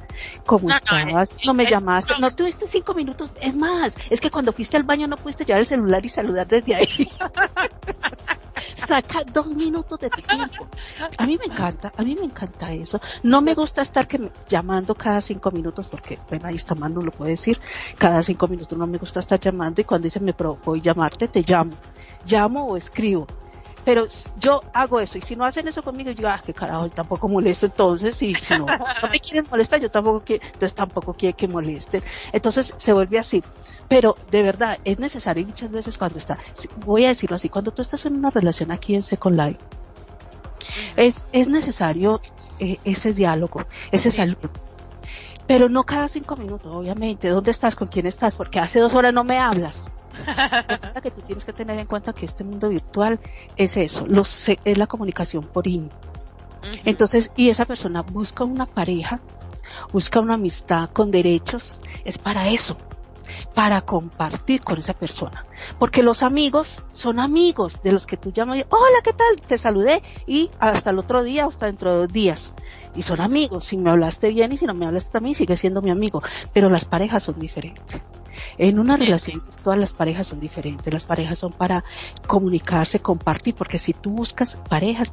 ¿Cómo 0.46 0.70
estabas? 0.70 1.32
No, 1.46 1.54
me 1.54 1.66
llamaste, 1.66 2.14
no 2.20 2.34
tuviste 2.34 2.68
cinco 2.68 2.94
minutos, 2.94 3.30
es 3.42 3.56
más, 3.56 3.96
es 4.10 4.22
que 4.22 4.32
cuando 4.32 4.54
fuiste 4.54 4.78
al 4.78 4.84
baño 4.84 5.08
no 5.08 5.18
pudiste 5.18 5.46
llevar 5.46 5.62
el 5.62 5.68
celular 5.68 6.06
y 6.06 6.10
saludar 6.10 6.48
desde 6.48 6.76
ahí. 6.76 7.08
Saca 8.88 9.24
dos 9.24 9.48
minutos 9.48 10.00
de 10.00 10.10
tiempo. 10.10 10.68
A 11.18 11.26
mí 11.26 11.38
me 11.38 11.46
encanta, 11.46 11.92
a 11.96 12.04
mí 12.04 12.16
me 12.16 12.26
encanta 12.26 12.72
eso. 12.72 13.00
No 13.24 13.42
me 13.42 13.54
gusta 13.54 13.82
estar 13.82 14.08
que 14.08 14.32
llamando 14.48 14.94
cada 14.96 15.22
cinco 15.22 15.52
minutos 15.52 15.88
porque, 15.88 16.18
bueno, 16.30 16.48
ahí 16.48 16.56
está 16.56 16.76
Manu 16.76 17.02
lo 17.02 17.12
puede 17.12 17.32
decir, 17.32 17.60
cada 17.98 18.22
cinco 18.24 18.48
minutos 18.48 18.78
no 18.78 18.88
me 18.88 18.98
gusta 18.98 19.20
estar 19.20 19.40
llamando 19.40 19.82
y 19.82 19.84
cuando 19.84 20.06
dice 20.06 20.20
me 20.20 20.34
voy 20.34 20.80
a 20.80 20.84
llamarte, 20.84 21.28
te 21.28 21.44
llamo. 21.46 21.72
Llamo 22.26 22.68
o 22.68 22.78
escribo 22.78 23.28
pero 23.84 24.06
yo 24.40 24.62
hago 24.74 25.00
eso 25.00 25.18
y 25.18 25.22
si 25.22 25.36
no 25.36 25.46
hacen 25.46 25.68
eso 25.68 25.84
conmigo 25.84 26.12
yo 26.12 26.16
digo 26.16 26.30
ah 26.30 26.42
qué 26.44 26.54
carajo 26.54 26.90
tampoco 26.90 27.28
molesto 27.28 27.66
entonces 27.66 28.22
y 28.22 28.34
si 28.34 28.54
no 28.58 28.66
no 28.66 29.10
me 29.10 29.20
quieren 29.20 29.46
molestar 29.50 29.80
yo 29.82 29.90
tampoco 29.90 30.24
quiero 30.24 30.46
entonces 30.46 30.74
tampoco 30.74 31.14
quiere 31.14 31.34
que 31.34 31.48
molesten 31.48 32.02
entonces 32.32 32.74
se 32.78 32.94
vuelve 32.94 33.20
así. 33.20 33.44
Pero 33.90 34.16
de 34.32 34.44
verdad 34.44 34.80
es 34.84 35.00
necesario 35.00 35.46
muchas 35.46 35.70
veces 35.72 35.98
cuando 35.98 36.18
está 36.20 36.38
voy 36.78 37.06
a 37.06 37.10
decirlo 37.10 37.36
así 37.36 37.50
cuando 37.50 37.72
tú 37.72 37.82
estás 37.82 38.06
en 38.06 38.18
una 38.18 38.30
relación 38.30 38.72
aquí 38.72 38.96
en 38.96 39.02
Second 39.04 39.40
Life 39.40 39.60
es 40.96 41.28
es 41.32 41.48
necesario 41.50 42.22
eh, 42.60 42.78
ese 42.84 43.14
diálogo 43.14 43.66
ese 43.92 44.10
saludo 44.10 44.50
pero 45.46 45.68
no 45.68 45.84
cada 45.84 46.08
cinco 46.08 46.36
minutos 46.38 46.74
obviamente 46.74 47.28
dónde 47.28 47.52
estás 47.52 47.76
con 47.76 47.88
quién 47.88 48.06
estás 48.06 48.36
porque 48.36 48.60
hace 48.60 48.80
dos 48.80 48.96
horas 48.96 49.14
no 49.14 49.24
me 49.24 49.38
hablas 49.38 49.84
Resulta 50.68 51.02
que 51.02 51.12
tú 51.12 51.22
tienes 51.22 51.46
que 51.46 51.54
tener 51.54 51.80
en 51.80 51.86
cuenta 51.86 52.14
que 52.14 52.26
este 52.26 52.44
mundo 52.44 52.70
virtual 52.70 53.20
es 53.56 53.78
eso, 53.78 54.06
los, 54.08 54.50
es 54.50 54.78
la 54.78 54.88
comunicación 54.88 55.44
por 55.44 55.68
in. 55.68 55.90
Entonces, 56.86 57.32
y 57.36 57.50
esa 57.50 57.66
persona 57.66 58.02
busca 58.02 58.44
una 58.44 58.66
pareja, 58.66 59.20
busca 59.92 60.20
una 60.20 60.36
amistad 60.36 60.90
con 60.90 61.12
derechos, 61.12 61.80
es 62.06 62.18
para 62.18 62.48
eso, 62.50 62.78
para 63.54 63.82
compartir 63.82 64.64
con 64.64 64.80
esa 64.80 64.94
persona. 64.94 65.46
Porque 65.80 66.04
los 66.04 66.24
amigos 66.24 66.70
son 66.94 67.20
amigos 67.20 67.82
de 67.84 67.92
los 67.92 68.06
que 68.06 68.18
tú 68.18 68.32
llamas 68.32 68.60
y, 68.60 68.66
hola, 68.70 69.00
¿qué 69.04 69.14
tal? 69.14 69.42
Te 69.46 69.58
saludé 69.58 70.02
y 70.26 70.50
hasta 70.60 70.90
el 70.90 71.00
otro 71.00 71.24
día 71.24 71.46
hasta 71.46 71.68
dentro 71.68 71.92
de 71.92 71.98
dos 72.00 72.14
días. 72.14 72.54
Y 72.96 73.02
son 73.02 73.22
amigos, 73.22 73.66
si 73.66 73.78
me 73.78 73.90
hablaste 73.90 74.30
bien 74.30 74.52
y 74.52 74.58
si 74.58 74.66
no 74.66 74.74
me 74.74 74.86
hablaste 74.86 75.12
también, 75.12 75.36
sigue 75.36 75.58
siendo 75.58 75.82
mi 75.82 75.92
amigo. 75.92 76.22
Pero 76.54 76.70
las 76.70 76.86
parejas 76.86 77.24
son 77.24 77.40
diferentes. 77.40 78.02
En 78.58 78.80
una 78.80 78.98
relación 78.98 79.42
todas 79.64 79.80
las 79.80 79.94
parejas 79.94 80.28
son 80.28 80.40
diferentes, 80.40 80.92
las 80.92 81.06
parejas 81.06 81.40
son 81.40 81.52
para 81.52 81.84
comunicarse, 82.28 83.00
compartir, 83.00 83.56
porque 83.56 83.80
si 83.80 83.94
tú 83.94 84.12
buscas 84.12 84.60
parejas 84.70 85.12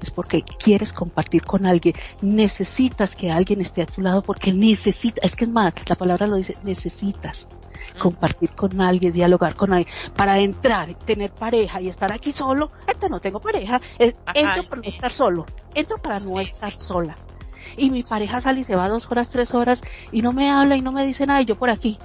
es 0.00 0.10
porque 0.10 0.42
quieres 0.42 0.92
compartir 0.92 1.42
con 1.42 1.66
alguien, 1.66 1.94
necesitas 2.20 3.16
que 3.16 3.30
alguien 3.30 3.60
esté 3.60 3.82
a 3.82 3.86
tu 3.86 4.00
lado 4.00 4.22
porque 4.22 4.52
necesitas, 4.52 5.24
es 5.24 5.36
que 5.36 5.44
es 5.44 5.50
más, 5.50 5.72
la 5.86 5.96
palabra 5.96 6.26
lo 6.26 6.36
dice, 6.36 6.56
necesitas 6.62 7.48
compartir 7.98 8.50
con 8.50 8.80
alguien, 8.80 9.12
dialogar 9.12 9.54
con 9.54 9.72
alguien, 9.72 9.92
para 10.16 10.38
entrar, 10.38 10.94
tener 10.94 11.32
pareja 11.32 11.80
y 11.80 11.88
estar 11.88 12.12
aquí 12.12 12.32
solo, 12.32 12.70
esto 12.86 13.08
no 13.08 13.20
tengo 13.20 13.40
pareja, 13.40 13.78
entro 13.98 14.62
para 14.62 14.76
no 14.76 14.88
estar 14.88 15.12
solo, 15.12 15.46
entro 15.74 15.98
para 15.98 16.18
no 16.18 16.40
estar 16.40 16.74
sola. 16.74 17.14
Y 17.76 17.90
mi 17.90 18.02
pareja 18.02 18.40
sale 18.40 18.60
y 18.60 18.64
se 18.64 18.76
va 18.76 18.88
dos 18.88 19.10
horas, 19.10 19.30
tres 19.30 19.54
horas 19.54 19.82
y 20.10 20.20
no 20.20 20.32
me 20.32 20.50
habla 20.50 20.76
y 20.76 20.82
no 20.82 20.92
me 20.92 21.06
dice 21.06 21.26
nada 21.26 21.40
y 21.40 21.46
yo 21.46 21.56
por 21.56 21.70
aquí 21.70 21.98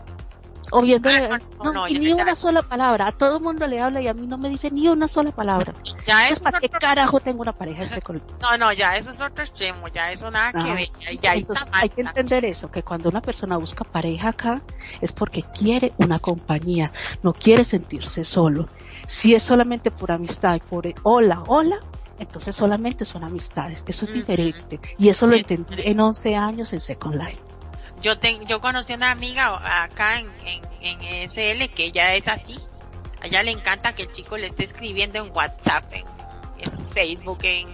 o 0.71 0.81
no, 1.63 1.87
ni 1.87 2.11
una 2.11 2.35
sola 2.35 2.61
palabra. 2.61 3.07
A 3.07 3.11
todo 3.11 3.37
el 3.37 3.43
mundo 3.43 3.67
le 3.67 3.79
habla 3.79 4.01
y 4.01 4.07
a 4.07 4.13
mí 4.13 4.27
no 4.27 4.37
me 4.37 4.49
dice 4.49 4.69
ni 4.71 4.87
una 4.87 5.07
sola 5.07 5.31
palabra. 5.31 5.73
Ya 6.05 6.27
eso 6.29 6.43
¿Para 6.43 6.59
qué 6.59 6.69
carajo 6.69 7.19
tengo 7.19 7.41
una 7.41 7.53
pareja 7.53 7.83
ese 7.83 8.01
No, 8.41 8.57
no, 8.57 8.73
ya 8.73 8.93
eso 8.93 9.11
es 9.11 9.21
otro 9.21 9.43
extremo, 9.43 9.87
ya 9.87 10.11
eso 10.11 10.29
nada 10.31 10.51
que 10.51 10.71
ah, 10.71 10.75
ver. 10.75 10.89
Ya 11.21 11.31
hay 11.71 11.89
que 11.89 12.01
entender 12.01 12.45
eso, 12.45 12.69
que 12.69 12.83
cuando 12.83 13.09
una 13.09 13.21
persona 13.21 13.57
busca 13.57 13.83
pareja 13.83 14.29
acá 14.29 14.61
es 15.01 15.11
porque 15.11 15.43
quiere 15.43 15.91
una 15.97 16.19
compañía, 16.19 16.91
no 17.23 17.33
quiere 17.33 17.63
sentirse 17.63 18.23
solo. 18.23 18.67
Si 19.07 19.33
es 19.33 19.43
solamente 19.43 19.89
por 19.91 20.11
amistad 20.11 20.55
y 20.55 20.59
por 20.59 20.85
hola, 21.03 21.43
hola, 21.47 21.79
entonces 22.19 22.55
solamente 22.55 23.05
son 23.05 23.23
amistades. 23.23 23.83
Eso 23.87 24.05
es 24.05 24.13
diferente. 24.13 24.79
Y 24.97 25.09
eso 25.09 25.27
lo 25.27 25.35
entendí 25.35 25.75
en 25.77 25.99
11 25.99 26.35
años 26.35 26.73
en 26.73 26.79
Second 26.79 27.15
Life. 27.15 27.41
Yo 28.01 28.13
yo 28.47 28.61
conocí 28.61 28.93
una 28.93 29.11
amiga 29.11 29.83
acá 29.83 30.19
en, 30.19 30.31
en, 30.45 31.01
en 31.01 31.29
SL 31.29 31.73
que 31.73 31.85
ella 31.85 32.13
es 32.15 32.27
así. 32.27 32.57
A 33.21 33.27
ella 33.27 33.43
le 33.43 33.51
encanta 33.51 33.95
que 33.95 34.03
el 34.03 34.11
chico 34.11 34.37
le 34.37 34.47
esté 34.47 34.63
escribiendo 34.63 35.23
en 35.23 35.35
WhatsApp, 35.35 35.85
en, 35.91 36.05
Facebook, 36.93 37.39
en... 37.43 37.67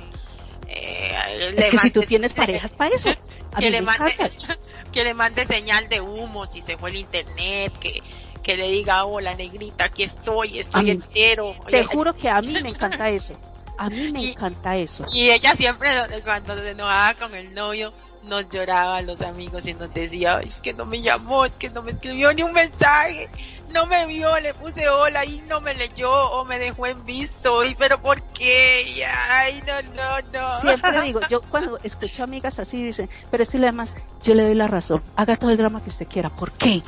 Eh, 0.68 1.54
es 1.58 1.68
que 1.68 1.78
si 1.78 1.92
tú 1.92 2.02
tienes 2.02 2.34
parejas 2.34 2.72
para 2.74 2.96
eso. 2.96 3.10
que, 3.60 3.70
le 3.70 3.82
mande, 3.82 4.14
que 4.92 5.04
le 5.04 5.14
mande 5.14 5.46
señal 5.46 5.88
de 5.90 6.02
humo 6.02 6.46
si 6.46 6.62
se 6.62 6.78
fue 6.78 6.90
el 6.90 6.98
internet, 6.98 7.74
que, 7.80 8.02
que 8.42 8.58
le 8.58 8.70
diga, 8.70 9.06
hola 9.06 9.36
negrita, 9.36 9.86
aquí 9.86 10.04
estoy, 10.04 10.60
estoy 10.60 10.92
entero. 10.92 11.56
Te 11.70 11.84
juro 11.84 12.16
que 12.16 12.30
a 12.30 12.42
mí 12.42 12.54
me 12.62 12.70
encanta 12.70 13.10
eso. 13.10 13.38
A 13.78 13.90
mí 13.90 14.12
me 14.12 14.32
encanta 14.32 14.76
eso. 14.78 15.06
Y 15.14 15.30
ella 15.30 15.56
siempre, 15.56 15.90
cuando 16.24 16.56
se 16.58 16.70
enojaba 16.70 17.16
con 17.16 17.36
el 17.36 17.54
novio, 17.54 17.94
nos 18.26 18.48
lloraban 18.50 19.06
los 19.06 19.22
amigos 19.22 19.68
y 19.68 19.74
nos 19.74 19.94
decía, 19.94 20.40
es 20.40 20.62
que 20.62 20.74
no 20.74 20.86
me 20.86 21.02
llamó, 21.02 21.46
es 21.46 21.58
que 21.58 21.70
no 21.70 21.82
me 21.82 21.92
escribió 21.92 22.34
ni 22.34 22.44
un 22.44 22.54
mensaje, 22.54 23.30
no 23.72 23.86
me 23.86 24.06
vio, 24.06 24.40
le 24.40 24.54
puse 24.54 24.88
hola 24.88 25.26
y 25.26 25.42
no 25.42 25.62
me 25.62 25.74
leyó 25.74 26.12
o 26.12 26.46
me 26.46 26.60
dejó 26.60 26.88
en 26.88 27.06
visto, 27.06 27.64
y 27.66 27.76
pero 27.76 28.02
¿por 28.02 28.22
qué? 28.22 29.06
Ay, 29.30 29.62
no, 29.68 29.82
no, 29.94 30.40
no. 30.40 30.62
Siempre 30.62 31.02
digo, 31.02 31.20
yo 31.30 31.42
cuando 31.42 31.78
escucho 31.84 32.24
amigas 32.24 32.60
así 32.60 32.82
dicen, 32.82 33.10
pero 33.30 33.44
este 33.44 33.58
además, 33.58 33.94
yo 34.24 34.34
le 34.34 34.44
doy 34.44 34.56
la 34.56 34.68
razón, 34.68 35.04
haga 35.16 35.38
todo 35.38 35.52
el 35.52 35.58
drama 35.58 35.84
que 35.84 35.90
usted 35.90 36.08
quiera, 36.08 36.30
¿por 36.30 36.52
qué? 36.52 36.82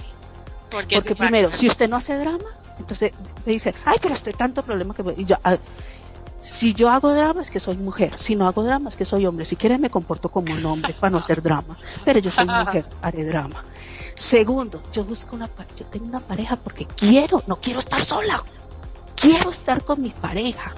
Porque, 0.70 0.96
Porque 0.96 1.16
primero, 1.16 1.52
si 1.52 1.68
usted 1.68 1.90
no 1.90 1.98
hace 1.98 2.18
drama, 2.18 2.46
entonces 2.78 3.12
me 3.46 3.54
dice, 3.54 3.74
ay, 3.86 3.98
pero 4.02 4.14
usted 4.14 4.36
tanto 4.36 4.64
problema 4.64 4.94
que... 4.94 5.04
Y 5.18 5.26
yo, 5.26 5.36
ah, 5.44 5.58
si 6.46 6.76
yo 6.76 6.90
hago 6.92 7.12
drama 7.12 7.42
es 7.42 7.50
que 7.50 7.60
soy 7.60 7.76
mujer, 7.76 8.20
si 8.20 8.36
no 8.36 8.48
hago 8.48 8.64
drama 8.64 8.90
es 8.90 8.96
que 8.96 9.04
soy 9.04 9.26
hombre. 9.26 9.46
Si 9.46 9.56
quiere 9.56 9.80
me 9.80 9.90
comporto 9.90 10.30
como 10.30 10.54
un 10.54 10.64
hombre 10.66 10.94
para 10.94 11.10
no 11.10 11.18
hacer 11.18 11.42
drama, 11.42 11.78
pero 12.04 12.20
yo 12.20 12.32
soy 12.32 12.46
mujer, 12.46 12.86
haré 13.02 13.26
drama. 13.26 13.64
Segundo, 14.14 14.84
yo 14.94 15.04
busco 15.04 15.36
una, 15.36 15.50
yo 15.76 15.86
tengo 15.88 16.06
una 16.06 16.20
pareja 16.20 16.56
porque 16.56 16.86
quiero, 16.86 17.44
no 17.48 17.56
quiero 17.56 17.80
estar 17.80 18.06
sola, 18.06 18.44
quiero 19.16 19.50
estar 19.50 19.84
con 19.84 20.02
mi 20.02 20.12
pareja. 20.12 20.76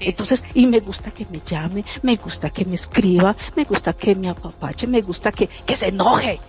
Entonces, 0.00 0.42
y 0.54 0.66
me 0.66 0.80
gusta 0.80 1.12
que 1.12 1.24
me 1.30 1.40
llame, 1.40 1.84
me 2.02 2.16
gusta 2.16 2.50
que 2.50 2.64
me 2.64 2.74
escriba, 2.74 3.36
me 3.54 3.62
gusta 3.62 3.92
que 3.92 4.16
me 4.16 4.28
apapache, 4.28 4.88
me 4.88 5.02
gusta 5.02 5.30
que, 5.30 5.46
que 5.46 5.76
se 5.76 5.88
enoje. 5.88 6.40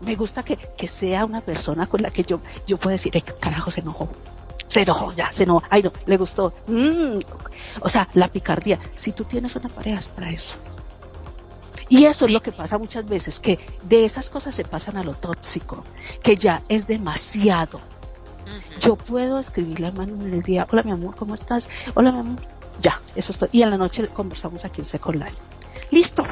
Me 0.00 0.16
gusta 0.16 0.42
que, 0.42 0.56
que 0.56 0.88
sea 0.88 1.24
una 1.24 1.42
persona 1.42 1.86
con 1.86 2.02
la 2.02 2.10
que 2.10 2.24
yo, 2.24 2.40
yo 2.66 2.76
pueda 2.76 2.94
decir, 2.94 3.12
carajo, 3.38 3.70
se 3.70 3.82
enojó 3.82 4.08
se 4.72 4.80
enojó, 4.80 5.12
ya 5.12 5.30
se 5.32 5.42
enojó, 5.42 5.62
ay 5.68 5.82
no, 5.82 5.92
le 6.06 6.16
gustó. 6.16 6.54
Mm. 6.66 7.18
O 7.82 7.88
sea, 7.90 8.08
la 8.14 8.28
picardía. 8.28 8.78
Si 8.94 9.12
tú 9.12 9.24
tienes 9.24 9.54
una 9.54 9.68
pareja 9.68 9.98
es 9.98 10.08
para 10.08 10.30
eso. 10.30 10.54
Y 11.90 12.06
eso 12.06 12.24
es 12.24 12.30
lo 12.30 12.40
que 12.40 12.52
pasa 12.52 12.78
muchas 12.78 13.04
veces, 13.04 13.38
que 13.38 13.58
de 13.82 14.06
esas 14.06 14.30
cosas 14.30 14.54
se 14.54 14.64
pasan 14.64 14.96
a 14.96 15.04
lo 15.04 15.12
tóxico, 15.12 15.84
que 16.22 16.36
ya 16.36 16.62
es 16.70 16.86
demasiado. 16.86 17.82
Yo 18.80 18.96
puedo 18.96 19.38
escribirle 19.38 19.88
a 19.88 19.92
Manu 19.92 20.24
en 20.24 20.32
el 20.32 20.42
día, 20.42 20.66
hola 20.72 20.82
mi 20.84 20.92
amor, 20.92 21.16
¿cómo 21.16 21.34
estás? 21.34 21.68
Hola 21.92 22.10
mi 22.10 22.18
amor, 22.20 22.40
ya, 22.80 22.98
eso 23.14 23.32
está. 23.32 23.48
Y 23.52 23.60
en 23.60 23.68
la 23.68 23.76
noche 23.76 24.08
conversamos 24.08 24.64
aquí 24.64 24.80
en 24.80 24.86
Second 24.86 25.18
Life. 25.22 25.36
Listo, 25.90 26.24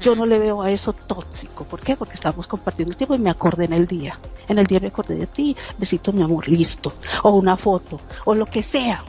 yo 0.00 0.14
no 0.14 0.26
le 0.26 0.38
veo 0.38 0.62
a 0.62 0.70
eso 0.70 0.92
tóxico. 0.92 1.64
¿Por 1.64 1.80
qué? 1.80 1.96
Porque 1.96 2.14
estamos 2.14 2.46
compartiendo 2.46 2.92
el 2.92 2.96
tiempo 2.96 3.14
y 3.14 3.18
me 3.18 3.30
acordé 3.30 3.64
en 3.64 3.72
el 3.72 3.86
día. 3.86 4.18
En 4.48 4.58
el 4.58 4.66
día 4.66 4.80
me 4.80 4.88
acordé 4.88 5.14
de 5.14 5.26
ti, 5.26 5.56
besito 5.78 6.12
mi 6.12 6.22
amor, 6.22 6.48
listo. 6.48 6.92
O 7.22 7.30
una 7.30 7.56
foto, 7.56 8.00
o 8.24 8.34
lo 8.34 8.46
que 8.46 8.62
sea. 8.62 9.04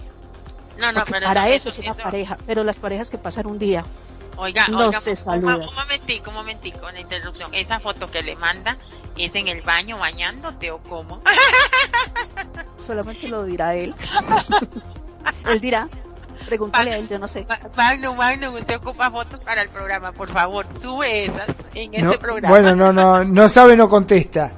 No, 0.78 0.92
no, 0.92 1.04
pero 1.06 1.28
para 1.28 1.50
eso, 1.50 1.70
es 1.70 1.78
una 1.80 1.94
pareja. 1.94 2.38
Pero 2.46 2.64
las 2.64 2.78
parejas 2.78 3.10
que 3.10 3.18
pasan 3.18 3.48
un 3.48 3.60
día 3.60 3.84
Oiga, 4.38 4.68
no 4.70 4.88
oiga, 4.88 5.00
se 5.02 5.16
saludan. 5.16 5.62
Un 5.62 5.76
momentico, 5.76 6.30
un 6.30 6.36
momentico, 6.38 6.88
una 6.88 7.00
interrupción. 7.00 7.54
Esa 7.54 7.80
foto 7.80 8.10
que 8.10 8.24
le 8.24 8.36
manda 8.36 8.78
es 9.18 9.36
en 9.36 9.48
el 9.48 9.62
baño 9.62 9.98
bañándote 9.98 10.72
o 10.72 10.80
cómo? 10.80 11.22
Solamente 12.88 13.28
lo 13.28 13.44
dirá 13.44 13.76
él. 13.76 13.94
él 15.46 15.62
dirá, 15.62 15.90
Pregúntale 16.52 16.92
a 16.92 16.98
él, 16.98 17.08
yo 17.08 17.18
no 17.18 17.30
sé. 17.30 17.48
Magno, 17.78 18.14
Magno, 18.14 18.52
usted 18.52 18.76
ocupa 18.76 19.10
fotos 19.10 19.40
para 19.40 19.62
el 19.62 19.70
programa, 19.70 20.12
por 20.12 20.28
favor, 20.28 20.66
sube 20.82 21.24
esas 21.24 21.48
en 21.74 21.94
este 21.94 22.18
programa. 22.18 22.50
Bueno, 22.50 22.76
no, 22.76 22.92
no, 22.92 23.24
no 23.24 23.48
sabe, 23.48 23.78
no 23.78 23.88
contesta. 23.88 24.52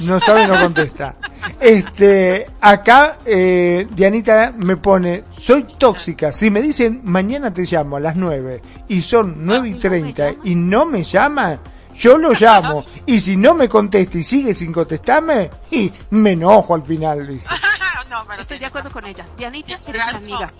No 0.00 0.18
sabe, 0.18 0.48
no 0.48 0.58
contesta. 0.60 1.14
Este, 1.60 2.44
acá, 2.60 3.18
eh, 3.24 3.86
Dianita 3.88 4.52
me 4.56 4.76
pone, 4.76 5.22
soy 5.40 5.62
tóxica. 5.78 6.32
Si 6.32 6.50
me 6.50 6.60
dicen, 6.60 7.02
mañana 7.04 7.52
te 7.52 7.62
llamo 7.62 7.96
a 7.96 8.00
las 8.00 8.16
nueve 8.16 8.60
y 8.88 9.00
son 9.00 9.36
nueve 9.38 9.68
y 9.68 9.74
treinta 9.74 10.34
y 10.42 10.56
no 10.56 10.84
me 10.84 11.04
llaman, 11.04 11.60
yo 11.94 12.18
lo 12.18 12.32
llamo. 12.32 12.84
Y 13.06 13.20
si 13.20 13.36
no 13.36 13.54
me 13.54 13.68
contesta 13.68 14.18
y 14.18 14.24
sigue 14.24 14.52
sin 14.52 14.72
contestarme, 14.72 15.48
y 15.70 15.92
me 16.10 16.32
enojo 16.32 16.74
al 16.74 16.82
final, 16.82 17.24
dice. 17.28 17.48
no, 18.10 18.24
pero 18.26 18.42
estoy 18.42 18.58
de 18.58 18.66
acuerdo 18.66 18.90
con 18.90 19.06
ella. 19.06 19.24
Dianita, 19.36 19.78
eres 19.86 20.14
amiga. 20.14 20.52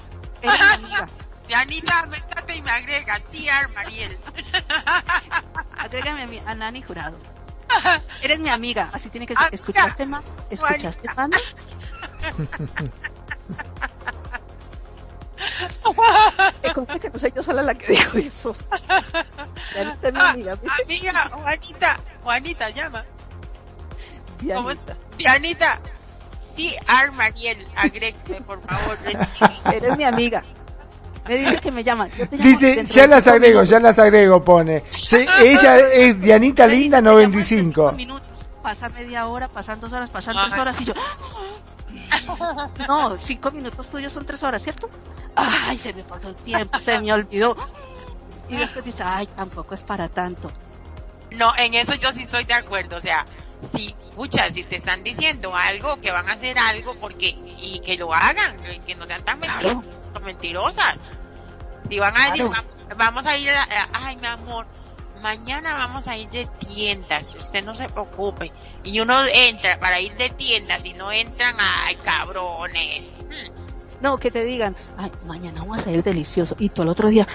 Dianita, 1.47 2.07
métate 2.07 2.57
y 2.57 2.63
me 2.63 2.71
agrega, 2.71 3.21
sí, 3.21 3.47
Mariel. 3.75 4.19
Agrégame 5.79 6.41
a, 6.45 6.51
a 6.51 6.55
Nani 6.55 6.83
Jurado. 6.83 7.17
Eres 8.23 8.41
mi 8.41 8.51
amiga, 8.51 8.91
así 8.93 9.09
tiene 9.11 9.27
que 9.27 9.37
ser. 9.37 9.49
¿Escuchaste, 9.55 10.07
ma? 10.07 10.23
¿Escuchaste, 10.51 11.09
Mami? 11.15 11.37
Me 16.63 16.73
consta 16.73 16.99
que 16.99 17.11
no 17.11 17.19
soy 17.19 17.33
yo 17.35 17.43
sola 17.43 17.63
la 17.63 17.75
que 17.75 17.93
dijo 17.93 18.19
eso. 18.19 18.57
Dianita 19.73 20.11
mi 20.11 20.21
amiga. 20.21 20.59
amiga, 20.83 21.29
Juanita, 21.31 21.97
Juanita, 22.23 22.71
llama. 22.71 23.05
Dianita. 24.41 24.97
Dianita, 25.17 25.81
Sí, 26.57 26.75
Armariel, 26.87 27.67
agrégueme, 27.77 28.41
por 28.41 28.63
favor. 28.63 28.97
Eres 29.67 29.97
mi 29.99 30.05
amiga. 30.05 30.43
Me 31.29 31.37
dice 31.37 31.61
que 31.61 31.71
me 31.71 31.85
llama. 31.85 32.09
dice, 32.31 32.85
ya 32.87 33.07
las 33.07 33.27
agrego, 33.27 33.63
ya 33.65 33.79
las 33.79 33.99
agrego, 33.99 34.43
pone. 34.43 34.83
Sí, 34.89 35.27
ella 35.43 35.77
es 35.77 36.19
Dianita 36.19 36.67
Linda 36.67 37.03
95. 37.03 37.93
Minutos, 37.93 38.47
pasa 38.63 38.89
media 38.89 39.27
hora, 39.27 39.49
pasan 39.49 39.81
dos 39.81 39.93
horas, 39.93 40.09
pasan 40.09 40.35
tres 40.35 40.59
horas 40.59 40.81
y 40.81 40.85
yo... 40.87 40.95
No, 42.89 43.19
cinco 43.19 43.51
minutos 43.51 43.89
tuyos 43.89 44.13
son 44.13 44.25
tres 44.25 44.43
horas, 44.43 44.63
¿cierto? 44.63 44.89
Ay, 45.35 45.77
se 45.77 45.93
me 45.93 46.03
pasó 46.03 46.31
el 46.31 46.37
tiempo, 46.37 46.79
se 46.81 46.99
me 47.01 47.13
olvidó. 47.13 47.55
Y 48.49 48.57
después 48.57 48.85
dice, 48.85 49.03
ay, 49.05 49.27
tampoco 49.37 49.75
es 49.75 49.83
para 49.83 50.09
tanto. 50.09 50.51
No, 51.33 51.53
en 51.57 51.75
eso 51.75 51.95
yo 51.95 52.13
sí 52.13 52.23
estoy 52.23 52.45
de 52.45 52.55
acuerdo, 52.55 52.97
o 52.97 53.01
sea, 53.01 53.25
si, 53.63 53.95
escucha, 54.09 54.51
si 54.51 54.65
te 54.65 54.77
están 54.77 55.03
diciendo 55.03 55.55
algo, 55.55 55.97
que 55.99 56.11
van 56.11 56.29
a 56.29 56.33
hacer 56.33 56.59
algo, 56.59 56.95
porque, 57.01 57.37
y 57.61 57.81
que 57.85 57.97
lo 57.97 58.15
hagan, 58.15 58.57
que 58.87 58.95
no 58.95 59.07
sean 59.07 59.25
tan 59.25 59.41
mentirosas. 60.25 60.99
Si 61.89 61.99
van 61.99 62.17
a 62.17 62.31
decir, 62.31 62.47
vamos, 62.97 63.27
a 63.27 63.39
ir 63.39 63.51
a, 63.51 63.67
ay, 63.93 64.17
mi 64.17 64.27
amor, 64.27 64.67
mañana 65.23 65.75
vamos 65.75 66.09
a 66.09 66.17
ir 66.17 66.29
de 66.31 66.47
tiendas, 66.47 67.35
usted 67.37 67.65
no 67.65 67.75
se 67.75 67.89
preocupe. 67.89 68.53
Y 68.83 69.01
uno 69.01 69.15
entra 69.33 69.79
para 69.79 70.01
ir 70.01 70.15
de 70.17 70.31
tiendas 70.31 70.85
y 70.85 70.95
no 70.95 71.13
entran, 71.13 71.57
ay, 71.59 71.97
cabrones. 71.97 73.25
No, 74.01 74.19
que 74.19 74.31
te 74.31 74.45
digan, 74.45 74.77
ay, 74.99 75.11
mañana 75.25 75.61
vamos 75.61 75.87
a 75.87 75.91
ir 75.91 76.03
delicioso. 76.03 76.57
Y 76.59 76.69
tú 76.69 76.83
el 76.83 76.89
otro 76.89 77.09
día, 77.09 77.27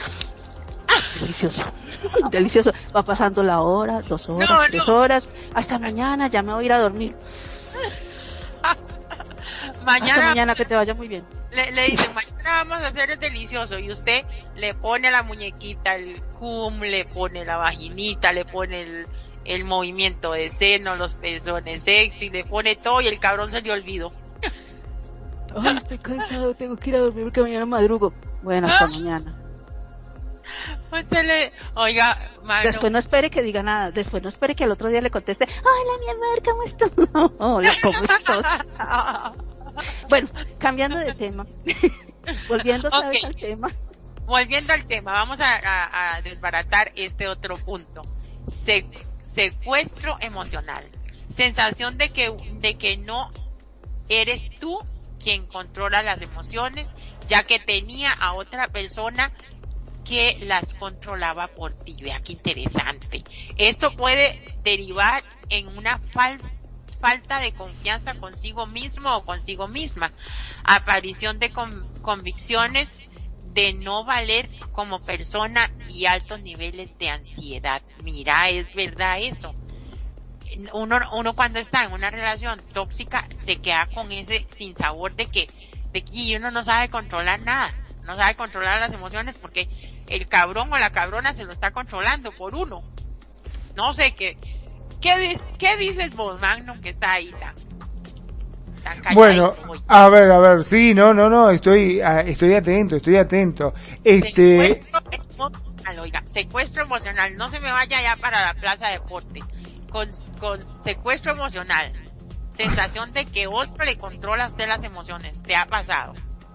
delicioso, 1.20 1.64
delicioso. 2.30 2.72
Va 2.96 3.04
pasando 3.04 3.44
la 3.44 3.62
hora, 3.62 4.02
dos 4.02 4.28
horas, 4.30 4.50
tres 4.68 4.88
horas, 4.88 5.30
hasta 5.54 5.80
mañana, 5.80 6.28
ya 6.28 6.42
me 6.42 6.54
voy 6.54 6.64
a 6.64 6.66
ir 6.66 6.74
a 6.74 6.80
dormir. 6.80 7.16
mañana, 9.86 10.28
mañana 10.30 10.56
que 10.56 10.66
te 10.66 10.76
vaya 10.76 10.94
muy 10.94 11.08
bien. 11.08 11.24
Le, 11.52 11.72
le 11.72 11.88
dicen, 11.88 12.14
mañana 12.14 12.64
vamos 12.64 12.84
a 12.84 12.88
hacer 12.88 13.12
el 13.12 13.20
delicioso 13.20 13.78
y 13.78 13.92
usted 13.92 14.26
le 14.56 14.74
pone 14.74 15.12
la 15.12 15.24
muñequita, 15.24 15.96
el 15.96 16.22
cum, 16.40 16.80
le 16.80 17.06
pone 17.06 17.44
la 17.44 17.58
vaginita, 17.58 18.32
le 18.32 18.46
pone 18.46 18.82
el, 18.82 19.08
el 19.44 19.66
movimiento 19.66 20.32
de 20.32 20.50
seno, 20.50 20.96
los 20.96 21.16
pezones 21.16 21.84
sexy, 21.84 22.30
le 22.30 22.46
pone 22.46 22.76
todo 22.76 23.02
y 23.02 23.08
el 23.08 23.20
cabrón 23.20 23.50
se 23.50 23.62
le 23.62 23.72
olvidó. 23.72 24.14
Ay, 25.56 25.78
estoy 25.78 25.98
cansado, 25.98 26.54
tengo 26.54 26.78
que 26.78 26.92
ir 26.92 26.96
a 26.96 27.00
dormir 27.00 27.26
porque 27.26 27.42
mañana 27.42 27.66
madrugo. 27.66 28.14
Bueno, 28.42 28.68
hasta 28.68 28.88
mañana. 29.00 29.36
Oiga, 31.76 32.18
Después 32.64 32.92
no 32.92 33.00
espere 33.00 33.30
que 33.30 33.42
diga 33.42 33.64
nada. 33.64 33.92
Después 33.92 34.22
no 34.22 34.30
espere 34.30 34.56
que 34.56 34.64
el 34.64 34.72
otro 34.72 34.90
día 34.90 35.02
le 35.02 35.10
conteste, 35.10 35.46
hola 35.46 35.98
mi 36.00 36.10
amor, 36.10 36.44
¿cómo 36.44 36.64
estás? 36.64 36.92
Hola, 37.40 37.72
¿cómo 37.82 37.94
estás? 37.94 38.24
bueno, 40.10 40.30
cambiando 40.58 40.98
de 40.98 41.14
tema. 41.14 41.46
Volviendo 42.48 42.90
al 42.92 43.36
tema. 43.36 43.72
Volviendo 44.26 44.74
al 44.74 44.86
tema, 44.86 45.14
vamos 45.14 45.40
a, 45.42 46.22
desbaratar 46.24 46.92
este 46.96 47.28
otro 47.28 47.56
punto. 47.58 48.04
secuestro 48.48 50.18
emocional. 50.22 50.86
Sensación 51.28 51.98
de 51.98 52.10
que, 52.10 52.36
de 52.60 52.78
que 52.78 52.98
no 52.98 53.32
eres 54.10 54.50
tú 54.60 54.78
quien 55.24 55.46
controla 55.46 56.04
las 56.04 56.22
emociones, 56.22 56.92
ya 57.28 57.44
que 57.44 57.60
tenía 57.60 58.12
a 58.12 58.34
otra 58.34 58.68
persona 58.68 59.32
que 60.12 60.38
las 60.42 60.74
controlaba 60.74 61.48
por 61.48 61.74
ti. 61.74 61.96
Vea 62.02 62.20
qué 62.22 62.34
interesante. 62.34 63.24
Esto 63.56 63.94
puede 63.94 64.38
derivar 64.62 65.24
en 65.48 65.70
una 65.70 66.02
falta 67.00 67.40
de 67.40 67.54
confianza 67.54 68.14
consigo 68.16 68.68
mismo 68.68 69.16
o 69.16 69.24
consigo 69.24 69.70
misma. 69.70 70.12
Aparición 70.66 71.40
de 71.40 71.54
convicciones 72.02 73.00
de 73.54 73.72
no 73.72 74.04
valer 74.04 74.50
como 74.74 75.00
persona 75.00 75.72
y 75.88 76.08
altos 76.08 76.42
niveles 76.42 76.90
de 77.00 77.10
ansiedad. 77.10 77.82
Mira, 78.04 78.50
es 78.50 78.76
verdad 78.76 79.22
eso. 79.22 79.56
Uno, 80.74 81.00
uno 81.14 81.36
cuando 81.38 81.60
está 81.60 81.86
en 81.86 81.94
una 81.94 82.10
relación 82.10 82.60
tóxica 82.74 83.30
se 83.38 83.62
queda 83.62 83.88
con 83.94 84.12
ese 84.12 84.46
sin 84.54 84.76
sabor 84.76 85.16
de 85.16 85.28
que, 85.28 85.50
de 85.94 86.04
que 86.04 86.36
uno 86.36 86.52
no 86.52 86.64
sabe 86.64 86.90
controlar 86.90 87.40
nada, 87.46 87.74
no 88.06 88.16
sabe 88.16 88.36
controlar 88.36 88.80
las 88.80 88.92
emociones 88.92 89.38
porque 89.38 89.70
el 90.08 90.28
cabrón 90.28 90.72
o 90.72 90.78
la 90.78 90.92
cabrona 90.92 91.34
se 91.34 91.46
lo 91.46 91.52
está 91.52 91.72
controlando 91.72 92.32
por 92.32 92.56
uno. 92.56 92.84
No 93.76 93.94
sé 93.94 94.14
qué. 94.14 94.38
¿Qué, 95.00 95.40
qué 95.58 95.78
dices 95.78 96.16
vos, 96.16 96.40
Magno, 96.40 96.80
que 96.82 96.90
está 96.90 97.14
ahí 97.14 97.32
tan, 97.40 97.56
bueno, 99.14 99.54
a 99.88 100.10
ver, 100.10 100.32
a 100.32 100.40
ver, 100.40 100.64
sí, 100.64 100.94
no, 100.94 101.14
no, 101.14 101.30
no, 101.30 101.50
estoy, 101.52 102.02
estoy 102.26 102.56
atento, 102.56 102.96
estoy 102.96 103.16
atento. 103.18 103.74
Este. 104.04 104.60
Secuestro 104.60 105.00
emocional, 105.36 106.00
oiga, 106.00 106.24
secuestro 106.26 106.84
emocional, 106.84 107.38
no 107.38 107.50
se 107.50 107.60
me 107.60 107.72
vaya 107.72 108.02
ya 108.02 108.16
para 108.16 108.42
la 108.42 108.54
plaza 108.56 108.88
de 108.88 108.94
deportes. 108.94 109.44
Con, 109.92 110.10
con 110.40 110.76
secuestro 110.76 111.34
emocional, 111.34 111.92
sensación 112.50 113.12
de 113.12 113.26
que 113.26 113.48
otro 113.48 113.86
le 113.86 113.98
controla 113.98 114.46
a 114.46 114.48
usted 114.48 114.68
las 114.68 114.84
emociones, 114.84 115.44
¿te 115.44 115.56
ha 115.56 115.68
pasado? 115.68 116.14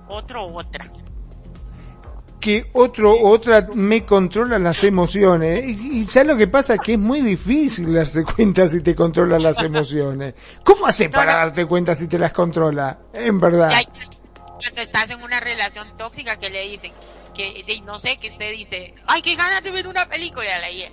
Otro 0.09 0.47
u 0.47 0.59
otra 0.59 0.90
que 2.40 2.70
otro 2.74 3.18
otra 3.20 3.66
me 3.74 4.04
controla 4.04 4.58
las 4.58 4.82
emociones. 4.84 5.64
Y, 5.68 6.04
¿sabes 6.06 6.28
lo 6.28 6.36
que 6.36 6.46
pasa? 6.46 6.76
Que 6.76 6.94
es 6.94 6.98
muy 6.98 7.20
difícil 7.20 7.92
darse 7.92 8.24
cuenta 8.24 8.68
si 8.68 8.82
te 8.82 8.94
controla 8.94 9.38
las 9.38 9.62
emociones. 9.62 10.34
¿Cómo 10.64 10.86
haces 10.86 11.08
para 11.10 11.36
darte 11.36 11.66
cuenta 11.66 11.94
si 11.94 12.08
te 12.08 12.18
las 12.18 12.32
controla? 12.32 12.98
En 13.12 13.40
verdad. 13.40 13.70
Cuando 14.58 14.80
estás 14.80 15.10
en 15.10 15.22
una 15.22 15.40
relación 15.40 15.86
tóxica 15.96 16.36
que 16.36 16.50
le 16.50 16.62
dicen, 16.68 16.92
que 17.34 17.82
no 17.84 17.98
sé, 17.98 18.16
que 18.16 18.30
usted 18.30 18.52
dice, 18.52 18.94
ay, 19.06 19.22
qué 19.22 19.34
ganas 19.34 19.62
de 19.62 19.70
ver 19.70 19.86
una 19.86 20.06
película. 20.06 20.70
Y 20.70 20.78
le 20.78 20.90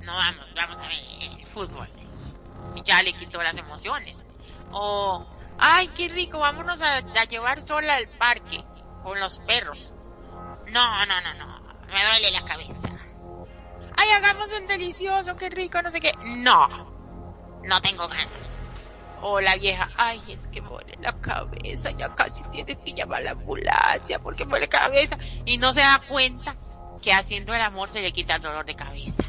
no 0.00 0.12
vamos, 0.12 0.46
vamos 0.54 0.78
a 0.78 0.82
ver 0.82 1.46
fútbol. 1.52 1.88
Y 2.76 2.82
ya 2.82 3.02
le 3.02 3.12
quitó 3.12 3.42
las 3.42 3.56
emociones. 3.56 4.24
O, 4.70 5.26
ay, 5.58 5.88
qué 5.96 6.08
rico, 6.08 6.38
vámonos 6.38 6.80
a 6.82 7.00
llevar 7.24 7.60
sola 7.60 7.94
al 7.96 8.08
parque 8.08 8.62
con 9.04 9.20
los 9.20 9.38
perros. 9.40 9.92
No, 10.66 11.06
no, 11.06 11.20
no, 11.20 11.34
no, 11.34 11.60
me 11.86 12.04
duele 12.10 12.30
la 12.32 12.44
cabeza. 12.44 12.88
Ay, 13.96 14.08
hagamos 14.10 14.50
un 14.58 14.66
delicioso, 14.66 15.36
qué 15.36 15.50
rico, 15.50 15.80
no 15.82 15.90
sé 15.90 16.00
qué. 16.00 16.12
No, 16.24 16.66
no 17.62 17.80
tengo 17.82 18.08
ganas. 18.08 18.88
O 19.20 19.40
la 19.40 19.56
vieja, 19.56 19.88
ay, 19.96 20.20
es 20.28 20.48
que 20.48 20.60
muere 20.60 20.98
la 21.00 21.12
cabeza, 21.20 21.90
ya 21.92 22.12
casi 22.12 22.42
tienes 22.44 22.78
que 22.78 22.92
llamar 22.92 23.20
a 23.20 23.24
la 23.24 23.30
ambulancia 23.32 24.18
porque 24.18 24.44
muere 24.44 24.66
la 24.66 24.70
cabeza. 24.70 25.16
Y 25.44 25.58
no 25.58 25.72
se 25.72 25.80
da 25.80 26.00
cuenta 26.08 26.56
que 27.00 27.12
haciendo 27.12 27.54
el 27.54 27.60
amor 27.60 27.90
se 27.90 28.02
le 28.02 28.12
quita 28.12 28.36
el 28.36 28.42
dolor 28.42 28.64
de 28.64 28.74
cabeza. 28.74 29.22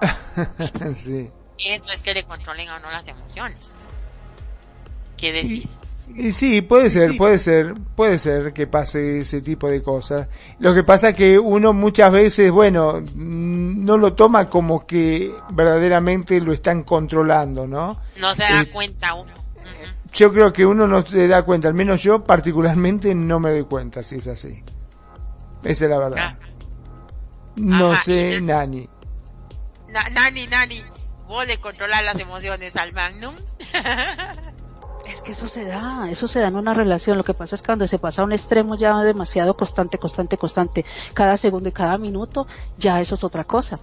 sí. 0.94 1.30
Eso 1.58 1.92
es 1.92 2.02
que 2.02 2.14
le 2.14 2.24
controlen 2.24 2.68
a 2.70 2.78
uno 2.78 2.90
las 2.90 3.06
emociones. 3.06 3.74
¿Qué 5.16 5.32
decís? 5.32 5.78
Y 6.14 6.32
sí, 6.32 6.62
puede 6.62 6.90
ser, 6.90 7.16
puede 7.16 7.38
ser, 7.38 7.74
puede 7.94 8.18
ser 8.18 8.52
que 8.52 8.66
pase 8.66 9.20
ese 9.20 9.40
tipo 9.42 9.68
de 9.68 9.82
cosas. 9.82 10.28
Lo 10.58 10.74
que 10.74 10.82
pasa 10.82 11.10
es 11.10 11.16
que 11.16 11.38
uno 11.38 11.72
muchas 11.72 12.12
veces, 12.12 12.50
bueno, 12.50 13.00
mm, 13.00 13.84
no 13.84 13.96
lo 13.96 14.14
toma 14.14 14.48
como 14.48 14.86
que 14.86 15.32
verdaderamente 15.52 16.40
lo 16.40 16.52
están 16.52 16.82
controlando, 16.82 17.66
¿no? 17.66 18.00
No 18.18 18.34
se 18.34 18.42
da 18.42 18.62
eh, 18.62 18.66
cuenta 18.66 19.14
uno. 19.14 19.32
Yo 20.12 20.32
creo 20.32 20.52
que 20.52 20.66
uno 20.66 20.88
no 20.88 21.06
se 21.06 21.28
da 21.28 21.44
cuenta, 21.44 21.68
al 21.68 21.74
menos 21.74 22.02
yo 22.02 22.24
particularmente 22.24 23.14
no 23.14 23.38
me 23.38 23.50
doy 23.50 23.64
cuenta 23.64 24.02
si 24.02 24.16
es 24.16 24.26
así. 24.26 24.62
Esa 25.62 25.84
es 25.84 25.90
la 25.90 25.98
verdad. 25.98 26.18
Ah. 26.18 26.36
No 27.56 27.94
sé, 27.94 28.40
Nani. 28.40 28.88
nani, 30.12 30.46
Nani, 30.46 30.82
vos 31.28 31.46
le 31.46 31.58
controlar 31.58 32.02
las 32.02 32.18
emociones 32.18 32.74
al 32.76 32.92
Magnum. 32.92 33.36
Es 35.06 35.20
que 35.22 35.32
eso 35.32 35.48
se 35.48 35.64
da, 35.64 36.08
eso 36.10 36.28
se 36.28 36.40
da 36.40 36.48
en 36.48 36.56
una 36.56 36.74
relación. 36.74 37.16
Lo 37.16 37.24
que 37.24 37.34
pasa 37.34 37.54
es 37.54 37.62
que 37.62 37.66
cuando 37.66 37.88
se 37.88 37.98
pasa 37.98 38.22
a 38.22 38.24
un 38.24 38.32
extremo 38.32 38.76
ya 38.76 38.96
demasiado 38.98 39.54
constante, 39.54 39.98
constante, 39.98 40.36
constante, 40.36 40.84
cada 41.14 41.36
segundo 41.36 41.68
y 41.68 41.72
cada 41.72 41.96
minuto, 41.98 42.46
ya 42.78 43.00
eso 43.00 43.14
es 43.14 43.24
otra 43.24 43.44
cosa. 43.44 43.76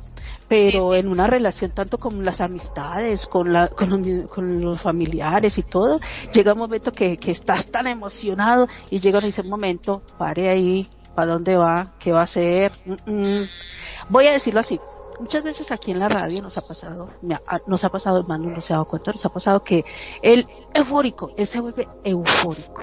Pero 0.48 0.94
en 0.94 1.07
una 1.07 1.27
relación, 1.27 1.72
tanto 1.72 1.98
con 1.98 2.23
las 2.23 2.39
amistades, 2.39 3.27
con, 3.27 3.52
la, 3.52 3.68
con, 3.68 4.61
los, 4.61 4.80
familiares 4.80 5.57
y 5.57 5.64
todo, 5.64 5.99
llega 6.31 6.53
un 6.53 6.60
momento 6.60 6.91
que, 6.91 7.18
que 7.18 7.31
estás 7.31 7.69
tan 7.69 7.88
emocionado 7.88 8.68
y 8.89 8.99
llega 8.99 9.19
ese 9.19 9.44
momento, 9.44 10.03
pare 10.18 10.49
ahí, 10.49 10.88
¿para 11.15 11.34
dónde 11.34 11.57
va? 11.57 11.94
¿Qué 11.99 12.11
va 12.11 12.19
a 12.19 12.23
hacer? 12.23 12.72
Mm, 12.85 13.11
mm. 13.11 13.45
Voy 14.10 14.27
a 14.27 14.31
decirlo 14.31 14.60
así, 14.60 14.80
muchas 15.19 15.44
veces 15.44 15.72
aquí 15.72 15.91
en 15.91 15.99
la 15.99 16.10
radio 16.10 16.41
nos 16.41 16.57
ha 16.57 16.61
pasado, 16.61 17.10
nos 17.65 17.84
ha 17.84 17.89
pasado, 17.89 18.19
hermano, 18.19 18.49
no 18.49 18.61
se 18.61 18.73
ha 18.73 18.77
dado 18.77 18.85
cuenta, 18.85 19.11
nos 19.11 19.26
ha 19.26 19.30
pasado 19.30 19.64
que 19.64 19.85
el 20.22 20.48
eufórico, 20.73 21.31
él 21.38 21.48
se 21.48 21.60
vuelve 21.60 21.88
eufórico. 22.03 22.81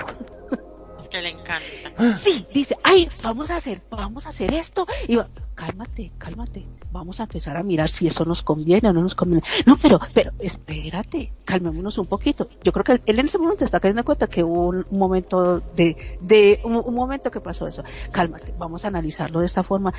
Es 1.01 1.09
que 1.09 1.23
le 1.23 1.31
encanta. 1.31 2.17
Sí, 2.19 2.47
dice, 2.53 2.77
ay, 2.83 3.09
vamos 3.23 3.51
a 3.51 3.57
hacer, 3.57 3.83
vamos 3.91 4.27
a 4.27 4.31
hacer 4.31 4.53
esto. 4.55 4.87
Y 5.07 5.17
va, 5.17 5.29
cálmate, 5.55 6.13
cálmate. 6.19 6.67
Vamos 6.93 7.21
a 7.21 7.25
empezar 7.25 7.57
a 7.57 7.63
mirar 7.63 7.89
si 7.89 8.07
eso 8.07 8.25
nos 8.25 8.43
conviene 8.43 8.89
o 8.89 8.93
no 8.93 9.03
nos 9.03 9.15
conviene. 9.15 9.43
No, 9.67 9.77
pero, 9.77 9.99
pero, 10.13 10.33
espérate, 10.39 11.33
calmémonos 11.45 11.99
un 11.99 12.07
poquito. 12.07 12.49
Yo 12.63 12.73
creo 12.73 12.85
que 12.85 12.93
él, 13.07 13.19
en 13.19 13.27
ese 13.27 13.39
momento 13.39 13.65
está 13.65 13.81
cayendo 13.81 14.05
cuenta 14.05 14.27
que 14.27 14.45
hubo 14.45 14.69
un, 14.69 14.87
momento 14.91 15.61
de, 15.75 16.19
de, 16.21 16.61
un, 16.65 16.95
momento 16.95 17.31
que 17.31 17.41
pasó 17.41 17.67
eso. 17.67 17.83
Cálmate, 18.11 18.55
vamos 18.59 18.85
a 18.85 18.89
analizarlo 18.89 19.41
de 19.41 19.47
esta 19.47 19.63
forma. 19.63 19.93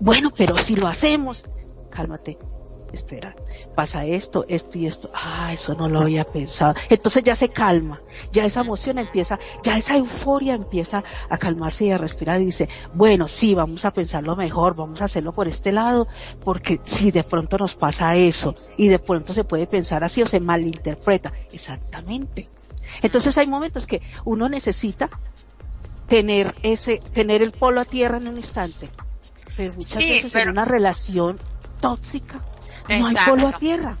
Bueno, 0.00 0.30
pero 0.36 0.56
si 0.56 0.76
lo 0.76 0.86
hacemos, 0.86 1.44
cálmate, 1.90 2.38
espera, 2.92 3.34
pasa 3.74 4.04
esto, 4.04 4.44
esto 4.48 4.78
y 4.78 4.86
esto, 4.86 5.10
ah, 5.14 5.52
eso 5.52 5.74
no 5.74 5.88
lo 5.88 6.00
había 6.00 6.24
pensado. 6.24 6.74
Entonces 6.88 7.22
ya 7.22 7.34
se 7.34 7.48
calma, 7.48 7.98
ya 8.32 8.44
esa 8.44 8.60
emoción 8.60 8.98
empieza, 8.98 9.38
ya 9.62 9.76
esa 9.76 9.96
euforia 9.96 10.54
empieza 10.54 11.02
a 11.28 11.36
calmarse 11.36 11.86
y 11.86 11.90
a 11.90 11.98
respirar 11.98 12.40
y 12.40 12.46
dice, 12.46 12.68
bueno, 12.94 13.28
sí, 13.28 13.54
vamos 13.54 13.84
a 13.84 13.92
pensarlo 13.92 14.36
mejor, 14.36 14.76
vamos 14.76 15.00
a 15.00 15.04
hacerlo 15.04 15.32
por 15.32 15.48
este 15.48 15.72
lado, 15.72 16.08
porque 16.44 16.78
si 16.84 17.10
de 17.10 17.24
pronto 17.24 17.58
nos 17.58 17.74
pasa 17.74 18.14
eso 18.14 18.54
y 18.76 18.88
de 18.88 18.98
pronto 18.98 19.32
se 19.32 19.44
puede 19.44 19.66
pensar 19.66 20.04
así 20.04 20.22
o 20.22 20.26
se 20.26 20.40
malinterpreta, 20.40 21.32
exactamente. 21.52 22.46
Entonces 23.02 23.36
hay 23.38 23.46
momentos 23.46 23.86
que 23.86 24.02
uno 24.24 24.48
necesita 24.48 25.08
tener 26.08 26.54
ese, 26.62 26.98
tener 27.14 27.40
el 27.40 27.52
polo 27.52 27.80
a 27.80 27.84
tierra 27.84 28.18
en 28.18 28.28
un 28.28 28.36
instante. 28.36 28.90
Pero 29.56 29.74
muchas 29.74 29.98
veces 29.98 30.34
en 30.34 30.48
una 30.48 30.64
relación 30.64 31.38
tóxica 31.80 32.40
no 32.98 33.06
hay 33.06 33.16
polo 33.26 33.48
a 33.48 33.52
tierra. 33.52 33.98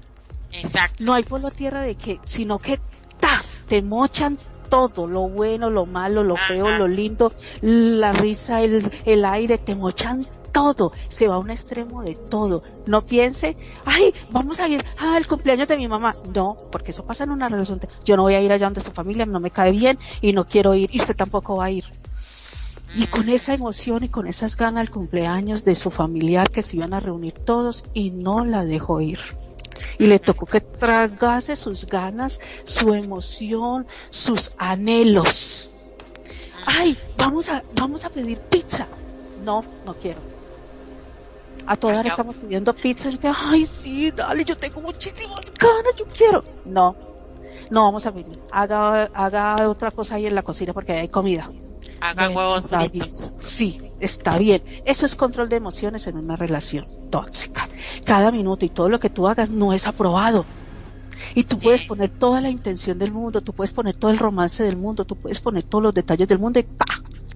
Exacto. 0.52 1.04
No 1.04 1.14
hay 1.14 1.22
polo 1.22 1.48
a 1.48 1.50
tierra 1.50 1.82
de 1.82 1.94
que, 1.94 2.20
sino 2.24 2.58
que 2.58 2.80
tas, 3.20 3.60
te 3.68 3.82
mochan 3.82 4.38
todo, 4.68 5.06
lo 5.06 5.28
bueno, 5.28 5.68
lo 5.68 5.84
malo, 5.84 6.22
lo 6.22 6.36
feo, 6.36 6.70
lo 6.70 6.88
lindo, 6.88 7.32
la 7.60 8.12
risa, 8.12 8.62
el, 8.62 8.90
el 9.04 9.24
aire, 9.24 9.58
te 9.58 9.74
mochan 9.74 10.26
todo, 10.52 10.92
se 11.08 11.28
va 11.28 11.34
a 11.34 11.38
un 11.38 11.50
extremo 11.50 12.02
de 12.02 12.14
todo. 12.14 12.62
No 12.86 13.04
piense, 13.04 13.56
ay, 13.84 14.14
vamos 14.30 14.60
a 14.60 14.68
ir 14.68 14.84
al 14.98 15.26
cumpleaños 15.26 15.68
de 15.68 15.76
mi 15.76 15.88
mamá. 15.88 16.14
No, 16.34 16.56
porque 16.70 16.92
eso 16.92 17.04
pasa 17.04 17.24
en 17.24 17.30
una 17.30 17.48
relación. 17.48 17.80
Yo 18.04 18.16
no 18.16 18.22
voy 18.22 18.34
a 18.34 18.40
ir 18.40 18.52
allá 18.52 18.66
donde 18.66 18.80
su 18.80 18.92
familia 18.92 19.26
no 19.26 19.40
me 19.40 19.50
cae 19.50 19.72
bien 19.72 19.98
y 20.20 20.32
no 20.32 20.44
quiero 20.44 20.74
ir 20.74 20.88
y 20.92 21.00
usted 21.00 21.16
tampoco 21.16 21.56
va 21.56 21.66
a 21.66 21.70
ir. 21.70 21.84
Y 22.94 23.06
con 23.06 23.28
esa 23.28 23.54
emoción 23.54 24.02
y 24.02 24.08
con 24.08 24.26
esas 24.26 24.56
ganas 24.56 24.82
el 24.82 24.90
cumpleaños 24.90 25.64
de 25.64 25.74
su 25.74 25.90
familiar 25.90 26.50
que 26.50 26.62
se 26.62 26.76
iban 26.76 26.92
a 26.92 27.00
reunir 27.00 27.34
todos 27.34 27.84
y 27.94 28.10
no 28.10 28.44
la 28.44 28.64
dejó 28.64 29.00
ir. 29.00 29.20
Y 29.98 30.06
le 30.06 30.18
tocó 30.18 30.46
que 30.46 30.60
tragase 30.60 31.56
sus 31.56 31.86
ganas, 31.86 32.40
su 32.64 32.92
emoción, 32.94 33.86
sus 34.10 34.52
anhelos. 34.56 35.70
Ay, 36.66 36.98
vamos 37.16 37.48
a, 37.48 37.62
vamos 37.78 38.04
a 38.04 38.10
pedir 38.10 38.38
pizza. 38.38 38.86
No, 39.44 39.64
no 39.84 39.94
quiero. 39.94 40.20
A 41.66 41.76
todas 41.76 42.04
estamos 42.04 42.36
pidiendo 42.36 42.74
pizza 42.74 43.10
y 43.10 43.18
que, 43.18 43.30
ay, 43.34 43.66
sí, 43.66 44.10
dale, 44.10 44.44
yo 44.44 44.56
tengo 44.56 44.80
muchísimas 44.80 45.52
ganas, 45.54 45.94
yo 45.96 46.06
quiero. 46.06 46.42
No, 46.64 46.96
no 47.70 47.84
vamos 47.84 48.04
a 48.06 48.12
pedir. 48.12 48.38
Haga, 48.50 49.04
haga 49.14 49.68
otra 49.68 49.90
cosa 49.90 50.16
ahí 50.16 50.26
en 50.26 50.34
la 50.34 50.42
cocina 50.42 50.72
porque 50.72 50.92
hay 50.92 51.08
comida. 51.08 51.50
Hagan 52.00 52.34
huevos 52.34 52.62
fritos. 52.66 53.36
Sí, 53.42 53.80
está 54.00 54.38
bien. 54.38 54.62
Eso 54.84 55.04
es 55.04 55.14
control 55.14 55.48
de 55.48 55.56
emociones 55.56 56.06
en 56.06 56.16
una 56.16 56.34
relación 56.34 56.84
tóxica. 57.10 57.68
Cada 58.04 58.30
minuto 58.30 58.64
y 58.64 58.70
todo 58.70 58.88
lo 58.88 58.98
que 58.98 59.10
tú 59.10 59.28
hagas 59.28 59.50
no 59.50 59.72
es 59.72 59.86
aprobado. 59.86 60.44
Y 61.34 61.44
tú 61.44 61.58
puedes 61.60 61.84
poner 61.84 62.10
toda 62.10 62.40
la 62.40 62.48
intención 62.48 62.98
del 62.98 63.12
mundo, 63.12 63.42
tú 63.42 63.52
puedes 63.52 63.72
poner 63.72 63.96
todo 63.96 64.10
el 64.10 64.18
romance 64.18 64.64
del 64.64 64.76
mundo, 64.76 65.04
tú 65.04 65.16
puedes 65.16 65.40
poner 65.40 65.64
todos 65.64 65.84
los 65.84 65.94
detalles 65.94 66.26
del 66.26 66.38
mundo 66.38 66.58
y 66.58 66.62
¡pa! 66.62 66.86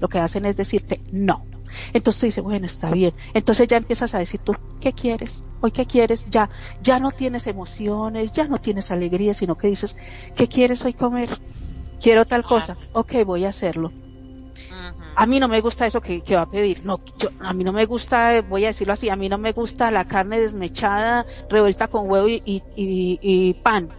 Lo 0.01 0.09
que 0.09 0.19
hacen 0.19 0.47
es 0.47 0.57
decirte 0.57 1.01
no. 1.12 1.45
Entonces 1.93 2.20
tú 2.20 2.27
dices, 2.27 2.43
bueno, 2.43 2.66
está 2.66 2.91
bien. 2.91 3.12
Entonces 3.35 3.69
ya 3.69 3.77
empiezas 3.77 4.15
a 4.15 4.19
decir 4.19 4.41
tú, 4.43 4.55
¿qué 4.81 4.93
quieres? 4.93 5.43
Hoy 5.61 5.73
qué 5.73 5.85
quieres? 5.86 6.27
Ya, 6.31 6.49
ya 6.82 6.99
no 6.99 7.11
tienes 7.11 7.47
emociones, 7.47 8.32
ya 8.32 8.45
no 8.45 8.59
tienes 8.59 8.91
alegría, 8.91 9.35
sino 9.35 9.57
que 9.57 9.69
dices, 9.69 9.97
¿qué 10.35 10.49
quieres 10.49 10.85
hoy 10.85 10.95
comer? 10.95 11.39
Quiero 12.01 12.24
tal 12.24 12.45
cosa. 12.45 12.77
Ok, 12.93 13.12
voy 13.24 13.45
a 13.45 13.51
hacerlo 13.51 13.93
a 15.16 15.27
mí 15.27 15.40
no 15.40 15.48
me 15.48 15.61
gusta 15.61 15.86
eso 15.86 16.01
que, 16.01 16.23
va 16.35 16.43
a 16.43 16.51
pedir. 16.51 16.85
No, 16.85 17.01
yo, 17.19 17.28
a 17.40 17.52
mí 17.52 17.65
no 17.65 17.73
me 17.73 17.86
gusta, 17.86 18.43
voy 18.43 18.65
a 18.65 18.69
decirlo 18.69 18.93
así, 18.93 19.09
a 19.09 19.16
mí 19.16 19.28
no 19.28 19.39
me 19.39 19.52
gusta 19.52 19.90
la 19.90 20.06
carne 20.06 20.40
desmechada, 20.40 21.27
revuelta 21.48 21.89
con 21.89 22.11
huevo 22.11 22.28
y, 22.28 22.43
y, 22.44 22.62
y, 22.77 23.55
pan. 23.55 23.90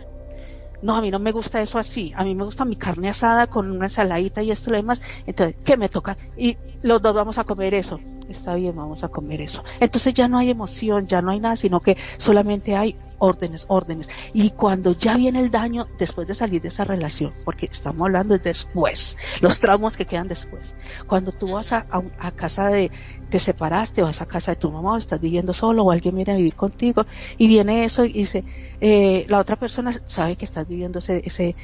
No, 0.82 0.96
a 0.96 1.02
mí 1.02 1.10
no 1.10 1.20
me 1.20 1.32
gusta 1.32 1.62
eso 1.62 1.80
así. 1.80 2.12
A 2.16 2.24
mí 2.24 2.36
me 2.36 2.44
gusta 2.44 2.66
mi 2.66 2.76
carne 2.76 3.10
asada 3.10 3.48
con 3.48 3.72
una 3.72 3.86
ensaladita 3.86 4.44
y 4.44 4.52
esto 4.52 4.70
y 4.70 4.74
lo 4.74 4.78
demás. 4.78 5.02
Entonces, 5.26 5.56
¿qué 5.64 5.78
me 5.78 5.90
toca? 5.90 6.18
Y 6.38 6.58
los 6.84 7.02
dos 7.02 7.16
vamos 7.16 7.38
a 7.38 7.44
comer 7.44 7.74
eso. 7.74 8.00
está 8.30 8.54
bien, 8.56 8.76
vamos 8.76 9.04
a 9.04 9.08
comer 9.08 9.42
eso. 9.42 9.64
Entonces 9.80 10.14
ya 10.14 10.28
no 10.28 10.38
hay 10.38 10.52
emoción, 10.52 11.08
ya 11.08 11.22
no 11.22 11.32
hay 11.32 11.40
nada, 11.40 11.56
sino 11.56 11.80
que 11.80 11.98
solamente 12.18 12.76
hay 12.76 12.96
órdenes, 13.26 13.66
órdenes. 13.68 14.08
Y 14.34 14.52
cuando 14.52 14.92
ya 14.92 15.18
viene 15.18 15.40
el 15.40 15.50
daño 15.50 15.88
después 15.98 16.28
de 16.28 16.34
salir 16.34 16.62
de 16.62 16.70
esa 16.70 16.84
relación, 16.84 17.32
porque 17.44 17.66
estamos 17.66 18.02
hablando 18.04 18.38
de 18.38 18.40
después, 18.40 19.18
los 19.42 19.60
traumas 19.60 19.98
que 19.98 20.06
quedan 20.06 20.28
después. 20.28 20.74
Cuando 21.08 21.32
tú 21.32 21.54
vas 21.54 21.72
a, 21.74 21.86
a, 22.20 22.32
casa 22.32 22.68
de, 22.68 22.92
te 23.30 23.40
separaste, 23.40 24.02
vas 24.02 24.22
a 24.22 24.26
casa 24.26 24.52
de 24.52 24.58
tu 24.58 24.72
mamá, 24.72 24.94
o 24.94 24.98
estás 24.98 25.20
viviendo 25.20 25.54
solo, 25.54 25.84
o 25.84 25.92
alguien 25.92 26.16
viene 26.16 26.34
a 26.34 26.36
vivir 26.36 26.56
contigo, 26.56 27.06
y 27.38 27.48
viene 27.48 27.86
eso 27.86 28.06
y 28.06 28.14
dice, 28.14 28.44
eh, 28.80 29.26
la 29.28 29.40
otra 29.40 29.56
persona 29.56 29.94
sabe 30.06 30.36
que 30.36 30.46
estás 30.46 30.68
viviendo 30.68 31.00
ese, 31.00 31.22
ese 31.26 31.56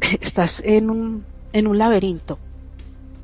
estás 0.20 0.60
en 0.64 0.90
un, 0.90 1.24
en 1.52 1.66
un 1.66 1.78
laberinto 1.78 2.38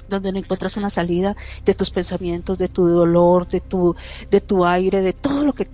donde 0.09 0.33
no 0.33 0.39
encuentras 0.39 0.77
una 0.77 0.91
salida 0.91 1.37
de 1.65 1.73
tus 1.73 1.91
pensamientos, 1.91 2.59
de 2.59 2.69
tu 2.69 2.87
dolor, 2.87 3.47
de 3.47 3.61
tu, 3.61 3.95
de 4.31 4.41
tu 4.41 4.67
aire, 4.67 5.01
de 5.01 5.13
todo 5.13 5.45
lo 5.45 5.53
que 5.55 5.69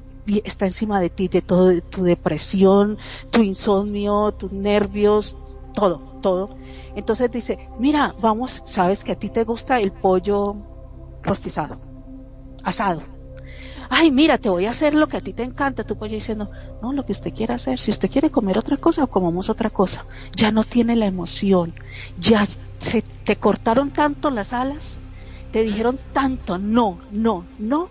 está 0.44 0.66
encima 0.66 1.00
de 1.00 1.10
ti, 1.10 1.28
de 1.28 1.42
todo, 1.42 1.68
de 1.68 1.80
tu 1.82 2.02
depresión, 2.02 2.98
tu 3.30 3.42
insomnio, 3.42 4.32
tus 4.32 4.52
nervios, 4.52 5.36
todo, 5.74 5.98
todo. 6.20 6.56
Entonces 6.94 7.30
dice, 7.30 7.58
mira, 7.78 8.14
vamos, 8.20 8.62
sabes 8.64 9.04
que 9.04 9.12
a 9.12 9.16
ti 9.16 9.28
te 9.28 9.44
gusta 9.44 9.78
el 9.78 9.92
pollo 9.92 10.56
rostizado, 11.22 11.76
asado. 12.64 13.02
Ay, 13.88 14.10
mira, 14.10 14.38
te 14.38 14.48
voy 14.48 14.66
a 14.66 14.70
hacer 14.70 14.94
lo 14.94 15.06
que 15.06 15.16
a 15.16 15.20
ti 15.20 15.32
te 15.32 15.44
encanta. 15.44 15.84
Tu 15.84 15.96
pollo 15.96 16.14
diciendo, 16.14 16.50
no, 16.82 16.92
lo 16.92 17.04
que 17.04 17.12
usted 17.12 17.32
quiera 17.32 17.54
hacer. 17.54 17.78
Si 17.78 17.90
usted 17.90 18.10
quiere 18.10 18.30
comer 18.30 18.58
otra 18.58 18.76
cosa, 18.76 19.06
comamos 19.06 19.48
otra 19.48 19.70
cosa. 19.70 20.06
Ya 20.34 20.50
no 20.50 20.64
tiene 20.64 20.96
la 20.96 21.06
emoción. 21.06 21.74
Ya 22.18 22.44
se 22.46 23.02
te 23.24 23.36
cortaron 23.36 23.90
tanto 23.90 24.30
las 24.30 24.52
alas. 24.52 24.98
Te 25.52 25.62
dijeron 25.62 25.98
tanto, 26.12 26.58
no, 26.58 26.98
no, 27.12 27.46
no, 27.58 27.88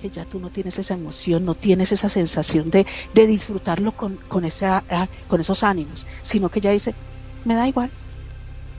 que 0.00 0.10
ya 0.10 0.24
tú 0.24 0.38
no 0.38 0.50
tienes 0.50 0.78
esa 0.78 0.94
emoción, 0.94 1.44
no 1.44 1.54
tienes 1.54 1.92
esa 1.92 2.08
sensación 2.08 2.70
de, 2.70 2.86
de 3.14 3.26
disfrutarlo 3.26 3.92
con, 3.92 4.16
con, 4.28 4.44
esa, 4.44 4.84
ah, 4.90 5.08
con 5.26 5.40
esos 5.40 5.62
ánimos, 5.62 6.06
sino 6.22 6.48
que 6.48 6.60
ya 6.60 6.70
dice, 6.70 6.94
me 7.44 7.54
da 7.54 7.68
igual. 7.68 7.90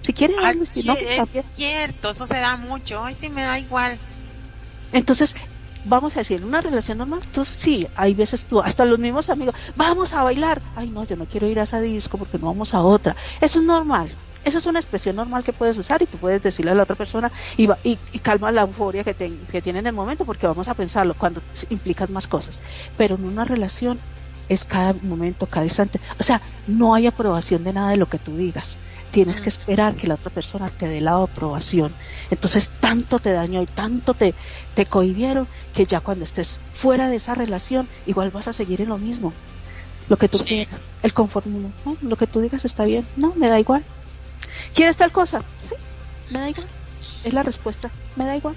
Si 0.01 0.13
quiere, 0.13 0.33
si 0.65 0.83
no, 0.83 0.95
pues, 0.95 1.35
es 1.35 1.45
cierto, 1.53 2.09
eso 2.09 2.25
se 2.25 2.35
da 2.35 2.55
mucho, 2.55 3.03
ay, 3.03 3.15
sí 3.15 3.29
me 3.29 3.43
da 3.43 3.59
igual. 3.59 3.99
Entonces, 4.93 5.35
vamos 5.83 6.15
a 6.15 6.19
decir, 6.19 6.37
en 6.37 6.45
una 6.45 6.61
relación 6.61 6.97
normal, 6.97 7.21
tú 7.33 7.45
sí, 7.45 7.85
hay 7.95 8.13
veces 8.13 8.45
tú, 8.45 8.61
hasta 8.61 8.85
los 8.85 8.97
mismos 8.97 9.29
amigos, 9.29 9.55
vamos 9.75 10.13
a 10.13 10.23
bailar, 10.23 10.61
ay 10.75 10.89
no, 10.89 11.03
yo 11.03 11.15
no 11.15 11.25
quiero 11.25 11.47
ir 11.47 11.59
a 11.59 11.63
esa 11.63 11.81
disco 11.81 12.17
porque 12.17 12.37
no 12.39 12.47
vamos 12.47 12.73
a 12.73 12.81
otra. 12.81 13.15
Eso 13.41 13.59
es 13.59 13.65
normal, 13.65 14.09
esa 14.49 14.57
es 14.57 14.65
una 14.65 14.79
expresión 14.79 15.15
normal 15.15 15.43
que 15.43 15.53
puedes 15.53 15.77
usar 15.77 16.01
y 16.01 16.05
tú 16.05 16.17
puedes 16.17 16.43
decirle 16.43 16.71
a 16.71 16.75
la 16.75 16.83
otra 16.83 16.95
persona 16.95 17.31
y, 17.57 17.69
y, 17.83 17.97
calma 18.19 18.51
la 18.51 18.61
euforia 18.61 19.03
que, 19.03 19.13
que 19.13 19.61
tiene 19.61 19.79
en 19.79 19.87
el 19.87 19.93
momento 19.93 20.25
porque 20.25 20.47
vamos 20.47 20.67
a 20.67 20.73
pensarlo 20.73 21.13
cuando 21.13 21.41
implican 21.69 22.11
más 22.11 22.27
cosas. 22.27 22.59
Pero 22.97 23.15
en 23.15 23.25
una 23.25 23.45
relación 23.45 23.99
es 24.49 24.65
cada 24.65 24.93
momento, 25.01 25.45
cada 25.45 25.65
instante. 25.65 25.99
O 26.19 26.23
sea, 26.23 26.41
no 26.67 26.93
hay 26.95 27.07
aprobación 27.07 27.63
de 27.63 27.73
nada 27.73 27.91
de 27.91 27.97
lo 27.97 28.07
que 28.07 28.17
tú 28.17 28.35
digas. 28.35 28.75
Tienes 29.11 29.41
que 29.41 29.49
esperar 29.49 29.95
que 29.95 30.07
la 30.07 30.15
otra 30.15 30.29
persona 30.29 30.69
te 30.69 30.87
dé 30.87 31.01
la 31.01 31.21
aprobación. 31.21 31.91
Entonces, 32.29 32.69
tanto 32.79 33.19
te 33.19 33.31
dañó 33.31 33.61
y 33.61 33.65
tanto 33.65 34.13
te, 34.13 34.35
te 34.75 34.85
cohibieron 34.85 35.47
que 35.73 35.85
ya 35.85 35.99
cuando 35.99 36.25
estés 36.25 36.57
fuera 36.73 37.09
de 37.09 37.15
esa 37.15 37.33
relación, 37.33 37.87
igual 38.05 38.29
vas 38.29 38.47
a 38.47 38.53
seguir 38.53 38.81
en 38.81 38.89
lo 38.89 38.97
mismo. 38.97 39.33
Lo 40.09 40.17
que 40.17 40.27
tú 40.27 40.39
quieras, 40.39 40.83
el 41.03 41.13
conformismo. 41.13 41.71
Lo 42.01 42.15
que 42.15 42.27
tú 42.27 42.41
digas 42.41 42.65
está 42.65 42.85
bien. 42.85 43.05
No, 43.15 43.33
me 43.35 43.47
da 43.47 43.59
igual. 43.59 43.83
¿Quieres 44.73 44.97
tal 44.97 45.11
cosa? 45.11 45.41
Sí, 45.67 45.75
me 46.31 46.39
da 46.39 46.49
igual. 46.49 46.67
Es 47.23 47.33
la 47.33 47.43
respuesta, 47.43 47.89
me 48.15 48.25
da 48.25 48.35
igual. 48.35 48.55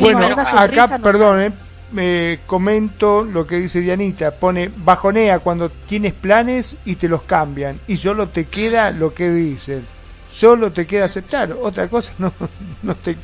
bueno, 0.00 0.36
acá, 0.38 0.98
perdón, 0.98 1.40
eh, 1.42 1.52
me 1.92 2.40
comento 2.46 3.24
lo 3.24 3.46
que 3.46 3.56
dice 3.56 3.80
Dianita. 3.80 4.32
Pone, 4.32 4.70
bajonea 4.74 5.38
cuando 5.38 5.70
tienes 5.70 6.12
planes 6.14 6.76
y 6.84 6.96
te 6.96 7.08
los 7.08 7.22
cambian. 7.22 7.78
Y 7.86 7.96
solo 7.96 8.28
te 8.28 8.46
queda 8.46 8.90
lo 8.90 9.14
que 9.14 9.30
dicen. 9.30 9.86
Solo 10.32 10.72
te 10.72 10.86
queda 10.86 11.06
aceptar. 11.06 11.52
Otra 11.52 11.88
cosa 11.88 12.12
no, 12.18 12.32
no, 12.82 12.94
te, 12.94 13.16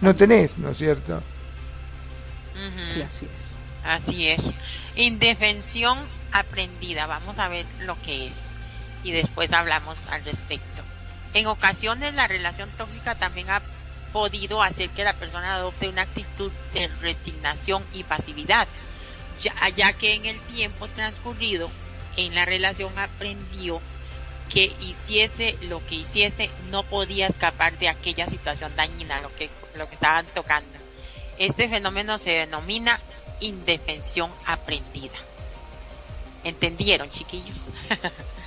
no 0.00 0.14
tenés, 0.14 0.58
¿no 0.58 0.70
es 0.70 0.78
cierto? 0.78 1.22
Sí, 2.92 3.02
así 3.02 3.26
es. 3.26 3.52
Así 3.84 4.28
es. 4.28 4.54
Indefensión 4.94 5.98
aprendida. 6.32 7.06
Vamos 7.06 7.38
a 7.38 7.48
ver 7.48 7.66
lo 7.80 8.00
que 8.02 8.26
es 8.26 8.46
y 9.04 9.12
después 9.12 9.52
hablamos 9.52 10.06
al 10.06 10.24
respecto. 10.24 10.82
En 11.34 11.46
ocasiones 11.46 12.14
la 12.14 12.26
relación 12.26 12.68
tóxica 12.76 13.14
también 13.14 13.50
ha 13.50 13.62
podido 14.12 14.62
hacer 14.62 14.90
que 14.90 15.04
la 15.04 15.14
persona 15.14 15.54
adopte 15.54 15.88
una 15.88 16.02
actitud 16.02 16.52
de 16.74 16.88
resignación 17.00 17.82
y 17.94 18.04
pasividad, 18.04 18.68
ya, 19.76 19.92
que 19.94 20.14
en 20.14 20.26
el 20.26 20.40
tiempo 20.40 20.86
transcurrido 20.88 21.70
en 22.16 22.34
la 22.34 22.44
relación 22.44 22.96
aprendió 22.98 23.80
que 24.52 24.70
hiciese 24.80 25.56
lo 25.62 25.84
que 25.86 25.94
hiciese 25.94 26.50
no 26.70 26.82
podía 26.82 27.26
escapar 27.26 27.78
de 27.78 27.88
aquella 27.88 28.26
situación 28.26 28.76
dañina, 28.76 29.20
lo 29.22 29.34
que, 29.34 29.48
lo 29.76 29.88
que 29.88 29.94
estaban 29.94 30.26
tocando. 30.26 30.78
Este 31.38 31.68
fenómeno 31.68 32.18
se 32.18 32.32
denomina 32.32 33.00
indefensión 33.40 34.30
aprendida. 34.44 35.16
¿Entendieron, 36.44 37.10
chiquillos? 37.10 37.70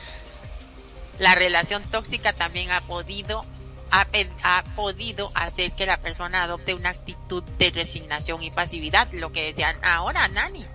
la 1.19 1.35
relación 1.35 1.83
tóxica 1.83 2.33
también 2.33 2.71
ha 2.71 2.81
podido 2.81 3.45
ha, 3.91 4.07
ha, 4.43 4.63
podido 4.75 5.31
hacer 5.35 5.71
que 5.71 5.85
la 5.85 5.97
persona 5.97 6.43
adopte 6.43 6.73
una 6.73 6.89
actitud 6.89 7.43
de 7.57 7.69
resignación 7.69 8.43
y 8.43 8.51
pasividad, 8.51 9.07
lo 9.13 9.31
que 9.31 9.45
decían 9.45 9.77
ahora 9.83 10.27
Nani, 10.27 10.65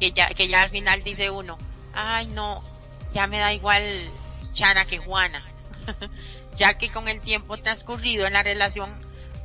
que 0.00 0.12
ya 0.12 0.28
que 0.28 0.48
ya 0.48 0.62
al 0.62 0.70
final 0.70 1.02
dice 1.02 1.30
uno, 1.30 1.56
ay 1.94 2.26
no, 2.26 2.62
ya 3.12 3.26
me 3.26 3.38
da 3.38 3.52
igual 3.54 3.82
Chana 4.52 4.84
que 4.84 4.98
Juana, 4.98 5.42
ya 6.56 6.76
que 6.76 6.90
con 6.90 7.08
el 7.08 7.20
tiempo 7.20 7.56
transcurrido 7.56 8.26
en 8.26 8.34
la 8.34 8.42
relación 8.42 8.92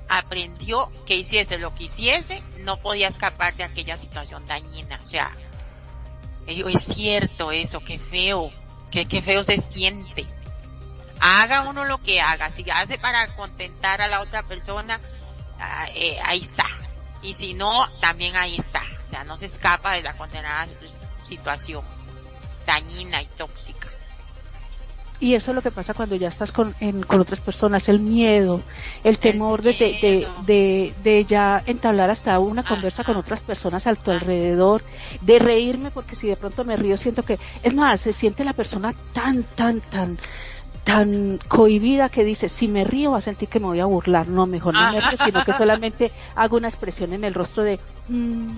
aprendió 0.10 0.92
que 1.06 1.16
hiciese 1.16 1.58
lo 1.58 1.74
que 1.76 1.84
hiciese, 1.86 2.42
no 2.58 2.78
podía 2.78 3.08
escapar 3.08 3.54
de 3.54 3.64
aquella 3.64 3.96
situación 3.96 4.46
dañina, 4.48 5.00
o 5.02 5.06
sea, 5.06 5.32
es 6.48 6.84
cierto 6.84 7.52
eso, 7.52 7.80
qué 7.82 8.00
feo, 8.00 8.52
Qué 8.92 9.22
feo 9.22 9.44
se 9.44 9.62
siente. 9.62 10.26
Haga 11.20 11.64
uno 11.64 11.86
lo 11.86 12.02
que 12.02 12.22
haga. 12.22 12.50
Si 12.50 12.66
hace 12.70 12.98
para 12.98 13.28
contentar 13.36 14.02
a 14.02 14.08
la 14.08 14.22
otra 14.22 14.44
persona, 14.44 15.00
ah, 15.60 15.88
eh, 15.94 16.20
ahí 16.26 16.42
está. 16.42 16.68
Y 17.22 17.34
si 17.34 17.54
no, 17.54 17.88
también 18.00 18.36
ahí 18.36 18.58
está. 18.58 18.84
O 19.06 19.10
sea, 19.10 19.24
no 19.24 19.38
se 19.38 19.46
escapa 19.46 19.94
de 19.94 20.04
la 20.04 20.14
condenada 20.14 20.68
situación 21.20 21.84
dañina 22.70 23.22
y 23.22 23.26
tóxica. 23.26 23.79
Y 25.22 25.36
eso 25.36 25.52
es 25.52 25.56
lo 25.56 25.62
que 25.62 25.72
pasa 25.72 25.94
cuando 25.94 26.16
ya 26.16 26.30
estás 26.30 26.52
con, 26.54 26.74
con 27.06 27.20
otras 27.20 27.42
personas, 27.42 27.90
el 27.90 28.00
miedo, 28.00 28.62
el 29.04 29.18
temor 29.18 29.62
De, 29.62 29.74
de, 29.74 30.28
de, 30.46 30.94
de, 31.04 31.26
ya 31.26 31.62
entablar 31.66 32.10
hasta 32.10 32.40
una 32.40 32.64
conversa 32.64 33.04
con 33.04 33.18
otras 33.18 33.42
personas 33.42 33.86
a 33.86 33.96
tu 33.96 34.12
alrededor, 34.12 34.82
de 35.22 35.40
reírme 35.40 35.92
porque 35.92 36.16
si 36.16 36.28
de 36.28 36.38
pronto 36.38 36.64
me 36.64 36.78
río 36.78 36.96
siento 36.96 37.24
que, 37.24 37.38
es 37.64 37.74
más, 37.74 38.00
se 38.02 38.14
siente 38.14 38.46
la 38.46 38.54
persona 38.54 38.94
tan, 39.12 39.44
tan, 39.44 39.82
tan, 39.82 40.18
tan 40.86 41.40
cohibida 41.50 42.08
que 42.08 42.24
dice, 42.24 42.48
si 42.48 42.70
me 42.70 42.86
río 42.86 43.12
va 43.12 43.18
a 43.18 43.22
sentir 43.22 43.50
que 43.50 43.60
me 43.60 43.66
voy 43.66 43.82
a 43.82 43.86
burlar, 43.86 44.30
no, 44.30 44.46
mejor 44.46 44.74
no 44.74 44.92
me 44.92 45.02
río, 45.02 45.18
sino 45.26 45.44
que 45.44 45.54
solamente 45.54 46.12
hago 46.36 46.56
una 46.56 46.70
expresión 46.70 47.12
en 47.12 47.26
el 47.26 47.34
rostro 47.34 47.64
de, 47.64 47.78
mm, 48.08 48.52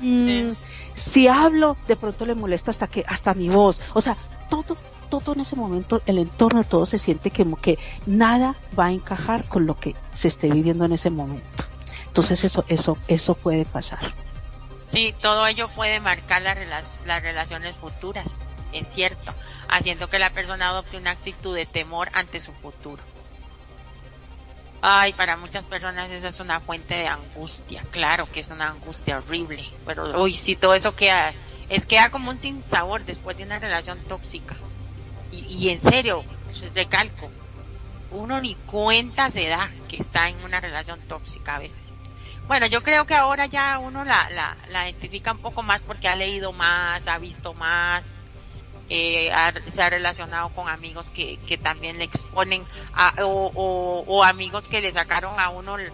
mm". 0.00 0.56
si 0.94 1.28
hablo, 1.28 1.78
de 1.88 1.96
pronto 1.96 2.26
le 2.26 2.34
molesta 2.34 2.70
hasta 2.72 2.88
que, 2.88 3.04
hasta 3.08 3.32
mi 3.32 3.48
voz, 3.48 3.80
o 3.94 4.02
sea, 4.02 4.16
todo 4.50 4.76
todo 5.06 5.32
en 5.34 5.40
ese 5.40 5.56
momento, 5.56 6.02
el 6.06 6.18
entorno, 6.18 6.64
todo 6.64 6.86
se 6.86 6.98
siente 6.98 7.30
como 7.30 7.56
que 7.56 7.78
nada 8.06 8.54
va 8.78 8.86
a 8.86 8.92
encajar 8.92 9.44
con 9.46 9.66
lo 9.66 9.76
que 9.76 9.94
se 10.14 10.28
esté 10.28 10.50
viviendo 10.50 10.84
en 10.84 10.92
ese 10.92 11.10
momento. 11.10 11.64
Entonces 12.06 12.44
eso, 12.44 12.64
eso, 12.68 12.96
eso 13.08 13.34
puede 13.34 13.64
pasar. 13.64 14.12
Sí, 14.88 15.14
todo 15.20 15.46
ello 15.46 15.68
puede 15.68 16.00
marcar 16.00 16.42
las, 16.42 17.00
las 17.04 17.22
relaciones 17.22 17.76
futuras, 17.76 18.40
es 18.72 18.86
cierto, 18.86 19.32
haciendo 19.68 20.08
que 20.08 20.18
la 20.18 20.30
persona 20.30 20.68
adopte 20.68 20.96
una 20.96 21.10
actitud 21.10 21.54
de 21.54 21.66
temor 21.66 22.08
ante 22.12 22.40
su 22.40 22.52
futuro. 22.52 23.02
Ay, 24.82 25.12
para 25.14 25.36
muchas 25.36 25.64
personas 25.64 26.10
eso 26.10 26.28
es 26.28 26.38
una 26.38 26.60
fuente 26.60 26.94
de 26.94 27.08
angustia, 27.08 27.82
claro 27.90 28.30
que 28.30 28.40
es 28.40 28.48
una 28.48 28.68
angustia 28.68 29.18
horrible, 29.18 29.64
pero 29.84 30.22
uy, 30.22 30.34
si 30.34 30.54
todo 30.54 30.74
eso 30.74 30.94
queda, 30.94 31.32
es 31.68 31.86
queda 31.86 32.10
como 32.10 32.30
un 32.30 32.38
sinsabor 32.38 33.04
después 33.04 33.36
de 33.36 33.44
una 33.44 33.58
relación 33.58 33.98
tóxica 34.04 34.54
y, 35.32 35.68
en 35.68 35.80
serio, 35.80 36.24
recalco, 36.74 37.30
uno 38.10 38.40
ni 38.40 38.54
cuenta 38.54 39.30
se 39.30 39.48
da 39.48 39.68
que 39.88 39.96
está 39.96 40.28
en 40.28 40.42
una 40.44 40.60
relación 40.60 41.00
tóxica 41.08 41.56
a 41.56 41.58
veces. 41.58 41.94
Bueno, 42.46 42.66
yo 42.66 42.82
creo 42.82 43.06
que 43.06 43.14
ahora 43.14 43.46
ya 43.46 43.78
uno 43.78 44.04
la, 44.04 44.30
la, 44.30 44.56
la 44.68 44.88
identifica 44.88 45.32
un 45.32 45.38
poco 45.38 45.62
más 45.62 45.82
porque 45.82 46.08
ha 46.08 46.14
leído 46.14 46.52
más, 46.52 47.06
ha 47.08 47.18
visto 47.18 47.54
más, 47.54 48.18
eh, 48.88 49.32
se 49.68 49.82
ha 49.82 49.90
relacionado 49.90 50.50
con 50.50 50.68
amigos 50.68 51.10
que, 51.10 51.38
que 51.38 51.58
también 51.58 51.98
le 51.98 52.04
exponen 52.04 52.64
a, 52.94 53.24
o, 53.24 53.50
o, 53.52 54.04
o, 54.06 54.22
amigos 54.24 54.68
que 54.68 54.80
le 54.80 54.92
sacaron 54.92 55.40
a 55.40 55.48
uno 55.48 55.76
lo, 55.76 55.92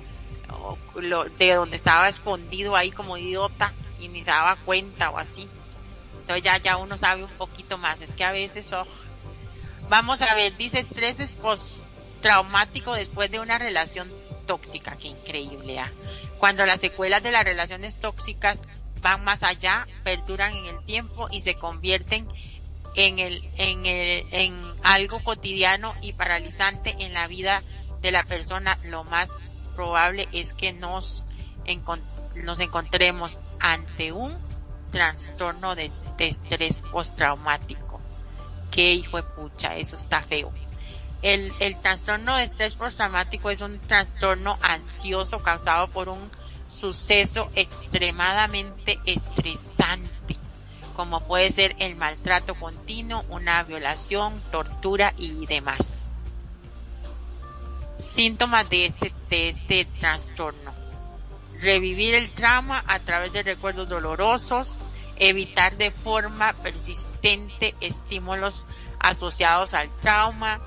lo, 0.97 1.25
de 1.25 1.55
donde 1.55 1.77
estaba 1.77 2.09
escondido 2.09 2.77
ahí 2.77 2.91
como 2.91 3.17
idiota 3.17 3.73
y 3.99 4.09
ni 4.09 4.23
se 4.23 4.31
daba 4.31 4.57
cuenta 4.57 5.11
o 5.11 5.19
así. 5.19 5.49
Entonces 6.21 6.45
ya, 6.45 6.59
ya 6.59 6.77
uno 6.77 6.99
sabe 6.99 7.25
un 7.25 7.31
poquito 7.31 7.79
más. 7.79 8.01
Es 8.01 8.15
que 8.15 8.25
a 8.25 8.33
veces, 8.33 8.73
oh, 8.73 8.87
vamos 9.93 10.23
a 10.23 10.35
ver, 10.35 10.57
dice 10.57 10.79
estrés 10.79 11.33
post-traumático 11.33 12.95
después 12.95 13.31
de 13.31 13.41
una 13.41 13.59
relación 13.59 14.11
tóxica. 14.47 14.97
Qué 14.97 15.09
increíble, 15.09 15.79
¿ah? 15.81 15.93
Cuando 16.39 16.65
las 16.65 16.81
secuelas 16.81 17.23
de 17.23 17.31
las 17.31 17.45
relaciones 17.45 17.99
tóxicas 18.01 18.63
van 19.03 19.23
más 19.23 19.43
allá, 19.43 19.87
perduran 20.03 20.55
en 20.57 20.65
el 20.65 20.85
tiempo 20.87 21.29
y 21.31 21.41
se 21.41 21.57
convierten 21.57 22.27
en 22.97 23.19
el, 23.19 23.47
en 23.59 23.85
el, 23.85 24.27
en 24.31 24.63
algo 24.83 25.23
cotidiano 25.23 25.93
y 26.01 26.15
paralizante 26.15 26.97
en 27.01 27.13
la 27.13 27.27
vida 27.27 27.63
de 28.01 28.13
la 28.13 28.25
persona, 28.25 28.79
lo 28.85 29.05
más 29.05 29.29
probable 29.77 30.27
es 30.33 30.55
que 30.55 30.73
nos, 30.73 31.23
nos 32.35 32.61
encontremos 32.61 33.39
ante 33.61 34.13
un 34.13 34.39
trastorno 34.91 35.75
de, 35.75 35.93
estrés 36.19 36.81
postraumático. 36.81 37.92
Qué 38.73 38.95
hijo 38.95 39.19
de 39.19 39.23
pucha, 39.23 39.77
eso 39.77 39.95
está 39.95 40.23
feo. 40.23 40.51
El, 41.21 41.53
el 41.61 41.81
trastorno 41.81 42.37
de 42.37 42.45
estrés 42.45 42.75
postraumático 42.75 43.51
es 43.51 43.61
un 43.61 43.79
trastorno 43.79 44.59
ansioso 44.63 45.39
causado 45.41 45.87
por 45.89 46.09
un 46.09 46.31
suceso 46.73 47.49
extremadamente 47.55 48.99
estresante, 49.05 50.37
como 50.97 51.21
puede 51.21 51.53
ser 51.53 51.77
el 51.79 51.97
maltrato 51.97 52.55
continuo, 52.55 53.25
una 53.29 53.63
violación, 53.63 54.43
tortura 54.51 55.13
y 55.19 55.47
demás. 55.47 56.11
Síntomas 57.99 58.69
de 58.71 58.87
este, 58.87 59.13
de 59.29 59.49
este 59.51 59.85
trastorno. 59.85 60.73
Revivir 61.61 62.15
el 62.15 62.33
trauma 62.33 62.83
a 62.89 62.99
través 63.01 63.33
de 63.33 63.43
recuerdos 63.43 63.89
dolorosos, 63.89 64.81
evitar 65.29 65.77
de 65.77 65.93
forma 65.93 66.53
persistente 66.53 67.77
estímulos 67.81 68.67
asociados 68.99 69.73
al 69.73 69.89
trauma, 70.01 70.61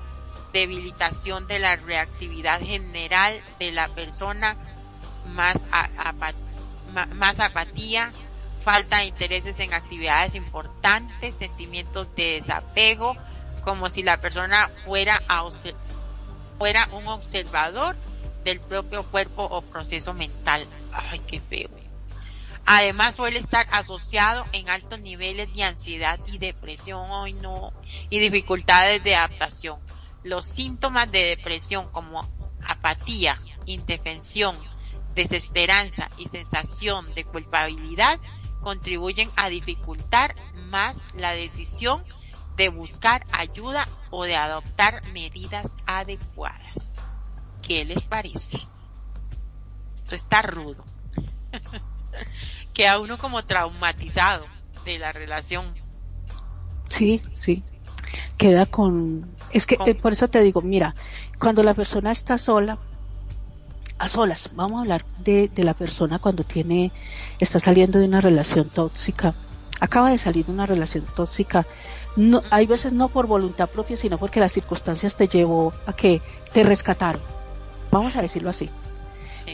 debilitación 0.54 1.46
de 1.46 1.58
la 1.58 1.76
reactividad 1.76 2.60
general 2.60 3.38
de 3.58 3.72
la 3.72 3.88
persona, 3.88 4.56
más, 5.26 5.62
apatía, 7.38 8.12
falta 8.64 9.00
de 9.00 9.04
intereses 9.04 9.60
en 9.60 9.74
actividades 9.74 10.34
importantes, 10.34 11.34
sentimientos 11.34 12.08
de 12.16 12.40
desapego, 12.40 13.14
como 13.62 13.90
si 13.90 14.02
la 14.02 14.16
persona 14.16 14.70
fuera 14.86 15.20
fuera 16.56 16.88
un 16.92 17.06
observador 17.08 17.94
del 18.42 18.60
propio 18.60 19.02
cuerpo 19.02 19.42
o 19.44 19.60
proceso 19.60 20.14
mental. 20.14 20.64
Ay, 20.92 21.18
qué 21.26 21.40
feo. 21.40 21.68
Además 22.68 23.14
suele 23.14 23.38
estar 23.38 23.68
asociado 23.70 24.44
en 24.52 24.68
altos 24.68 24.98
niveles 24.98 25.54
de 25.54 25.62
ansiedad 25.62 26.18
y 26.26 26.38
depresión, 26.38 27.08
hoy 27.12 27.32
no, 27.32 27.72
y 28.10 28.18
dificultades 28.18 29.04
de 29.04 29.14
adaptación. 29.14 29.78
Los 30.24 30.46
síntomas 30.46 31.10
de 31.12 31.20
depresión 31.26 31.88
como 31.92 32.28
apatía, 32.68 33.40
indefensión, 33.66 34.56
desesperanza 35.14 36.10
y 36.18 36.26
sensación 36.26 37.14
de 37.14 37.24
culpabilidad 37.24 38.18
contribuyen 38.60 39.30
a 39.36 39.48
dificultar 39.48 40.34
más 40.54 41.06
la 41.14 41.30
decisión 41.32 42.02
de 42.56 42.68
buscar 42.68 43.24
ayuda 43.30 43.86
o 44.10 44.24
de 44.24 44.34
adoptar 44.34 45.06
medidas 45.12 45.76
adecuadas. 45.86 46.92
¿Qué 47.62 47.84
les 47.84 48.04
parece? 48.06 48.60
Esto 49.94 50.16
está 50.16 50.42
rudo. 50.42 50.84
Queda 52.72 53.00
uno 53.00 53.18
como 53.18 53.44
traumatizado 53.44 54.44
de 54.84 54.98
la 54.98 55.12
relación. 55.12 55.74
Sí, 56.88 57.22
sí. 57.34 57.62
Queda 58.36 58.66
con... 58.66 59.30
Es 59.50 59.66
que 59.66 59.78
eh, 59.86 59.94
por 59.94 60.12
eso 60.12 60.28
te 60.28 60.40
digo, 60.42 60.60
mira, 60.62 60.94
cuando 61.38 61.62
la 61.62 61.74
persona 61.74 62.12
está 62.12 62.38
sola, 62.38 62.78
a 63.98 64.08
solas, 64.08 64.50
vamos 64.54 64.78
a 64.78 64.80
hablar 64.82 65.04
de, 65.18 65.48
de 65.48 65.64
la 65.64 65.74
persona 65.74 66.18
cuando 66.18 66.44
tiene, 66.44 66.92
está 67.38 67.58
saliendo 67.58 67.98
de 67.98 68.06
una 68.06 68.20
relación 68.20 68.68
tóxica, 68.68 69.34
acaba 69.80 70.10
de 70.10 70.18
salir 70.18 70.44
de 70.46 70.52
una 70.52 70.66
relación 70.66 71.04
tóxica, 71.14 71.66
no, 72.16 72.42
hay 72.50 72.66
veces 72.66 72.92
no 72.92 73.08
por 73.08 73.26
voluntad 73.26 73.68
propia, 73.68 73.96
sino 73.96 74.18
porque 74.18 74.40
las 74.40 74.52
circunstancias 74.52 75.16
te 75.16 75.28
llevó 75.28 75.72
a 75.86 75.92
que 75.92 76.22
te 76.52 76.62
rescataron. 76.62 77.22
Vamos 77.90 78.16
a 78.16 78.22
decirlo 78.22 78.50
así. 78.50 78.70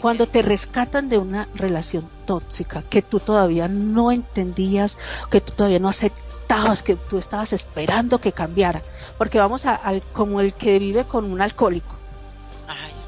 Cuando 0.01 0.27
te 0.27 0.43
rescatan 0.43 1.09
de 1.09 1.19
una 1.19 1.49
relación 1.55 2.09
tóxica 2.25 2.83
que 2.83 3.03
tú 3.03 3.21
todavía 3.21 3.69
no 3.69 4.11
entendías, 4.11 4.99
que 5.31 5.41
tú 5.41 5.53
todavía 5.53 5.79
no 5.79 5.89
aceptabas, 5.89 6.83
que 6.83 6.97
tú 6.97 7.19
estabas 7.19 7.53
esperando 7.53 8.19
que 8.19 8.33
cambiara, 8.33 8.83
porque 9.19 9.39
vamos 9.39 9.67
a, 9.67 9.75
al, 9.75 10.03
como 10.13 10.41
el 10.41 10.55
que 10.55 10.79
vive 10.79 11.05
con 11.05 11.25
un 11.31 11.41
alcohólico, 11.41 11.95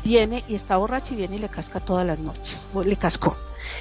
viene 0.02 0.44
y 0.48 0.54
está 0.54 0.76
borracho 0.76 1.14
y 1.14 1.16
viene 1.16 1.36
y 1.36 1.38
le 1.38 1.48
casca 1.48 1.80
todas 1.80 2.06
las 2.06 2.18
noches, 2.18 2.66
le 2.84 2.96
cascó. 2.96 3.36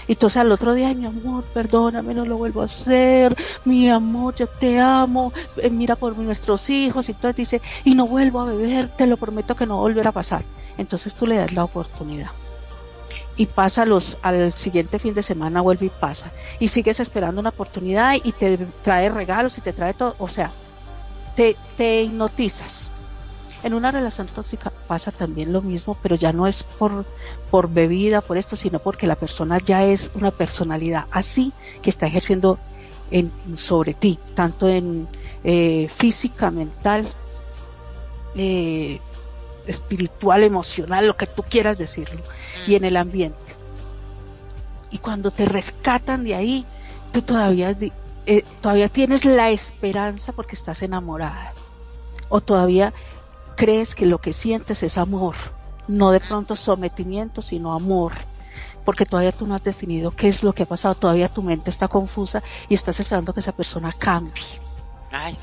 Y 0.07 0.13
entonces 0.13 0.37
al 0.37 0.51
otro 0.51 0.73
día, 0.73 0.93
mi 0.93 1.05
amor, 1.05 1.43
perdóname, 1.53 2.13
no 2.13 2.25
lo 2.25 2.37
vuelvo 2.37 2.61
a 2.61 2.65
hacer, 2.65 3.35
mi 3.65 3.89
amor, 3.89 4.35
yo 4.35 4.47
te 4.47 4.79
amo, 4.79 5.31
eh, 5.57 5.69
mira 5.69 5.95
por 5.95 6.17
nuestros 6.17 6.69
hijos, 6.69 7.07
y 7.07 7.11
entonces 7.11 7.35
dice, 7.35 7.61
y 7.83 7.95
no 7.95 8.07
vuelvo 8.07 8.41
a 8.41 8.45
beber, 8.45 8.89
te 8.89 9.07
lo 9.07 9.17
prometo 9.17 9.55
que 9.55 9.65
no 9.65 9.77
volverá 9.77 10.09
a 10.09 10.13
pasar. 10.13 10.43
Entonces 10.77 11.13
tú 11.13 11.27
le 11.27 11.37
das 11.37 11.53
la 11.53 11.63
oportunidad. 11.63 12.31
Y 13.35 13.47
pasa 13.47 13.85
los, 13.85 14.17
al 14.21 14.53
siguiente 14.53 14.99
fin 14.99 15.13
de 15.13 15.23
semana 15.23 15.61
vuelve 15.61 15.87
y 15.87 15.89
pasa. 15.89 16.31
Y 16.59 16.67
sigues 16.67 16.99
esperando 16.99 17.41
una 17.41 17.49
oportunidad 17.49 18.15
y 18.23 18.31
te 18.31 18.57
trae 18.83 19.09
regalos 19.09 19.57
y 19.57 19.61
te 19.61 19.73
trae 19.73 19.93
todo. 19.93 20.15
O 20.19 20.29
sea, 20.29 20.51
te, 21.35 21.55
te 21.75 22.03
hipnotizas 22.03 22.91
en 23.63 23.73
una 23.73 23.91
relación 23.91 24.27
tóxica 24.27 24.71
pasa 24.87 25.11
también 25.11 25.53
lo 25.53 25.61
mismo, 25.61 25.97
pero 26.03 26.15
ya 26.15 26.33
no 26.33 26.47
es 26.47 26.63
por, 26.63 27.05
por 27.49 27.69
bebida, 27.69 28.19
por 28.19 28.37
esto, 28.37 28.57
sino 28.57 28.79
porque 28.79 29.07
la 29.07 29.15
persona 29.15 29.57
ya 29.57 29.85
es 29.85 30.11
una 30.15 30.31
personalidad 30.31 31.05
así 31.11 31.53
que 31.81 31.89
está 31.89 32.05
ejerciendo 32.05 32.59
en, 33.09 33.31
sobre 33.55 33.93
ti, 33.93 34.19
tanto 34.35 34.67
en 34.67 35.07
eh, 35.45 35.87
física, 35.87 36.51
mental, 36.51 37.13
eh, 38.35 38.99
espiritual, 39.67 40.43
emocional, 40.43 41.07
lo 41.07 41.17
que 41.17 41.27
tú 41.27 41.43
quieras 41.43 41.77
decirlo, 41.77 42.21
y 42.67 42.75
en 42.75 42.85
el 42.85 42.97
ambiente. 42.97 43.55
Y 44.91 44.99
cuando 44.99 45.31
te 45.31 45.45
rescatan 45.45 46.23
de 46.23 46.35
ahí, 46.35 46.65
tú 47.11 47.21
todavía, 47.21 47.75
eh, 48.25 48.43
todavía 48.61 48.89
tienes 48.89 49.25
la 49.25 49.49
esperanza 49.49 50.33
porque 50.33 50.55
estás 50.55 50.81
enamorada. 50.81 51.53
O 52.29 52.41
todavía 52.41 52.93
crees 53.55 53.95
que 53.95 54.05
lo 54.05 54.19
que 54.19 54.33
sientes 54.33 54.83
es 54.83 54.97
amor, 54.97 55.35
no 55.87 56.11
de 56.11 56.19
pronto 56.19 56.55
sometimiento, 56.55 57.41
sino 57.41 57.73
amor, 57.73 58.13
porque 58.85 59.05
todavía 59.05 59.31
tú 59.31 59.47
no 59.47 59.55
has 59.55 59.63
definido 59.63 60.11
qué 60.11 60.27
es 60.27 60.43
lo 60.43 60.53
que 60.53 60.63
ha 60.63 60.67
pasado, 60.67 60.95
todavía 60.95 61.29
tu 61.29 61.41
mente 61.41 61.69
está 61.69 61.87
confusa 61.87 62.43
y 62.69 62.73
estás 62.73 62.99
esperando 62.99 63.33
que 63.33 63.39
esa 63.39 63.51
persona 63.51 63.93
cambie. 63.97 64.43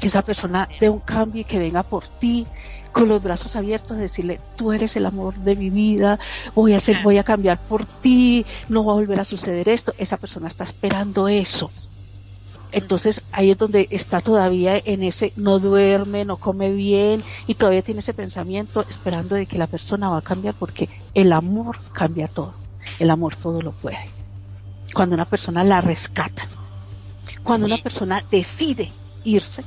que 0.01 0.09
esa 0.09 0.23
persona 0.23 0.69
dé 0.81 0.89
un 0.89 0.99
cambio 0.99 1.43
y 1.43 1.45
que 1.45 1.59
venga 1.59 1.83
por 1.83 2.07
ti 2.07 2.47
con 2.93 3.09
los 3.09 3.23
brazos 3.23 3.57
abiertos, 3.57 3.97
decirle, 3.97 4.41
tú 4.57 4.73
eres 4.73 4.97
el 4.97 5.07
amor 5.07 5.35
de 5.37 5.55
mi 5.55 5.71
vida, 5.71 6.19
voy 6.55 6.75
a 6.75 6.79
hacer, 6.79 7.03
voy 7.03 7.19
a 7.19 7.25
cambiar 7.25 7.63
por 7.65 7.85
ti, 7.85 8.45
no 8.69 8.85
va 8.85 8.93
a 8.93 8.97
volver 8.97 9.21
a 9.21 9.25
suceder 9.25 9.69
esto. 9.69 9.93
Esa 9.99 10.17
persona 10.17 10.49
está 10.49 10.65
esperando 10.65 11.29
eso. 11.29 11.71
Entonces 12.73 13.23
ahí 13.33 13.51
es 13.51 13.59
donde 13.59 13.89
está 13.91 14.21
todavía 14.21 14.81
en 14.85 15.03
ese 15.03 15.33
no 15.37 15.59
duerme, 15.59 16.25
no 16.25 16.37
come 16.37 16.71
bien 16.71 17.23
y 17.47 17.55
todavía 17.55 17.83
tiene 17.83 18.01
ese 18.01 18.15
pensamiento 18.15 18.85
esperando 18.89 19.35
de 19.35 19.47
que 19.47 19.59
la 19.59 19.67
persona 19.67 20.09
va 20.09 20.19
a 20.19 20.23
cambiar 20.23 20.55
porque 20.55 20.89
el 21.15 21.33
amor 21.33 21.79
cambia 21.93 22.29
todo. 22.29 22.55
El 22.99 23.11
amor 23.11 23.35
todo 23.37 23.61
lo 23.61 23.73
puede. 23.73 24.09
Cuando 24.95 25.15
una 25.15 25.25
persona 25.25 25.65
la 25.65 25.81
rescata, 25.81 26.47
cuando 27.43 27.67
una 27.67 27.79
persona 27.79 28.25
decide 28.31 28.91
irse 29.25 29.65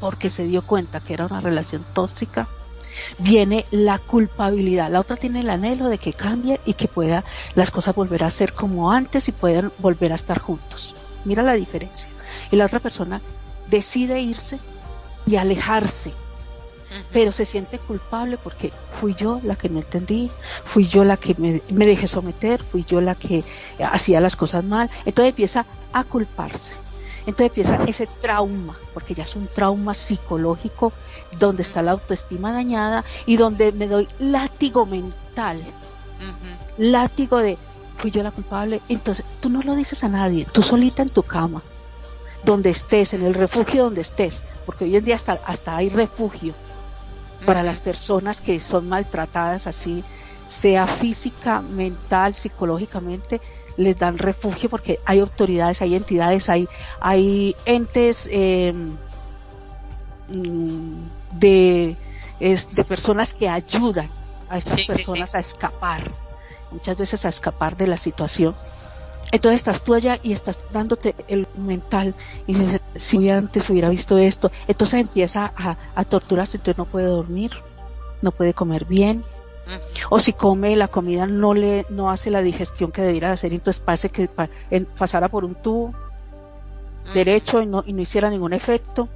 porque 0.00 0.30
se 0.30 0.44
dio 0.44 0.62
cuenta 0.62 1.00
que 1.00 1.14
era 1.14 1.26
una 1.26 1.40
relación 1.40 1.84
tóxica, 1.92 2.46
viene 3.18 3.66
la 3.70 3.98
culpabilidad. 3.98 4.90
La 4.90 5.00
otra 5.00 5.16
tiene 5.16 5.40
el 5.40 5.50
anhelo 5.50 5.88
de 5.88 5.98
que 5.98 6.12
cambie 6.12 6.60
y 6.64 6.74
que 6.74 6.88
pueda 6.88 7.24
las 7.54 7.70
cosas 7.70 7.94
volver 7.94 8.24
a 8.24 8.30
ser 8.30 8.52
como 8.52 8.92
antes 8.92 9.28
y 9.28 9.32
puedan 9.32 9.72
volver 9.78 10.12
a 10.12 10.16
estar 10.16 10.38
juntos. 10.38 10.94
Mira 11.24 11.42
la 11.42 11.54
diferencia. 11.54 12.08
Y 12.50 12.56
la 12.56 12.66
otra 12.66 12.80
persona 12.80 13.20
decide 13.68 14.20
irse 14.20 14.58
y 15.26 15.36
alejarse, 15.36 16.12
pero 17.12 17.32
se 17.32 17.44
siente 17.44 17.78
culpable 17.78 18.38
porque 18.38 18.72
fui 19.00 19.14
yo 19.14 19.40
la 19.44 19.56
que 19.56 19.68
no 19.68 19.80
entendí, 19.80 20.30
fui 20.64 20.86
yo 20.86 21.04
la 21.04 21.18
que 21.18 21.34
me, 21.36 21.60
me, 21.68 21.86
dejé 21.86 22.08
someter, 22.08 22.62
fui 22.62 22.84
yo 22.84 23.00
la 23.00 23.14
que 23.14 23.44
hacía 23.84 24.20
las 24.20 24.36
cosas 24.36 24.64
mal. 24.64 24.88
Entonces 25.04 25.30
empieza 25.30 25.66
a 25.92 26.04
culparse. 26.04 26.74
Entonces 27.28 27.58
empieza 27.58 27.84
ese 27.84 28.08
trauma, 28.22 28.74
porque 28.94 29.14
ya 29.14 29.24
es 29.24 29.36
un 29.36 29.48
trauma 29.48 29.92
psicológico 29.92 30.94
donde 31.38 31.62
está 31.62 31.82
la 31.82 31.90
autoestima 31.90 32.54
dañada 32.54 33.04
y 33.26 33.36
donde 33.36 33.70
me 33.70 33.86
doy 33.86 34.08
látigo 34.18 34.86
mental. 34.86 35.62
Látigo 36.78 37.36
de 37.36 37.58
fui 37.98 38.10
yo 38.10 38.22
la 38.22 38.30
culpable. 38.30 38.80
Entonces, 38.88 39.26
tú 39.40 39.50
no 39.50 39.60
lo 39.60 39.74
dices 39.74 40.02
a 40.04 40.08
nadie, 40.08 40.46
tú 40.50 40.62
solita 40.62 41.02
en 41.02 41.10
tu 41.10 41.22
cama, 41.22 41.60
donde 42.44 42.70
estés, 42.70 43.12
en 43.12 43.22
el 43.22 43.34
refugio 43.34 43.84
donde 43.84 44.00
estés, 44.00 44.42
porque 44.64 44.84
hoy 44.84 44.96
en 44.96 45.04
día 45.04 45.16
hasta, 45.16 45.34
hasta 45.44 45.76
hay 45.76 45.90
refugio 45.90 46.54
para 47.44 47.62
las 47.62 47.78
personas 47.78 48.40
que 48.40 48.58
son 48.58 48.88
maltratadas 48.88 49.66
así, 49.66 50.02
sea 50.48 50.86
física, 50.86 51.60
mental, 51.60 52.32
psicológicamente, 52.32 53.42
les 53.78 53.96
dan 53.98 54.18
refugio 54.18 54.68
porque 54.68 54.98
hay 55.06 55.20
autoridades, 55.20 55.80
hay 55.80 55.94
entidades, 55.94 56.48
hay, 56.48 56.68
hay 57.00 57.56
entes 57.64 58.28
eh, 58.30 58.74
mm, 60.28 61.38
de, 61.38 61.96
de 62.40 62.84
personas 62.84 63.32
que 63.32 63.48
ayudan 63.48 64.10
a 64.50 64.58
estas 64.58 64.80
personas 64.82 65.34
a 65.34 65.38
escapar, 65.38 66.10
muchas 66.72 66.98
veces 66.98 67.24
a 67.24 67.28
escapar 67.28 67.76
de 67.76 67.86
la 67.86 67.96
situación. 67.96 68.54
Entonces 69.30 69.60
estás 69.60 69.82
tú 69.82 69.94
allá 69.94 70.18
y 70.22 70.32
estás 70.32 70.58
dándote 70.72 71.14
el 71.28 71.46
mental 71.56 72.14
y 72.46 72.54
dices, 72.54 72.80
si 72.96 73.30
antes 73.30 73.68
hubiera 73.70 73.90
visto 73.90 74.18
esto, 74.18 74.50
entonces 74.66 75.00
empieza 75.00 75.52
a, 75.56 75.76
a 75.94 76.04
torturarse, 76.04 76.56
entonces 76.56 76.78
no 76.78 76.86
puede 76.86 77.06
dormir, 77.06 77.52
no 78.22 78.32
puede 78.32 78.54
comer 78.54 78.86
bien, 78.86 79.22
o 80.10 80.18
si 80.18 80.32
come 80.32 80.76
la 80.76 80.88
comida 80.88 81.26
no 81.26 81.54
le 81.54 81.84
no 81.90 82.10
hace 82.10 82.30
la 82.30 82.42
digestión 82.42 82.90
que 82.90 83.02
debiera 83.02 83.32
hacer 83.32 83.52
entonces 83.52 83.82
parece 83.84 84.08
que 84.08 84.28
pasara 84.96 85.28
por 85.28 85.44
un 85.44 85.54
tubo 85.56 85.92
derecho 87.14 87.62
y 87.62 87.66
no, 87.66 87.82
y 87.86 87.92
no 87.92 88.02
hiciera 88.02 88.30
ningún 88.30 88.52
efecto. 88.52 89.08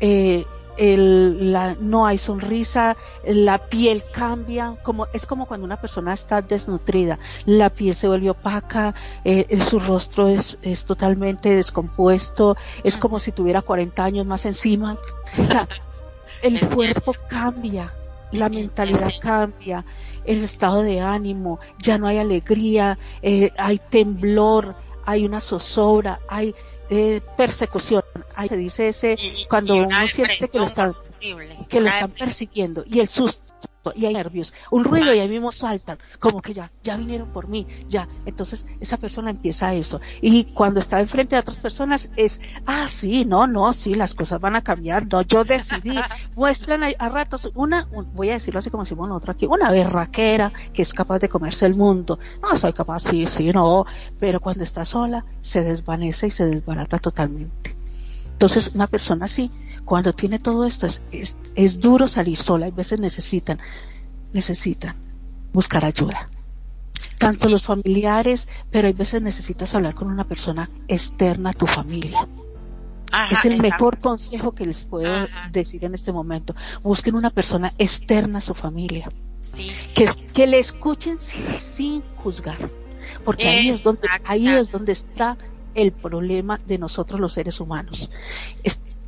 Eh, 0.00 0.44
el, 0.76 1.52
la, 1.52 1.76
no 1.78 2.04
hay 2.04 2.18
sonrisa, 2.18 2.96
la 3.24 3.58
piel 3.58 4.02
cambia, 4.12 4.74
como 4.82 5.06
es 5.12 5.24
como 5.24 5.46
cuando 5.46 5.64
una 5.64 5.80
persona 5.80 6.12
está 6.12 6.42
desnutrida, 6.42 7.20
la 7.46 7.70
piel 7.70 7.94
se 7.94 8.08
vuelve 8.08 8.30
opaca, 8.30 8.92
eh, 9.24 9.60
su 9.60 9.78
rostro 9.78 10.26
es, 10.26 10.58
es 10.62 10.84
totalmente 10.84 11.54
descompuesto, 11.54 12.56
es 12.82 12.96
como 12.96 13.20
si 13.20 13.30
tuviera 13.30 13.62
40 13.62 14.02
años 14.02 14.26
más 14.26 14.46
encima. 14.46 14.98
el 16.42 16.60
cuerpo 16.68 17.14
cambia, 17.28 17.92
la 18.34 18.48
mentalidad 18.48 19.10
cambia, 19.20 19.84
el 20.24 20.44
estado 20.44 20.82
de 20.82 21.00
ánimo, 21.00 21.60
ya 21.78 21.98
no 21.98 22.06
hay 22.06 22.18
alegría, 22.18 22.98
eh, 23.22 23.52
hay 23.56 23.78
temblor, 23.90 24.76
hay 25.06 25.24
una 25.24 25.40
zozobra, 25.40 26.20
hay 26.28 26.54
eh, 26.90 27.20
persecución. 27.36 28.02
Ahí 28.34 28.48
se 28.48 28.56
dice 28.56 28.88
ese 28.88 29.16
cuando 29.48 29.76
uno 29.76 29.88
siente 30.06 30.48
que 30.48 30.58
lo 30.58 30.66
están, 30.66 30.94
que 31.68 31.80
lo 31.80 31.88
están 31.88 32.10
persiguiendo 32.10 32.84
y 32.86 33.00
el 33.00 33.08
susto 33.08 33.54
y 33.94 34.06
hay 34.06 34.14
nervios, 34.14 34.54
un 34.70 34.84
ruido 34.84 35.14
y 35.14 35.18
ahí 35.18 35.28
mismo 35.28 35.52
saltan, 35.52 35.98
como 36.18 36.40
que 36.40 36.54
ya, 36.54 36.70
ya 36.82 36.96
vinieron 36.96 37.28
por 37.32 37.48
mí, 37.48 37.66
ya. 37.88 38.08
Entonces 38.26 38.66
esa 38.80 38.96
persona 38.96 39.30
empieza 39.30 39.74
eso. 39.74 40.00
Y 40.20 40.44
cuando 40.44 40.80
está 40.80 41.00
enfrente 41.00 41.36
de 41.36 41.40
otras 41.40 41.58
personas 41.58 42.10
es, 42.16 42.40
ah, 42.66 42.88
sí, 42.88 43.24
no, 43.24 43.46
no, 43.46 43.72
sí, 43.72 43.94
las 43.94 44.14
cosas 44.14 44.40
van 44.40 44.56
a 44.56 44.62
cambiar, 44.62 45.06
no, 45.10 45.22
yo 45.22 45.44
decidí. 45.44 45.98
Muestran 46.36 46.82
a, 46.84 47.08
ratos 47.08 47.50
una, 47.54 47.88
voy 48.14 48.30
a 48.30 48.34
decirlo 48.34 48.60
así 48.60 48.70
como 48.70 48.84
bueno, 48.96 49.16
otra 49.16 49.32
aquí, 49.32 49.46
una 49.46 49.70
berraquera 49.70 50.52
que 50.72 50.82
es 50.82 50.92
capaz 50.92 51.18
de 51.18 51.28
comerse 51.28 51.66
el 51.66 51.74
mundo. 51.74 52.18
No 52.42 52.56
soy 52.56 52.72
capaz, 52.72 53.00
sí, 53.00 53.26
sí, 53.26 53.50
no, 53.50 53.86
pero 54.18 54.40
cuando 54.40 54.64
está 54.64 54.84
sola 54.84 55.24
se 55.40 55.62
desvanece 55.62 56.28
y 56.28 56.30
se 56.30 56.46
desbarata 56.46 56.98
totalmente. 56.98 57.76
Entonces 58.32 58.74
una 58.74 58.86
persona 58.86 59.26
así 59.26 59.50
cuando 59.84 60.12
tiene 60.12 60.38
todo 60.38 60.64
esto 60.64 60.86
es, 60.86 61.36
es, 61.54 61.78
duro 61.78 62.08
salir 62.08 62.38
sola, 62.38 62.66
a 62.66 62.70
veces 62.70 63.00
necesitan, 63.00 63.58
necesitan 64.32 64.96
buscar 65.52 65.84
ayuda. 65.84 66.28
Tanto 67.18 67.48
los 67.48 67.62
familiares, 67.62 68.48
pero 68.70 68.88
hay 68.88 68.92
veces 68.92 69.22
necesitas 69.22 69.74
hablar 69.74 69.94
con 69.94 70.08
una 70.08 70.24
persona 70.24 70.68
externa 70.88 71.50
a 71.50 71.52
tu 71.52 71.66
familia. 71.66 72.26
es 73.30 73.44
el 73.44 73.60
mejor 73.60 74.00
consejo 74.00 74.52
que 74.52 74.64
les 74.64 74.82
puedo 74.84 75.26
decir 75.52 75.84
en 75.84 75.94
este 75.94 76.12
momento. 76.12 76.54
Busquen 76.82 77.14
una 77.14 77.30
persona 77.30 77.72
externa 77.78 78.38
a 78.38 78.42
su 78.42 78.54
familia. 78.54 79.08
Que, 79.94 80.08
que 80.34 80.46
le 80.46 80.58
escuchen 80.58 81.18
sin, 81.20 82.02
juzgar. 82.16 82.70
Porque 83.24 83.46
ahí 83.46 83.68
es, 83.68 83.82
donde, 83.82 84.08
ahí 84.24 84.48
es 84.48 84.70
donde 84.70 84.92
está 84.92 85.36
el 85.74 85.92
problema 85.92 86.58
de 86.66 86.78
nosotros 86.78 87.20
los 87.20 87.34
seres 87.34 87.60
humanos 87.60 88.08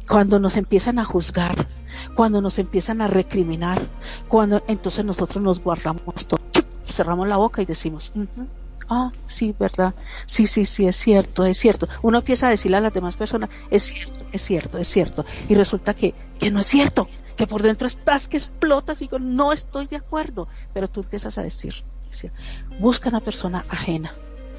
cuando 0.09 0.39
nos 0.39 0.57
empiezan 0.57 0.99
a 0.99 1.05
juzgar, 1.05 1.67
cuando 2.15 2.41
nos 2.41 2.59
empiezan 2.59 3.01
a 3.01 3.07
recriminar, 3.07 3.83
cuando 4.29 4.63
entonces 4.69 5.05
nosotros 5.05 5.43
nos 5.43 5.63
guardamos 5.63 6.27
todo, 6.27 6.41
cerramos 6.87 7.29
la 7.29 7.37
boca 7.37 7.63
y 7.63 7.67
decimos, 7.67 8.13
ah, 8.89 9.11
sí, 9.29 9.55
verdad, 9.59 9.95
sí, 10.27 10.47
sí, 10.47 10.65
sí, 10.65 10.87
es 10.87 10.97
cierto, 10.97 11.45
es 11.45 11.59
cierto. 11.59 11.87
Uno 12.03 12.19
empieza 12.19 12.47
a 12.47 12.51
decirle 12.51 12.77
a 12.77 12.81
las 12.81 12.95
demás 12.95 13.17
personas, 13.17 13.51
es 13.71 13.85
cierto, 13.85 14.27
es 14.33 14.43
cierto, 14.43 14.79
es 14.79 14.89
cierto, 14.89 15.25
y 15.49 15.55
resulta 15.55 15.95
que, 15.95 16.15
que 16.39 16.51
no 16.51 16.61
es 16.61 16.67
cierto, 16.67 17.09
que 17.37 17.47
por 17.47 17.63
dentro 17.63 17.87
estás 17.87 18.29
que 18.29 18.39
explotas 18.39 19.01
y 19.01 19.05
digo, 19.05 19.19
no 19.19 19.53
estoy 19.53 19.87
de 19.87 19.97
acuerdo, 19.97 20.49
pero 20.73 20.89
tú 20.89 21.01
empiezas 21.01 21.37
a 21.39 21.43
decir, 21.43 21.75
busca 22.81 23.09
una 23.09 23.21
persona 23.21 23.65
ajena 23.69 24.15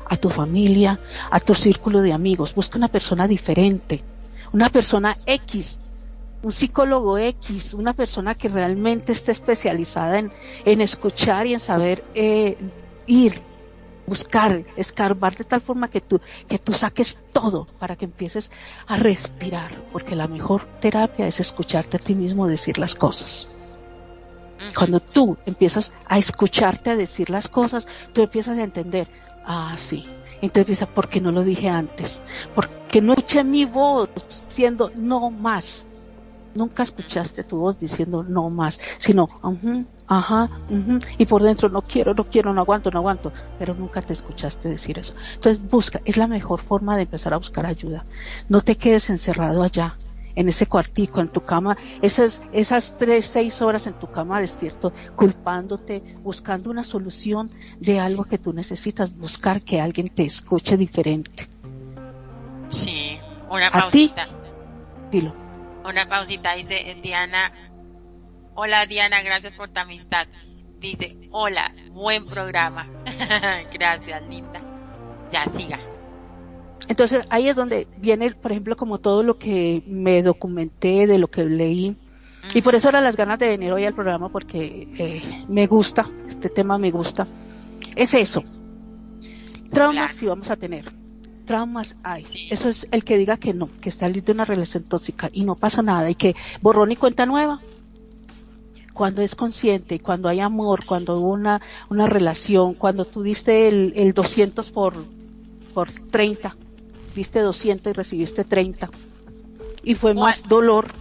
a 0.10 0.16
tu 0.16 0.30
familia, 0.30 1.00
a 1.30 1.40
tu 1.40 1.54
círculo 1.54 2.02
de 2.02 2.14
amigos, 2.14 2.56
busca 2.56 2.78
una 2.78 2.88
persona 2.88 3.28
diferente, 3.28 4.04
una 4.54 4.70
persona 4.70 5.16
X, 5.26 5.80
un 6.42 6.52
psicólogo 6.52 7.18
X, 7.18 7.74
una 7.74 7.94
persona 7.94 8.36
que 8.36 8.50
realmente 8.50 9.12
esté 9.12 9.32
especializada 9.32 10.20
en, 10.20 10.32
en 10.66 10.82
escuchar 10.82 11.48
y 11.48 11.54
en 11.54 11.60
saber 11.60 12.04
eh, 12.14 12.58
ir, 13.06 13.34
buscar, 14.06 14.64
escarbar 14.76 15.36
de 15.36 15.44
tal 15.44 15.62
forma 15.62 15.90
que 15.90 16.02
tú, 16.02 16.22
que 16.48 16.60
tú 16.60 16.74
saques 16.74 17.20
todo 17.34 17.68
para 17.80 17.96
que 17.96 18.06
empieces 18.06 18.52
a 18.88 18.98
respirar, 18.98 19.72
porque 19.92 20.16
la 20.16 20.28
mejor 20.28 20.66
terapia 20.80 21.28
es 21.28 21.40
escucharte 21.40 21.98
a 21.98 22.00
ti 22.00 22.16
mismo 22.16 22.48
decir 22.48 22.78
las 22.78 22.96
cosas. 22.96 23.48
Cuando 24.76 25.00
tú 25.00 25.38
empiezas 25.46 25.94
a 26.08 26.18
escucharte 26.18 26.90
a 26.90 26.96
decir 26.96 27.30
las 27.30 27.48
cosas, 27.48 27.86
tú 28.14 28.22
empiezas 28.22 28.58
a 28.58 28.64
entender, 28.64 29.08
ah, 29.46 29.76
sí, 29.78 30.06
entonces 30.42 30.66
piensa, 30.66 30.86
¿por 30.86 31.10
qué 31.10 31.20
no 31.22 31.32
lo 31.32 31.44
dije 31.44 31.70
antes? 31.70 32.22
Porque 32.54 33.02
no 33.02 33.14
escuché 33.14 33.44
mi 33.44 33.66
voz 33.66 34.10
diciendo 34.48 34.92
no 34.96 35.30
más. 35.32 35.86
Nunca 36.54 36.84
escuchaste 36.84 37.44
tu 37.44 37.58
voz 37.58 37.78
diciendo 37.78 38.24
no 38.24 38.50
más, 38.50 38.80
sino, 38.98 39.28
ajá, 40.08 40.50
y 41.20 41.26
por 41.28 41.44
dentro 41.44 41.70
no 41.70 41.84
quiero, 41.84 42.16
no 42.16 42.24
quiero, 42.24 42.52
no 42.52 42.62
aguanto, 42.62 42.90
no 42.90 42.98
aguanto, 42.98 43.32
pero 43.60 43.76
nunca 43.76 44.02
te 44.02 44.14
escuchaste 44.14 44.68
decir 44.68 44.98
eso. 44.98 45.14
Entonces 45.36 45.62
busca, 45.64 46.02
es 46.04 46.18
la 46.18 46.28
mejor 46.28 46.62
forma 46.62 46.96
de 46.96 47.04
empezar 47.04 47.34
a 47.36 47.38
buscar 47.38 47.68
ayuda. 47.68 48.06
No 48.50 48.62
te 48.62 48.76
quedes 48.76 49.10
encerrado 49.12 49.62
allá, 49.62 49.98
en 50.38 50.48
ese 50.48 50.68
cuartico, 50.68 51.20
en 51.20 51.30
tu 51.30 51.42
cama, 51.42 51.76
esas, 52.00 52.40
esas 52.54 52.96
tres, 53.00 53.26
seis 53.26 53.60
horas 53.60 53.88
en 53.88 53.94
tu 53.96 54.06
cama 54.06 54.40
despierto, 54.40 54.94
culpándote, 55.16 56.00
buscando 56.22 56.70
una 56.70 56.84
solución 56.84 57.52
de 57.80 58.00
algo 58.00 58.24
que 58.26 58.38
tú 58.38 58.54
necesitas, 58.54 59.18
buscar 59.18 59.64
que 59.64 59.82
alguien 59.82 60.06
te 60.08 60.24
escuche 60.26 60.78
diferente. 60.78 61.50
Sí, 62.70 63.18
una 63.50 63.72
pausita. 63.72 64.28
dilo. 65.12 65.34
Una 65.84 66.08
pausita, 66.08 66.54
dice 66.54 66.98
Diana. 67.02 67.52
Hola 68.54 68.86
Diana, 68.86 69.24
gracias 69.24 69.54
por 69.54 69.70
tu 69.70 69.80
amistad. 69.80 70.28
Dice, 70.78 71.18
hola, 71.32 71.74
buen 71.90 72.28
programa. 72.28 72.88
gracias, 73.74 74.22
linda. 74.30 74.62
Ya 75.32 75.46
siga. 75.46 75.80
Entonces 76.88 77.26
ahí 77.30 77.50
es 77.50 77.56
donde 77.56 77.88
viene, 77.98 78.32
por 78.32 78.52
ejemplo, 78.52 78.76
como 78.76 79.00
todo 79.00 79.24
lo 79.24 79.38
que 79.38 79.84
me 79.88 80.24
documenté, 80.24 81.08
de 81.08 81.18
lo 81.18 81.28
que 81.28 81.46
leí. 81.46 81.96
Y 82.54 82.62
por 82.62 82.76
eso 82.76 82.88
ahora 82.88 83.02
las 83.02 83.18
ganas 83.18 83.40
de 83.40 83.48
venir 83.50 83.74
hoy 83.74 83.84
al 83.84 83.94
programa, 83.94 84.30
porque 84.30 84.88
eh, 84.98 85.46
me 85.50 85.68
gusta, 85.68 86.06
este 86.30 86.50
tema 86.50 86.78
me 86.78 86.92
gusta. 86.92 87.28
Es 87.96 88.14
eso. 88.14 88.44
Traumas 89.70 90.16
sí 90.16 90.26
vamos 90.26 90.50
a 90.50 90.56
tener. 90.56 90.92
Traumas 91.46 91.96
hay. 92.04 92.26
Eso 92.50 92.70
es 92.70 92.88
el 92.92 93.04
que 93.04 93.18
diga 93.18 93.38
que 93.38 93.54
no, 93.54 93.70
que 93.82 93.90
está 93.90 94.08
libre 94.08 94.28
de 94.28 94.32
una 94.34 94.46
relación 94.46 94.84
tóxica 94.84 95.30
y 95.34 95.44
no 95.44 95.56
pasa 95.56 95.82
nada 95.82 96.10
y 96.10 96.16
que 96.16 96.36
borrón 96.62 96.92
y 96.92 96.96
cuenta 96.96 97.26
nueva. 97.26 97.60
Cuando 98.94 99.22
es 99.22 99.36
consciente, 99.36 100.00
cuando 100.00 100.28
hay 100.30 100.40
amor, 100.40 100.86
cuando 100.86 101.20
hubo 101.20 101.32
una, 101.32 101.62
una 101.90 102.08
relación, 102.08 102.74
cuando 102.74 103.06
tú 103.06 103.22
diste 103.22 103.68
el, 103.68 103.94
el 103.96 104.14
200 104.14 104.72
por, 104.72 105.06
por 105.74 105.92
30, 105.92 106.56
diste 107.18 107.40
200 107.40 107.92
y 107.92 107.94
recibiste 107.94 108.44
30. 108.44 108.90
Y 109.84 109.96
fue 109.96 110.14
más 110.14 110.44
dolor, 110.48 110.94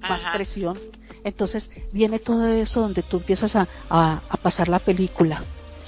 más 0.00 0.22
presión. 0.34 0.78
Entonces 1.24 1.70
viene 1.92 2.18
todo 2.18 2.46
eso 2.48 2.80
donde 2.80 3.02
tú 3.02 3.18
empiezas 3.18 3.56
a, 3.56 3.66
a, 3.88 4.20
pasar 4.42 4.68
la 4.68 4.78
película. 4.78 5.42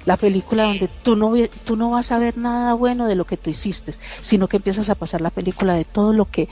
La 0.04 0.16
película 0.16 0.64
donde 0.64 0.88
tú 1.02 1.14
no, 1.14 1.32
tú 1.64 1.76
no 1.76 1.90
vas 1.90 2.10
a 2.10 2.18
ver 2.18 2.36
nada 2.36 2.74
bueno 2.74 3.06
de 3.06 3.14
lo 3.14 3.24
que 3.24 3.36
tú 3.36 3.50
hiciste, 3.50 3.94
sino 4.20 4.48
que 4.48 4.56
empiezas 4.56 4.90
a 4.90 4.96
pasar 4.96 5.20
la 5.20 5.30
película 5.30 5.74
de 5.74 5.84
todo 5.84 6.12
lo 6.12 6.24
que, 6.24 6.48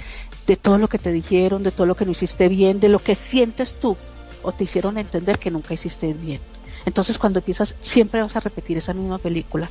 de 0.46 0.56
todo 0.56 0.78
lo 0.78 0.88
que 0.88 0.98
te 0.98 1.10
dijeron, 1.10 1.64
de 1.64 1.72
todo 1.72 1.86
lo 1.86 1.96
que 1.96 2.04
no 2.04 2.12
hiciste 2.12 2.48
bien, 2.48 2.78
de 2.78 2.88
lo 2.88 3.00
que 3.00 3.16
sientes 3.16 3.74
tú, 3.80 3.96
o 4.42 4.52
te 4.52 4.64
hicieron 4.64 4.98
entender 4.98 5.38
que 5.38 5.50
nunca 5.50 5.74
hiciste 5.74 6.12
bien. 6.12 6.40
Entonces 6.86 7.18
cuando 7.18 7.40
empiezas, 7.40 7.74
siempre 7.80 8.22
vas 8.22 8.36
a 8.36 8.40
repetir 8.40 8.78
esa 8.78 8.94
misma 8.94 9.18
película. 9.18 9.68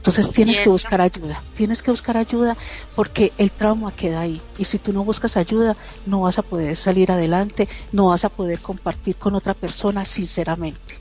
Entonces 0.00 0.32
tienes 0.32 0.58
que 0.60 0.70
buscar 0.70 1.02
ayuda, 1.02 1.42
tienes 1.54 1.82
que 1.82 1.90
buscar 1.90 2.16
ayuda 2.16 2.56
porque 2.96 3.34
el 3.36 3.50
trauma 3.50 3.92
queda 3.92 4.22
ahí 4.22 4.40
y 4.56 4.64
si 4.64 4.78
tú 4.78 4.94
no 4.94 5.04
buscas 5.04 5.36
ayuda 5.36 5.76
no 6.06 6.22
vas 6.22 6.38
a 6.38 6.42
poder 6.42 6.74
salir 6.78 7.12
adelante, 7.12 7.68
no 7.92 8.06
vas 8.06 8.24
a 8.24 8.30
poder 8.30 8.60
compartir 8.60 9.16
con 9.16 9.34
otra 9.34 9.52
persona 9.52 10.06
sinceramente, 10.06 10.98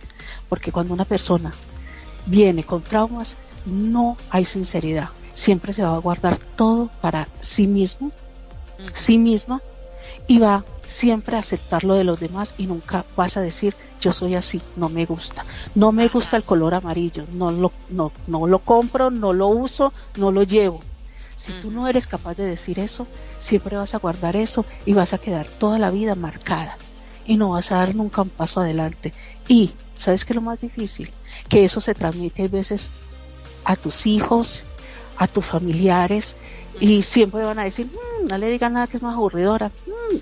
porque 0.49 0.73
cuando 0.73 0.93
una 0.93 1.05
persona 1.05 1.53
viene 2.25 2.65
con 2.65 2.81
traumas 2.81 3.37
no 3.65 4.17
hay 4.29 4.43
sinceridad, 4.43 5.11
siempre 5.33 5.71
se 5.71 5.81
va 5.81 5.95
a 5.95 5.99
guardar 5.99 6.35
todo 6.35 6.89
para 6.99 7.29
sí 7.39 7.67
mismo, 7.67 8.11
sí 8.95 9.17
misma 9.17 9.61
y 10.27 10.39
va 10.39 10.65
siempre 10.89 11.37
aceptar 11.37 11.83
lo 11.83 11.93
de 11.93 12.03
los 12.03 12.19
demás 12.19 12.53
y 12.57 12.67
nunca 12.67 13.05
vas 13.15 13.37
a 13.37 13.41
decir 13.41 13.75
yo 14.01 14.13
soy 14.13 14.35
así, 14.35 14.61
no 14.75 14.89
me 14.89 15.05
gusta. 15.05 15.45
No 15.75 15.91
me 15.91 16.07
gusta 16.07 16.37
el 16.37 16.43
color 16.43 16.73
amarillo, 16.73 17.25
no 17.33 17.51
lo, 17.51 17.71
no, 17.89 18.11
no 18.27 18.47
lo 18.47 18.59
compro, 18.59 19.11
no 19.11 19.33
lo 19.33 19.47
uso, 19.47 19.93
no 20.17 20.31
lo 20.31 20.43
llevo. 20.43 20.81
Si 21.37 21.53
tú 21.53 21.71
no 21.71 21.87
eres 21.87 22.07
capaz 22.07 22.35
de 22.35 22.45
decir 22.45 22.79
eso, 22.79 23.07
siempre 23.39 23.77
vas 23.77 23.93
a 23.93 23.99
guardar 23.99 24.35
eso 24.35 24.65
y 24.85 24.93
vas 24.93 25.13
a 25.13 25.17
quedar 25.17 25.47
toda 25.47 25.79
la 25.79 25.89
vida 25.89 26.15
marcada 26.15 26.77
y 27.25 27.37
no 27.37 27.51
vas 27.51 27.71
a 27.71 27.77
dar 27.77 27.95
nunca 27.95 28.21
un 28.21 28.29
paso 28.29 28.59
adelante. 28.59 29.13
Y, 29.47 29.73
¿sabes 29.97 30.25
qué 30.25 30.33
es 30.33 30.35
lo 30.35 30.41
más 30.41 30.59
difícil? 30.59 31.11
Que 31.47 31.63
eso 31.63 31.79
se 31.79 31.93
transmite 31.93 32.43
a 32.43 32.47
veces 32.47 32.89
a 33.63 33.75
tus 33.75 34.05
hijos, 34.05 34.63
a 35.17 35.27
tus 35.27 35.45
familiares 35.45 36.35
y 36.79 37.01
siempre 37.01 37.43
van 37.43 37.59
a 37.59 37.63
decir, 37.65 37.87
mm, 37.87 38.27
no 38.27 38.37
le 38.37 38.49
digan 38.49 38.73
nada 38.73 38.87
que 38.87 38.97
es 38.97 39.03
más 39.03 39.15
aburridora, 39.15 39.67
mm, 39.67 40.17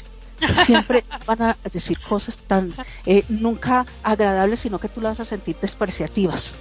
siempre 0.66 1.04
van 1.26 1.42
a 1.42 1.58
decir 1.72 2.00
cosas 2.00 2.38
tan 2.38 2.74
eh, 3.06 3.24
nunca 3.30 3.86
agradables, 4.04 4.60
sino 4.62 4.80
que 4.80 4.90
tú 4.90 5.02
las 5.02 5.18
vas 5.18 5.28
a 5.28 5.30
sentir 5.30 5.58
despreciativas. 5.60 6.56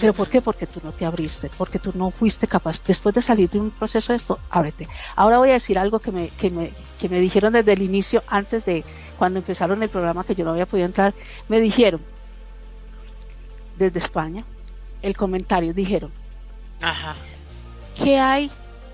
¿Pero 0.00 0.14
por 0.14 0.28
qué? 0.28 0.40
Porque 0.40 0.66
tú 0.66 0.80
no 0.84 0.92
te 0.92 1.04
abriste, 1.04 1.50
porque 1.58 1.80
tú 1.80 1.90
no 1.94 2.10
fuiste 2.10 2.46
capaz. 2.46 2.80
Después 2.86 3.14
de 3.14 3.22
salir 3.22 3.50
de 3.50 3.58
un 3.58 3.70
proceso 3.70 4.12
de 4.12 4.18
esto, 4.18 4.38
ábrete. 4.48 4.88
Ahora 5.16 5.38
voy 5.38 5.50
a 5.50 5.54
decir 5.54 5.78
algo 5.78 5.98
que 5.98 6.12
me, 6.12 6.28
que 6.28 6.50
me, 6.50 6.70
que 6.98 7.08
me 7.08 7.20
dijeron 7.20 7.52
desde 7.52 7.72
el 7.72 7.82
inicio, 7.82 8.22
antes 8.28 8.64
de 8.64 8.84
cuando 9.18 9.40
empezaron 9.40 9.82
el 9.82 9.88
programa, 9.88 10.22
que 10.22 10.34
yo 10.36 10.44
no 10.44 10.52
había 10.52 10.66
podido 10.66 10.86
entrar. 10.86 11.12
Me 11.48 11.60
dijeron, 11.60 12.00
desde 13.76 13.98
España, 13.98 14.44
el 15.02 15.16
comentario, 15.16 15.74
dijeron, 15.74 16.12
Ajá. 16.80 17.16
¿qué 17.96 18.18
hay 18.18 18.50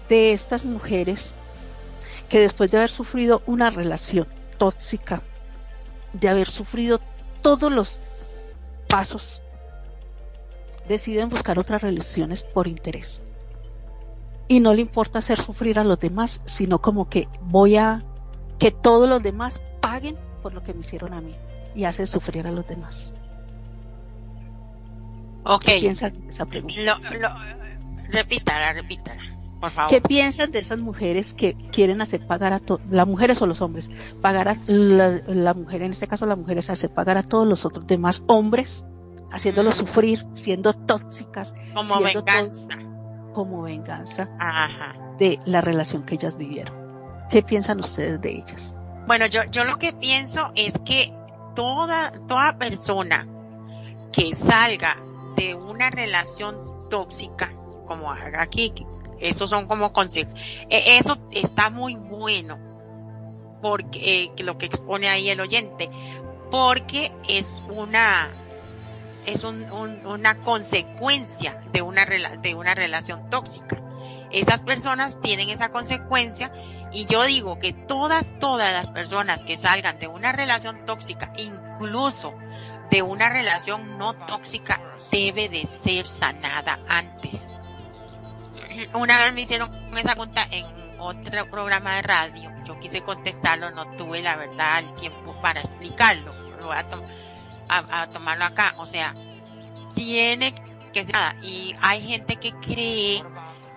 de 0.09 0.33
estas 0.33 0.65
mujeres 0.65 1.35
que 2.29 2.41
después 2.41 2.71
de 2.71 2.79
haber 2.79 2.91
sufrido 2.91 3.43
una 3.47 3.71
relación 3.71 4.27
tóxica, 4.59 5.23
de 6.13 6.29
haber 6.29 6.49
sufrido 6.49 7.01
todos 7.43 7.71
los 7.71 7.99
pasos, 8.89 9.41
deciden 10.89 11.29
buscar 11.29 11.59
otras 11.59 11.83
relaciones 11.83 12.43
por 12.43 12.69
interés. 12.69 13.23
Y 14.49 14.61
no 14.61 14.75
le 14.75 14.83
importa 14.83 15.19
hacer 15.19 15.41
sufrir 15.41 15.79
a 15.79 15.85
los 15.85 15.99
demás, 15.99 16.41
sino 16.45 16.81
como 16.81 17.09
que 17.09 17.29
voy 17.43 17.77
a 17.77 18.05
que 18.59 18.71
todos 18.71 19.09
los 19.09 19.23
demás 19.23 19.61
paguen 19.81 20.17
por 20.43 20.55
lo 20.55 20.63
que 20.63 20.73
me 20.73 20.81
hicieron 20.81 21.13
a 21.13 21.21
mí 21.21 21.35
y 21.75 21.85
hace 21.85 22.07
sufrir 22.07 22.47
a 22.47 22.53
los 22.53 22.67
demás. 22.67 23.13
Ok. 25.45 25.65
¿Qué 25.65 25.81
piensan 25.81 26.21
de 26.23 26.31
esa 26.31 26.47
pregunta? 26.47 26.99
repítala, 28.09 28.73
repítala. 28.73 29.36
¿Qué 29.89 30.01
piensan 30.01 30.51
de 30.51 30.59
esas 30.59 30.81
mujeres 30.81 31.35
que 31.35 31.55
quieren 31.73 32.01
hacer 32.01 32.27
pagar 32.27 32.53
a 32.53 32.61
todas, 32.61 32.89
las 32.91 33.07
mujeres 33.07 33.41
o 33.43 33.47
los 33.47 33.61
hombres, 33.61 33.91
pagar 34.21 34.49
a 34.49 34.55
la, 34.67 35.55
mujer, 35.55 35.83
en 35.83 35.93
este 35.93 36.07
caso 36.07 36.27
las 36.27 36.39
mujeres, 36.39 36.71
hacer 36.71 36.93
pagar 36.93 37.19
a 37.19 37.23
todos 37.23 37.47
los 37.47 37.65
otros 37.65 37.87
demás 37.87 38.23
hombres, 38.27 38.85
haciéndolos 39.33 39.77
sufrir, 39.77 40.25
siendo 40.35 40.73
tóxicas, 40.73 41.55
como 41.75 42.01
venganza, 42.01 42.79
como 43.35 43.63
venganza 43.63 44.29
de 45.19 45.39
la 45.45 45.61
relación 45.61 46.05
que 46.05 46.15
ellas 46.15 46.37
vivieron. 46.37 46.75
¿Qué 47.31 47.43
piensan 47.43 47.81
ustedes 47.81 48.21
de 48.21 48.37
ellas? 48.37 48.75
Bueno, 49.07 49.27
yo, 49.27 49.43
yo 49.51 49.65
lo 49.65 49.79
que 49.79 49.93
pienso 49.93 50.53
es 50.55 50.79
que 50.85 51.13
toda, 51.55 52.13
toda 52.27 52.59
persona 52.59 53.27
que 54.13 54.35
salga 54.35 54.97
de 55.37 55.55
una 55.55 55.91
relación 55.91 56.89
tóxica, 56.89 57.53
como 57.87 58.11
aquí, 58.11 58.73
esos 59.21 59.51
son 59.51 59.67
como 59.67 59.93
consejos. 59.93 60.35
E, 60.69 60.99
eso 60.99 61.15
está 61.31 61.71
muy 61.71 61.95
bueno 61.95 62.59
porque 63.63 64.25
eh, 64.39 64.43
lo 64.43 64.59
que 64.59 64.67
expone 64.67 65.09
ahí 65.09 65.29
el 65.29 65.41
oyente, 65.41 65.89
porque 66.51 67.13
es 67.29 67.63
una 67.69 68.31
es 69.25 69.43
una 69.43 70.41
consecuencia 70.43 71.61
de 71.73 71.83
una 71.83 72.05
de 72.05 72.55
una 72.55 72.75
relación 72.75 73.29
tóxica. 73.29 73.83
Esas 74.31 74.61
personas 74.61 75.21
tienen 75.21 75.51
esa 75.51 75.71
consecuencia 75.71 76.53
y 76.93 77.07
yo 77.07 77.25
digo 77.25 77.59
que 77.59 77.73
todas 77.73 78.39
todas 78.39 78.73
las 78.73 78.89
personas 78.89 79.45
que 79.45 79.57
salgan 79.57 79.99
de 79.99 80.07
una 80.07 80.33
relación 80.33 80.85
tóxica, 80.85 81.33
incluso 81.39 82.35
de 82.91 83.03
una 83.03 83.29
relación 83.29 83.99
no 83.99 84.15
tóxica, 84.15 84.81
debe 85.11 85.49
de 85.49 85.67
ser 85.67 86.07
sanada 86.07 86.79
antes 86.89 87.51
una 88.95 89.19
vez 89.19 89.33
me 89.33 89.43
hicieron 89.43 89.71
esa 89.93 90.15
pregunta 90.15 90.47
en 90.51 90.67
otro 90.99 91.51
programa 91.51 91.97
de 91.97 92.03
radio. 92.03 92.51
Yo 92.65 92.79
quise 92.79 93.03
contestarlo, 93.03 93.71
no 93.71 93.97
tuve 93.97 94.23
la 94.23 94.37
verdad 94.37 94.81
el 94.81 94.95
tiempo 94.97 95.41
para 95.41 95.61
explicarlo. 95.61 96.35
Lo 96.59 96.67
voy 96.67 96.77
a, 96.77 98.09
tomarlo 98.09 98.45
acá. 98.45 98.75
O 98.79 98.87
sea, 98.87 99.15
tiene 99.95 100.55
que 100.93 101.05
ser 101.05 101.15
nada. 101.15 101.37
Y 101.43 101.75
hay 101.81 102.07
gente 102.07 102.37
que 102.37 102.53
cree 102.53 103.23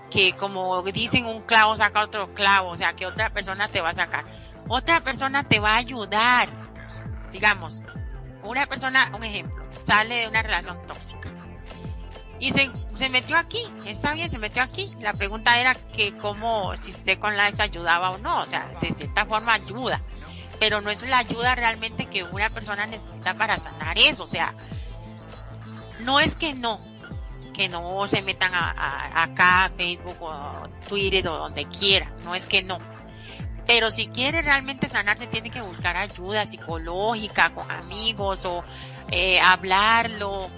que 0.10 0.36
como 0.36 0.82
dicen 0.84 1.26
un 1.26 1.42
clavo 1.42 1.76
saca 1.76 2.02
otro 2.02 2.34
clavo, 2.34 2.70
o 2.70 2.78
sea, 2.78 2.94
que 2.94 3.06
otra 3.06 3.30
persona 3.30 3.68
te 3.68 3.82
va 3.82 3.90
a 3.90 3.96
sacar. 3.96 4.26
Otra 4.68 5.02
persona 5.02 5.44
te 5.44 5.60
va 5.60 5.74
a 5.74 5.78
ayudar. 5.78 6.50
Digamos, 7.32 7.82
una 8.44 8.66
persona, 8.66 9.12
un 9.16 9.24
ejemplo, 9.24 9.68
sale 9.68 10.16
de 10.16 10.28
una 10.28 10.42
relación 10.42 10.86
tóxica 10.88 11.39
y 12.40 12.52
se, 12.52 12.72
se 12.96 13.10
metió 13.10 13.38
aquí, 13.38 13.60
está 13.86 14.14
bien, 14.14 14.32
se 14.32 14.38
metió 14.38 14.64
aquí. 14.64 14.94
La 15.00 15.14
pregunta 15.14 15.60
era 15.60 15.76
que 15.76 16.18
cómo, 16.18 16.76
si 16.76 17.18
con 17.18 17.36
Life 17.36 17.62
ayudaba 17.62 18.12
o 18.12 18.18
no, 18.18 18.42
o 18.42 18.46
sea, 18.46 18.66
de 18.82 18.94
cierta 18.94 19.26
forma 19.26 19.54
ayuda, 19.54 20.02
pero 20.60 20.82
no 20.82 20.90
es 20.90 21.02
la 21.04 21.20
ayuda 21.20 21.56
realmente 21.56 22.08
que 22.08 22.24
una 22.24 22.50
persona 22.50 22.86
necesita 22.86 23.36
para 23.36 23.58
sanar 23.58 23.98
eso, 23.98 24.24
o 24.24 24.28
sea, 24.28 24.54
no 26.00 26.20
es 26.20 26.36
que 26.36 26.54
no, 26.54 26.80
que 27.54 27.68
no 27.68 28.08
se 28.08 28.22
metan 28.22 28.54
a, 28.54 29.24
acá 29.24 29.72
Facebook 29.76 30.18
o 30.22 30.70
Twitter 30.88 31.28
o 31.28 31.38
donde 31.38 31.66
quiera, 31.66 32.14
no 32.24 32.36
es 32.36 32.48
que 32.48 32.64
no. 32.64 32.80
Pero 33.68 33.92
si 33.92 34.08
quiere 34.08 34.42
realmente 34.42 34.90
sanarse 34.90 35.28
tiene 35.28 35.52
que 35.52 35.62
buscar 35.62 35.96
ayuda 35.96 36.46
psicológica 36.46 37.52
con 37.52 37.70
amigos 37.70 38.44
o 38.46 38.64
eh, 39.12 39.40
hablarlo, 39.40 40.50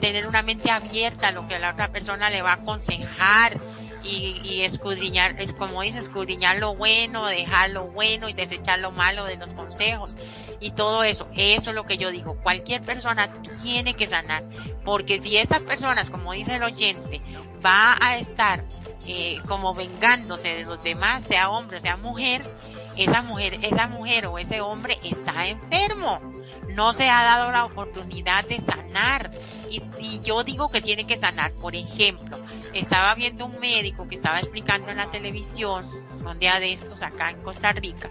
tener 0.00 0.26
una 0.26 0.42
mente 0.42 0.70
abierta 0.70 1.28
a 1.28 1.32
lo 1.32 1.46
que 1.48 1.58
la 1.58 1.70
otra 1.70 1.88
persona 1.88 2.30
le 2.30 2.42
va 2.42 2.50
a 2.50 2.54
aconsejar 2.54 3.60
y, 4.02 4.40
y 4.44 4.62
escudriñar, 4.62 5.40
es 5.40 5.52
como 5.52 5.82
dice, 5.82 5.98
escudriñar 5.98 6.58
lo 6.58 6.74
bueno, 6.74 7.26
dejar 7.26 7.70
lo 7.70 7.88
bueno 7.88 8.28
y 8.28 8.32
desechar 8.32 8.78
lo 8.78 8.92
malo 8.92 9.24
de 9.24 9.36
los 9.36 9.52
consejos 9.54 10.16
y 10.60 10.70
todo 10.72 11.02
eso. 11.02 11.26
Eso 11.36 11.70
es 11.70 11.76
lo 11.76 11.84
que 11.84 11.98
yo 11.98 12.10
digo. 12.10 12.36
Cualquier 12.42 12.82
persona 12.82 13.28
tiene 13.62 13.94
que 13.94 14.06
sanar, 14.06 14.44
porque 14.84 15.18
si 15.18 15.36
estas 15.36 15.62
personas, 15.62 16.10
como 16.10 16.32
dice 16.32 16.56
el 16.56 16.62
oyente, 16.62 17.20
va 17.64 17.96
a 18.00 18.16
estar 18.16 18.64
eh, 19.06 19.38
como 19.48 19.74
vengándose 19.74 20.54
de 20.54 20.64
los 20.64 20.82
demás, 20.82 21.24
sea 21.24 21.50
hombre 21.50 21.78
o 21.78 21.80
sea 21.80 21.96
mujer, 21.96 22.48
esa 22.96 23.22
mujer, 23.22 23.58
esa 23.62 23.88
mujer 23.88 24.26
o 24.26 24.38
ese 24.38 24.60
hombre 24.60 24.98
está 25.02 25.46
enfermo. 25.46 26.20
No 26.68 26.92
se 26.92 27.08
ha 27.08 27.24
dado 27.24 27.50
la 27.50 27.64
oportunidad 27.64 28.44
de 28.46 28.60
sanar 28.60 29.30
y, 29.70 30.20
yo 30.20 30.42
digo 30.44 30.68
que 30.68 30.82
tiene 30.82 31.06
que 31.06 31.16
sanar. 31.16 31.52
Por 31.52 31.74
ejemplo, 31.74 32.38
estaba 32.74 33.14
viendo 33.14 33.46
un 33.46 33.58
médico 33.60 34.06
que 34.08 34.16
estaba 34.16 34.40
explicando 34.40 34.90
en 34.90 34.96
la 34.96 35.10
televisión 35.10 35.88
un 36.26 36.38
día 36.38 36.60
de 36.60 36.72
estos 36.72 37.02
acá 37.02 37.30
en 37.30 37.42
Costa 37.42 37.72
Rica 37.72 38.10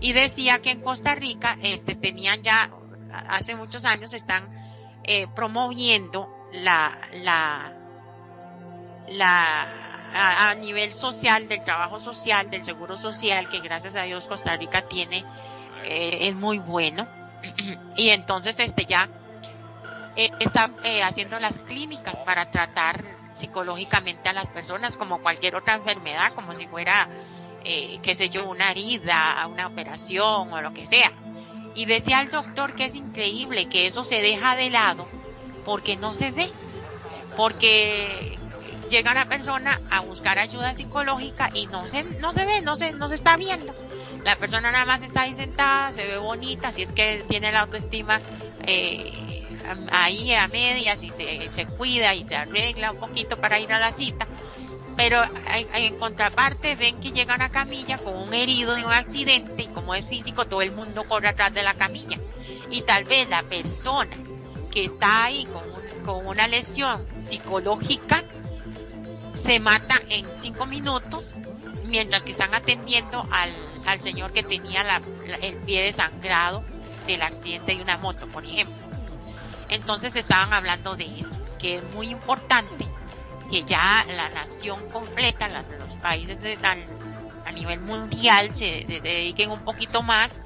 y 0.00 0.12
decía 0.12 0.60
que 0.60 0.70
en 0.70 0.80
Costa 0.80 1.14
Rica 1.14 1.58
este 1.62 1.94
tenían 1.94 2.42
ya 2.42 2.70
hace 3.28 3.56
muchos 3.56 3.84
años 3.84 4.14
están 4.14 4.48
eh, 5.04 5.26
promoviendo 5.34 6.28
la 6.52 6.98
la 7.12 7.72
la 9.08 9.68
a, 10.12 10.54
nivel 10.54 10.94
social 10.94 11.48
del 11.48 11.64
trabajo 11.64 11.98
social 11.98 12.50
del 12.50 12.64
seguro 12.64 12.96
social 12.96 13.48
que 13.48 13.60
gracias 13.60 13.96
a 13.96 14.02
Dios 14.02 14.26
Costa 14.26 14.56
Rica 14.56 14.82
tiene 14.82 15.24
eh, 15.84 16.28
es 16.28 16.34
muy 16.34 16.58
bueno 16.58 17.08
y 17.96 18.10
entonces 18.10 18.58
este 18.60 18.84
ya 18.86 19.08
eh, 20.16 20.30
está 20.40 20.70
eh, 20.84 21.02
haciendo 21.02 21.38
las 21.40 21.58
clínicas 21.58 22.16
para 22.18 22.50
tratar 22.50 23.04
psicológicamente 23.32 24.28
a 24.28 24.32
las 24.32 24.48
personas 24.48 24.96
como 24.96 25.22
cualquier 25.22 25.56
otra 25.56 25.74
enfermedad, 25.74 26.32
como 26.34 26.54
si 26.54 26.66
fuera, 26.66 27.08
eh, 27.64 27.98
qué 28.02 28.14
sé 28.14 28.28
yo, 28.28 28.48
una 28.48 28.70
herida, 28.70 29.46
una 29.46 29.66
operación 29.66 30.52
o 30.52 30.60
lo 30.60 30.72
que 30.74 30.86
sea. 30.86 31.12
Y 31.74 31.84
decía 31.84 32.20
el 32.20 32.30
doctor 32.30 32.74
que 32.74 32.86
es 32.86 32.96
increíble 32.96 33.68
que 33.68 33.86
eso 33.86 34.02
se 34.02 34.20
deja 34.20 34.56
de 34.56 34.70
lado 34.70 35.06
porque 35.64 35.96
no 35.96 36.12
se 36.12 36.32
ve, 36.32 36.50
porque 37.36 38.38
llega 38.90 39.12
una 39.12 39.28
persona 39.28 39.80
a 39.90 40.00
buscar 40.00 40.38
ayuda 40.38 40.74
psicológica 40.74 41.50
y 41.54 41.66
no 41.68 41.86
se, 41.86 42.02
no 42.02 42.32
se 42.32 42.44
ve, 42.44 42.60
no 42.60 42.74
se, 42.74 42.92
no 42.92 43.08
se 43.08 43.14
está 43.14 43.36
viendo. 43.36 43.72
La 44.24 44.36
persona 44.36 44.72
nada 44.72 44.84
más 44.84 45.02
está 45.02 45.22
ahí 45.22 45.32
sentada, 45.32 45.92
se 45.92 46.06
ve 46.06 46.18
bonita, 46.18 46.72
si 46.72 46.82
es 46.82 46.92
que 46.92 47.24
tiene 47.28 47.52
la 47.52 47.60
autoestima 47.60 48.20
eh, 48.66 49.46
ahí 49.90 50.34
a 50.34 50.48
medias 50.48 51.02
y 51.02 51.10
se, 51.10 51.50
se 51.50 51.66
cuida 51.66 52.14
y 52.14 52.24
se 52.24 52.36
arregla 52.36 52.92
un 52.92 52.98
poquito 52.98 53.40
para 53.40 53.58
ir 53.58 53.72
a 53.72 53.78
la 53.78 53.92
cita. 53.92 54.26
Pero 54.96 55.22
en 55.74 55.98
contraparte 55.98 56.76
ven 56.76 57.00
que 57.00 57.12
llega 57.12 57.34
una 57.34 57.50
camilla 57.50 57.98
con 57.98 58.16
un 58.16 58.34
herido 58.34 58.74
de 58.74 58.84
un 58.84 58.92
accidente 58.92 59.62
y 59.62 59.68
como 59.68 59.94
es 59.94 60.06
físico 60.06 60.46
todo 60.46 60.62
el 60.62 60.72
mundo 60.72 61.04
corre 61.08 61.28
atrás 61.28 61.54
de 61.54 61.62
la 61.62 61.74
camilla. 61.74 62.18
Y 62.70 62.82
tal 62.82 63.04
vez 63.04 63.28
la 63.28 63.42
persona 63.42 64.16
que 64.70 64.84
está 64.84 65.24
ahí 65.24 65.46
con, 65.46 65.62
con 66.04 66.26
una 66.26 66.46
lesión 66.48 67.06
psicológica 67.14 68.24
se 69.34 69.58
mata 69.58 69.94
en 70.10 70.26
cinco 70.34 70.66
minutos 70.66 71.38
mientras 71.86 72.24
que 72.24 72.32
están 72.32 72.54
atendiendo 72.54 73.26
al, 73.30 73.50
al 73.86 74.00
señor 74.00 74.32
que 74.32 74.42
tenía 74.42 74.84
la, 74.84 75.02
el 75.42 75.56
pie 75.56 75.82
desangrado 75.82 76.62
del 77.06 77.22
accidente 77.22 77.74
de 77.74 77.82
una 77.82 77.98
moto, 77.98 78.28
por 78.28 78.44
ejemplo. 78.44 78.89
Entonces 79.70 80.16
estaban 80.16 80.52
hablando 80.52 80.96
de 80.96 81.06
eso, 81.18 81.38
que 81.58 81.76
es 81.76 81.82
muy 81.94 82.08
importante 82.08 82.86
que 83.50 83.64
ya 83.64 84.04
la 84.08 84.28
nación 84.30 84.88
completa, 84.90 85.48
los 85.48 85.96
países 85.96 86.40
de, 86.40 86.58
a 86.62 87.52
nivel 87.52 87.80
mundial 87.80 88.54
se 88.54 88.84
dediquen 89.02 89.50
un 89.50 89.64
poquito 89.64 90.02
más 90.02 90.40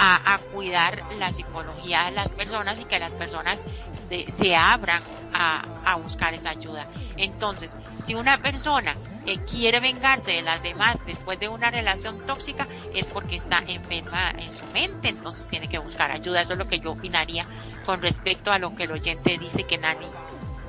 a, 0.00 0.38
cuidar 0.52 1.02
la 1.18 1.32
psicología 1.32 2.04
de 2.04 2.12
las 2.12 2.28
personas 2.28 2.80
y 2.80 2.84
que 2.84 3.00
las 3.00 3.10
personas 3.12 3.62
se, 3.92 4.56
abran 4.56 5.02
a, 5.34 5.64
a, 5.84 5.96
buscar 5.96 6.34
esa 6.34 6.50
ayuda. 6.50 6.86
Entonces, 7.16 7.74
si 8.06 8.14
una 8.14 8.38
persona 8.38 8.94
eh, 9.26 9.38
quiere 9.40 9.80
vengarse 9.80 10.32
de 10.32 10.42
las 10.42 10.62
demás 10.62 10.96
después 11.04 11.40
de 11.40 11.48
una 11.48 11.70
relación 11.70 12.24
tóxica, 12.26 12.68
es 12.94 13.06
porque 13.06 13.36
está 13.36 13.58
enferma 13.66 14.30
en 14.30 14.52
su 14.52 14.64
mente, 14.66 15.08
entonces 15.08 15.48
tiene 15.48 15.68
que 15.68 15.78
buscar 15.78 16.12
ayuda. 16.12 16.42
Eso 16.42 16.52
es 16.52 16.58
lo 16.58 16.68
que 16.68 16.78
yo 16.78 16.92
opinaría 16.92 17.44
con 17.84 18.00
respecto 18.00 18.52
a 18.52 18.58
lo 18.58 18.74
que 18.76 18.84
el 18.84 18.92
oyente 18.92 19.36
dice 19.36 19.64
que 19.64 19.78
Nani 19.78 20.06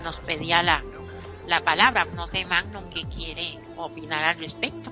nos 0.03 0.19
pedía 0.21 0.63
la, 0.63 0.83
la 1.45 1.61
palabra. 1.61 2.05
No 2.15 2.25
sé, 2.25 2.45
Magno, 2.45 2.89
qué 2.89 3.03
quiere 3.03 3.59
opinar 3.77 4.23
al 4.23 4.39
respecto. 4.39 4.91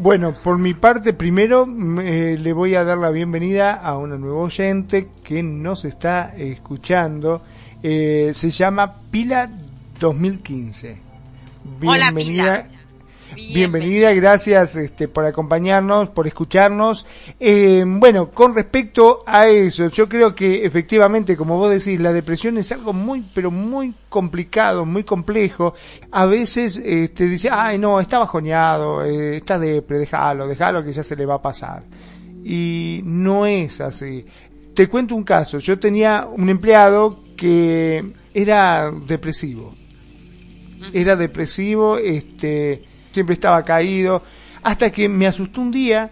Bueno, 0.00 0.32
por 0.32 0.58
mi 0.58 0.74
parte, 0.74 1.12
primero 1.12 1.66
eh, 2.00 2.36
le 2.38 2.52
voy 2.52 2.76
a 2.76 2.84
dar 2.84 2.98
la 2.98 3.10
bienvenida 3.10 3.74
a 3.74 3.98
una 3.98 4.16
nueva 4.16 4.42
oyente 4.42 5.08
que 5.24 5.42
nos 5.42 5.84
está 5.84 6.36
escuchando. 6.36 7.42
Eh, 7.82 8.30
se 8.32 8.50
llama 8.50 8.92
Pila 9.10 9.50
2015. 9.98 10.98
Bienvenida. 11.80 11.90
Hola, 11.90 12.12
Pila. 12.16 12.68
Bienvenida, 13.38 14.12
gracias 14.14 14.74
este, 14.74 15.06
por 15.06 15.24
acompañarnos, 15.24 16.10
por 16.10 16.26
escucharnos. 16.26 17.06
Eh, 17.38 17.84
bueno, 17.86 18.30
con 18.30 18.52
respecto 18.52 19.22
a 19.24 19.46
eso, 19.46 19.86
yo 19.88 20.08
creo 20.08 20.34
que 20.34 20.66
efectivamente, 20.66 21.36
como 21.36 21.56
vos 21.56 21.70
decís, 21.70 22.00
la 22.00 22.12
depresión 22.12 22.58
es 22.58 22.72
algo 22.72 22.92
muy, 22.92 23.24
pero 23.32 23.52
muy 23.52 23.94
complicado, 24.08 24.84
muy 24.84 25.04
complejo. 25.04 25.74
A 26.10 26.26
veces 26.26 26.82
te 26.82 27.04
este, 27.04 27.28
dice, 27.28 27.48
ay 27.50 27.78
no, 27.78 28.00
está 28.00 28.18
bajoneado, 28.18 29.04
eh, 29.04 29.36
está 29.36 29.58
depre, 29.58 29.98
déjalo, 29.98 30.48
déjalo 30.48 30.82
que 30.84 30.92
ya 30.92 31.04
se 31.04 31.14
le 31.14 31.24
va 31.24 31.34
a 31.34 31.42
pasar. 31.42 31.84
Y 32.44 33.02
no 33.04 33.46
es 33.46 33.80
así. 33.80 34.26
Te 34.74 34.88
cuento 34.88 35.14
un 35.14 35.24
caso, 35.24 35.58
yo 35.58 35.78
tenía 35.78 36.26
un 36.26 36.48
empleado 36.48 37.22
que 37.36 38.04
era 38.34 38.90
depresivo. 38.90 39.74
Era 40.92 41.16
depresivo, 41.16 41.98
este, 41.98 42.82
siempre 43.10 43.34
estaba 43.34 43.62
caído, 43.62 44.22
hasta 44.62 44.90
que 44.90 45.08
me 45.08 45.26
asustó 45.26 45.60
un 45.60 45.70
día, 45.70 46.10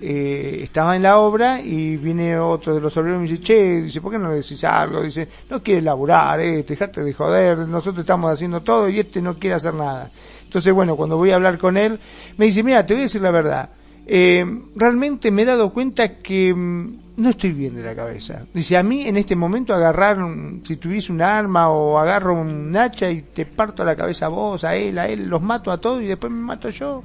eh, 0.00 0.60
estaba 0.62 0.94
en 0.94 1.02
la 1.02 1.18
obra 1.18 1.60
y 1.60 1.96
viene 1.96 2.38
otro 2.38 2.74
de 2.74 2.80
los 2.80 2.94
obreros 2.96 3.18
y 3.18 3.22
me 3.22 3.28
dice, 3.30 3.42
che, 3.42 3.82
dice, 3.82 4.00
¿por 4.00 4.12
qué 4.12 4.18
no 4.18 4.30
decís 4.30 4.62
algo? 4.64 5.02
Dice, 5.02 5.26
no 5.48 5.62
quiere 5.62 5.80
laburar, 5.80 6.40
eh, 6.40 6.62
dejate 6.62 7.02
de 7.02 7.14
joder, 7.14 7.58
nosotros 7.60 8.00
estamos 8.00 8.30
haciendo 8.30 8.60
todo 8.60 8.88
y 8.88 9.00
este 9.00 9.22
no 9.22 9.34
quiere 9.38 9.54
hacer 9.56 9.74
nada. 9.74 10.10
Entonces, 10.44 10.72
bueno, 10.72 10.96
cuando 10.96 11.16
voy 11.16 11.30
a 11.30 11.36
hablar 11.36 11.58
con 11.58 11.76
él, 11.76 11.98
me 12.36 12.46
dice, 12.46 12.62
mira, 12.62 12.84
te 12.84 12.94
voy 12.94 13.02
a 13.02 13.04
decir 13.04 13.22
la 13.22 13.30
verdad, 13.30 13.70
eh, 14.06 14.44
realmente 14.76 15.30
me 15.30 15.42
he 15.42 15.44
dado 15.44 15.72
cuenta 15.72 16.18
que 16.18 16.54
mm, 16.54 16.96
no 17.16 17.30
estoy 17.30 17.50
bien 17.50 17.74
de 17.74 17.82
la 17.82 17.94
cabeza. 17.94 18.46
Dice, 18.52 18.76
a 18.76 18.82
mí 18.82 19.06
en 19.06 19.16
este 19.16 19.34
momento 19.34 19.74
agarrar, 19.74 20.18
si 20.64 20.76
tuviese 20.76 21.12
un 21.12 21.22
arma 21.22 21.70
o 21.70 21.98
agarro 21.98 22.40
un 22.40 22.76
hacha 22.76 23.10
y 23.10 23.22
te 23.22 23.46
parto 23.46 23.84
la 23.84 23.96
cabeza 23.96 24.26
a 24.26 24.28
vos, 24.28 24.64
a 24.64 24.76
él, 24.76 24.98
a 24.98 25.08
él, 25.08 25.28
los 25.28 25.42
mato 25.42 25.70
a 25.70 25.78
todos 25.78 26.02
y 26.02 26.06
después 26.06 26.32
me 26.32 26.40
mato 26.40 26.70
yo, 26.70 27.02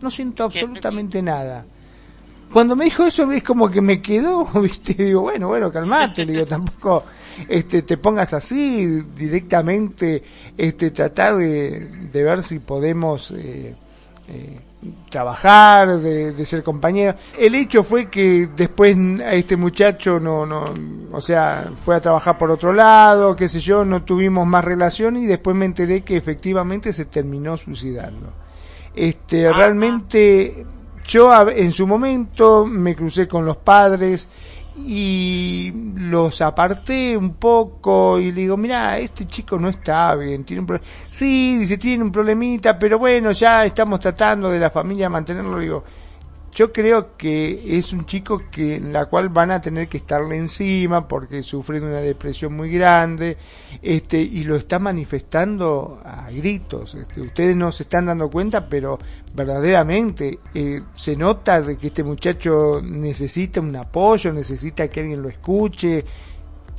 no 0.00 0.10
siento 0.10 0.44
absolutamente 0.44 1.22
nada. 1.22 1.64
Cuando 2.52 2.74
me 2.74 2.86
dijo 2.86 3.04
eso 3.04 3.30
es 3.30 3.44
como 3.44 3.68
que 3.70 3.80
me 3.80 4.02
quedó, 4.02 4.44
viste, 4.60 4.94
digo, 4.94 5.20
bueno, 5.22 5.48
bueno, 5.48 5.70
calmate, 5.70 6.26
digo, 6.26 6.46
tampoco 6.46 7.04
este 7.48 7.82
te 7.82 7.96
pongas 7.96 8.34
así 8.34 9.02
directamente, 9.16 10.22
este 10.56 10.90
tratar 10.90 11.36
de, 11.36 12.08
de 12.12 12.22
ver 12.24 12.42
si 12.42 12.58
podemos 12.58 13.32
eh, 13.36 13.76
eh, 14.30 14.60
trabajar, 15.10 15.98
de, 15.98 16.44
ser 16.44 16.62
compañero. 16.62 17.16
El 17.38 17.54
hecho 17.54 17.82
fue 17.82 18.08
que 18.08 18.48
después 18.54 18.96
a 19.20 19.32
este 19.32 19.56
muchacho 19.56 20.18
no, 20.18 20.46
no, 20.46 20.64
o 21.12 21.20
sea, 21.20 21.70
fue 21.84 21.96
a 21.96 22.00
trabajar 22.00 22.38
por 22.38 22.50
otro 22.50 22.72
lado, 22.72 23.34
qué 23.34 23.48
sé 23.48 23.60
yo, 23.60 23.84
no 23.84 24.04
tuvimos 24.04 24.46
más 24.46 24.64
relación 24.64 25.16
y 25.16 25.26
después 25.26 25.56
me 25.56 25.66
enteré 25.66 26.02
que 26.02 26.16
efectivamente 26.16 26.92
se 26.92 27.06
terminó 27.06 27.56
suicidando. 27.56 28.32
Este, 28.94 29.52
realmente 29.52 30.64
yo 31.06 31.30
en 31.50 31.72
su 31.72 31.86
momento 31.86 32.64
me 32.64 32.94
crucé 32.94 33.26
con 33.26 33.44
los 33.44 33.56
padres 33.56 34.28
y 34.86 35.72
los 35.96 36.40
aparté 36.40 37.16
un 37.16 37.34
poco 37.34 38.18
y 38.18 38.32
le 38.32 38.40
digo, 38.42 38.56
mira, 38.56 38.98
este 38.98 39.26
chico 39.26 39.58
no 39.58 39.68
está 39.68 40.14
bien, 40.14 40.44
tiene 40.44 40.60
un 40.60 40.66
problema. 40.66 40.90
Sí, 41.08 41.58
dice, 41.58 41.78
tiene 41.78 42.04
un 42.04 42.12
problemita, 42.12 42.78
pero 42.78 42.98
bueno, 42.98 43.32
ya 43.32 43.64
estamos 43.64 44.00
tratando 44.00 44.50
de 44.50 44.58
la 44.58 44.70
familia 44.70 45.08
mantenerlo. 45.08 45.58
Digo, 45.58 45.84
yo 46.52 46.72
creo 46.72 47.16
que 47.16 47.78
es 47.78 47.92
un 47.92 48.06
chico 48.06 48.42
que 48.50 48.76
en 48.76 48.92
la 48.92 49.06
cual 49.06 49.28
van 49.28 49.50
a 49.50 49.60
tener 49.60 49.88
que 49.88 49.98
estarle 49.98 50.36
encima 50.36 51.06
porque 51.06 51.42
sufre 51.42 51.80
de 51.80 51.86
una 51.86 52.00
depresión 52.00 52.54
muy 52.54 52.70
grande 52.70 53.36
este 53.82 54.20
y 54.20 54.42
lo 54.44 54.56
está 54.56 54.78
manifestando 54.78 56.00
a 56.04 56.30
gritos 56.30 56.94
este, 56.94 57.20
ustedes 57.20 57.56
no 57.56 57.70
se 57.70 57.84
están 57.84 58.06
dando 58.06 58.28
cuenta 58.28 58.68
pero 58.68 58.98
verdaderamente 59.34 60.40
eh, 60.54 60.82
se 60.94 61.16
nota 61.16 61.62
de 61.62 61.76
que 61.76 61.88
este 61.88 62.02
muchacho 62.02 62.80
necesita 62.82 63.60
un 63.60 63.76
apoyo 63.76 64.32
necesita 64.32 64.88
que 64.88 65.00
alguien 65.00 65.22
lo 65.22 65.28
escuche 65.28 66.04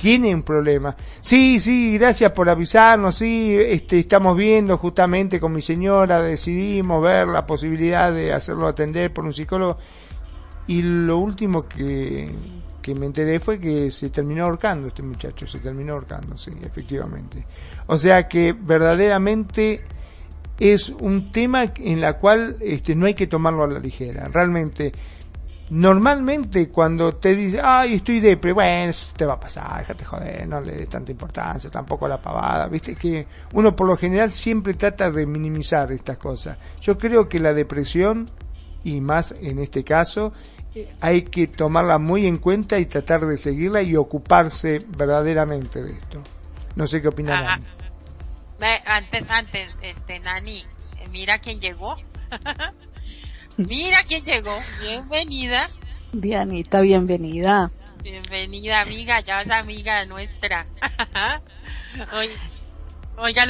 tiene 0.02 0.34
un 0.34 0.42
problema. 0.42 0.96
Sí, 1.20 1.60
sí, 1.60 1.96
gracias 1.96 2.32
por 2.32 2.50
avisarnos, 2.50 3.14
sí, 3.14 3.56
este, 3.56 4.00
estamos 4.00 4.36
viendo 4.36 4.76
justamente 4.76 5.38
con 5.38 5.52
mi 5.52 5.62
señora, 5.62 6.20
decidimos 6.20 7.00
ver 7.00 7.28
la 7.28 7.46
posibilidad 7.46 8.12
de 8.12 8.32
hacerlo 8.32 8.66
atender 8.66 9.12
por 9.12 9.24
un 9.24 9.32
psicólogo. 9.32 9.78
Y 10.66 10.82
lo 10.82 11.18
último 11.18 11.68
que, 11.68 12.28
que 12.82 12.96
me 12.96 13.06
enteré 13.06 13.38
fue 13.38 13.60
que 13.60 13.92
se 13.92 14.10
terminó 14.10 14.42
ahorcando 14.42 14.88
este 14.88 15.04
muchacho, 15.04 15.46
se 15.46 15.60
terminó 15.60 15.92
ahorcando, 15.92 16.36
sí, 16.36 16.50
efectivamente. 16.64 17.46
O 17.86 17.96
sea 17.96 18.26
que 18.26 18.52
verdaderamente 18.52 19.84
es 20.58 20.88
un 20.88 21.30
tema 21.30 21.72
en 21.76 22.00
la 22.00 22.14
cual 22.14 22.56
este, 22.60 22.96
no 22.96 23.06
hay 23.06 23.14
que 23.14 23.28
tomarlo 23.28 23.62
a 23.62 23.68
la 23.68 23.78
ligera. 23.78 24.26
Realmente 24.32 24.90
Normalmente 25.72 26.68
cuando 26.68 27.14
te 27.14 27.34
dice, 27.34 27.58
ay, 27.62 27.94
estoy 27.94 28.20
depre, 28.20 28.52
bueno, 28.52 28.92
te 29.16 29.24
va 29.24 29.32
a 29.32 29.40
pasar, 29.40 29.78
déjate 29.78 30.04
joder, 30.04 30.46
no 30.46 30.60
le 30.60 30.72
des 30.72 30.88
tanta 30.90 31.10
importancia, 31.12 31.70
tampoco 31.70 32.04
a 32.04 32.10
la 32.10 32.20
pavada, 32.20 32.68
viste 32.68 32.94
que 32.94 33.26
uno 33.54 33.74
por 33.74 33.86
lo 33.86 33.96
general 33.96 34.30
siempre 34.30 34.74
trata 34.74 35.10
de 35.10 35.24
minimizar 35.24 35.90
estas 35.90 36.18
cosas. 36.18 36.58
Yo 36.82 36.98
creo 36.98 37.26
que 37.26 37.38
la 37.38 37.54
depresión, 37.54 38.26
y 38.84 39.00
más 39.00 39.32
en 39.40 39.60
este 39.60 39.82
caso, 39.82 40.34
eh, 40.74 40.94
hay 41.00 41.22
que 41.22 41.46
tomarla 41.46 41.96
muy 41.96 42.26
en 42.26 42.36
cuenta 42.36 42.78
y 42.78 42.84
tratar 42.84 43.24
de 43.24 43.38
seguirla 43.38 43.80
y 43.80 43.96
ocuparse 43.96 44.76
verdaderamente 44.94 45.82
de 45.82 45.92
esto. 45.92 46.22
No 46.76 46.86
sé 46.86 47.00
qué 47.00 47.08
opinarán. 47.08 47.64
Antes, 48.84 49.30
antes, 49.30 49.78
este, 49.80 50.20
Nani, 50.20 50.66
mira 51.10 51.38
quién 51.38 51.60
llegó. 51.60 51.96
Mira 53.56 53.98
quién 54.06 54.24
llegó. 54.24 54.56
Bienvenida. 54.80 55.68
Dianita, 56.12 56.80
bienvenida. 56.80 57.70
Bienvenida, 58.02 58.80
amiga. 58.80 59.20
Ya 59.20 59.36
vas 59.36 59.50
amiga 59.50 60.04
nuestra. 60.04 60.66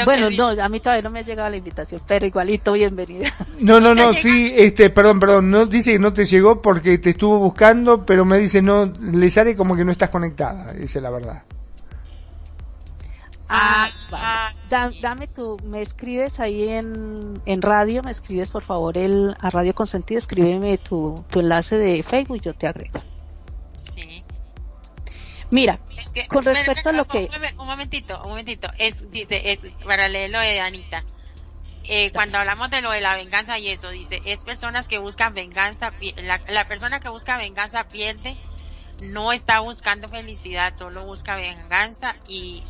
bueno, 0.04 0.30
no, 0.30 0.48
a 0.48 0.68
mí 0.68 0.80
todavía 0.80 1.02
no 1.02 1.10
me 1.10 1.20
ha 1.20 1.22
llegado 1.22 1.48
la 1.48 1.56
invitación, 1.56 2.02
pero 2.06 2.26
igualito 2.26 2.72
bienvenida. 2.72 3.34
No, 3.60 3.80
no, 3.80 3.94
no, 3.94 4.12
sí, 4.12 4.52
este, 4.56 4.90
perdón, 4.90 5.20
perdón, 5.20 5.50
no 5.50 5.66
dice 5.66 5.92
que 5.92 5.98
no 5.98 6.12
te 6.12 6.24
llegó 6.24 6.60
porque 6.60 6.98
te 6.98 7.10
estuvo 7.10 7.38
buscando, 7.38 8.04
pero 8.04 8.24
me 8.24 8.38
dice 8.38 8.60
no, 8.60 8.86
le 8.86 9.30
sale 9.30 9.56
como 9.56 9.76
que 9.76 9.84
no 9.84 9.92
estás 9.92 10.10
conectada, 10.10 10.72
es 10.72 10.94
la 10.96 11.10
verdad. 11.10 11.42
Ah, 13.54 13.86
ah 14.14 14.52
dame 15.02 15.26
tu, 15.26 15.58
me 15.64 15.82
escribes 15.82 16.40
ahí 16.40 16.70
en, 16.70 17.42
en 17.44 17.60
radio, 17.60 18.02
me 18.02 18.10
escribes 18.10 18.48
por 18.48 18.64
favor 18.64 18.96
el, 18.96 19.36
a 19.38 19.50
Radio 19.50 19.74
Consentido, 19.74 20.18
escríbeme 20.18 20.78
tu, 20.78 21.22
tu 21.28 21.40
enlace 21.40 21.76
de 21.76 22.02
Facebook, 22.02 22.40
yo 22.40 22.54
te 22.54 22.66
agrego. 22.66 23.02
Sí. 23.76 24.24
Mira, 25.50 25.80
con 26.28 26.46
respecto 26.46 26.88
a 26.88 26.92
lo 26.92 27.06
que... 27.06 27.28
Un 27.58 27.66
momentito, 27.66 28.22
un 28.22 28.30
momentito, 28.30 28.70
es, 28.78 29.10
dice, 29.10 29.52
es 29.52 29.60
paralelo 29.86 30.38
de 30.40 30.60
Anita. 30.60 31.04
Eh, 31.84 32.10
cuando 32.12 32.38
hablamos 32.38 32.70
de 32.70 32.80
lo 32.80 32.90
de 32.90 33.02
la 33.02 33.14
venganza 33.16 33.58
y 33.58 33.68
eso, 33.68 33.90
dice, 33.90 34.22
es 34.24 34.40
personas 34.40 34.88
que 34.88 34.96
buscan 34.96 35.34
venganza, 35.34 35.92
la, 36.16 36.40
la 36.48 36.66
persona 36.68 37.00
que 37.00 37.10
busca 37.10 37.36
venganza 37.36 37.86
pierde, 37.86 38.34
no 39.02 39.30
está 39.30 39.60
buscando 39.60 40.08
felicidad, 40.08 40.74
solo 40.74 41.04
busca 41.04 41.36
venganza 41.36 42.14
y 42.28 42.62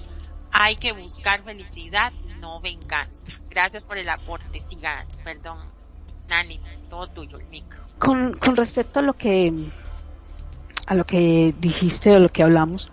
hay 0.52 0.76
que 0.76 0.92
buscar 0.92 1.42
felicidad, 1.42 2.12
no 2.40 2.60
venganza. 2.60 3.32
Gracias 3.50 3.82
por 3.82 3.98
el 3.98 4.08
aporte, 4.08 4.60
siga, 4.60 5.04
perdón, 5.24 5.58
Nani, 6.28 6.60
todo 6.88 7.08
tuyo, 7.08 7.38
el 7.38 7.46
micro. 7.48 7.82
Con, 7.98 8.34
con 8.34 8.56
respecto 8.56 9.00
a 9.00 9.02
lo 9.02 9.14
que 9.14 9.52
a 10.86 10.94
lo 10.94 11.04
que 11.04 11.54
dijiste 11.58 12.14
o 12.14 12.18
lo 12.18 12.28
que 12.28 12.42
hablamos, 12.42 12.92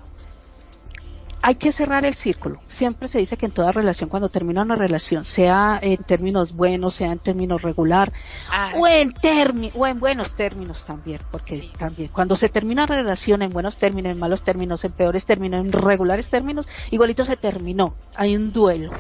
hay 1.41 1.55
que 1.55 1.71
cerrar 1.71 2.05
el 2.05 2.15
círculo. 2.15 2.59
Siempre 2.67 3.07
se 3.07 3.19
dice 3.19 3.37
que 3.37 3.45
en 3.45 3.51
toda 3.51 3.71
relación, 3.71 4.09
cuando 4.09 4.29
termina 4.29 4.61
una 4.61 4.75
relación, 4.75 5.23
sea 5.23 5.79
en 5.81 5.97
términos 5.97 6.53
buenos, 6.53 6.95
sea 6.95 7.11
en 7.11 7.19
términos 7.19 7.61
regular, 7.61 8.11
ah, 8.51 8.71
o 8.75 8.87
en 8.87 9.11
términos, 9.11 9.75
o 9.75 9.87
en 9.87 9.99
buenos 9.99 10.35
términos 10.35 10.85
también, 10.85 11.19
porque 11.31 11.69
también, 11.77 12.09
cuando 12.09 12.35
se 12.35 12.49
termina 12.49 12.83
una 12.83 12.95
relación 12.95 13.41
en 13.41 13.51
buenos 13.51 13.77
términos, 13.77 14.11
en 14.11 14.19
malos 14.19 14.43
términos, 14.43 14.83
en 14.83 14.91
peores 14.91 15.25
términos, 15.25 15.65
en 15.65 15.71
regulares 15.71 16.29
términos, 16.29 16.67
igualito 16.91 17.25
se 17.25 17.37
terminó. 17.37 17.95
Hay 18.15 18.35
un 18.35 18.51
duelo. 18.51 18.91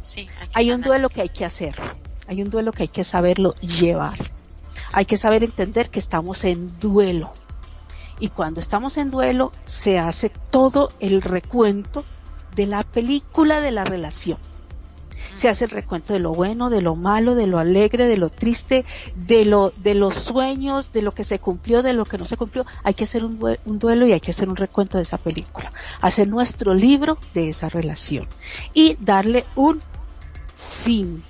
Sí, 0.00 0.28
hay 0.54 0.70
un 0.70 0.80
duelo 0.80 1.08
que 1.08 1.22
hay 1.22 1.28
que 1.28 1.44
hacer. 1.44 1.74
Hay 2.26 2.42
un 2.42 2.50
duelo 2.50 2.72
que 2.72 2.84
hay 2.84 2.88
que 2.88 3.04
saberlo 3.04 3.54
llevar. 3.56 4.16
Hay 4.92 5.04
que 5.04 5.16
saber 5.16 5.44
entender 5.44 5.90
que 5.90 5.98
estamos 5.98 6.44
en 6.44 6.78
duelo 6.78 7.32
y 8.20 8.28
cuando 8.28 8.60
estamos 8.60 8.96
en 8.98 9.10
duelo 9.10 9.50
se 9.66 9.98
hace 9.98 10.30
todo 10.50 10.90
el 11.00 11.22
recuento 11.22 12.04
de 12.54 12.66
la 12.66 12.84
película 12.84 13.60
de 13.60 13.70
la 13.70 13.84
relación. 13.84 14.38
Se 15.34 15.48
hace 15.48 15.64
el 15.64 15.70
recuento 15.70 16.12
de 16.12 16.18
lo 16.18 16.32
bueno, 16.32 16.68
de 16.68 16.82
lo 16.82 16.96
malo, 16.96 17.34
de 17.34 17.46
lo 17.46 17.58
alegre, 17.58 18.04
de 18.06 18.18
lo 18.18 18.28
triste, 18.28 18.84
de 19.14 19.46
lo, 19.46 19.72
de 19.76 19.94
los 19.94 20.16
sueños, 20.16 20.92
de 20.92 21.00
lo 21.00 21.12
que 21.12 21.24
se 21.24 21.38
cumplió, 21.38 21.82
de 21.82 21.94
lo 21.94 22.04
que 22.04 22.18
no 22.18 22.26
se 22.26 22.36
cumplió. 22.36 22.66
Hay 22.82 22.92
que 22.94 23.04
hacer 23.04 23.24
un, 23.24 23.38
duelo 23.64 24.06
y 24.06 24.12
hay 24.12 24.20
que 24.20 24.32
hacer 24.32 24.50
un 24.50 24.56
recuento 24.56 24.98
de 24.98 25.04
esa 25.04 25.16
película. 25.16 25.72
Hacer 26.02 26.28
nuestro 26.28 26.74
libro 26.74 27.16
de 27.32 27.48
esa 27.48 27.70
relación. 27.70 28.26
Y 28.74 28.96
darle 29.00 29.46
un 29.56 29.80
fin. 30.84 31.22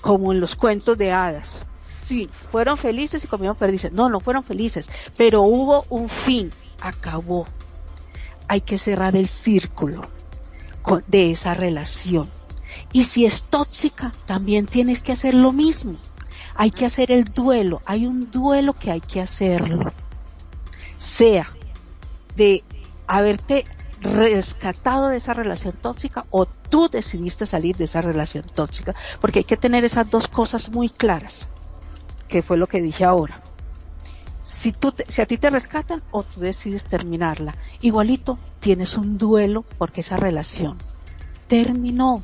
Como 0.00 0.32
en 0.32 0.40
los 0.40 0.54
cuentos 0.54 0.96
de 0.96 1.12
hadas 1.12 1.62
fueron 2.50 2.76
felices 2.76 3.24
y 3.24 3.26
comieron 3.26 3.56
perdices. 3.56 3.92
No, 3.92 4.08
no 4.08 4.20
fueron 4.20 4.44
felices, 4.44 4.88
pero 5.16 5.42
hubo 5.42 5.84
un 5.88 6.08
fin, 6.08 6.50
acabó. 6.80 7.46
Hay 8.48 8.60
que 8.60 8.78
cerrar 8.78 9.16
el 9.16 9.28
círculo 9.28 10.02
de 11.06 11.30
esa 11.30 11.54
relación. 11.54 12.28
Y 12.92 13.04
si 13.04 13.24
es 13.24 13.44
tóxica, 13.44 14.12
también 14.26 14.66
tienes 14.66 15.02
que 15.02 15.12
hacer 15.12 15.34
lo 15.34 15.52
mismo. 15.52 15.96
Hay 16.54 16.70
que 16.70 16.84
hacer 16.84 17.10
el 17.10 17.24
duelo. 17.24 17.80
Hay 17.86 18.06
un 18.06 18.30
duelo 18.30 18.74
que 18.74 18.90
hay 18.90 19.00
que 19.00 19.20
hacerlo. 19.20 19.92
Sea 20.98 21.46
de 22.36 22.62
haberte 23.06 23.64
rescatado 24.00 25.08
de 25.08 25.18
esa 25.18 25.32
relación 25.32 25.74
tóxica 25.80 26.24
o 26.30 26.46
tú 26.46 26.88
decidiste 26.90 27.46
salir 27.46 27.76
de 27.76 27.84
esa 27.84 28.00
relación 28.00 28.44
tóxica. 28.54 28.94
Porque 29.20 29.40
hay 29.40 29.44
que 29.44 29.56
tener 29.56 29.84
esas 29.84 30.10
dos 30.10 30.28
cosas 30.28 30.68
muy 30.70 30.90
claras 30.90 31.48
que 32.32 32.42
fue 32.42 32.56
lo 32.56 32.66
que 32.66 32.80
dije 32.80 33.04
ahora. 33.04 33.42
Si, 34.42 34.72
tú 34.72 34.90
si 35.06 35.20
a 35.20 35.26
ti 35.26 35.36
te 35.36 35.50
rescatan 35.50 36.02
o 36.12 36.22
tú 36.22 36.40
decides 36.40 36.84
terminarla, 36.84 37.54
igualito 37.82 38.38
tienes 38.58 38.96
un 38.96 39.18
duelo 39.18 39.66
porque 39.76 40.00
esa 40.00 40.16
relación 40.16 40.78
terminó 41.46 42.22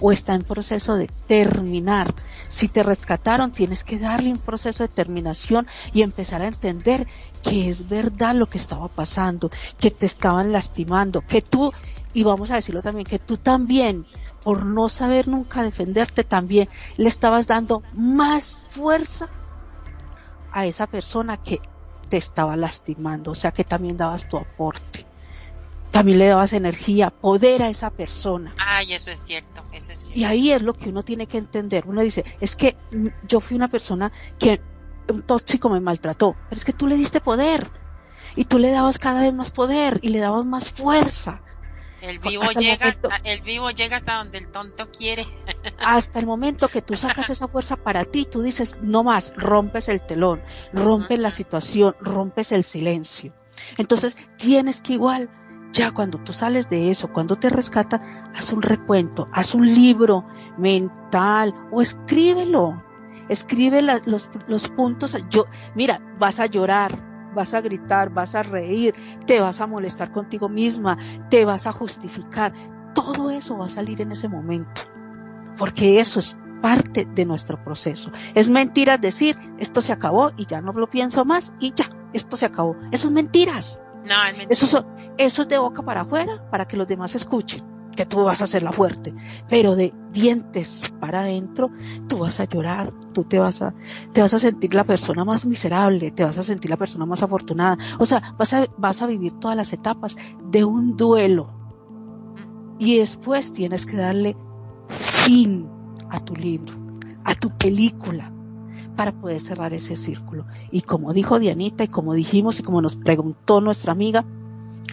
o 0.00 0.12
está 0.12 0.34
en 0.34 0.42
proceso 0.42 0.94
de 0.94 1.08
terminar. 1.26 2.14
Si 2.48 2.68
te 2.68 2.84
rescataron, 2.84 3.50
tienes 3.50 3.82
que 3.82 3.98
darle 3.98 4.30
un 4.30 4.38
proceso 4.38 4.84
de 4.84 4.88
terminación 4.88 5.66
y 5.92 6.02
empezar 6.02 6.42
a 6.42 6.48
entender 6.48 7.08
que 7.42 7.68
es 7.68 7.88
verdad 7.88 8.36
lo 8.36 8.46
que 8.46 8.58
estaba 8.58 8.86
pasando, 8.86 9.50
que 9.80 9.90
te 9.90 10.06
estaban 10.06 10.52
lastimando, 10.52 11.22
que 11.22 11.42
tú, 11.42 11.72
y 12.12 12.22
vamos 12.22 12.52
a 12.52 12.56
decirlo 12.56 12.82
también, 12.82 13.04
que 13.04 13.18
tú 13.18 13.36
también 13.36 14.06
por 14.44 14.64
no 14.64 14.90
saber 14.90 15.26
nunca 15.26 15.62
defenderte 15.62 16.22
también 16.22 16.68
le 16.96 17.08
estabas 17.08 17.46
dando 17.46 17.82
más 17.94 18.62
fuerza 18.68 19.28
a 20.52 20.66
esa 20.66 20.86
persona 20.86 21.38
que 21.38 21.60
te 22.10 22.18
estaba 22.18 22.54
lastimando, 22.56 23.32
o 23.32 23.34
sea 23.34 23.50
que 23.50 23.64
también 23.64 23.96
dabas 23.96 24.28
tu 24.28 24.36
aporte. 24.36 25.06
También 25.90 26.18
le 26.18 26.26
dabas 26.28 26.52
energía, 26.52 27.10
poder 27.10 27.62
a 27.62 27.70
esa 27.70 27.88
persona. 27.90 28.54
Ay, 28.58 28.92
eso 28.92 29.10
es 29.10 29.20
cierto, 29.20 29.62
eso 29.72 29.92
es 29.92 30.00
cierto. 30.00 30.18
Y 30.18 30.24
ahí 30.24 30.52
es 30.52 30.60
lo 30.60 30.74
que 30.74 30.90
uno 30.90 31.02
tiene 31.02 31.26
que 31.26 31.38
entender. 31.38 31.84
Uno 31.86 32.02
dice, 32.02 32.24
es 32.40 32.56
que 32.56 32.76
yo 33.26 33.40
fui 33.40 33.56
una 33.56 33.68
persona 33.68 34.12
que 34.38 34.60
un 35.08 35.22
tóxico 35.22 35.70
me 35.70 35.80
maltrató, 35.80 36.36
pero 36.48 36.58
es 36.58 36.64
que 36.64 36.72
tú 36.72 36.86
le 36.86 36.96
diste 36.96 37.20
poder 37.20 37.70
y 38.36 38.44
tú 38.44 38.58
le 38.58 38.70
dabas 38.70 38.98
cada 38.98 39.22
vez 39.22 39.32
más 39.32 39.50
poder 39.50 40.00
y 40.02 40.08
le 40.08 40.18
dabas 40.18 40.44
más 40.44 40.70
fuerza 40.70 41.40
el 42.04 42.18
vivo, 42.18 42.44
llega 42.52 42.88
hasta, 42.88 43.16
el 43.24 43.40
vivo 43.42 43.70
llega 43.70 43.96
hasta 43.96 44.16
donde 44.16 44.38
el 44.38 44.48
tonto 44.50 44.88
quiere. 44.90 45.26
Hasta 45.78 46.18
el 46.18 46.26
momento 46.26 46.68
que 46.68 46.82
tú 46.82 46.94
sacas 46.94 47.30
esa 47.30 47.48
fuerza 47.48 47.76
para 47.76 48.04
ti, 48.04 48.26
tú 48.30 48.42
dices, 48.42 48.78
no 48.82 49.02
más, 49.02 49.32
rompes 49.36 49.88
el 49.88 50.00
telón, 50.00 50.42
rompes 50.72 51.18
la 51.18 51.30
situación, 51.30 51.94
rompes 52.00 52.52
el 52.52 52.64
silencio. 52.64 53.32
Entonces, 53.78 54.16
tienes 54.36 54.80
que 54.80 54.94
igual, 54.94 55.30
ya 55.72 55.92
cuando 55.92 56.18
tú 56.18 56.32
sales 56.32 56.68
de 56.70 56.90
eso, 56.90 57.12
cuando 57.12 57.36
te 57.36 57.48
rescata, 57.48 58.30
haz 58.34 58.52
un 58.52 58.62
recuento, 58.62 59.28
haz 59.32 59.54
un 59.54 59.66
libro 59.66 60.24
mental 60.58 61.54
o 61.70 61.82
escríbelo. 61.82 62.80
Escribe 63.28 63.80
los, 63.80 64.28
los 64.46 64.68
puntos. 64.68 65.16
Yo, 65.30 65.46
mira, 65.74 66.00
vas 66.18 66.40
a 66.40 66.46
llorar, 66.46 67.13
vas 67.34 67.54
a 67.54 67.60
gritar, 67.60 68.10
vas 68.10 68.34
a 68.34 68.42
reír, 68.42 68.94
te 69.26 69.40
vas 69.40 69.60
a 69.60 69.66
molestar 69.66 70.10
contigo 70.12 70.48
misma, 70.48 70.98
te 71.30 71.44
vas 71.44 71.66
a 71.66 71.72
justificar. 71.72 72.52
Todo 72.94 73.30
eso 73.30 73.58
va 73.58 73.66
a 73.66 73.70
salir 73.70 74.00
en 74.00 74.12
ese 74.12 74.28
momento, 74.28 74.82
porque 75.58 76.00
eso 76.00 76.20
es 76.20 76.38
parte 76.62 77.06
de 77.14 77.24
nuestro 77.24 77.62
proceso. 77.62 78.10
Es 78.34 78.48
mentira 78.48 78.96
decir, 78.96 79.36
esto 79.58 79.82
se 79.82 79.92
acabó 79.92 80.32
y 80.36 80.46
ya 80.46 80.60
no 80.60 80.72
lo 80.72 80.88
pienso 80.88 81.24
más 81.24 81.52
y 81.60 81.74
ya, 81.74 81.90
esto 82.12 82.36
se 82.36 82.46
acabó. 82.46 82.76
Eso 82.92 83.08
es 83.08 83.12
mentiras. 83.12 83.80
No, 84.04 84.24
es 84.24 84.38
mentira. 84.38 84.48
Eso, 84.50 84.86
eso 85.18 85.42
es 85.42 85.48
de 85.48 85.58
boca 85.58 85.82
para 85.82 86.02
afuera 86.02 86.48
para 86.50 86.66
que 86.66 86.76
los 86.76 86.88
demás 86.88 87.14
escuchen 87.14 87.73
que 87.94 88.06
tú 88.06 88.24
vas 88.24 88.42
a 88.42 88.46
ser 88.46 88.62
la 88.62 88.72
fuerte, 88.72 89.14
pero 89.48 89.76
de 89.76 89.92
dientes 90.12 90.92
para 91.00 91.20
adentro, 91.20 91.70
tú 92.08 92.18
vas 92.18 92.40
a 92.40 92.44
llorar, 92.44 92.92
tú 93.12 93.24
te 93.24 93.38
vas 93.38 93.62
a, 93.62 93.74
te 94.12 94.20
vas 94.20 94.34
a 94.34 94.38
sentir 94.38 94.74
la 94.74 94.84
persona 94.84 95.24
más 95.24 95.46
miserable, 95.46 96.10
te 96.10 96.24
vas 96.24 96.38
a 96.38 96.42
sentir 96.42 96.70
la 96.70 96.76
persona 96.76 97.06
más 97.06 97.22
afortunada, 97.22 97.78
o 97.98 98.06
sea, 98.06 98.34
vas 98.38 98.52
a, 98.52 98.66
vas 98.76 99.02
a 99.02 99.06
vivir 99.06 99.32
todas 99.40 99.56
las 99.56 99.72
etapas 99.72 100.16
de 100.50 100.64
un 100.64 100.96
duelo 100.96 101.48
y 102.78 102.98
después 102.98 103.52
tienes 103.52 103.86
que 103.86 103.96
darle 103.96 104.36
fin 104.88 105.68
a 106.10 106.20
tu 106.20 106.34
libro, 106.34 106.74
a 107.24 107.34
tu 107.34 107.50
película, 107.50 108.30
para 108.96 109.12
poder 109.12 109.40
cerrar 109.40 109.72
ese 109.74 109.96
círculo. 109.96 110.46
Y 110.70 110.82
como 110.82 111.12
dijo 111.12 111.38
Dianita 111.38 111.84
y 111.84 111.88
como 111.88 112.14
dijimos 112.14 112.60
y 112.60 112.62
como 112.62 112.80
nos 112.80 112.96
preguntó 112.96 113.60
nuestra 113.60 113.92
amiga, 113.92 114.24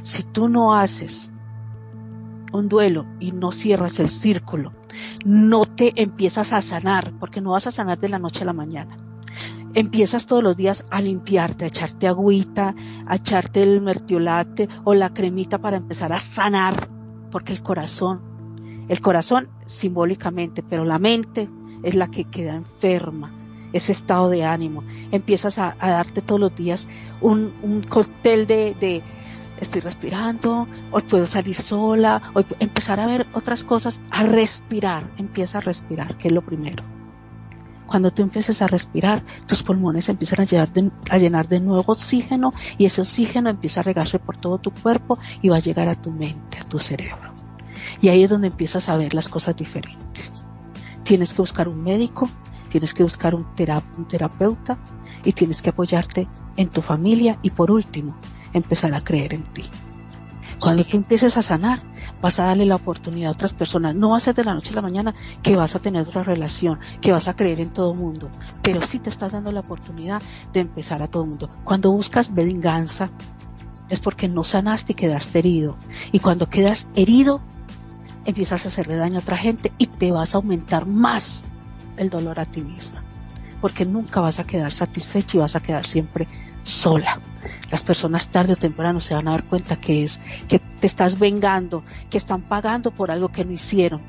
si 0.04 0.24
tú 0.24 0.50
no 0.50 0.76
haces 0.76 1.31
un 2.52 2.70
duelo 2.70 3.06
y 3.20 3.32
no 3.32 3.52
cierras 3.52 4.00
el 4.00 4.10
círculo, 4.10 4.74
no 5.26 5.66
te 5.66 5.94
empiezas 6.02 6.54
a 6.54 6.62
sanar, 6.62 7.14
porque 7.20 7.42
no 7.42 7.52
vas 7.52 7.68
a 7.68 7.72
sanar 7.72 8.00
de 8.00 8.10
la 8.10 8.20
noche 8.20 8.44
a 8.44 8.46
la 8.46 8.54
mañana. 8.54 8.98
Empiezas 9.74 10.26
todos 10.26 10.44
los 10.44 10.58
días 10.58 10.86
a 10.90 11.02
limpiarte, 11.02 11.64
a 11.64 11.68
echarte 11.68 12.08
agüita, 12.08 12.76
a 13.08 13.16
echarte 13.16 13.64
el 13.64 13.82
mertiolate 13.82 14.68
o 14.84 14.94
la 14.94 15.14
cremita 15.14 15.60
para 15.60 15.78
empezar 15.78 16.12
a 16.12 16.20
sanar, 16.20 16.90
porque 17.32 17.54
el 17.54 17.62
corazón, 17.62 18.86
el 18.90 19.00
corazón 19.00 19.48
simbólicamente, 19.66 20.62
pero 20.62 20.84
la 20.84 21.00
mente 21.00 21.50
es 21.84 21.96
la 21.96 22.10
que 22.10 22.26
queda 22.26 22.56
enferma, 22.56 23.32
ese 23.72 23.94
estado 23.94 24.30
de 24.30 24.44
ánimo. 24.44 24.84
Empiezas 25.12 25.58
a, 25.58 25.76
darte 25.80 26.22
todos 26.22 26.42
los 26.42 26.56
días 26.56 26.90
un, 27.22 27.54
un 27.62 27.82
cóctel 27.82 28.46
de 28.48 29.02
estoy 29.62 29.82
respirando, 29.82 30.68
hoy 30.92 31.04
puedo 31.04 31.26
salir 31.26 31.56
sola, 31.56 32.32
hoy 32.34 32.46
empezar 32.60 33.00
a 33.00 33.06
ver 33.06 33.28
otras 33.34 33.64
cosas, 33.64 34.02
a 34.10 34.24
respirar, 34.24 35.10
empieza 35.18 35.60
a 35.60 35.62
respirar, 35.62 36.18
que 36.18 36.28
es 36.28 36.34
lo 36.34 36.42
primero. 36.42 36.84
Cuando 37.86 38.12
tú 38.12 38.24
empieces 38.24 38.62
a 38.62 38.68
respirar, 38.68 39.24
tus 39.46 39.64
pulmones 39.64 40.10
empiezan 40.10 40.42
a 40.42 40.46
llenar, 40.46 40.74
de, 40.74 40.92
a 41.10 41.18
llenar 41.18 41.48
de 41.48 41.62
nuevo 41.62 41.92
oxígeno 41.92 42.52
y 42.78 42.86
ese 42.86 43.02
oxígeno 43.02 43.50
empieza 43.50 43.82
a 43.82 43.84
regarse 43.84 44.18
por 44.18 44.38
todo 44.38 44.58
tu 44.58 44.72
cuerpo 44.72 45.20
y 45.42 45.50
va 45.50 45.58
a 45.58 45.62
llegar 45.62 45.90
a 45.90 45.96
tu 45.96 46.10
mente, 46.10 46.58
a 46.60 46.64
tu 46.64 46.80
cerebro. 46.80 47.32
Y 48.02 48.10
ahí 48.10 48.24
es 48.24 48.30
donde 48.30 48.48
empiezas 48.48 48.90
a 48.90 48.98
ver 48.98 49.14
las 49.14 49.30
cosas 49.30 49.56
diferentes. 49.56 50.32
Tienes 51.04 51.34
que 51.34 51.42
buscar 51.42 51.68
un 51.68 51.84
médico, 51.84 52.30
tienes 52.70 52.94
que 52.94 53.04
buscar 53.04 53.36
un, 53.36 53.46
un 53.98 54.08
terapeuta 54.08 54.78
y 55.26 55.34
tienes 55.34 55.62
que 55.62 55.70
apoyarte 55.70 56.28
en 56.56 56.70
tu 56.70 56.82
familia 56.82 57.38
y 57.42 57.50
por 57.50 57.72
último, 57.72 58.16
empezar 58.54 58.94
a 58.94 59.02
creer 59.02 59.34
en 59.34 59.44
ti. 59.44 59.64
Cuando 60.62 60.84
tú 60.84 60.96
empieces 60.96 61.38
a 61.38 61.42
sanar, 61.42 61.80
vas 62.22 62.40
a 62.40 62.46
darle 62.46 62.68
la 62.68 62.76
oportunidad 62.76 63.30
a 63.30 63.34
otras 63.34 63.52
personas. 63.52 63.96
No 63.96 64.12
va 64.12 64.18
a 64.18 64.20
ser 64.20 64.36
de 64.36 64.44
la 64.44 64.54
noche 64.54 64.70
a 64.70 64.76
la 64.76 64.84
mañana 64.84 65.16
que 65.42 65.56
vas 65.56 65.76
a 65.76 65.80
tener 65.80 66.04
otra 66.04 66.22
relación, 66.22 66.80
que 67.02 67.12
vas 67.12 67.28
a 67.28 67.36
creer 67.36 67.60
en 67.60 67.74
todo 67.74 67.96
mundo, 67.96 68.30
pero 68.62 68.86
sí 68.86 69.00
te 69.00 69.10
estás 69.10 69.32
dando 69.32 69.52
la 69.52 69.62
oportunidad 69.62 70.22
de 70.54 70.60
empezar 70.60 71.02
a 71.02 71.08
todo 71.08 71.26
mundo. 71.26 71.50
Cuando 71.64 71.92
buscas 71.92 72.32
venganza, 72.32 73.10
es 73.90 74.00
porque 74.00 74.28
no 74.28 74.44
sanaste 74.44 74.92
y 74.92 74.96
quedaste 74.96 75.40
herido. 75.40 75.78
Y 76.12 76.20
cuando 76.20 76.48
quedas 76.48 76.88
herido, 76.96 77.42
empiezas 78.26 78.64
a 78.64 78.68
hacerle 78.68 78.98
daño 78.98 79.18
a 79.18 79.22
otra 79.22 79.38
gente 79.38 79.72
y 79.80 79.88
te 79.88 80.12
vas 80.12 80.36
a 80.36 80.38
aumentar 80.38 80.86
más 80.86 81.42
el 81.98 82.12
dolor 82.12 82.40
a 82.40 82.46
ti 82.46 82.62
misma. 82.62 83.04
Porque 83.62 83.84
nunca 83.84 84.22
vas 84.22 84.38
a 84.38 84.44
quedar 84.44 84.72
satisfecho 84.72 85.38
y 85.38 85.40
vas 85.40 85.56
a 85.56 85.60
quedar 85.60 85.88
siempre 85.88 86.28
sola. 86.64 87.20
Las 87.72 87.84
personas 87.84 88.28
tarde 88.28 88.54
o 88.54 88.58
temprano 88.58 89.00
se 89.00 89.14
van 89.14 89.30
a 89.30 89.32
dar 89.32 89.46
cuenta 89.46 89.78
que 89.78 90.04
es 90.04 90.20
que 90.50 90.60
te 90.60 90.88
estás 90.88 91.18
vengando, 91.18 91.84
que 92.10 92.18
están 92.18 92.42
pagando 92.42 92.92
por 92.92 93.12
algo 93.12 93.30
que 93.30 93.46
no 93.46 93.54
hicieron, 93.54 94.02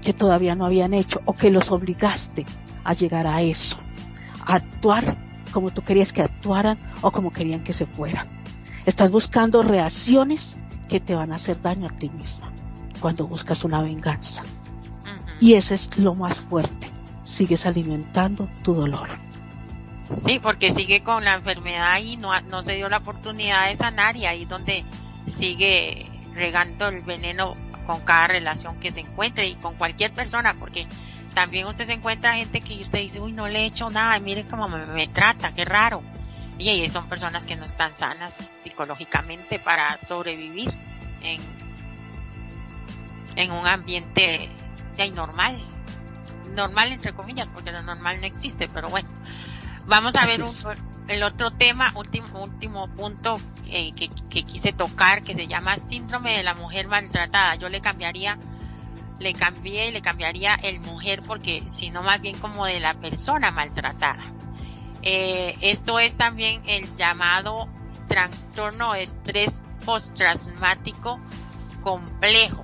que 0.00 0.14
todavía 0.14 0.54
no 0.54 0.64
habían 0.64 0.94
hecho 0.94 1.20
o 1.26 1.34
que 1.34 1.50
los 1.50 1.70
obligaste 1.70 2.46
a 2.82 2.94
llegar 2.94 3.26
a 3.26 3.42
eso, 3.42 3.76
a 4.46 4.54
actuar 4.54 5.18
como 5.52 5.70
tú 5.70 5.82
querías 5.82 6.12
que 6.12 6.22
actuaran 6.22 6.78
o 7.02 7.10
como 7.10 7.30
querían 7.30 7.62
que 7.62 7.74
se 7.74 7.86
fueran. 7.86 8.26
Estás 8.86 9.10
buscando 9.10 9.62
reacciones 9.62 10.56
que 10.88 10.98
te 10.98 11.14
van 11.14 11.32
a 11.32 11.36
hacer 11.36 11.60
daño 11.60 11.86
a 11.86 11.96
ti 11.96 12.08
misma 12.08 12.52
cuando 13.00 13.26
buscas 13.26 13.64
una 13.64 13.82
venganza. 13.82 14.42
Y 15.40 15.54
ese 15.54 15.74
es 15.74 15.98
lo 15.98 16.14
más 16.14 16.40
fuerte. 16.40 16.90
Sigues 17.22 17.66
alimentando 17.66 18.48
tu 18.62 18.74
dolor. 18.74 19.08
Sí, 20.12 20.38
porque 20.38 20.70
sigue 20.70 21.02
con 21.02 21.24
la 21.24 21.34
enfermedad 21.34 21.98
y 22.00 22.16
no, 22.16 22.38
no 22.42 22.60
se 22.60 22.74
dio 22.74 22.88
la 22.88 22.98
oportunidad 22.98 23.68
de 23.68 23.76
sanar 23.76 24.16
y 24.16 24.26
ahí 24.26 24.44
donde 24.44 24.84
sigue 25.26 26.10
regando 26.34 26.88
el 26.88 27.00
veneno 27.00 27.52
con 27.86 28.00
cada 28.00 28.26
relación 28.26 28.78
que 28.80 28.92
se 28.92 29.00
encuentre 29.00 29.46
y 29.46 29.54
con 29.54 29.76
cualquier 29.76 30.12
persona, 30.12 30.54
porque 30.54 30.86
también 31.34 31.66
usted 31.66 31.84
se 31.84 31.94
encuentra 31.94 32.34
gente 32.34 32.60
que 32.60 32.74
usted 32.80 33.00
dice, 33.00 33.20
uy, 33.20 33.32
no 33.32 33.48
le 33.48 33.60
he 33.60 33.66
hecho 33.66 33.90
nada, 33.90 34.18
mire 34.20 34.46
cómo 34.46 34.68
me, 34.68 35.06
trata, 35.08 35.54
qué 35.54 35.64
raro. 35.64 36.02
Y 36.58 36.68
ahí 36.68 36.88
son 36.88 37.08
personas 37.08 37.46
que 37.46 37.56
no 37.56 37.64
están 37.64 37.92
sanas 37.92 38.54
psicológicamente 38.62 39.58
para 39.58 39.98
sobrevivir 40.02 40.72
en, 41.22 41.40
en 43.36 43.50
un 43.50 43.66
ambiente 43.66 44.48
ya 44.96 45.08
normal. 45.08 45.60
Normal 46.52 46.92
entre 46.92 47.12
comillas, 47.12 47.48
porque 47.52 47.72
lo 47.72 47.82
normal 47.82 48.20
no 48.20 48.26
existe, 48.26 48.68
pero 48.68 48.88
bueno. 48.88 49.08
Vamos 49.86 50.14
a 50.16 50.24
ver 50.24 50.42
el 51.08 51.22
otro 51.22 51.50
tema, 51.50 51.92
último, 51.94 52.42
último 52.42 52.88
punto 52.88 53.34
eh, 53.68 53.92
que, 53.92 54.08
quise 54.44 54.72
tocar, 54.72 55.22
que 55.22 55.34
se 55.34 55.46
llama 55.46 55.76
síndrome 55.76 56.36
de 56.36 56.42
la 56.42 56.54
mujer 56.54 56.88
maltratada. 56.88 57.56
Yo 57.56 57.68
le 57.68 57.80
cambiaría, 57.80 58.38
le 59.20 59.34
cambié 59.34 59.88
y 59.88 59.92
le 59.92 60.00
cambiaría 60.00 60.54
el 60.54 60.80
mujer 60.80 61.20
porque 61.26 61.62
si 61.66 61.90
no 61.90 62.02
más 62.02 62.20
bien 62.22 62.38
como 62.38 62.64
de 62.64 62.80
la 62.80 62.94
persona 62.94 63.50
maltratada. 63.50 64.22
Eh, 65.02 65.56
esto 65.60 65.98
es 65.98 66.16
también 66.16 66.62
el 66.66 66.96
llamado 66.96 67.68
trastorno 68.08 68.94
estrés 68.94 69.60
postraumático 69.84 71.20
complejo 71.82 72.62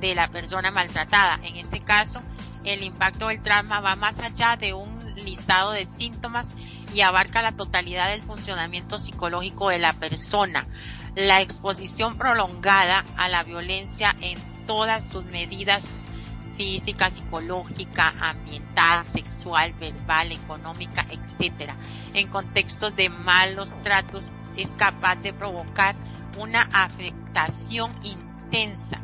de 0.00 0.16
la 0.16 0.26
persona 0.26 0.72
maltratada. 0.72 1.38
En 1.44 1.54
este 1.54 1.80
caso, 1.80 2.20
el 2.64 2.82
impacto 2.82 3.28
del 3.28 3.40
trauma 3.42 3.80
va 3.80 3.94
más 3.94 4.18
allá 4.18 4.56
de 4.56 4.74
un 4.74 5.01
de 5.36 5.86
síntomas 5.86 6.50
y 6.94 7.00
abarca 7.00 7.42
la 7.42 7.52
totalidad 7.52 8.08
del 8.10 8.22
funcionamiento 8.22 8.98
psicológico 8.98 9.70
de 9.70 9.78
la 9.78 9.92
persona. 9.92 10.66
La 11.14 11.40
exposición 11.40 12.16
prolongada 12.16 13.04
a 13.16 13.28
la 13.28 13.42
violencia 13.42 14.14
en 14.20 14.38
todas 14.66 15.08
sus 15.08 15.24
medidas 15.24 15.84
física, 16.56 17.10
psicológica, 17.10 18.14
ambiental, 18.20 19.06
sexual, 19.06 19.72
verbal, 19.74 20.32
económica, 20.32 21.06
etcétera, 21.10 21.76
en 22.14 22.28
contextos 22.28 22.94
de 22.94 23.08
malos 23.08 23.72
tratos 23.82 24.30
es 24.56 24.72
capaz 24.72 25.16
de 25.16 25.32
provocar 25.32 25.94
una 26.38 26.68
afectación 26.72 27.90
intensa 28.02 29.00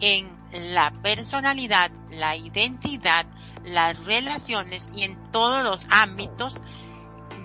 en 0.00 0.30
la 0.52 0.92
personalidad, 1.02 1.90
la 2.10 2.36
identidad, 2.36 3.26
las 3.64 4.04
relaciones 4.04 4.88
y 4.94 5.04
en 5.04 5.30
todos 5.30 5.62
los 5.62 5.86
ámbitos 5.90 6.60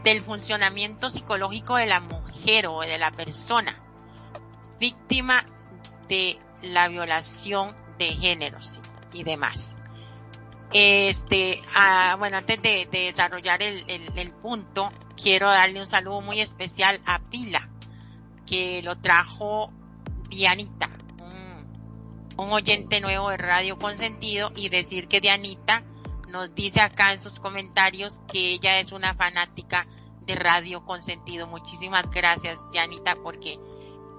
del 0.03 0.21
funcionamiento 0.21 1.09
psicológico 1.09 1.75
de 1.75 1.87
la 1.87 1.99
mujer 1.99 2.67
o 2.67 2.81
de 2.81 2.97
la 2.97 3.11
persona 3.11 3.83
víctima 4.79 5.45
de 6.07 6.39
la 6.61 6.87
violación 6.87 7.75
de 7.97 8.07
géneros 8.07 8.79
y 9.13 9.23
demás. 9.23 9.77
Este, 10.73 11.61
ah, 11.73 12.15
bueno, 12.19 12.37
antes 12.37 12.61
de, 12.61 12.87
desarrollar 12.91 13.61
el, 13.63 14.31
punto, 14.41 14.91
quiero 15.21 15.49
darle 15.49 15.79
un 15.79 15.85
saludo 15.85 16.21
muy 16.21 16.41
especial 16.41 17.01
a 17.05 17.19
Pila, 17.19 17.69
que 18.45 18.81
lo 18.83 18.97
trajo 18.97 19.71
Dianita, 20.29 20.89
un, 21.19 22.45
un 22.45 22.51
oyente 22.51 22.99
nuevo 22.99 23.29
de 23.29 23.37
Radio 23.37 23.77
Consentido, 23.77 24.51
y 24.55 24.69
decir 24.69 25.07
que 25.07 25.21
Dianita 25.21 25.83
nos 26.27 26.53
dice 26.53 26.81
acá 26.81 27.13
en 27.13 27.21
sus 27.21 27.39
comentarios 27.39 28.19
que 28.27 28.53
ella 28.53 28.79
es 28.79 28.91
una 28.91 29.13
fanática 29.13 29.87
de 30.25 30.35
Radio 30.35 30.85
Consentido. 30.85 31.47
Muchísimas 31.47 32.09
gracias, 32.11 32.57
Dianita, 32.71 33.15
porque 33.15 33.57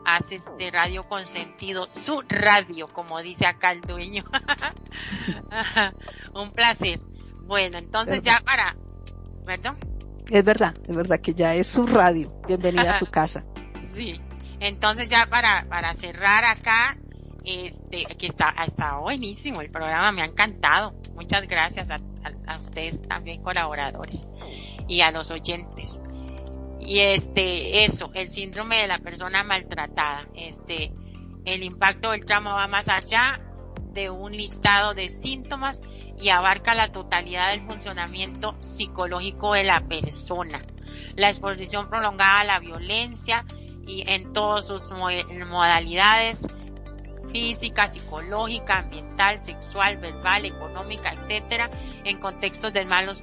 haces 0.04 0.50
de 0.58 0.70
Radio 0.70 1.04
Consentido 1.04 1.90
su 1.90 2.22
radio, 2.28 2.88
como 2.88 3.20
dice 3.22 3.46
acá 3.46 3.72
el 3.72 3.82
dueño. 3.82 4.24
Un 6.34 6.52
placer. 6.52 7.00
Bueno, 7.44 7.78
entonces 7.78 8.22
ya 8.22 8.40
para, 8.40 8.76
¿perdón? 9.44 9.78
Es 10.30 10.44
verdad, 10.44 10.74
es 10.86 10.96
verdad 10.96 11.20
que 11.20 11.34
ya 11.34 11.54
es 11.54 11.66
su 11.66 11.86
radio. 11.86 12.32
Bienvenida 12.46 12.96
a 12.96 12.98
tu 12.98 13.06
casa. 13.10 13.44
Sí. 13.78 14.20
Entonces 14.60 15.08
ya 15.08 15.26
para, 15.26 15.66
para 15.68 15.94
cerrar 15.94 16.44
acá, 16.44 16.96
este, 17.48 18.04
que 18.16 18.26
está, 18.26 18.54
está 18.66 18.98
buenísimo 18.98 19.62
el 19.62 19.70
programa, 19.70 20.12
me 20.12 20.20
ha 20.20 20.26
encantado. 20.26 20.94
Muchas 21.14 21.46
gracias 21.48 21.90
a, 21.90 21.98
ustedes 22.58 23.00
también 23.02 23.42
colaboradores 23.42 24.26
y 24.86 25.00
a 25.00 25.10
los 25.10 25.30
oyentes. 25.30 25.98
Y 26.80 27.00
este, 27.00 27.84
eso, 27.84 28.10
el 28.14 28.28
síndrome 28.28 28.76
de 28.76 28.88
la 28.88 28.98
persona 28.98 29.44
maltratada, 29.44 30.28
este, 30.34 30.92
el 31.46 31.62
impacto 31.62 32.10
del 32.10 32.26
trauma 32.26 32.54
va 32.54 32.66
más 32.66 32.88
allá 32.88 33.40
de 33.92 34.10
un 34.10 34.32
listado 34.32 34.92
de 34.92 35.08
síntomas 35.08 35.80
y 36.18 36.28
abarca 36.28 36.74
la 36.74 36.92
totalidad 36.92 37.50
del 37.50 37.66
funcionamiento 37.66 38.56
psicológico 38.60 39.54
de 39.54 39.64
la 39.64 39.80
persona. 39.88 40.62
La 41.14 41.30
exposición 41.30 41.88
prolongada 41.88 42.40
a 42.40 42.44
la 42.44 42.58
violencia 42.58 43.44
y 43.86 44.04
en 44.06 44.34
todas 44.34 44.66
sus 44.66 44.90
modalidades, 44.90 46.46
física, 47.32 47.88
psicológica, 47.88 48.78
ambiental, 48.78 49.40
sexual, 49.40 49.96
verbal, 49.98 50.44
económica, 50.44 51.12
etcétera, 51.12 51.70
en 52.04 52.18
contextos 52.18 52.72
de 52.72 52.84
malos 52.84 53.22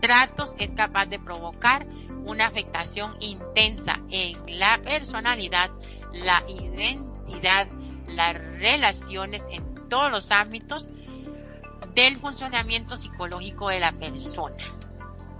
tratos 0.00 0.54
es 0.58 0.70
capaz 0.70 1.06
de 1.06 1.18
provocar 1.18 1.86
una 2.24 2.46
afectación 2.46 3.16
intensa 3.20 4.00
en 4.10 4.58
la 4.58 4.80
personalidad, 4.82 5.70
la 6.12 6.42
identidad, 6.48 7.68
las 8.08 8.34
relaciones 8.34 9.44
en 9.50 9.88
todos 9.88 10.10
los 10.10 10.30
ámbitos 10.30 10.90
del 11.94 12.18
funcionamiento 12.18 12.96
psicológico 12.96 13.68
de 13.68 13.80
la 13.80 13.92
persona, 13.92 14.56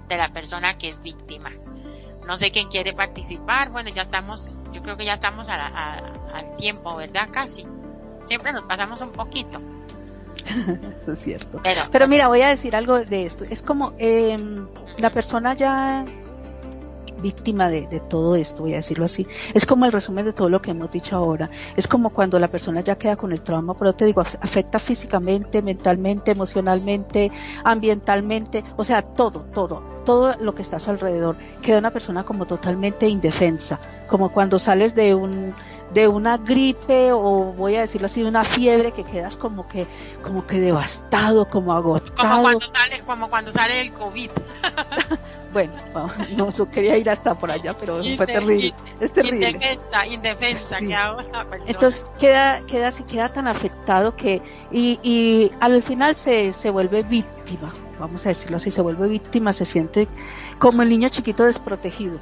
de 0.08 0.16
la 0.16 0.32
persona 0.32 0.78
que 0.78 0.90
es 0.90 1.02
víctima. 1.02 1.50
No 2.26 2.36
sé 2.36 2.50
quién 2.50 2.68
quiere 2.68 2.92
participar. 2.92 3.70
Bueno, 3.70 3.90
ya 3.90 4.02
estamos, 4.02 4.58
yo 4.76 4.82
creo 4.82 4.96
que 4.98 5.06
ya 5.06 5.14
estamos 5.14 5.48
al 5.48 6.56
tiempo, 6.58 6.94
¿verdad? 6.96 7.28
Casi. 7.32 7.66
Siempre 8.26 8.52
nos 8.52 8.64
pasamos 8.64 9.00
un 9.00 9.10
poquito. 9.10 9.58
Eso 11.02 11.12
es 11.12 11.18
cierto. 11.20 11.60
Pero, 11.90 12.06
mira, 12.08 12.28
voy 12.28 12.42
a 12.42 12.48
decir 12.48 12.76
algo 12.76 13.02
de 13.02 13.24
esto. 13.24 13.44
Es 13.48 13.62
como 13.62 13.94
eh, 13.98 14.36
la 14.98 15.10
persona 15.10 15.54
ya 15.54 16.04
víctima 17.20 17.68
de, 17.68 17.86
de, 17.86 18.01
todo 18.01 18.36
esto, 18.36 18.62
voy 18.62 18.74
a 18.74 18.76
decirlo 18.76 19.05
así. 19.05 19.26
Es 19.55 19.66
como 19.66 19.84
el 19.84 19.93
resumen 19.93 20.24
de 20.24 20.32
todo 20.32 20.48
lo 20.48 20.60
que 20.60 20.70
hemos 20.70 20.90
dicho 20.90 21.16
ahora. 21.16 21.48
Es 21.76 21.86
como 21.86 22.10
cuando 22.10 22.38
la 22.38 22.48
persona 22.48 22.80
ya 22.80 22.97
queda 22.97 23.16
con 23.16 23.32
el 23.32 23.43
trauma, 23.43 23.74
pero 23.74 23.94
te 23.94 24.05
digo, 24.05 24.20
afecta 24.20 24.78
físicamente, 24.78 25.62
mentalmente, 25.62 26.32
emocionalmente, 26.32 27.30
ambientalmente, 27.64 28.64
o 28.76 28.84
sea, 28.84 29.02
todo, 29.02 29.47
todo, 29.52 29.82
todo 30.05 30.34
lo 30.38 30.55
que 30.55 30.62
está 30.62 30.76
a 30.76 30.80
su 30.80 30.90
alrededor. 30.90 31.36
Queda 31.62 31.78
una 31.78 31.90
persona 31.90 32.24
como 32.24 32.47
totalmente 32.47 33.09
indefensa, 33.09 33.78
como 34.09 34.32
cuando 34.32 34.59
sales 34.59 34.94
de 34.94 35.14
un 35.14 35.55
de 35.97 36.09
una 36.09 36.36
gripe 36.36 37.10
o 37.10 37.55
voy 37.55 37.77
a 37.77 37.81
decirlo 37.81 38.05
así, 38.05 38.20
de 38.20 38.28
una 38.28 38.44
fiebre 38.44 38.93
que 38.93 39.02
quedas 39.02 39.35
como 39.35 39.66
que 39.66 39.86
como 40.23 40.47
que 40.47 40.60
devastado, 40.60 41.48
como 41.48 41.73
agotado. 41.73 42.14
Como 42.14 42.43
cuando 42.43 42.66
sale, 42.66 43.01
como 43.01 43.31
cuando 43.31 43.51
sale 43.51 43.81
el 43.81 43.93
COVID. 43.94 44.31
bueno, 45.55 45.73
no, 46.36 46.51
no, 46.51 46.70
quería 46.70 46.98
ir 46.98 47.09
hasta 47.09 47.35
por 47.35 47.51
allá, 47.51 47.74
pero 47.81 48.02
fue 48.14 48.27
terrible. 48.27 48.74
es 49.01 49.10
terrible. 49.10 49.48
Indefensa, 49.48 50.06
indefensa, 50.06 50.78
Entonces 51.66 52.05
queda, 52.20 52.60
queda 52.66 52.89
así, 52.89 53.02
queda 53.05 53.31
tan 53.31 53.48
afectado 53.48 54.14
que, 54.16 54.43
y, 54.70 55.01
y 55.02 55.51
al 55.60 55.82
final 55.82 56.14
se, 56.14 56.52
se 56.52 56.68
vuelve 56.68 57.05
víctima, 57.05 57.73
vamos 57.98 58.27
a 58.27 58.28
decirlo 58.28 58.59
así, 58.59 58.70
se 58.70 58.82
vuelve 58.82 59.09
víctima, 59.09 59.55
se 59.55 59.64
siente 59.64 60.09
como 60.59 60.82
el 60.82 60.90
niño 60.90 61.09
chiquito 61.09 61.47
desprotegido 61.47 62.20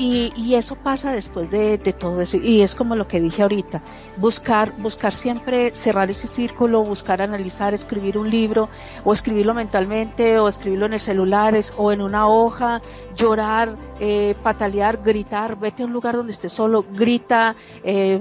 y, 0.00 0.32
y 0.34 0.54
eso 0.54 0.76
pasa 0.76 1.12
después 1.12 1.50
de, 1.50 1.76
todo 1.92 2.22
eso. 2.22 2.38
Y 2.38 2.62
es 2.62 2.74
como 2.74 2.94
lo 2.94 3.06
que 3.06 3.20
dije 3.20 3.42
ahorita, 3.42 3.82
buscar, 4.16 4.72
buscar 4.78 5.12
siempre 5.12 5.74
cerrar 5.74 6.10
ese 6.10 6.26
círculo, 6.26 6.82
buscar 6.82 7.20
analizar, 7.20 7.74
escribir 7.74 8.16
un 8.16 8.30
libro, 8.30 8.70
o 9.04 9.12
escribirlo 9.12 9.52
mentalmente, 9.52 10.38
o 10.38 10.48
escribirlo 10.48 10.86
en 10.86 10.94
el 10.94 11.00
celular, 11.00 11.54
o 11.76 11.92
en 11.92 12.00
una 12.00 12.28
hoja, 12.28 12.80
llorar, 13.14 13.76
eh, 14.00 14.34
patalear, 14.42 15.02
gritar, 15.02 15.60
vete 15.60 15.82
a 15.82 15.86
un 15.86 15.92
lugar 15.92 16.16
donde 16.16 16.32
estés 16.32 16.54
solo, 16.54 16.82
grita, 16.94 17.54
eh, 17.84 18.18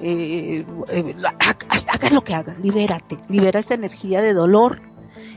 eh, 0.00 0.64
eh 0.88 1.14
hagas 1.22 2.12
lo 2.12 2.24
que 2.24 2.34
hagas, 2.34 2.58
libérate, 2.58 3.18
libera 3.28 3.60
esa 3.60 3.74
energía 3.74 4.20
de 4.20 4.34
dolor 4.34 4.80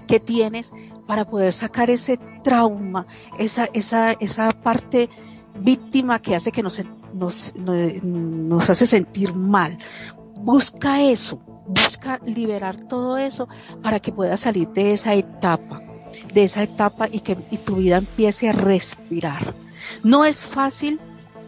que 0.07 0.19
tienes 0.19 0.73
para 1.05 1.25
poder 1.25 1.53
sacar 1.53 1.91
ese 1.91 2.17
trauma, 2.43 3.05
esa, 3.37 3.69
esa, 3.73 4.13
esa 4.13 4.51
parte 4.53 5.09
víctima 5.55 6.19
que 6.19 6.35
hace 6.35 6.51
que 6.51 6.63
nos, 6.63 6.79
hace 8.69 8.85
sentir 8.85 9.33
mal. 9.33 9.77
Busca 10.35 11.01
eso, 11.01 11.39
busca 11.67 12.19
liberar 12.25 12.75
todo 12.75 13.17
eso 13.17 13.47
para 13.81 13.99
que 13.99 14.11
puedas 14.11 14.41
salir 14.41 14.67
de 14.69 14.93
esa 14.93 15.13
etapa, 15.13 15.81
de 16.33 16.43
esa 16.43 16.63
etapa 16.63 17.07
y 17.09 17.19
que 17.21 17.37
y 17.51 17.57
tu 17.57 17.77
vida 17.77 17.97
empiece 17.97 18.49
a 18.49 18.53
respirar. 18.53 19.53
No 20.03 20.25
es 20.25 20.41
fácil, 20.41 20.99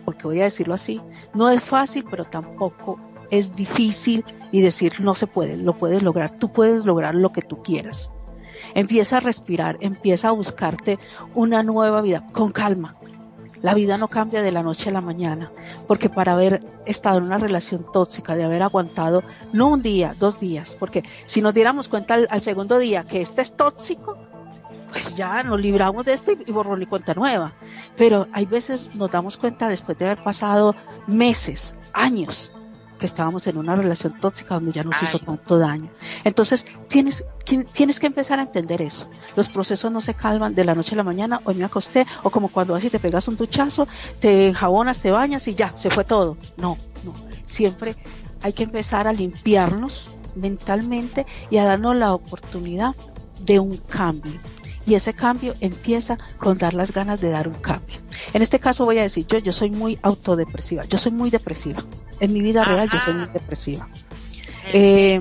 porque 0.06 0.28
voy 0.28 0.42
a 0.42 0.46
decirlo 0.46 0.76
así, 0.76 1.02
no 1.34 1.50
es 1.50 1.64
fácil, 1.64 2.06
pero 2.10 2.26
tampoco 2.26 3.00
es 3.32 3.56
difícil 3.56 4.24
y 4.52 4.62
decir 4.62 5.02
no 5.02 5.16
se 5.16 5.28
puede, 5.28 5.58
lo 5.58 5.74
puedes 5.74 6.04
lograr, 6.04 6.38
tú 6.38 6.52
puedes 6.52 6.86
lograr 6.86 7.16
lo 7.16 7.32
que 7.32 7.42
tú 7.42 7.62
quieras. 7.64 8.12
Empieza 8.74 9.18
a 9.18 9.22
respirar, 9.22 9.78
empieza 9.82 10.30
a 10.30 10.32
buscarte 10.32 11.00
una 11.34 11.64
nueva 11.64 12.02
vida 12.02 12.26
con 12.32 12.52
calma, 12.52 12.96
la 13.66 13.74
vida 13.74 13.98
no 13.98 14.10
cambia 14.10 14.44
de 14.44 14.52
la 14.52 14.62
noche 14.62 14.90
a 14.90 14.94
la 14.94 15.02
mañana, 15.02 15.52
porque 15.88 16.08
para 16.08 16.34
haber 16.34 16.60
estado 16.86 17.18
en 17.18 17.24
una 17.24 17.40
relación 17.40 17.84
tóxica, 17.92 18.36
de 18.36 18.44
haber 18.44 18.62
aguantado 18.62 19.24
no 19.54 19.70
un 19.70 19.82
día, 19.82 20.14
dos 20.20 20.40
días, 20.40 20.76
porque 20.80 21.02
si 21.26 21.42
nos 21.42 21.56
diéramos 21.56 21.88
cuenta 21.88 22.14
al, 22.14 22.42
segundo 22.42 22.78
día 22.78 23.06
que 23.06 23.22
este 23.22 23.42
es 23.42 23.58
tóxico, 23.58 24.20
pues 24.92 25.16
ya 25.16 25.42
nos 25.42 25.60
libramos 25.60 26.06
de 26.06 26.14
esto 26.14 26.32
y, 26.32 26.44
y 26.46 26.52
borrón 26.52 26.84
y 26.84 26.86
cuenta 26.86 27.16
nueva. 27.16 27.54
Pero 27.98 28.28
hay 28.34 28.46
veces 28.46 28.94
nos 28.94 29.10
damos 29.10 29.36
cuenta 29.36 29.68
después 29.68 29.98
de 29.98 30.06
haber 30.06 30.24
pasado 30.24 30.76
meses, 31.08 31.74
años, 31.92 32.52
que 33.00 33.06
estábamos 33.06 33.46
en 33.48 33.58
una 33.58 33.76
relación 33.76 34.20
tóxica 34.20 34.56
donde 34.56 34.72
ya 34.72 34.84
nos 34.84 35.02
hizo 35.02 35.20
tanto 35.20 35.58
daño. 35.58 35.90
Entonces, 36.24 36.66
tienes, 36.90 37.24
tienes 37.74 38.00
que 38.00 38.08
empezar 38.08 38.40
a 38.40 38.44
entender 38.44 38.82
eso. 38.82 39.08
Los 39.36 39.50
procesos 39.50 39.92
no 39.92 40.02
se 40.02 40.14
calman 40.14 40.56
de 40.56 40.64
la 40.64 40.76
noche 40.76 40.96
a 40.96 40.98
la 40.98 41.04
mañana, 41.04 41.42
hoy 41.44 41.56
me 41.56 41.66
acosté, 41.66 42.06
o 42.24 42.30
como 42.30 42.50
cuando 42.50 42.76
así 42.76 42.90
te 42.90 43.00
pegas 43.00 43.28
un 43.28 43.38
duchazo, 43.38 43.88
te 44.20 44.54
jabonas, 44.54 45.00
te 45.00 45.12
bañas 45.12 45.48
y 45.48 45.56
ya, 45.56 45.70
se 45.72 45.90
fue 45.90 46.04
todo. 46.04 46.38
No, 46.58 46.78
no. 47.04 47.14
Siempre 47.46 47.96
hay 48.42 48.54
que 48.54 48.64
empezar 48.64 49.08
a 49.08 49.14
limpiarnos 49.14 50.10
mentalmente 50.36 51.26
y 51.50 51.58
a 51.58 51.66
darnos 51.66 51.96
la 51.96 52.14
oportunidad 52.14 52.94
de 53.40 53.60
un 53.60 53.78
cambio 53.78 54.34
y 54.86 54.96
ese 54.96 55.14
cambio 55.14 55.54
empieza 55.60 56.18
con 56.38 56.58
dar 56.58 56.74
las 56.74 56.92
ganas 56.92 57.22
de 57.22 57.30
dar 57.30 57.48
un 57.48 57.56
cambio. 57.56 58.05
En 58.34 58.42
este 58.42 58.60
caso 58.60 58.86
voy 58.86 59.00
a 59.00 59.04
decir, 59.04 59.26
yo, 59.28 59.38
yo 59.40 59.52
soy 59.52 59.72
muy 59.72 59.98
autodepresiva, 60.02 60.84
yo 60.86 60.98
soy 60.98 61.12
muy 61.12 61.30
depresiva. 61.30 61.84
En 62.20 62.34
mi 62.34 62.42
vida 62.42 62.64
real 62.64 62.90
yo 62.92 63.00
soy 63.00 63.14
muy 63.14 63.28
depresiva. 63.28 63.88
Eh, 64.74 65.20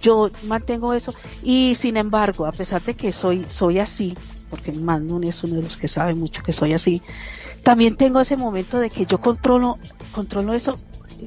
yo 0.00 0.30
mantengo 0.44 0.94
eso 0.94 1.14
y 1.42 1.74
sin 1.74 1.96
embargo, 1.96 2.46
a 2.46 2.52
pesar 2.52 2.82
de 2.82 2.94
que 2.94 3.12
soy, 3.12 3.44
soy 3.48 3.78
así, 3.78 4.16
porque 4.50 4.72
Magnum 4.72 5.24
es 5.24 5.42
uno 5.42 5.56
de 5.56 5.62
los 5.62 5.76
que 5.76 5.88
sabe 5.88 6.14
mucho 6.14 6.42
que 6.42 6.52
soy 6.52 6.72
así, 6.72 7.02
también 7.62 7.96
tengo 7.96 8.20
ese 8.20 8.36
momento 8.36 8.78
de 8.78 8.90
que 8.90 9.06
yo 9.06 9.20
controlo, 9.20 9.78
controlo 10.12 10.54
eso, 10.54 10.78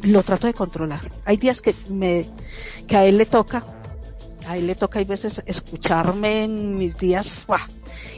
lo 0.04 0.24
trato 0.24 0.48
de 0.48 0.54
controlar. 0.54 1.12
Hay 1.26 1.38
días 1.38 1.62
que 1.62 1.76
me, 1.90 2.26
que 2.88 2.96
a 2.96 3.06
él 3.06 3.18
le 3.18 3.26
toca 3.26 3.64
a 4.50 4.58
él 4.58 4.66
le 4.66 4.74
toca 4.74 4.98
hay 4.98 5.06
veces 5.06 5.44
escucharme 5.46 6.46
en 6.46 6.76
mis 6.76 6.98
días, 6.98 7.46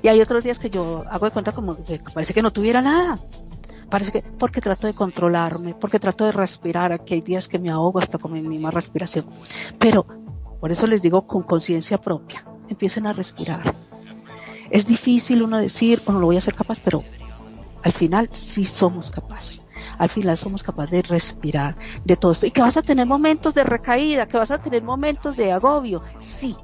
y 0.02 0.08
hay 0.08 0.22
otros 0.22 0.46
días 0.46 0.60
que 0.60 0.70
yo 0.70 1.04
hago 1.10 1.26
de 1.26 1.32
cuenta 1.32 1.52
como 1.52 1.84
que 1.84 2.00
parece 2.14 2.34
que 2.34 2.42
no 2.42 2.52
tuviera 2.52 2.82
nada. 2.82 3.18
Parece 3.90 4.14
que, 4.14 4.24
porque 4.40 4.62
trato 4.62 4.88
de 4.88 4.94
controlarme, 4.94 5.76
porque 5.76 6.00
trato 6.00 6.24
de 6.24 6.32
respirar, 6.32 6.94
aquí 6.94 7.16
hay 7.16 7.22
días 7.22 7.50
que 7.50 7.60
me 7.60 7.70
ahogo 7.70 8.00
hasta 8.00 8.18
con 8.18 8.32
mi 8.32 8.40
misma 8.40 8.72
respiración. 8.72 9.26
Pero, 9.78 10.06
por 10.62 10.72
eso 10.72 10.88
les 10.88 11.02
digo 11.02 11.28
con 11.28 11.44
conciencia 11.44 11.98
propia, 11.98 12.46
empiecen 12.70 13.08
a 13.08 13.12
respirar. 13.12 13.76
Es 14.70 14.88
difícil 14.88 15.44
uno 15.44 15.58
decir, 15.58 16.02
o 16.06 16.14
no 16.14 16.22
lo 16.22 16.28
voy 16.28 16.38
a 16.38 16.42
ser 16.42 16.56
capaz, 16.56 16.80
pero 16.80 17.04
al 17.84 17.92
final 17.92 18.30
sí 18.32 18.64
somos 18.64 19.12
capaces 19.12 19.62
al 19.98 20.10
final 20.10 20.38
somos 20.38 20.64
capaces 20.64 20.92
de 20.92 21.02
respirar 21.02 21.76
de 22.06 22.16
todo 22.16 22.32
esto. 22.32 22.46
Y 22.46 22.52
que 22.52 22.62
vas 22.62 22.78
a 22.78 22.82
tener 22.82 23.06
momentos 23.06 23.54
de 23.54 23.64
recaída, 23.64 24.28
que 24.28 24.38
vas 24.38 24.52
a 24.52 24.62
tener 24.62 24.84
momentos 24.84 25.36
de 25.38 25.52
agobio, 25.52 26.04
sí, 26.20 26.56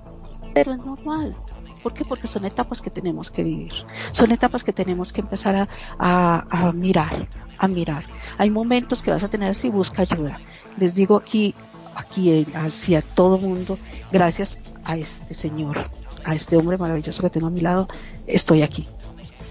pero 0.54 0.74
es 0.74 0.80
normal. 0.80 1.36
¿Por 1.84 1.94
qué? 1.94 2.04
Porque 2.04 2.28
son 2.28 2.46
etapas 2.46 2.82
que 2.82 2.90
tenemos 2.90 3.30
que 3.32 3.44
vivir. 3.44 3.72
Son 4.12 4.32
etapas 4.32 4.64
que 4.64 4.74
tenemos 4.74 5.14
que 5.14 5.22
empezar 5.22 5.70
a, 6.00 6.46
a, 6.50 6.72
mirar, 6.72 7.28
a 7.58 7.68
mirar. 7.68 8.04
Hay 8.38 8.50
momentos 8.50 9.02
que 9.02 9.12
vas 9.12 9.24
a 9.24 9.30
tener 9.30 9.56
si 9.56 9.70
busca 9.70 10.02
ayuda. 10.02 10.40
Les 10.78 10.96
digo 10.96 11.16
aquí, 11.16 11.54
aquí 11.96 12.46
hacia 12.54 13.02
todo 13.02 13.38
mundo, 13.38 13.78
gracias 14.12 14.60
a 14.84 14.98
este 14.98 15.34
señor, 15.34 15.90
a 16.26 16.36
este 16.36 16.58
hombre 16.58 16.78
maravilloso 16.78 17.22
que 17.22 17.30
tengo 17.30 17.48
a 17.48 17.52
mi 17.52 17.62
lado, 17.62 17.88
estoy 18.26 18.64
aquí. 18.64 18.86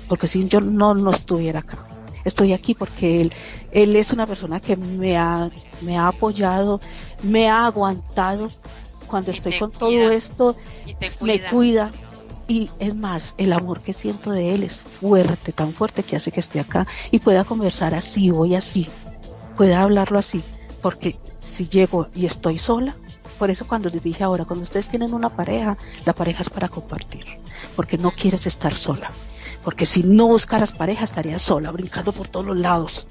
Porque 0.08 0.26
si 0.26 0.46
yo 0.46 0.60
no, 0.60 0.94
no 0.94 1.10
estuviera 1.12 1.60
acá, 1.60 1.78
estoy 2.26 2.52
aquí 2.52 2.74
porque 2.74 3.20
él, 3.20 3.32
él 3.72 3.96
es 3.96 4.10
una 4.10 4.26
persona 4.26 4.60
que 4.60 4.76
me 4.76 5.16
ha, 5.16 5.50
me 5.80 5.96
ha 5.96 6.08
apoyado, 6.08 6.80
me 7.22 7.48
ha 7.48 7.66
aguantado 7.66 8.50
cuando 9.06 9.30
estoy 9.30 9.58
con 9.58 9.70
todo 9.70 10.10
esto, 10.10 10.56
me 11.20 11.40
cuida. 11.40 11.92
Y 12.48 12.70
es 12.78 12.94
más, 12.94 13.34
el 13.38 13.52
amor 13.52 13.80
que 13.80 13.92
siento 13.92 14.30
de 14.30 14.54
él 14.54 14.62
es 14.62 14.76
fuerte, 14.76 15.52
tan 15.52 15.72
fuerte 15.72 16.04
que 16.04 16.14
hace 16.14 16.30
que 16.30 16.40
esté 16.40 16.60
acá 16.60 16.86
y 17.10 17.18
pueda 17.18 17.44
conversar 17.44 17.92
así, 17.94 18.30
hoy 18.30 18.54
así, 18.54 18.88
pueda 19.56 19.82
hablarlo 19.82 20.18
así, 20.18 20.42
porque 20.80 21.18
si 21.40 21.68
llego 21.68 22.06
y 22.14 22.26
estoy 22.26 22.58
sola, 22.58 22.94
por 23.36 23.50
eso 23.50 23.66
cuando 23.66 23.90
les 23.90 24.02
dije 24.02 24.22
ahora, 24.22 24.44
cuando 24.44 24.62
ustedes 24.62 24.86
tienen 24.86 25.12
una 25.12 25.28
pareja, 25.28 25.76
la 26.04 26.12
pareja 26.12 26.42
es 26.42 26.50
para 26.50 26.68
compartir, 26.68 27.24
porque 27.74 27.98
no 27.98 28.12
quieres 28.12 28.46
estar 28.46 28.76
sola. 28.76 29.10
Porque 29.66 29.84
si 29.84 30.04
no 30.04 30.28
buscaras 30.28 30.70
pareja 30.70 31.02
estarías 31.02 31.42
sola, 31.42 31.72
brincando 31.72 32.12
por 32.12 32.28
todos 32.28 32.46
los 32.46 32.56
lados. 32.56 33.04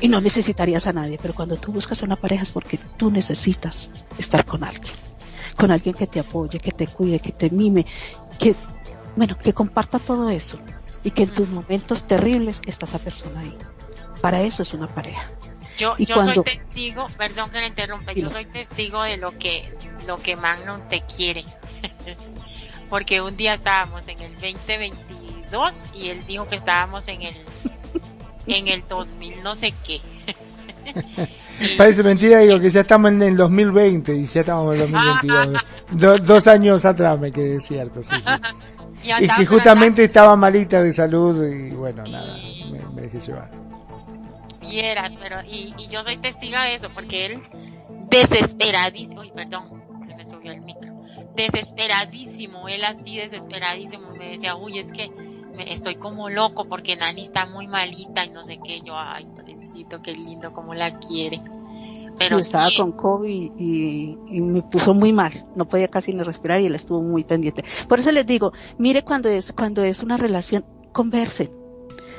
Y 0.00 0.08
no 0.08 0.22
necesitarías 0.22 0.86
a 0.86 0.94
nadie. 0.94 1.18
Pero 1.20 1.34
cuando 1.34 1.58
tú 1.58 1.70
buscas 1.70 2.00
una 2.00 2.16
pareja 2.16 2.44
es 2.44 2.50
porque 2.50 2.78
tú 2.96 3.10
necesitas 3.10 3.90
estar 4.16 4.46
con 4.46 4.64
alguien. 4.64 4.94
Con 5.54 5.70
alguien 5.70 5.94
que 5.94 6.06
te 6.06 6.18
apoye, 6.18 6.58
que 6.60 6.70
te 6.70 6.86
cuide, 6.86 7.20
que 7.20 7.32
te 7.32 7.50
mime, 7.50 7.84
que, 8.38 8.54
bueno, 9.16 9.36
que 9.36 9.52
comparta 9.52 9.98
todo 9.98 10.30
eso. 10.30 10.58
Y 11.04 11.10
que 11.10 11.24
en 11.24 11.34
tus 11.34 11.50
momentos 11.50 12.06
terribles 12.06 12.58
está 12.64 12.86
esa 12.86 12.98
persona 12.98 13.40
ahí. 13.40 13.54
Para 14.22 14.40
eso 14.40 14.62
es 14.62 14.72
una 14.72 14.86
pareja. 14.86 15.26
Yo, 15.76 15.98
yo 15.98 16.24
soy 16.24 16.42
testigo, 16.42 17.06
perdón 17.18 17.50
que 17.50 17.60
le 17.60 17.66
interrumpa, 17.66 18.14
yo 18.14 18.30
soy 18.30 18.46
testigo 18.46 19.02
de 19.02 19.18
lo 19.18 19.36
que, 19.38 19.70
lo 20.06 20.22
que 20.22 20.36
Magnum 20.36 20.88
te 20.88 21.02
quiere. 21.02 21.44
Porque 22.88 23.20
un 23.20 23.36
día 23.36 23.52
estábamos 23.52 24.08
en 24.08 24.18
el 24.20 24.36
2020 25.52 25.98
y 25.98 26.08
él 26.10 26.26
dijo 26.26 26.48
que 26.48 26.56
estábamos 26.56 27.06
en 27.08 27.22
el 27.22 27.34
en 28.46 28.68
el 28.68 28.86
2000 28.88 29.42
no 29.42 29.54
sé 29.54 29.72
qué. 29.86 30.00
Parece 31.78 32.02
mentira, 32.02 32.40
digo 32.40 32.58
que 32.58 32.70
ya 32.70 32.80
estamos 32.80 33.12
en 33.12 33.22
el 33.22 33.36
2020 33.36 34.16
y 34.16 34.26
ya 34.26 34.40
estamos 34.40 34.74
en 34.74 34.82
el 34.82 34.90
2022. 34.90 36.26
dos 36.26 36.46
años 36.48 36.84
atrás 36.84 37.20
me 37.20 37.30
quedé 37.30 37.60
cierto, 37.60 38.02
sí, 38.02 38.16
y, 39.20 39.28
que 39.28 39.46
justamente 39.46 40.04
estaba 40.04 40.34
malita 40.34 40.82
de 40.82 40.92
salud 40.92 41.46
y 41.46 41.70
bueno, 41.70 42.02
nada, 42.04 42.36
me, 42.70 42.84
me 42.94 43.02
dejé 43.02 43.20
llevar. 43.20 43.50
Vieras, 44.60 45.12
pero, 45.20 45.42
y, 45.42 45.74
y 45.78 45.88
yo 45.88 46.02
soy 46.02 46.16
testiga 46.16 46.64
de 46.64 46.76
eso, 46.76 46.88
porque 46.94 47.26
él 47.26 47.42
desesperadísimo, 48.10 49.20
uy, 49.20 49.32
perdón, 49.34 49.82
se 50.08 50.14
me 50.16 50.28
subió 50.28 50.52
el 50.52 50.62
micro, 50.62 50.92
desesperadísimo, 51.36 52.68
él 52.68 52.84
así 52.84 53.16
desesperadísimo, 53.16 54.10
me 54.12 54.30
decía, 54.30 54.56
uy, 54.56 54.78
es 54.78 54.92
que 54.92 55.10
me, 55.56 55.72
estoy 55.72 55.96
como 55.96 56.28
loco 56.28 56.66
porque 56.68 56.96
Nani 56.96 57.22
está 57.22 57.46
muy 57.46 57.66
malita 57.66 58.24
y 58.24 58.30
no 58.30 58.44
sé 58.44 58.58
qué, 58.62 58.80
yo, 58.80 58.94
ay, 58.96 59.26
pobrecito, 59.26 60.02
qué 60.02 60.12
lindo, 60.12 60.52
cómo 60.52 60.74
la 60.74 60.98
quiere. 60.98 61.42
Pero 62.18 62.38
estaba 62.38 62.68
con 62.76 62.92
COVID 62.92 63.52
y, 63.58 64.16
me 64.40 64.62
puso 64.62 64.94
muy 64.94 65.12
mal, 65.12 65.46
no 65.56 65.66
podía 65.66 65.88
casi 65.88 66.12
ni 66.12 66.22
respirar 66.22 66.60
y 66.60 66.66
él 66.66 66.74
estuvo 66.74 67.00
muy 67.00 67.24
pendiente. 67.24 67.64
Por 67.88 68.00
eso 68.00 68.12
les 68.12 68.26
digo, 68.26 68.52
mire 68.78 69.02
cuando 69.02 69.28
es, 69.28 69.52
cuando 69.52 69.82
es 69.82 70.02
una 70.02 70.16
relación, 70.16 70.64
converse. 70.92 71.50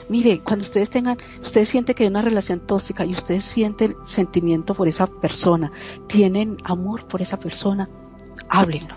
Mire, 0.09 0.41
cuando 0.43 0.65
ustedes 0.65 0.89
tengan, 0.89 1.17
ustedes 1.41 1.69
sienten 1.69 1.95
que 1.95 2.03
hay 2.03 2.09
una 2.09 2.21
relación 2.21 2.65
tóxica 2.67 3.05
y 3.05 3.13
ustedes 3.13 3.43
sienten 3.43 3.95
sentimiento 4.03 4.73
por 4.73 4.87
esa 4.87 5.07
persona, 5.07 5.71
tienen 6.07 6.57
amor 6.65 7.07
por 7.07 7.21
esa 7.21 7.37
persona, 7.37 7.89
háblenlo. 8.49 8.95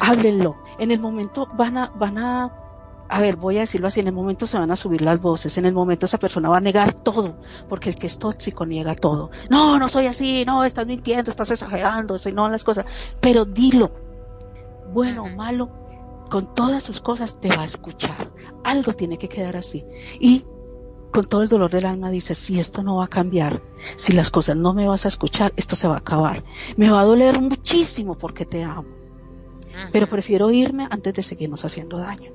Háblenlo. 0.00 0.56
En 0.78 0.90
el 0.90 0.98
momento 0.98 1.46
van 1.56 1.76
a, 1.76 1.90
van 1.90 2.18
a 2.18 2.65
a 3.08 3.20
ver, 3.20 3.36
voy 3.36 3.58
a 3.58 3.60
decirlo 3.60 3.88
así, 3.88 4.00
en 4.00 4.08
el 4.08 4.12
momento 4.12 4.46
se 4.46 4.58
van 4.58 4.70
a 4.70 4.76
subir 4.76 5.02
las 5.02 5.20
voces, 5.20 5.56
en 5.58 5.66
el 5.66 5.72
momento 5.72 6.06
esa 6.06 6.18
persona 6.18 6.48
va 6.48 6.58
a 6.58 6.60
negar 6.60 6.92
todo, 6.92 7.36
porque 7.68 7.90
el 7.90 7.96
que 7.96 8.06
es 8.06 8.18
tóxico 8.18 8.66
niega 8.66 8.94
todo. 8.94 9.30
No, 9.50 9.78
no 9.78 9.88
soy 9.88 10.06
así, 10.06 10.44
no, 10.44 10.64
estás 10.64 10.86
mintiendo, 10.86 11.30
estás 11.30 11.50
exagerando, 11.50 12.18
si 12.18 12.32
no 12.32 12.48
las 12.48 12.64
cosas, 12.64 12.86
pero 13.20 13.44
dilo, 13.44 13.90
bueno 14.92 15.24
o 15.24 15.28
malo, 15.28 15.68
con 16.30 16.54
todas 16.54 16.82
sus 16.82 17.00
cosas 17.00 17.40
te 17.40 17.48
va 17.48 17.62
a 17.62 17.66
escuchar. 17.66 18.30
Algo 18.64 18.92
tiene 18.92 19.18
que 19.18 19.28
quedar 19.28 19.56
así. 19.56 19.84
Y 20.20 20.44
con 21.12 21.26
todo 21.26 21.42
el 21.42 21.48
dolor 21.48 21.70
del 21.70 21.86
alma 21.86 22.10
dice, 22.10 22.34
si 22.34 22.58
esto 22.58 22.82
no 22.82 22.96
va 22.96 23.04
a 23.04 23.08
cambiar, 23.08 23.60
si 23.96 24.12
las 24.12 24.30
cosas 24.30 24.56
no 24.56 24.74
me 24.74 24.88
vas 24.88 25.04
a 25.04 25.08
escuchar, 25.08 25.52
esto 25.56 25.76
se 25.76 25.88
va 25.88 25.94
a 25.94 25.98
acabar. 25.98 26.42
Me 26.76 26.90
va 26.90 27.00
a 27.00 27.04
doler 27.04 27.40
muchísimo 27.40 28.16
porque 28.16 28.44
te 28.44 28.64
amo. 28.64 28.84
Pero 29.92 30.06
prefiero 30.06 30.50
irme 30.50 30.86
antes 30.90 31.14
de 31.14 31.22
seguirnos 31.22 31.64
haciendo 31.64 31.98
daño. 31.98 32.32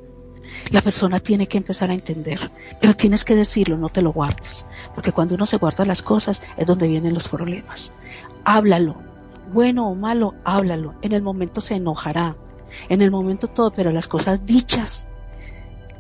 La 0.69 0.81
persona 0.81 1.19
tiene 1.19 1.47
que 1.47 1.57
empezar 1.57 1.89
a 1.89 1.93
entender, 1.93 2.51
pero 2.79 2.95
tienes 2.95 3.25
que 3.25 3.35
decirlo, 3.35 3.77
no 3.77 3.89
te 3.89 4.01
lo 4.01 4.13
guardes, 4.13 4.65
porque 4.95 5.11
cuando 5.11 5.35
uno 5.35 5.45
se 5.45 5.57
guarda 5.57 5.85
las 5.85 6.01
cosas 6.01 6.43
es 6.57 6.67
donde 6.67 6.87
vienen 6.87 7.13
los 7.13 7.27
problemas. 7.27 7.91
Háblalo, 8.45 8.95
bueno 9.51 9.89
o 9.89 9.95
malo, 9.95 10.33
háblalo. 10.43 10.95
En 11.01 11.11
el 11.11 11.21
momento 11.21 11.61
se 11.61 11.75
enojará, 11.75 12.35
en 12.89 13.01
el 13.01 13.11
momento 13.11 13.47
todo, 13.47 13.71
pero 13.71 13.91
las 13.91 14.07
cosas 14.07 14.45
dichas, 14.45 15.07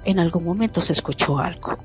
en 0.05 0.19
algún 0.19 0.43
momento 0.43 0.81
se 0.81 0.93
escuchó 0.93 1.37
algo. 1.39 1.77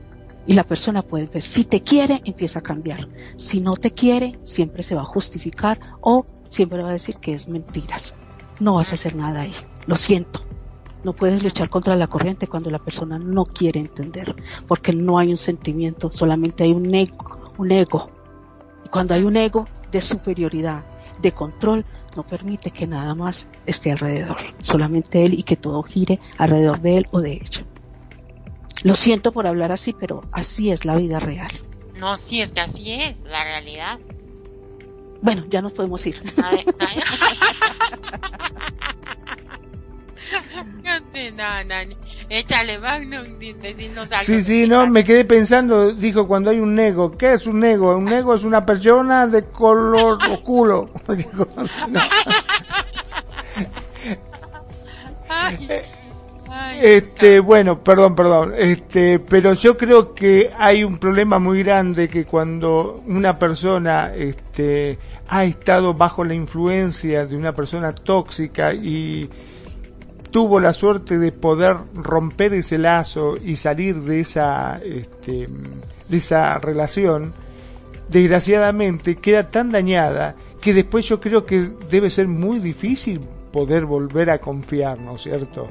Y 0.47 0.53
la 0.53 0.63
persona 0.63 1.03
puede 1.03 1.27
ver, 1.27 1.43
si 1.43 1.65
te 1.65 1.83
quiere, 1.83 2.23
empieza 2.25 2.61
a 2.61 2.63
cambiar. 2.63 3.09
Si 3.37 3.59
no 3.59 3.75
te 3.75 3.91
quiere, 3.91 4.39
siempre 4.45 4.85
se 4.85 4.95
va 4.95 5.03
a 5.03 5.07
justificar 5.07 5.81
o 6.01 6.25
siempre 6.49 6.83
va 6.83 6.91
a 6.91 6.93
decir 6.93 7.17
que 7.17 7.33
es 7.33 7.49
mentiras. 7.49 8.15
No 8.61 8.75
vas 8.75 8.93
a 8.93 8.95
hacer 8.95 9.17
nada 9.17 9.41
ahí. 9.41 9.53
Lo 9.87 9.97
siento. 9.97 10.46
No 11.07 11.13
puedes 11.13 11.41
luchar 11.41 11.71
contra 11.71 11.95
la 11.95 12.09
corriente 12.09 12.49
cuando 12.49 12.69
la 12.69 12.81
persona 12.81 13.17
no 13.17 13.45
quiere 13.45 13.79
entender, 13.79 14.35
porque 14.67 14.91
no 14.91 15.21
hay 15.21 15.31
un 15.31 15.37
sentimiento, 15.37 16.11
solamente 16.11 16.65
hay 16.65 16.73
un 16.73 16.93
ego, 16.93 17.53
un 17.59 17.71
ego. 17.71 18.11
Y 18.85 18.89
cuando 18.89 19.15
hay 19.15 19.23
un 19.23 19.37
ego 19.37 19.67
de 19.93 20.01
superioridad, 20.01 20.85
de 21.23 21.31
control, 21.31 21.85
no 22.17 22.27
permite 22.27 22.73
que 22.73 22.89
nada 22.89 23.15
más 23.15 23.47
esté 23.67 23.93
alrededor, 23.93 24.37
solamente 24.63 25.25
él 25.25 25.35
y 25.35 25.45
que 25.45 25.55
todo 25.55 25.81
gire 25.85 26.19
alrededor 26.39 26.81
de 26.81 26.97
él 26.97 27.07
o 27.13 27.21
de 27.21 27.35
ella. 27.35 27.65
Lo 28.83 28.97
siento 28.97 29.31
por 29.31 29.47
hablar 29.47 29.71
así, 29.71 29.93
pero 29.93 30.23
así 30.33 30.73
es 30.73 30.85
la 30.85 30.97
vida 30.97 31.21
real. 31.21 31.53
No, 31.95 32.17
sí, 32.17 32.41
es 32.41 32.53
que 32.53 32.63
así 32.63 32.91
es 32.91 33.23
la 33.23 33.45
realidad. 33.45 34.01
Bueno, 35.23 35.45
ya 35.49 35.63
nos 35.63 35.73
podemos 35.73 36.05
ir. 36.05 36.21
Échale 42.29 42.79
Magnum, 42.79 43.39
decirnos 43.39 44.11
algo. 44.11 44.25
Sí, 44.25 44.43
sí, 44.43 44.67
no, 44.67 44.89
me 44.89 45.05
quedé 45.05 45.25
pensando, 45.25 45.93
dijo 45.93 46.27
cuando 46.27 46.51
hay 46.51 46.59
un 46.59 46.75
nego, 46.75 47.17
¿qué 47.17 47.35
es 47.35 47.47
un 47.47 47.61
nego? 47.61 47.97
Un 47.97 48.07
nego 48.07 48.35
es 48.35 48.43
una 48.43 48.67
persona 48.67 49.27
de 49.27 49.45
color 49.45 50.19
oscuro. 50.31 50.91
este, 56.81 57.41
bueno, 57.41 57.83
perdón, 57.83 58.15
perdón, 58.15 58.53
este, 58.57 59.19
pero 59.19 59.53
yo 59.55 59.77
creo 59.77 60.15
que 60.15 60.51
hay 60.59 60.85
un 60.85 60.99
problema 60.99 61.39
muy 61.39 61.63
grande 61.63 62.09
que 62.09 62.25
cuando 62.25 63.03
una 63.07 63.39
persona, 63.39 64.15
este, 64.15 64.99
ha 65.29 65.45
estado 65.45 65.93
bajo 65.95 66.25
la 66.25 66.35
influencia 66.35 67.27
de 67.27 67.37
una 67.37 67.53
persona 67.53 67.93
tóxica 67.93 68.73
y 68.73 69.29
tuvo 70.31 70.61
la 70.61 70.73
suerte 70.73 71.19
de 71.19 71.33
poder 71.33 71.77
romper 71.95 72.55
ese 72.55 72.79
lazo 72.79 73.35
y 73.43 73.57
salir 73.57 73.97
de 73.97 74.21
esa, 74.21 74.77
este, 74.85 75.47
de 76.09 76.17
esa 76.17 76.59
relación, 76.59 77.33
desgraciadamente 78.09 79.17
queda 79.17 79.49
tan 79.51 79.71
dañada 79.71 80.35
que 80.61 80.75
después 80.75 81.05
yo 81.07 81.21
creo 81.21 81.45
que 81.45 81.69
debe 81.91 82.11
ser 82.11 82.29
muy 82.29 82.59
difícil 82.59 83.21
poder 83.53 83.87
volver 83.87 84.31
a 84.31 84.39
confiar, 84.39 85.01
¿no 85.01 85.17
es 85.17 85.23
cierto? 85.23 85.67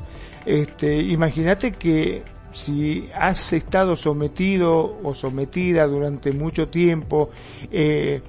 Este, 0.45 0.98
imagínate 0.98 1.72
que 1.72 2.23
si 2.53 3.10
has 3.14 3.52
estado 3.53 3.95
sometido 3.95 4.98
o 5.03 5.14
sometida 5.14 5.86
durante 5.86 6.32
mucho 6.32 6.65
tiempo, 6.65 7.30
eh, 7.72 8.22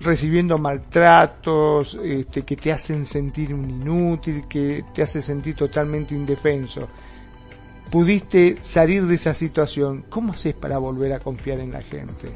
recibiendo 0.00 0.58
maltratos, 0.58 1.98
este, 2.02 2.42
que 2.42 2.56
te 2.56 2.72
hacen 2.72 3.06
sentir 3.06 3.54
un 3.54 3.68
inútil, 3.68 4.46
que 4.48 4.84
te 4.94 5.02
hace 5.02 5.22
sentir 5.22 5.54
totalmente 5.54 6.14
indefenso. 6.14 6.88
Pudiste 7.90 8.58
salir 8.60 9.04
de 9.06 9.14
esa 9.14 9.32
situación, 9.32 10.04
¿cómo 10.08 10.32
haces 10.32 10.54
para 10.54 10.78
volver 10.78 11.12
a 11.12 11.20
confiar 11.20 11.60
en 11.60 11.72
la 11.72 11.82
gente? 11.82 12.28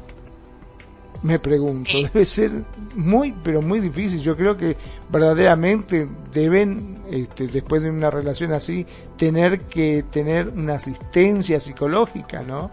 Me 1.23 1.37
pregunto, 1.37 1.91
debe 2.01 2.25
ser 2.25 2.51
muy, 2.95 3.31
pero 3.43 3.61
muy 3.61 3.79
difícil. 3.79 4.21
Yo 4.21 4.35
creo 4.35 4.57
que 4.57 4.75
verdaderamente 5.09 6.07
deben, 6.31 7.03
este, 7.11 7.47
después 7.47 7.83
de 7.83 7.91
una 7.91 8.09
relación 8.09 8.53
así, 8.53 8.87
tener 9.17 9.59
que 9.59 10.03
tener 10.09 10.47
una 10.47 10.75
asistencia 10.75 11.59
psicológica, 11.59 12.41
¿no? 12.41 12.71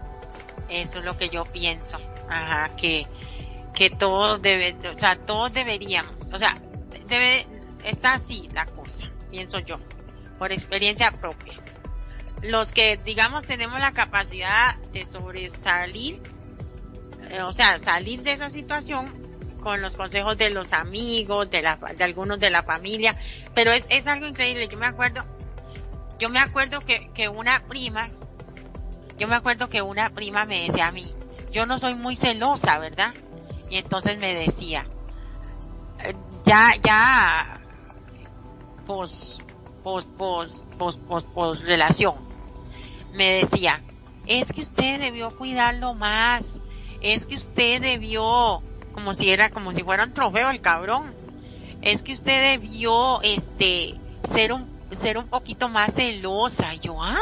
Eso 0.67 0.99
es 0.99 1.05
lo 1.05 1.15
que 1.15 1.29
yo 1.29 1.43
pienso. 1.45 1.97
Ajá, 2.27 2.69
que 2.75 3.05
que 3.79 3.89
todos 3.89 4.41
deben, 4.41 4.85
o 4.85 4.99
sea, 4.99 5.15
todos 5.15 5.53
deberíamos, 5.53 6.27
o 6.33 6.37
sea, 6.37 6.57
debe, 7.07 7.47
está 7.85 8.15
así 8.15 8.49
la 8.51 8.65
cosa, 8.65 9.09
pienso 9.31 9.59
yo, 9.59 9.79
por 10.37 10.51
experiencia 10.51 11.11
propia. 11.11 11.53
Los 12.43 12.73
que, 12.73 12.97
digamos, 12.97 13.45
tenemos 13.45 13.79
la 13.79 13.93
capacidad 13.93 14.75
de 14.91 15.05
sobresalir, 15.05 16.21
eh, 17.29 17.41
o 17.41 17.53
sea, 17.53 17.79
salir 17.79 18.21
de 18.21 18.33
esa 18.33 18.49
situación 18.49 19.13
con 19.61 19.81
los 19.81 19.95
consejos 19.95 20.37
de 20.37 20.49
los 20.49 20.73
amigos, 20.73 21.49
de, 21.49 21.61
la, 21.61 21.77
de 21.77 22.03
algunos 22.03 22.37
de 22.37 22.49
la 22.49 22.63
familia, 22.63 23.17
pero 23.55 23.71
es, 23.71 23.85
es 23.89 24.05
algo 24.07 24.27
increíble. 24.27 24.67
Yo 24.67 24.77
me 24.77 24.87
acuerdo, 24.87 25.21
yo 26.19 26.27
me 26.27 26.39
acuerdo 26.39 26.81
que, 26.81 27.09
que 27.13 27.29
una 27.29 27.63
prima, 27.63 28.09
yo 29.17 29.29
me 29.29 29.35
acuerdo 29.35 29.69
que 29.69 29.81
una 29.81 30.09
prima 30.09 30.45
me 30.45 30.63
decía 30.67 30.87
a 30.87 30.91
mí, 30.91 31.15
yo 31.53 31.65
no 31.65 31.79
soy 31.79 31.95
muy 31.95 32.17
celosa, 32.17 32.77
¿verdad? 32.77 33.13
Y 33.69 33.77
entonces 33.77 34.17
me 34.17 34.33
decía, 34.33 34.85
eh, 36.03 36.15
ya, 36.45 36.73
ya, 36.83 37.59
pos, 38.85 39.39
pos, 39.83 40.05
pos, 40.05 40.65
pos, 40.77 40.97
pos, 40.97 41.23
pos 41.23 41.65
relación. 41.65 42.15
Me 43.13 43.43
decía, 43.43 43.81
es 44.25 44.51
que 44.53 44.61
usted 44.61 44.99
debió 44.99 45.35
cuidarlo 45.35 45.93
más, 45.93 46.59
es 47.01 47.25
que 47.25 47.35
usted 47.35 47.81
debió, 47.81 48.61
como 48.93 49.13
si 49.13 49.29
era, 49.29 49.49
como 49.49 49.73
si 49.73 49.83
fuera 49.83 50.05
un 50.05 50.13
trofeo 50.13 50.49
el 50.49 50.61
cabrón, 50.61 51.13
es 51.81 52.03
que 52.03 52.13
usted 52.13 52.57
debió, 52.57 53.21
este, 53.21 53.95
ser 54.23 54.53
un, 54.53 54.67
ser 54.91 55.17
un 55.17 55.27
poquito 55.27 55.69
más 55.69 55.95
celosa. 55.95 56.73
yo, 56.75 57.01
ah, 57.01 57.17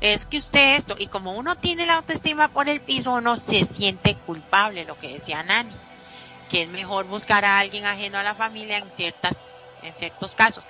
es 0.00 0.26
que 0.26 0.36
usted 0.36 0.76
esto, 0.76 0.96
y 0.98 1.06
como 1.06 1.32
uno 1.32 1.56
tiene 1.56 1.86
la 1.86 1.96
autoestima 1.96 2.48
por 2.48 2.68
el 2.68 2.80
piso, 2.80 3.12
uno 3.12 3.36
se 3.36 3.64
siente 3.64 4.16
culpable, 4.16 4.84
lo 4.84 4.98
que 4.98 5.12
decía 5.12 5.42
Nani, 5.42 5.74
que 6.50 6.62
es 6.62 6.68
mejor 6.68 7.06
buscar 7.06 7.44
a 7.44 7.58
alguien 7.58 7.86
ajeno 7.86 8.18
a 8.18 8.22
la 8.22 8.34
familia 8.34 8.78
en 8.78 8.90
ciertas, 8.90 9.40
en 9.82 9.94
ciertos 9.96 10.34
casos. 10.34 10.64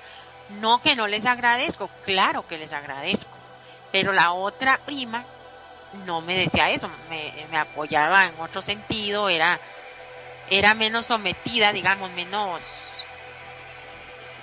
No 0.48 0.80
que 0.80 0.94
no 0.94 1.06
les 1.06 1.26
agradezco, 1.26 1.90
claro 2.04 2.46
que 2.46 2.58
les 2.58 2.72
agradezco, 2.72 3.36
pero 3.90 4.12
la 4.12 4.32
otra 4.32 4.78
prima 4.78 5.24
no 6.06 6.20
me 6.20 6.36
decía 6.36 6.70
eso, 6.70 6.90
me, 7.08 7.32
me 7.50 7.56
apoyaba 7.56 8.26
en 8.26 8.38
otro 8.40 8.60
sentido, 8.60 9.28
era, 9.28 9.60
era 10.50 10.74
menos 10.74 11.06
sometida, 11.06 11.72
digamos, 11.72 12.10
menos, 12.12 12.64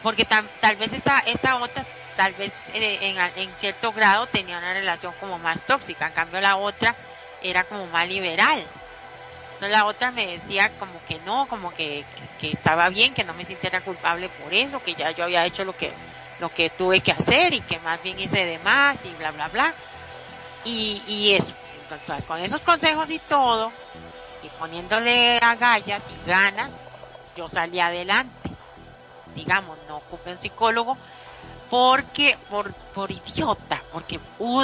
porque 0.02 0.26
tal, 0.26 0.48
tal 0.60 0.76
vez 0.78 0.94
esta, 0.94 1.20
esta 1.20 1.58
otra 1.58 1.86
tal 2.16 2.34
vez 2.34 2.52
eh, 2.74 3.00
en, 3.02 3.18
en, 3.38 3.56
cierto 3.56 3.92
grado 3.92 4.28
tenía 4.28 4.58
una 4.58 4.74
relación 4.74 5.14
como 5.20 5.40
más 5.40 5.62
tóxica. 5.66 6.08
En 6.08 6.14
cambio 6.14 6.42
la 6.42 6.58
otra 6.58 6.96
era 7.42 7.64
como 7.64 7.88
más 7.88 8.08
liberal. 8.08 8.66
Entonces 9.54 9.78
la 9.78 9.86
otra 9.86 10.12
me 10.12 10.26
decía 10.26 10.72
como 10.80 11.04
que 11.06 11.20
no, 11.20 11.48
como 11.48 11.72
que, 11.72 12.06
que, 12.40 12.52
estaba 12.52 12.90
bien, 12.90 13.14
que 13.14 13.24
no 13.24 13.34
me 13.34 13.46
sintiera 13.46 13.82
culpable 13.82 14.30
por 14.30 14.54
eso, 14.54 14.82
que 14.82 14.96
ya 14.96 15.12
yo 15.12 15.24
había 15.24 15.46
hecho 15.46 15.64
lo 15.64 15.78
que, 15.78 15.94
lo 16.40 16.50
que 16.50 16.72
tuve 16.72 17.02
que 17.02 17.12
hacer 17.12 17.54
y 17.54 17.62
que 17.62 17.80
más 17.80 18.02
bien 18.02 18.20
hice 18.20 18.44
de 18.46 18.58
más 18.60 19.06
y 19.06 19.10
bla, 19.12 19.32
bla, 19.32 19.50
bla. 19.50 19.74
Y, 20.66 21.04
y 21.08 21.34
eso, 21.34 21.54
entonces, 21.92 22.26
con 22.26 22.40
esos 22.40 22.62
consejos 22.62 23.12
y 23.12 23.20
todo, 23.20 23.72
y 24.44 24.48
poniéndole 24.60 25.38
agallas 25.38 26.02
y 26.10 26.28
ganas, 26.28 26.72
yo 27.36 27.48
salí 27.48 27.80
adelante. 27.80 28.50
Digamos, 29.36 29.78
no 29.88 29.98
ocupé 29.98 30.32
un 30.32 30.42
psicólogo 30.42 30.98
porque, 31.72 32.38
por, 32.50 32.74
por 32.74 33.10
idiota, 33.12 33.82
porque 33.94 34.20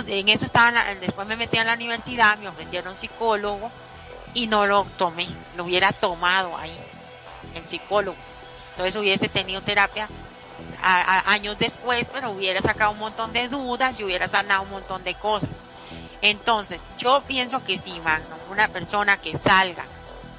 en 0.07 0.27
eso 0.27 0.43
estaba, 0.43 0.83
después 0.95 1.25
me 1.25 1.37
metí 1.37 1.57
a 1.57 1.63
la 1.63 1.73
universidad, 1.73 2.37
me 2.37 2.49
ofrecieron 2.49 2.95
psicólogo 2.95 3.71
y 4.33 4.47
no 4.47 4.67
lo 4.67 4.83
tomé, 4.97 5.25
lo 5.55 5.63
hubiera 5.63 5.93
tomado 5.93 6.57
ahí, 6.57 6.77
el 7.55 7.63
psicólogo. 7.63 8.17
Entonces 8.71 8.97
hubiese 8.97 9.29
tenido 9.29 9.61
terapia 9.61 10.09
años 10.81 11.57
después, 11.57 12.05
pero 12.11 12.31
hubiera 12.31 12.61
sacado 12.61 12.91
un 12.91 12.99
montón 12.99 13.31
de 13.31 13.47
dudas 13.47 13.97
y 14.01 14.03
hubiera 14.03 14.27
sanado 14.27 14.63
un 14.63 14.71
montón 14.71 15.05
de 15.05 15.15
cosas. 15.15 15.55
Entonces, 16.21 16.83
yo 16.97 17.23
pienso 17.25 17.63
que 17.63 17.77
si, 17.77 18.01
Magno, 18.01 18.35
una 18.51 18.67
persona 18.67 19.15
que 19.15 19.37
salga 19.37 19.85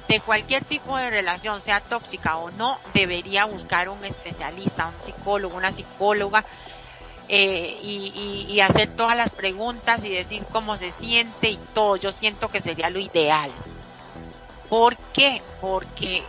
de 0.09 0.19
cualquier 0.21 0.65
tipo 0.65 0.97
de 0.97 1.11
relación, 1.11 1.61
sea 1.61 1.81
tóxica 1.81 2.35
o 2.37 2.49
no, 2.49 2.79
debería 2.95 3.45
buscar 3.45 3.89
un 3.89 4.03
especialista, 4.03 4.87
un 4.87 5.03
psicólogo, 5.03 5.55
una 5.55 5.71
psicóloga, 5.71 6.45
eh, 7.27 7.77
y, 7.83 8.47
y, 8.49 8.59
hacer 8.59 8.89
todas 8.95 9.15
las 9.15 9.29
preguntas 9.29 10.03
y 10.03 10.09
decir 10.09 10.43
cómo 10.51 10.77
se 10.77 10.89
siente 10.89 11.51
y 11.51 11.59
todo. 11.75 11.95
Yo 11.95 12.11
siento 12.11 12.47
que 12.47 12.59
sería 12.59 12.89
lo 12.89 12.97
ideal. 12.97 13.51
¿Por 14.67 14.97
qué? 15.13 15.43
Porque 15.61 16.23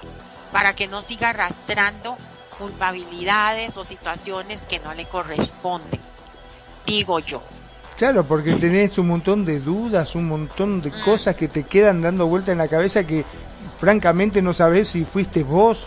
para 0.52 0.74
que 0.74 0.86
no 0.86 1.00
siga 1.00 1.30
arrastrando 1.30 2.18
culpabilidades 2.58 3.78
o 3.78 3.84
situaciones 3.84 4.66
que 4.66 4.78
no 4.78 4.92
le 4.92 5.06
corresponden, 5.06 6.00
digo 6.84 7.18
yo. 7.20 7.42
Claro, 7.96 8.24
porque 8.24 8.54
tenés 8.54 8.96
un 8.96 9.08
montón 9.08 9.44
de 9.44 9.60
dudas, 9.60 10.14
un 10.14 10.26
montón 10.26 10.80
de 10.80 10.90
mm. 10.90 11.04
cosas 11.04 11.36
que 11.36 11.48
te 11.48 11.64
quedan 11.64 12.00
dando 12.00 12.26
vuelta 12.26 12.52
en 12.52 12.56
la 12.58 12.68
cabeza 12.68 13.04
que 13.04 13.24
francamente 13.80 14.42
no 14.42 14.52
sabes 14.52 14.88
si 14.88 15.04
fuiste 15.04 15.42
vos 15.42 15.86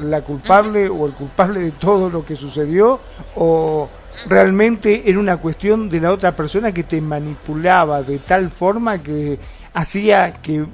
la 0.00 0.22
culpable 0.22 0.88
o 0.88 1.06
el 1.06 1.12
culpable 1.12 1.60
de 1.60 1.72
todo 1.72 2.08
lo 2.08 2.24
que 2.24 2.36
sucedió 2.36 3.00
o 3.34 3.88
realmente 4.28 5.02
era 5.10 5.18
una 5.18 5.38
cuestión 5.38 5.88
de 5.88 6.00
la 6.00 6.12
otra 6.12 6.32
persona 6.32 6.72
que 6.72 6.84
te 6.84 7.00
manipulaba 7.00 8.02
de 8.02 8.18
tal 8.18 8.50
forma 8.50 9.02
que 9.02 9.38
hacía 9.74 10.34
que 10.40 10.64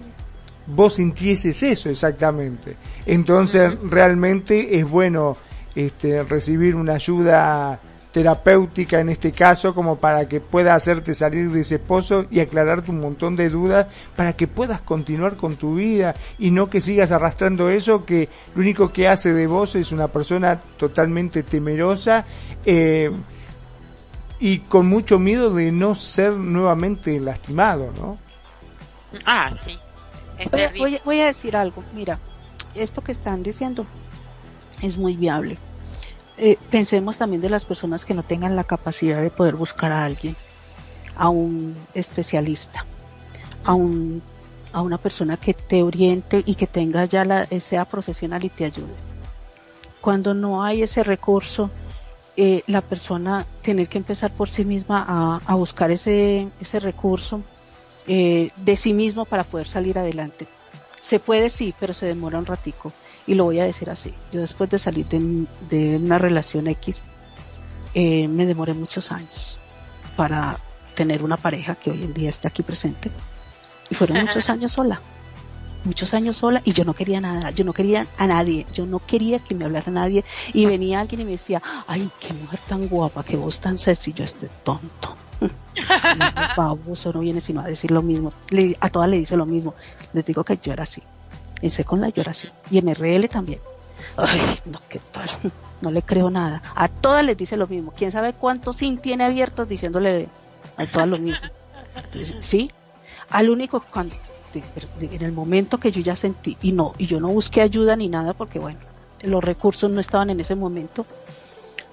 vos 0.66 0.94
sintieses 0.94 1.62
eso 1.62 1.88
exactamente. 1.88 2.76
Entonces 3.06 3.72
realmente 3.82 4.78
es 4.78 4.88
bueno 4.88 5.36
este, 5.74 6.22
recibir 6.22 6.74
una 6.74 6.94
ayuda 6.94 7.80
terapéutica 8.12 9.00
en 9.00 9.08
este 9.08 9.32
caso 9.32 9.74
como 9.74 9.96
para 9.96 10.28
que 10.28 10.40
pueda 10.40 10.74
hacerte 10.74 11.14
salir 11.14 11.50
de 11.50 11.62
ese 11.62 11.78
pozo 11.78 12.26
y 12.30 12.40
aclararte 12.40 12.90
un 12.90 13.00
montón 13.00 13.34
de 13.36 13.48
dudas 13.48 13.88
para 14.14 14.34
que 14.34 14.46
puedas 14.46 14.82
continuar 14.82 15.36
con 15.36 15.56
tu 15.56 15.76
vida 15.76 16.14
y 16.38 16.50
no 16.50 16.68
que 16.68 16.80
sigas 16.80 17.10
arrastrando 17.10 17.70
eso 17.70 18.04
que 18.04 18.28
lo 18.54 18.60
único 18.60 18.92
que 18.92 19.08
hace 19.08 19.32
de 19.32 19.46
vos 19.46 19.74
es 19.74 19.92
una 19.92 20.08
persona 20.08 20.60
totalmente 20.76 21.42
temerosa 21.42 22.24
eh, 22.66 23.10
y 24.38 24.58
con 24.58 24.88
mucho 24.88 25.18
miedo 25.18 25.54
de 25.54 25.72
no 25.72 25.94
ser 25.94 26.32
nuevamente 26.32 27.18
lastimado, 27.18 27.92
¿no? 27.96 28.18
Ah, 29.24 29.50
sí. 29.52 29.78
voy, 30.78 30.98
voy 31.04 31.20
a 31.20 31.26
decir 31.26 31.56
algo, 31.56 31.82
mira, 31.94 32.18
esto 32.74 33.02
que 33.02 33.12
están 33.12 33.42
diciendo 33.42 33.86
es 34.82 34.96
muy 34.96 35.16
viable 35.16 35.56
eh, 36.38 36.58
pensemos 36.70 37.18
también 37.18 37.42
de 37.42 37.50
las 37.50 37.64
personas 37.64 38.04
que 38.04 38.14
no 38.14 38.22
tengan 38.22 38.56
la 38.56 38.64
capacidad 38.64 39.20
de 39.20 39.30
poder 39.30 39.56
buscar 39.56 39.92
a 39.92 40.04
alguien, 40.04 40.36
a 41.16 41.28
un 41.28 41.76
especialista, 41.94 42.84
a 43.64 43.74
un 43.74 44.22
a 44.72 44.80
una 44.80 44.96
persona 44.96 45.36
que 45.36 45.52
te 45.52 45.82
oriente 45.82 46.42
y 46.46 46.54
que 46.54 46.66
tenga 46.66 47.04
ya 47.04 47.26
la, 47.26 47.46
sea 47.60 47.84
profesional 47.84 48.42
y 48.42 48.48
te 48.48 48.64
ayude. 48.64 48.94
Cuando 50.00 50.32
no 50.32 50.64
hay 50.64 50.82
ese 50.82 51.04
recurso, 51.04 51.70
eh, 52.38 52.62
la 52.66 52.80
persona 52.80 53.44
tener 53.60 53.88
que 53.88 53.98
empezar 53.98 54.32
por 54.32 54.48
sí 54.48 54.64
misma 54.64 55.04
a, 55.06 55.40
a 55.44 55.54
buscar 55.56 55.90
ese, 55.90 56.48
ese 56.58 56.80
recurso 56.80 57.42
eh, 58.06 58.50
de 58.56 58.76
sí 58.76 58.94
mismo 58.94 59.24
para 59.26 59.44
poder 59.44 59.68
salir 59.68 59.98
adelante. 59.98 60.48
Se 61.00 61.20
puede 61.20 61.50
sí, 61.50 61.74
pero 61.78 61.92
se 61.92 62.06
demora 62.06 62.38
un 62.38 62.46
ratico. 62.46 62.92
Y 63.26 63.34
lo 63.34 63.44
voy 63.44 63.60
a 63.60 63.64
decir 63.64 63.90
así. 63.90 64.12
Yo 64.32 64.40
después 64.40 64.68
de 64.70 64.78
salir 64.78 65.06
de, 65.06 65.96
una 65.96 66.18
relación 66.18 66.66
X, 66.66 67.04
eh, 67.94 68.26
me 68.28 68.46
demoré 68.46 68.74
muchos 68.74 69.12
años 69.12 69.58
para 70.16 70.58
tener 70.94 71.22
una 71.22 71.36
pareja 71.36 71.74
que 71.74 71.90
hoy 71.90 72.02
en 72.02 72.12
día 72.12 72.30
está 72.30 72.48
aquí 72.48 72.62
presente. 72.62 73.10
Y 73.90 73.94
fueron 73.94 74.20
muchos 74.26 74.48
años 74.50 74.72
sola. 74.72 75.00
Muchos 75.84 76.14
años 76.14 76.36
sola 76.36 76.62
y 76.64 76.72
yo 76.72 76.84
no 76.84 76.94
quería 76.94 77.18
nada, 77.18 77.50
yo 77.50 77.64
no 77.64 77.72
quería 77.72 78.06
a 78.16 78.28
nadie, 78.28 78.66
yo 78.72 78.86
no 78.86 79.00
quería 79.00 79.40
que 79.40 79.52
me 79.56 79.64
hablara 79.64 79.90
nadie 79.90 80.24
y 80.52 80.64
venía 80.64 81.00
alguien 81.00 81.22
y 81.22 81.24
me 81.24 81.32
decía, 81.32 81.60
ay, 81.88 82.08
qué 82.20 82.32
mujer 82.32 82.60
tan 82.68 82.86
guapa, 82.86 83.24
qué 83.24 83.36
voz 83.36 83.58
tan 83.58 83.76
sencillo, 83.76 84.24
este 84.24 84.48
tonto. 84.62 85.16
Baboso 86.56 87.12
no 87.12 87.20
viene 87.20 87.40
sino 87.40 87.62
a 87.62 87.64
decir 87.64 87.90
lo 87.90 88.00
mismo, 88.00 88.32
a 88.78 88.90
todas 88.90 89.08
le 89.08 89.16
dice 89.16 89.36
lo 89.36 89.44
mismo, 89.44 89.74
les 90.12 90.24
digo 90.24 90.44
que 90.44 90.56
yo 90.62 90.72
era 90.72 90.84
así, 90.84 91.02
Life 91.62 91.84
yo 92.14 92.22
era 92.22 92.30
así. 92.32 92.48
Y 92.70 92.78
en 92.78 92.88
RL 92.94 93.28
también. 93.28 93.60
Ay, 94.16 94.40
no, 94.64 94.78
qué 94.88 95.00
tal. 95.10 95.30
No 95.80 95.90
le 95.90 96.02
creo 96.02 96.30
nada. 96.30 96.62
A 96.74 96.88
todas 96.88 97.24
les 97.24 97.36
dice 97.36 97.56
lo 97.56 97.66
mismo. 97.66 97.92
¿Quién 97.96 98.12
sabe 98.12 98.32
cuántos 98.32 98.78
sin 98.78 98.98
tiene 98.98 99.24
abiertos 99.24 99.68
diciéndole 99.68 100.28
a 100.76 100.86
todas 100.86 101.08
lo 101.08 101.18
mismo? 101.18 101.48
sí. 102.40 102.70
Al 103.30 103.50
único 103.50 103.80
cuando, 103.80 104.14
en 105.00 105.22
el 105.22 105.32
momento 105.32 105.78
que 105.78 105.92
yo 105.92 106.00
ya 106.00 106.16
sentí, 106.16 106.56
y 106.60 106.72
no, 106.72 106.92
y 106.98 107.06
yo 107.06 107.20
no 107.20 107.28
busqué 107.28 107.62
ayuda 107.62 107.96
ni 107.96 108.08
nada 108.08 108.34
porque 108.34 108.58
bueno, 108.58 108.78
los 109.22 109.42
recursos 109.42 109.90
no 109.90 110.00
estaban 110.00 110.30
en 110.30 110.40
ese 110.40 110.54
momento, 110.54 111.06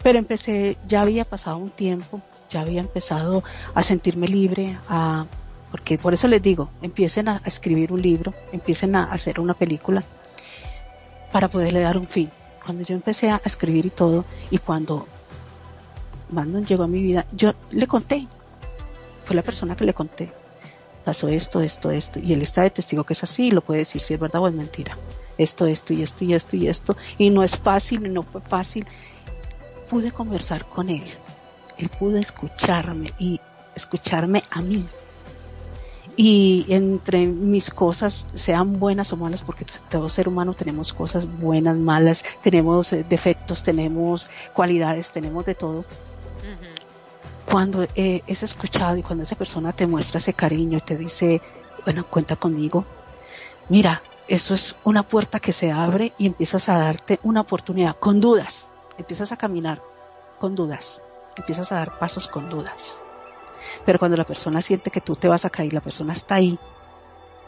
pero 0.03 0.19
empecé, 0.19 0.77
ya 0.87 1.01
había 1.01 1.25
pasado 1.25 1.57
un 1.57 1.69
tiempo, 1.69 2.21
ya 2.49 2.61
había 2.61 2.81
empezado 2.81 3.43
a 3.73 3.83
sentirme 3.83 4.27
libre, 4.27 4.77
a, 4.89 5.25
porque 5.71 5.97
por 5.97 6.13
eso 6.13 6.27
les 6.27 6.41
digo, 6.41 6.69
empiecen 6.81 7.29
a, 7.29 7.41
escribir 7.45 7.91
un 7.91 8.01
libro, 8.01 8.33
empiecen 8.51 8.95
a 8.95 9.11
hacer 9.11 9.39
una 9.39 9.53
película 9.53 10.03
para 11.31 11.47
poderle 11.47 11.81
dar 11.81 11.97
un 11.97 12.07
fin. 12.07 12.29
Cuando 12.63 12.83
yo 12.83 12.95
empecé 12.95 13.29
a 13.29 13.41
escribir 13.43 13.85
y 13.85 13.89
todo, 13.89 14.25
y 14.49 14.57
cuando 14.57 15.07
Brandon 16.29 16.65
llegó 16.65 16.83
a 16.83 16.87
mi 16.87 17.01
vida, 17.01 17.25
yo 17.31 17.53
le 17.71 17.87
conté, 17.87 18.27
fue 19.25 19.35
la 19.35 19.43
persona 19.43 19.75
que 19.75 19.85
le 19.85 19.93
conté, 19.93 20.31
pasó 21.05 21.27
esto, 21.27 21.61
esto, 21.61 21.91
esto, 21.91 22.19
y 22.19 22.33
él 22.33 22.41
está 22.41 22.63
de 22.63 22.71
testigo 22.71 23.03
que 23.03 23.13
es 23.13 23.23
así, 23.23 23.47
y 23.47 23.51
lo 23.51 23.61
puede 23.61 23.79
decir 23.79 24.01
si 24.01 24.13
es 24.13 24.19
verdad 24.19 24.41
o 24.41 24.47
es 24.47 24.53
mentira. 24.53 24.97
Esto, 25.37 25.65
esto, 25.67 25.93
y 25.93 26.03
esto, 26.03 26.25
y 26.25 26.33
esto, 26.33 26.55
y 26.55 26.67
esto, 26.67 26.97
y 27.17 27.29
no 27.29 27.43
es 27.43 27.55
fácil, 27.55 28.05
y 28.05 28.09
no 28.09 28.23
fue 28.23 28.41
fácil. 28.41 28.85
Pude 29.89 30.11
conversar 30.11 30.65
con 30.65 30.89
él, 30.89 31.05
él 31.77 31.89
pudo 31.89 32.17
escucharme 32.17 33.11
y 33.17 33.39
escucharme 33.75 34.43
a 34.51 34.61
mí, 34.61 34.85
y 36.21 36.65
entre 36.67 37.27
mis 37.27 37.69
cosas, 37.69 38.25
sean 38.33 38.77
buenas 38.77 39.13
o 39.13 39.15
malas, 39.15 39.41
porque 39.41 39.65
todo 39.89 40.09
ser 40.09 40.27
humano 40.27 40.53
tenemos 40.53 40.91
cosas 40.91 41.25
buenas, 41.39 41.77
malas, 41.77 42.25
tenemos 42.41 42.91
eh, 42.91 43.05
defectos, 43.07 43.63
tenemos 43.63 44.29
cualidades, 44.51 45.11
tenemos 45.11 45.45
de 45.45 45.55
todo. 45.55 45.85
Cuando 47.49 47.83
eh, 47.95 48.21
es 48.27 48.43
escuchado 48.43 48.97
y 48.97 49.01
cuando 49.01 49.23
esa 49.23 49.37
persona 49.37 49.71
te 49.71 49.87
muestra 49.87 50.17
ese 50.17 50.33
cariño 50.33 50.79
y 50.79 50.81
te 50.81 50.97
dice, 50.97 51.41
bueno, 51.85 52.05
cuenta 52.05 52.35
conmigo, 52.35 52.83
mira, 53.69 54.01
eso 54.27 54.55
es 54.55 54.75
una 54.83 55.03
puerta 55.03 55.39
que 55.39 55.53
se 55.53 55.71
abre 55.71 56.11
y 56.17 56.27
empiezas 56.27 56.67
a 56.67 56.79
darte 56.79 57.21
una 57.23 57.39
oportunidad 57.39 57.95
con 57.97 58.19
dudas, 58.19 58.69
empiezas 58.97 59.31
a 59.31 59.37
caminar 59.37 59.81
con 60.37 60.53
dudas, 60.53 61.01
empiezas 61.37 61.71
a 61.71 61.75
dar 61.75 61.97
pasos 61.97 62.27
con 62.27 62.49
dudas 62.49 62.99
pero 63.85 63.99
cuando 63.99 64.17
la 64.17 64.23
persona 64.23 64.61
siente 64.61 64.91
que 64.91 65.01
tú 65.01 65.15
te 65.15 65.27
vas 65.27 65.45
a 65.45 65.49
caer, 65.49 65.73
la 65.73 65.81
persona 65.81 66.13
está 66.13 66.35
ahí, 66.35 66.59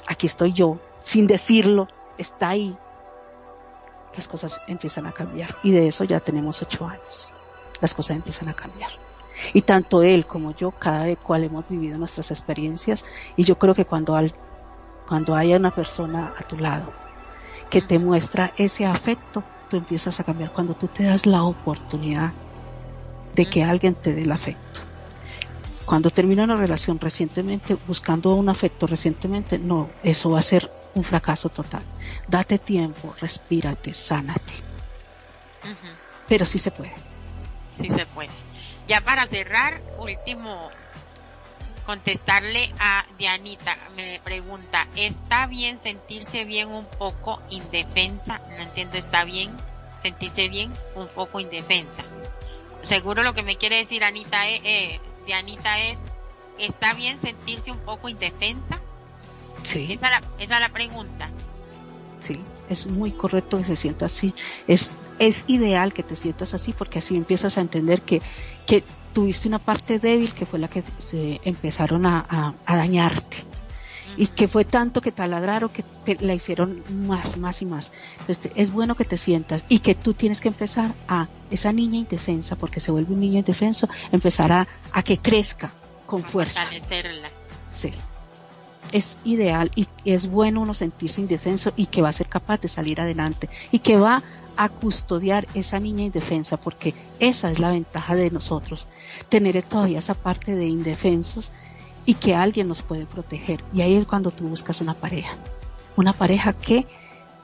aquí 0.07 0.27
estoy 0.27 0.53
yo, 0.53 0.79
sin 0.99 1.27
decirlo, 1.27 1.87
está 2.17 2.49
ahí, 2.49 2.77
las 4.15 4.27
cosas 4.27 4.59
empiezan 4.67 5.05
a 5.05 5.11
cambiar. 5.11 5.55
Y 5.63 5.71
de 5.71 5.87
eso 5.87 6.03
ya 6.03 6.19
tenemos 6.19 6.61
ocho 6.61 6.85
años. 6.85 7.29
Las 7.79 7.93
cosas 7.93 8.17
empiezan 8.17 8.49
a 8.49 8.53
cambiar. 8.53 8.91
Y 9.53 9.61
tanto 9.61 10.03
él 10.03 10.25
como 10.25 10.51
yo, 10.55 10.71
cada 10.71 11.05
vez 11.05 11.17
cual 11.17 11.43
hemos 11.43 11.67
vivido 11.67 11.97
nuestras 11.97 12.29
experiencias, 12.31 13.03
y 13.35 13.43
yo 13.43 13.57
creo 13.57 13.73
que 13.73 13.85
cuando, 13.85 14.15
al, 14.15 14.33
cuando 15.07 15.35
haya 15.35 15.57
una 15.57 15.73
persona 15.73 16.33
a 16.37 16.43
tu 16.43 16.57
lado 16.57 16.91
que 17.69 17.81
te 17.81 17.97
muestra 17.97 18.51
ese 18.57 18.85
afecto, 18.85 19.43
tú 19.69 19.77
empiezas 19.77 20.19
a 20.19 20.23
cambiar 20.23 20.51
cuando 20.51 20.73
tú 20.73 20.87
te 20.87 21.03
das 21.03 21.25
la 21.25 21.43
oportunidad 21.43 22.33
de 23.33 23.49
que 23.49 23.63
alguien 23.63 23.95
te 23.95 24.13
dé 24.13 24.21
el 24.21 24.31
afecto 24.31 24.70
cuando 25.85 26.09
termina 26.09 26.43
una 26.43 26.57
relación 26.57 26.99
recientemente, 26.99 27.75
buscando 27.87 28.35
un 28.35 28.49
afecto 28.49 28.87
recientemente, 28.87 29.57
no, 29.57 29.89
eso 30.03 30.29
va 30.31 30.39
a 30.39 30.43
ser 30.43 30.69
un 30.93 31.03
fracaso 31.03 31.49
total. 31.49 31.83
Date 32.27 32.59
tiempo, 32.59 33.15
respírate, 33.19 33.93
sánate. 33.93 34.53
Pero 36.27 36.45
sí 36.45 36.59
se 36.59 36.71
puede. 36.71 36.93
Sí 37.71 37.89
se 37.89 38.05
puede. 38.05 38.29
Ya 38.87 39.01
para 39.01 39.25
cerrar, 39.25 39.81
último, 39.97 40.69
contestarle 41.85 42.73
a 42.79 43.05
Dianita, 43.17 43.77
me 43.95 44.19
pregunta, 44.23 44.87
¿está 44.95 45.47
bien 45.47 45.77
sentirse 45.77 46.45
bien 46.45 46.69
un 46.69 46.85
poco 46.85 47.41
indefensa? 47.49 48.41
No 48.49 48.63
entiendo, 48.63 48.97
¿está 48.97 49.23
bien 49.23 49.51
sentirse 49.95 50.49
bien 50.49 50.73
un 50.95 51.07
poco 51.07 51.39
indefensa? 51.39 52.03
Seguro 52.81 53.23
lo 53.23 53.33
que 53.33 53.43
me 53.43 53.57
quiere 53.57 53.77
decir 53.77 54.03
Anita, 54.03 54.49
eh, 54.49 54.61
eh 54.63 54.99
Dianita 55.31 55.79
es, 55.79 55.99
¿está 56.59 56.93
bien 56.93 57.17
sentirse 57.17 57.71
un 57.71 57.77
poco 57.77 58.09
indefensa? 58.09 58.81
Sí. 59.63 59.85
Esa 59.89 59.93
es 59.93 60.01
la, 60.01 60.21
esa 60.39 60.55
es 60.55 60.59
la 60.59 60.69
pregunta. 60.73 61.29
Sí, 62.19 62.37
es 62.67 62.85
muy 62.85 63.11
correcto 63.11 63.57
que 63.57 63.63
se 63.63 63.77
sienta 63.77 64.07
así. 64.07 64.33
Es, 64.67 64.91
es 65.19 65.45
ideal 65.47 65.93
que 65.93 66.03
te 66.03 66.17
sientas 66.17 66.53
así 66.53 66.73
porque 66.73 66.99
así 66.99 67.15
empiezas 67.15 67.57
a 67.57 67.61
entender 67.61 68.01
que, 68.01 68.21
que 68.67 68.83
tuviste 69.13 69.47
una 69.47 69.59
parte 69.59 69.99
débil 69.99 70.33
que 70.33 70.45
fue 70.45 70.59
la 70.59 70.67
que 70.67 70.83
se 70.97 71.39
empezaron 71.45 72.05
a, 72.05 72.53
a, 72.65 72.75
dañarte. 72.75 73.37
Y 74.17 74.27
que 74.27 74.49
fue 74.49 74.65
tanto 74.65 74.99
que 74.99 75.13
taladraron 75.13 75.69
que 75.69 75.85
te 76.03 76.15
la 76.19 76.33
hicieron 76.33 76.83
más, 77.07 77.37
más 77.37 77.61
y 77.61 77.65
más. 77.65 77.93
Entonces, 78.19 78.51
es 78.55 78.69
bueno 78.69 78.95
que 78.95 79.05
te 79.05 79.15
sientas 79.15 79.63
y 79.69 79.79
que 79.79 79.95
tú 79.95 80.13
tienes 80.13 80.41
que 80.41 80.49
empezar 80.49 80.91
a, 81.07 81.29
esa 81.51 81.71
niña 81.71 81.97
indefensa, 81.97 82.55
porque 82.55 82.79
se 82.79 82.91
vuelve 82.91 83.13
un 83.13 83.19
niño 83.19 83.39
indefenso, 83.39 83.87
empezar 84.11 84.51
a, 84.51 84.67
a 84.91 85.03
que 85.03 85.17
crezca 85.17 85.71
con 86.05 86.23
fuerza. 86.23 86.61
Sí 87.69 87.93
es 88.91 89.17
ideal 89.23 89.71
y 89.75 89.87
es 90.05 90.29
bueno 90.29 90.61
uno 90.61 90.73
sentirse 90.73 91.21
indefenso 91.21 91.71
y 91.75 91.87
que 91.87 92.01
va 92.01 92.09
a 92.09 92.13
ser 92.13 92.27
capaz 92.27 92.61
de 92.61 92.67
salir 92.67 92.99
adelante 92.99 93.49
y 93.71 93.79
que 93.79 93.97
va 93.97 94.21
a 94.57 94.69
custodiar 94.69 95.47
esa 95.53 95.79
niña 95.79 96.03
indefensa 96.03 96.57
porque 96.57 96.93
esa 97.19 97.51
es 97.51 97.59
la 97.59 97.69
ventaja 97.69 98.15
de 98.15 98.29
nosotros, 98.31 98.87
tener 99.29 99.61
todavía 99.63 99.99
esa 99.99 100.13
parte 100.13 100.55
de 100.55 100.65
indefensos 100.65 101.51
y 102.05 102.15
que 102.15 102.35
alguien 102.35 102.67
nos 102.67 102.81
puede 102.81 103.05
proteger. 103.05 103.63
Y 103.73 103.81
ahí 103.81 103.95
es 103.95 104.07
cuando 104.07 104.31
tú 104.31 104.47
buscas 104.47 104.81
una 104.81 104.93
pareja, 104.93 105.35
una 105.95 106.13
pareja 106.13 106.53
que 106.53 106.85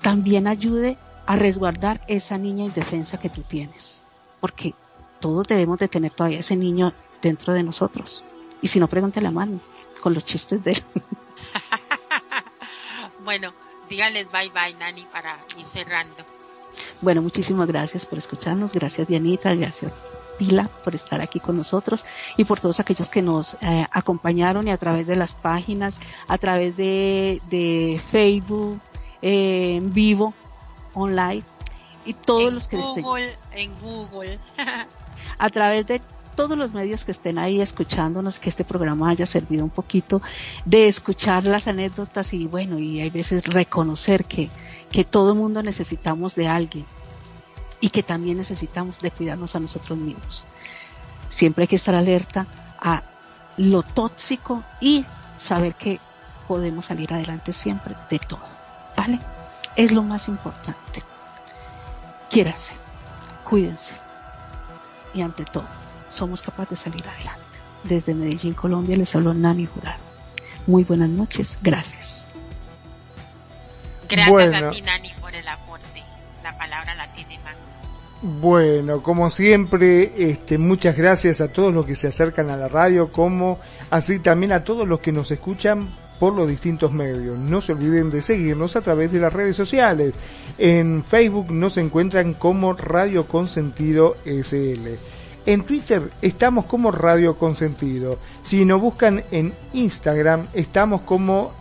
también 0.01 0.47
ayude 0.47 0.97
a 1.25 1.35
resguardar 1.35 2.01
esa 2.07 2.37
niña 2.37 2.65
indefensa 2.65 3.17
que 3.17 3.29
tú 3.29 3.41
tienes, 3.41 3.96
porque 4.39 4.73
todos 5.19 5.47
debemos 5.47 5.79
de 5.79 5.87
tener 5.87 6.11
todavía 6.11 6.39
ese 6.39 6.55
niño 6.55 6.93
dentro 7.21 7.53
de 7.53 7.63
nosotros. 7.63 8.23
Y 8.61 8.67
si 8.67 8.79
no, 8.79 8.87
pregúntale 8.87 9.27
a 9.27 9.31
mano 9.31 9.59
con 10.01 10.13
los 10.13 10.25
chistes 10.25 10.63
de 10.63 10.71
él. 10.71 10.83
bueno, 13.23 13.53
dígales 13.89 14.27
bye 14.31 14.49
bye, 14.49 14.73
Nani, 14.79 15.05
para 15.11 15.37
ir 15.57 15.67
cerrando. 15.67 16.15
Bueno, 17.01 17.21
muchísimas 17.21 17.67
gracias 17.67 18.05
por 18.05 18.19
escucharnos. 18.19 18.73
Gracias, 18.73 19.07
Dianita. 19.07 19.53
Gracias, 19.55 19.91
Pila, 20.37 20.69
por 20.83 20.95
estar 20.95 21.21
aquí 21.21 21.39
con 21.39 21.57
nosotros 21.57 22.05
y 22.37 22.45
por 22.45 22.59
todos 22.59 22.79
aquellos 22.79 23.09
que 23.09 23.21
nos 23.21 23.55
eh, 23.61 23.87
acompañaron 23.91 24.67
y 24.67 24.71
a 24.71 24.77
través 24.77 25.07
de 25.07 25.15
las 25.15 25.33
páginas, 25.33 25.99
a 26.27 26.37
través 26.37 26.77
de, 26.77 27.41
de 27.49 28.01
Facebook, 28.11 28.79
eh, 29.21 29.75
en 29.77 29.93
vivo, 29.93 30.33
online 30.93 31.43
y 32.07 32.13
todos 32.13 32.53
los 32.53 32.67
que 32.67 32.77
Google, 32.77 33.37
En 33.51 33.71
Google. 33.79 34.39
a 35.37 35.49
través 35.49 35.85
de 35.87 36.01
todos 36.35 36.57
los 36.57 36.71
medios 36.71 37.03
que 37.03 37.11
estén 37.11 37.37
ahí 37.39 37.59
escuchándonos, 37.61 38.39
que 38.39 38.49
este 38.49 38.63
programa 38.63 39.09
haya 39.09 39.25
servido 39.25 39.63
un 39.63 39.71
poquito 39.71 40.21
de 40.65 40.87
escuchar 40.87 41.43
las 41.45 41.67
anécdotas 41.67 42.31
y 42.33 42.45
bueno, 42.47 42.79
y 42.79 43.01
hay 43.01 43.09
veces 43.09 43.43
reconocer 43.43 44.25
que, 44.25 44.49
que 44.91 45.03
todo 45.03 45.35
mundo 45.35 45.63
necesitamos 45.63 46.35
de 46.35 46.47
alguien 46.47 46.85
y 47.79 47.89
que 47.89 48.03
también 48.03 48.37
necesitamos 48.37 48.99
de 48.99 49.11
cuidarnos 49.11 49.55
a 49.55 49.59
nosotros 49.59 49.97
mismos. 49.97 50.45
Siempre 51.29 51.63
hay 51.63 51.67
que 51.67 51.75
estar 51.75 51.95
alerta 51.95 52.45
a 52.79 53.03
lo 53.57 53.81
tóxico 53.83 54.63
y 54.79 55.05
saber 55.39 55.73
que 55.73 55.99
podemos 56.47 56.85
salir 56.85 57.13
adelante 57.13 57.51
siempre 57.51 57.95
de 58.09 58.19
todo, 58.19 58.45
¿vale? 58.95 59.19
Es 59.75 59.91
lo 59.91 60.03
más 60.03 60.27
importante. 60.27 61.03
Quiéranse, 62.29 62.73
cuídense 63.43 63.93
y 65.13 65.21
ante 65.21 65.45
todo, 65.45 65.65
somos 66.09 66.41
capaces 66.41 66.71
de 66.71 66.75
salir 66.91 67.07
adelante. 67.07 67.41
Desde 67.83 68.13
Medellín, 68.13 68.53
Colombia, 68.53 68.95
les 68.97 69.15
habló 69.15 69.33
Nani 69.33 69.65
Jurado. 69.65 69.99
Muy 70.65 70.83
buenas 70.83 71.09
noches, 71.09 71.57
gracias. 71.61 72.27
Gracias 74.09 74.53
a 74.53 74.69
ti, 74.69 74.81
Nani, 74.81 75.11
por 75.21 75.33
el 75.33 75.47
aporte. 75.47 76.03
La 76.43 76.57
palabra 76.57 76.95
la 76.95 77.11
tiene 77.13 77.39
más. 77.43 77.55
Bueno, 78.21 79.01
como 79.01 79.29
siempre, 79.29 80.29
este, 80.29 80.57
muchas 80.57 80.95
gracias 80.95 81.39
a 81.41 81.47
todos 81.47 81.73
los 81.73 81.85
que 81.85 81.95
se 81.95 82.07
acercan 82.07 82.49
a 82.49 82.57
la 82.57 82.67
radio, 82.67 83.11
como 83.11 83.59
así 83.89 84.19
también 84.19 84.51
a 84.51 84.63
todos 84.63 84.87
los 84.87 84.99
que 84.99 85.11
nos 85.11 85.31
escuchan 85.31 85.87
por 86.19 86.33
los 86.33 86.47
distintos 86.47 86.91
medios. 86.91 87.37
No 87.37 87.61
se 87.61 87.73
olviden 87.73 88.09
de 88.09 88.21
seguirnos 88.21 88.75
a 88.75 88.81
través 88.81 89.11
de 89.11 89.19
las 89.19 89.33
redes 89.33 89.55
sociales. 89.55 90.13
En 90.57 91.03
Facebook 91.03 91.51
nos 91.51 91.77
encuentran 91.77 92.33
como 92.33 92.73
Radio 92.73 93.25
Consentido 93.25 94.17
SL. 94.25 94.95
En 95.45 95.63
Twitter 95.63 96.09
estamos 96.21 96.65
como 96.65 96.91
Radio 96.91 97.37
Consentido. 97.37 98.19
Si 98.41 98.65
nos 98.65 98.81
buscan 98.81 99.23
en 99.31 99.53
Instagram 99.73 100.47
estamos 100.53 101.01
como 101.01 101.53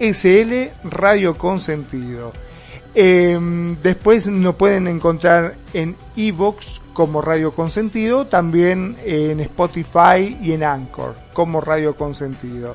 SL 0.00 0.70
Radio 0.84 1.36
Consentido. 1.36 2.32
Em, 2.94 3.76
después 3.82 4.26
nos 4.26 4.56
pueden 4.56 4.88
encontrar 4.88 5.54
en 5.72 5.94
Evox 6.16 6.80
como 6.94 7.22
Radio 7.22 7.52
Consentido, 7.52 8.24
también 8.24 8.96
en 9.04 9.38
Spotify 9.38 10.36
y 10.42 10.52
en 10.52 10.64
Anchor 10.64 11.14
como 11.32 11.60
Radio 11.60 11.94
Consentido. 11.94 12.74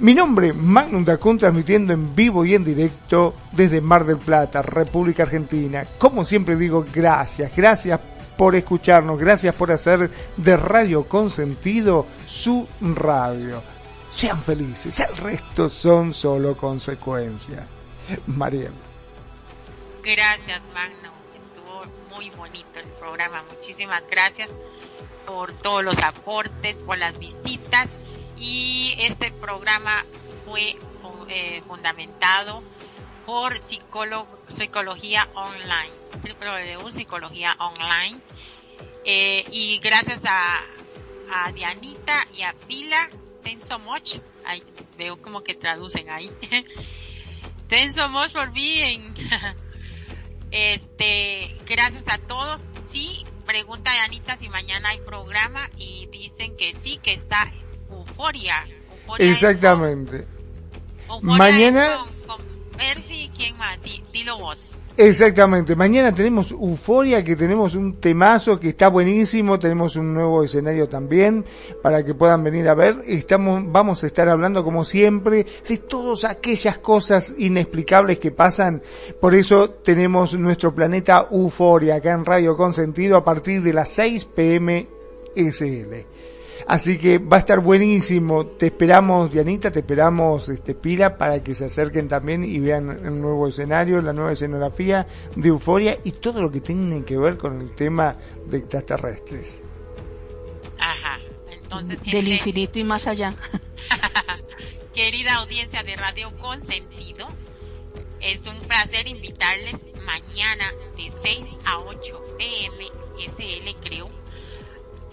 Mi 0.00 0.12
nombre, 0.12 0.52
Magnum 0.52 1.04
Dacun, 1.04 1.38
transmitiendo 1.38 1.92
en 1.92 2.14
vivo 2.14 2.44
y 2.44 2.54
en 2.54 2.64
directo 2.64 3.34
desde 3.52 3.80
Mar 3.80 4.04
del 4.04 4.18
Plata, 4.18 4.60
República 4.60 5.22
Argentina. 5.22 5.84
Como 5.98 6.24
siempre 6.24 6.56
digo, 6.56 6.84
gracias, 6.92 7.54
gracias 7.54 8.00
por 8.36 8.56
escucharnos, 8.56 9.18
gracias 9.20 9.54
por 9.54 9.70
hacer 9.70 10.10
de 10.36 10.56
Radio 10.56 11.04
Consentido 11.04 12.06
su 12.26 12.66
radio. 12.80 13.62
Sean 14.10 14.42
felices, 14.42 14.98
el 14.98 15.16
resto 15.16 15.68
son 15.68 16.12
solo 16.12 16.56
consecuencias. 16.56 17.64
Mariel. 18.26 18.72
Gracias, 20.02 20.60
Magno. 20.74 21.10
Estuvo 21.34 21.82
muy 22.14 22.30
bonito 22.30 22.80
el 22.80 22.86
programa. 22.98 23.42
Muchísimas 23.52 24.02
gracias 24.10 24.52
por 25.26 25.52
todos 25.52 25.84
los 25.84 25.98
aportes, 26.02 26.76
por 26.76 26.98
las 26.98 27.18
visitas. 27.18 27.96
Y 28.36 28.94
este 28.98 29.30
programa 29.32 30.04
fue 30.44 30.76
eh, 31.28 31.62
fundamentado 31.66 32.62
por 33.26 33.56
Psicología 33.58 35.26
Online 35.34 36.04
psicología 36.90 37.56
online. 37.58 38.20
Eh, 39.04 39.44
y 39.52 39.78
gracias 39.78 40.22
a, 40.24 40.60
a 41.30 41.52
Dianita 41.52 42.26
y 42.34 42.42
a 42.42 42.54
Pila, 42.66 43.10
thanks 43.42 43.66
so 43.66 43.78
much. 43.78 44.18
veo 44.96 45.20
como 45.20 45.42
que 45.42 45.54
traducen 45.54 46.10
ahí. 46.10 46.30
thanks 47.68 47.94
so 47.94 48.08
much 48.08 48.32
for 48.32 48.50
being. 48.52 49.14
este, 50.50 51.56
gracias 51.66 52.06
a 52.08 52.18
todos. 52.18 52.68
Sí, 52.88 53.24
pregunta 53.46 53.92
Dianita 53.92 54.36
si 54.36 54.48
mañana 54.48 54.90
hay 54.90 55.00
programa 55.00 55.68
y 55.76 56.06
dicen 56.06 56.56
que 56.56 56.72
sí, 56.72 56.98
que 57.02 57.12
está 57.12 57.52
euforia. 58.16 58.64
Exactamente. 59.18 60.26
mañana. 61.22 61.98
Con, 62.26 62.40
¿quién 63.36 63.56
más? 63.56 63.78
dilo 64.12 64.38
vos. 64.38 64.76
Exactamente, 64.96 65.74
mañana 65.74 66.14
tenemos 66.14 66.52
Euforia, 66.52 67.24
que 67.24 67.34
tenemos 67.34 67.74
un 67.74 67.98
temazo 67.98 68.60
que 68.60 68.68
está 68.68 68.86
buenísimo, 68.88 69.58
tenemos 69.58 69.96
un 69.96 70.14
nuevo 70.14 70.44
escenario 70.44 70.86
también 70.88 71.44
para 71.82 72.04
que 72.04 72.14
puedan 72.14 72.44
venir 72.44 72.68
a 72.68 72.74
ver. 72.74 73.02
Estamos, 73.04 73.60
vamos 73.66 74.04
a 74.04 74.06
estar 74.06 74.28
hablando 74.28 74.62
como 74.62 74.84
siempre 74.84 75.46
de 75.68 75.78
todas 75.78 76.24
aquellas 76.24 76.78
cosas 76.78 77.34
inexplicables 77.36 78.20
que 78.20 78.30
pasan, 78.30 78.82
por 79.20 79.34
eso 79.34 79.68
tenemos 79.70 80.32
nuestro 80.34 80.72
planeta 80.72 81.26
Euforia 81.28 81.96
acá 81.96 82.12
en 82.12 82.24
Radio 82.24 82.56
Consentido 82.56 83.16
a 83.16 83.24
partir 83.24 83.62
de 83.62 83.72
las 83.72 83.88
6 83.88 84.26
pm 84.26 84.86
SL. 85.34 86.13
Así 86.66 86.98
que 86.98 87.18
va 87.18 87.36
a 87.36 87.40
estar 87.40 87.60
buenísimo. 87.60 88.46
Te 88.46 88.66
esperamos, 88.66 89.30
Dianita, 89.30 89.70
te 89.70 89.80
esperamos, 89.80 90.48
este, 90.48 90.74
Pila, 90.74 91.16
para 91.16 91.42
que 91.42 91.54
se 91.54 91.66
acerquen 91.66 92.08
también 92.08 92.44
y 92.44 92.58
vean 92.58 92.90
el 92.90 93.20
nuevo 93.20 93.48
escenario, 93.48 94.00
la 94.00 94.12
nueva 94.12 94.32
escenografía 94.32 95.06
de 95.36 95.48
Euforia 95.48 95.98
y 96.04 96.12
todo 96.12 96.40
lo 96.40 96.50
que 96.50 96.60
tiene 96.60 97.04
que 97.04 97.18
ver 97.18 97.36
con 97.36 97.60
el 97.60 97.74
tema 97.74 98.16
de 98.46 98.58
extraterrestres. 98.58 99.62
Ajá. 100.78 101.18
Entonces, 101.50 102.00
del 102.02 102.28
infinito 102.28 102.78
y 102.78 102.84
más 102.84 103.06
allá. 103.06 103.34
Querida 104.94 105.34
audiencia 105.36 105.82
de 105.82 105.96
Radio 105.96 106.30
Consentido, 106.38 107.26
es 108.20 108.46
un 108.46 108.58
placer 108.60 109.06
invitarles 109.08 109.76
mañana 110.04 110.70
de 110.96 111.12
6 111.22 111.46
a 111.64 111.78
8 111.80 112.36
pm, 112.38 112.84
SL 113.18 113.80
creo, 113.82 114.08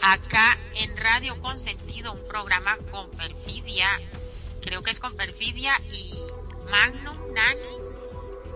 acá 0.02 0.58
en 0.76 0.96
Radio 0.98 1.40
Consentido, 1.42 2.14
un 2.14 2.28
programa 2.28 2.78
con 2.90 3.10
Perfidia, 3.12 3.88
creo 4.62 4.84
que 4.84 4.92
es 4.92 5.00
con 5.00 5.16
Perfidia 5.16 5.74
y 5.92 6.14
Magnum, 6.70 7.34
Nani, 7.34 7.78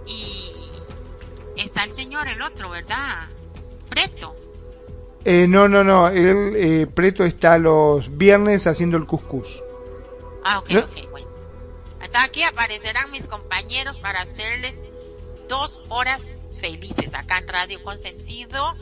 y 0.08 0.52
está 1.58 1.84
el 1.84 1.94
señor, 1.94 2.28
el 2.28 2.42
otro, 2.42 2.70
¿verdad? 2.70 3.28
Preto. 3.90 4.36
Eh, 5.24 5.48
no, 5.48 5.68
no, 5.68 5.84
no, 5.84 6.08
el 6.10 6.56
eh, 6.56 6.88
Preto 6.88 7.26
está 7.26 7.58
los 7.58 8.16
viernes 8.16 8.68
haciendo 8.68 8.98
el 8.98 9.06
cuscús. 9.06 9.48
Ah, 10.44 10.60
ok, 10.60 10.70
ok, 10.84 11.10
bueno. 11.10 11.28
Hasta 12.00 12.24
aquí 12.24 12.44
aparecerán 12.44 13.10
mis 13.10 13.28
compañeros 13.28 13.98
para 13.98 14.22
hacerles 14.22 14.84
dos 15.50 15.82
horas 15.90 16.50
felices 16.60 17.14
acá 17.16 17.40
en 17.40 17.48
Radio 17.48 17.84
Consentido. 17.84 18.76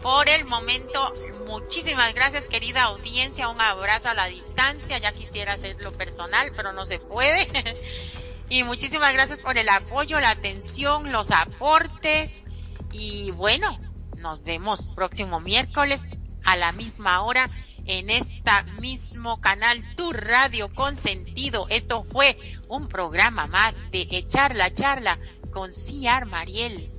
Por 0.00 0.28
el 0.28 0.44
momento, 0.44 1.12
muchísimas 1.50 2.14
gracias 2.14 2.46
querida 2.46 2.84
audiencia, 2.84 3.48
un 3.48 3.60
abrazo 3.60 4.08
a 4.08 4.14
la 4.14 4.26
distancia, 4.26 4.98
ya 4.98 5.12
quisiera 5.12 5.54
hacerlo 5.54 5.92
personal, 5.92 6.52
pero 6.54 6.72
no 6.72 6.84
se 6.84 6.98
puede. 6.98 7.48
y 8.48 8.62
muchísimas 8.62 9.12
gracias 9.12 9.40
por 9.40 9.58
el 9.58 9.68
apoyo, 9.68 10.20
la 10.20 10.30
atención, 10.30 11.12
los 11.12 11.30
aportes 11.30 12.44
y 12.92 13.32
bueno, 13.32 13.78
nos 14.18 14.42
vemos 14.42 14.88
próximo 14.94 15.40
miércoles 15.40 16.06
a 16.44 16.56
la 16.56 16.72
misma 16.72 17.22
hora 17.22 17.50
en 17.86 18.10
esta 18.10 18.62
mismo 18.80 19.40
canal 19.40 19.82
Tu 19.96 20.12
Radio 20.12 20.72
Consentido. 20.72 21.66
Esto 21.68 22.04
fue 22.04 22.38
un 22.68 22.88
programa 22.88 23.46
más 23.48 23.90
de 23.90 24.06
Echar 24.10 24.54
la 24.54 24.72
Charla 24.72 25.18
con 25.50 25.72
Ciar 25.72 26.26
Mariel. 26.26 26.90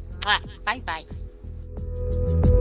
Bye 0.65 0.81
bye. 0.81 2.60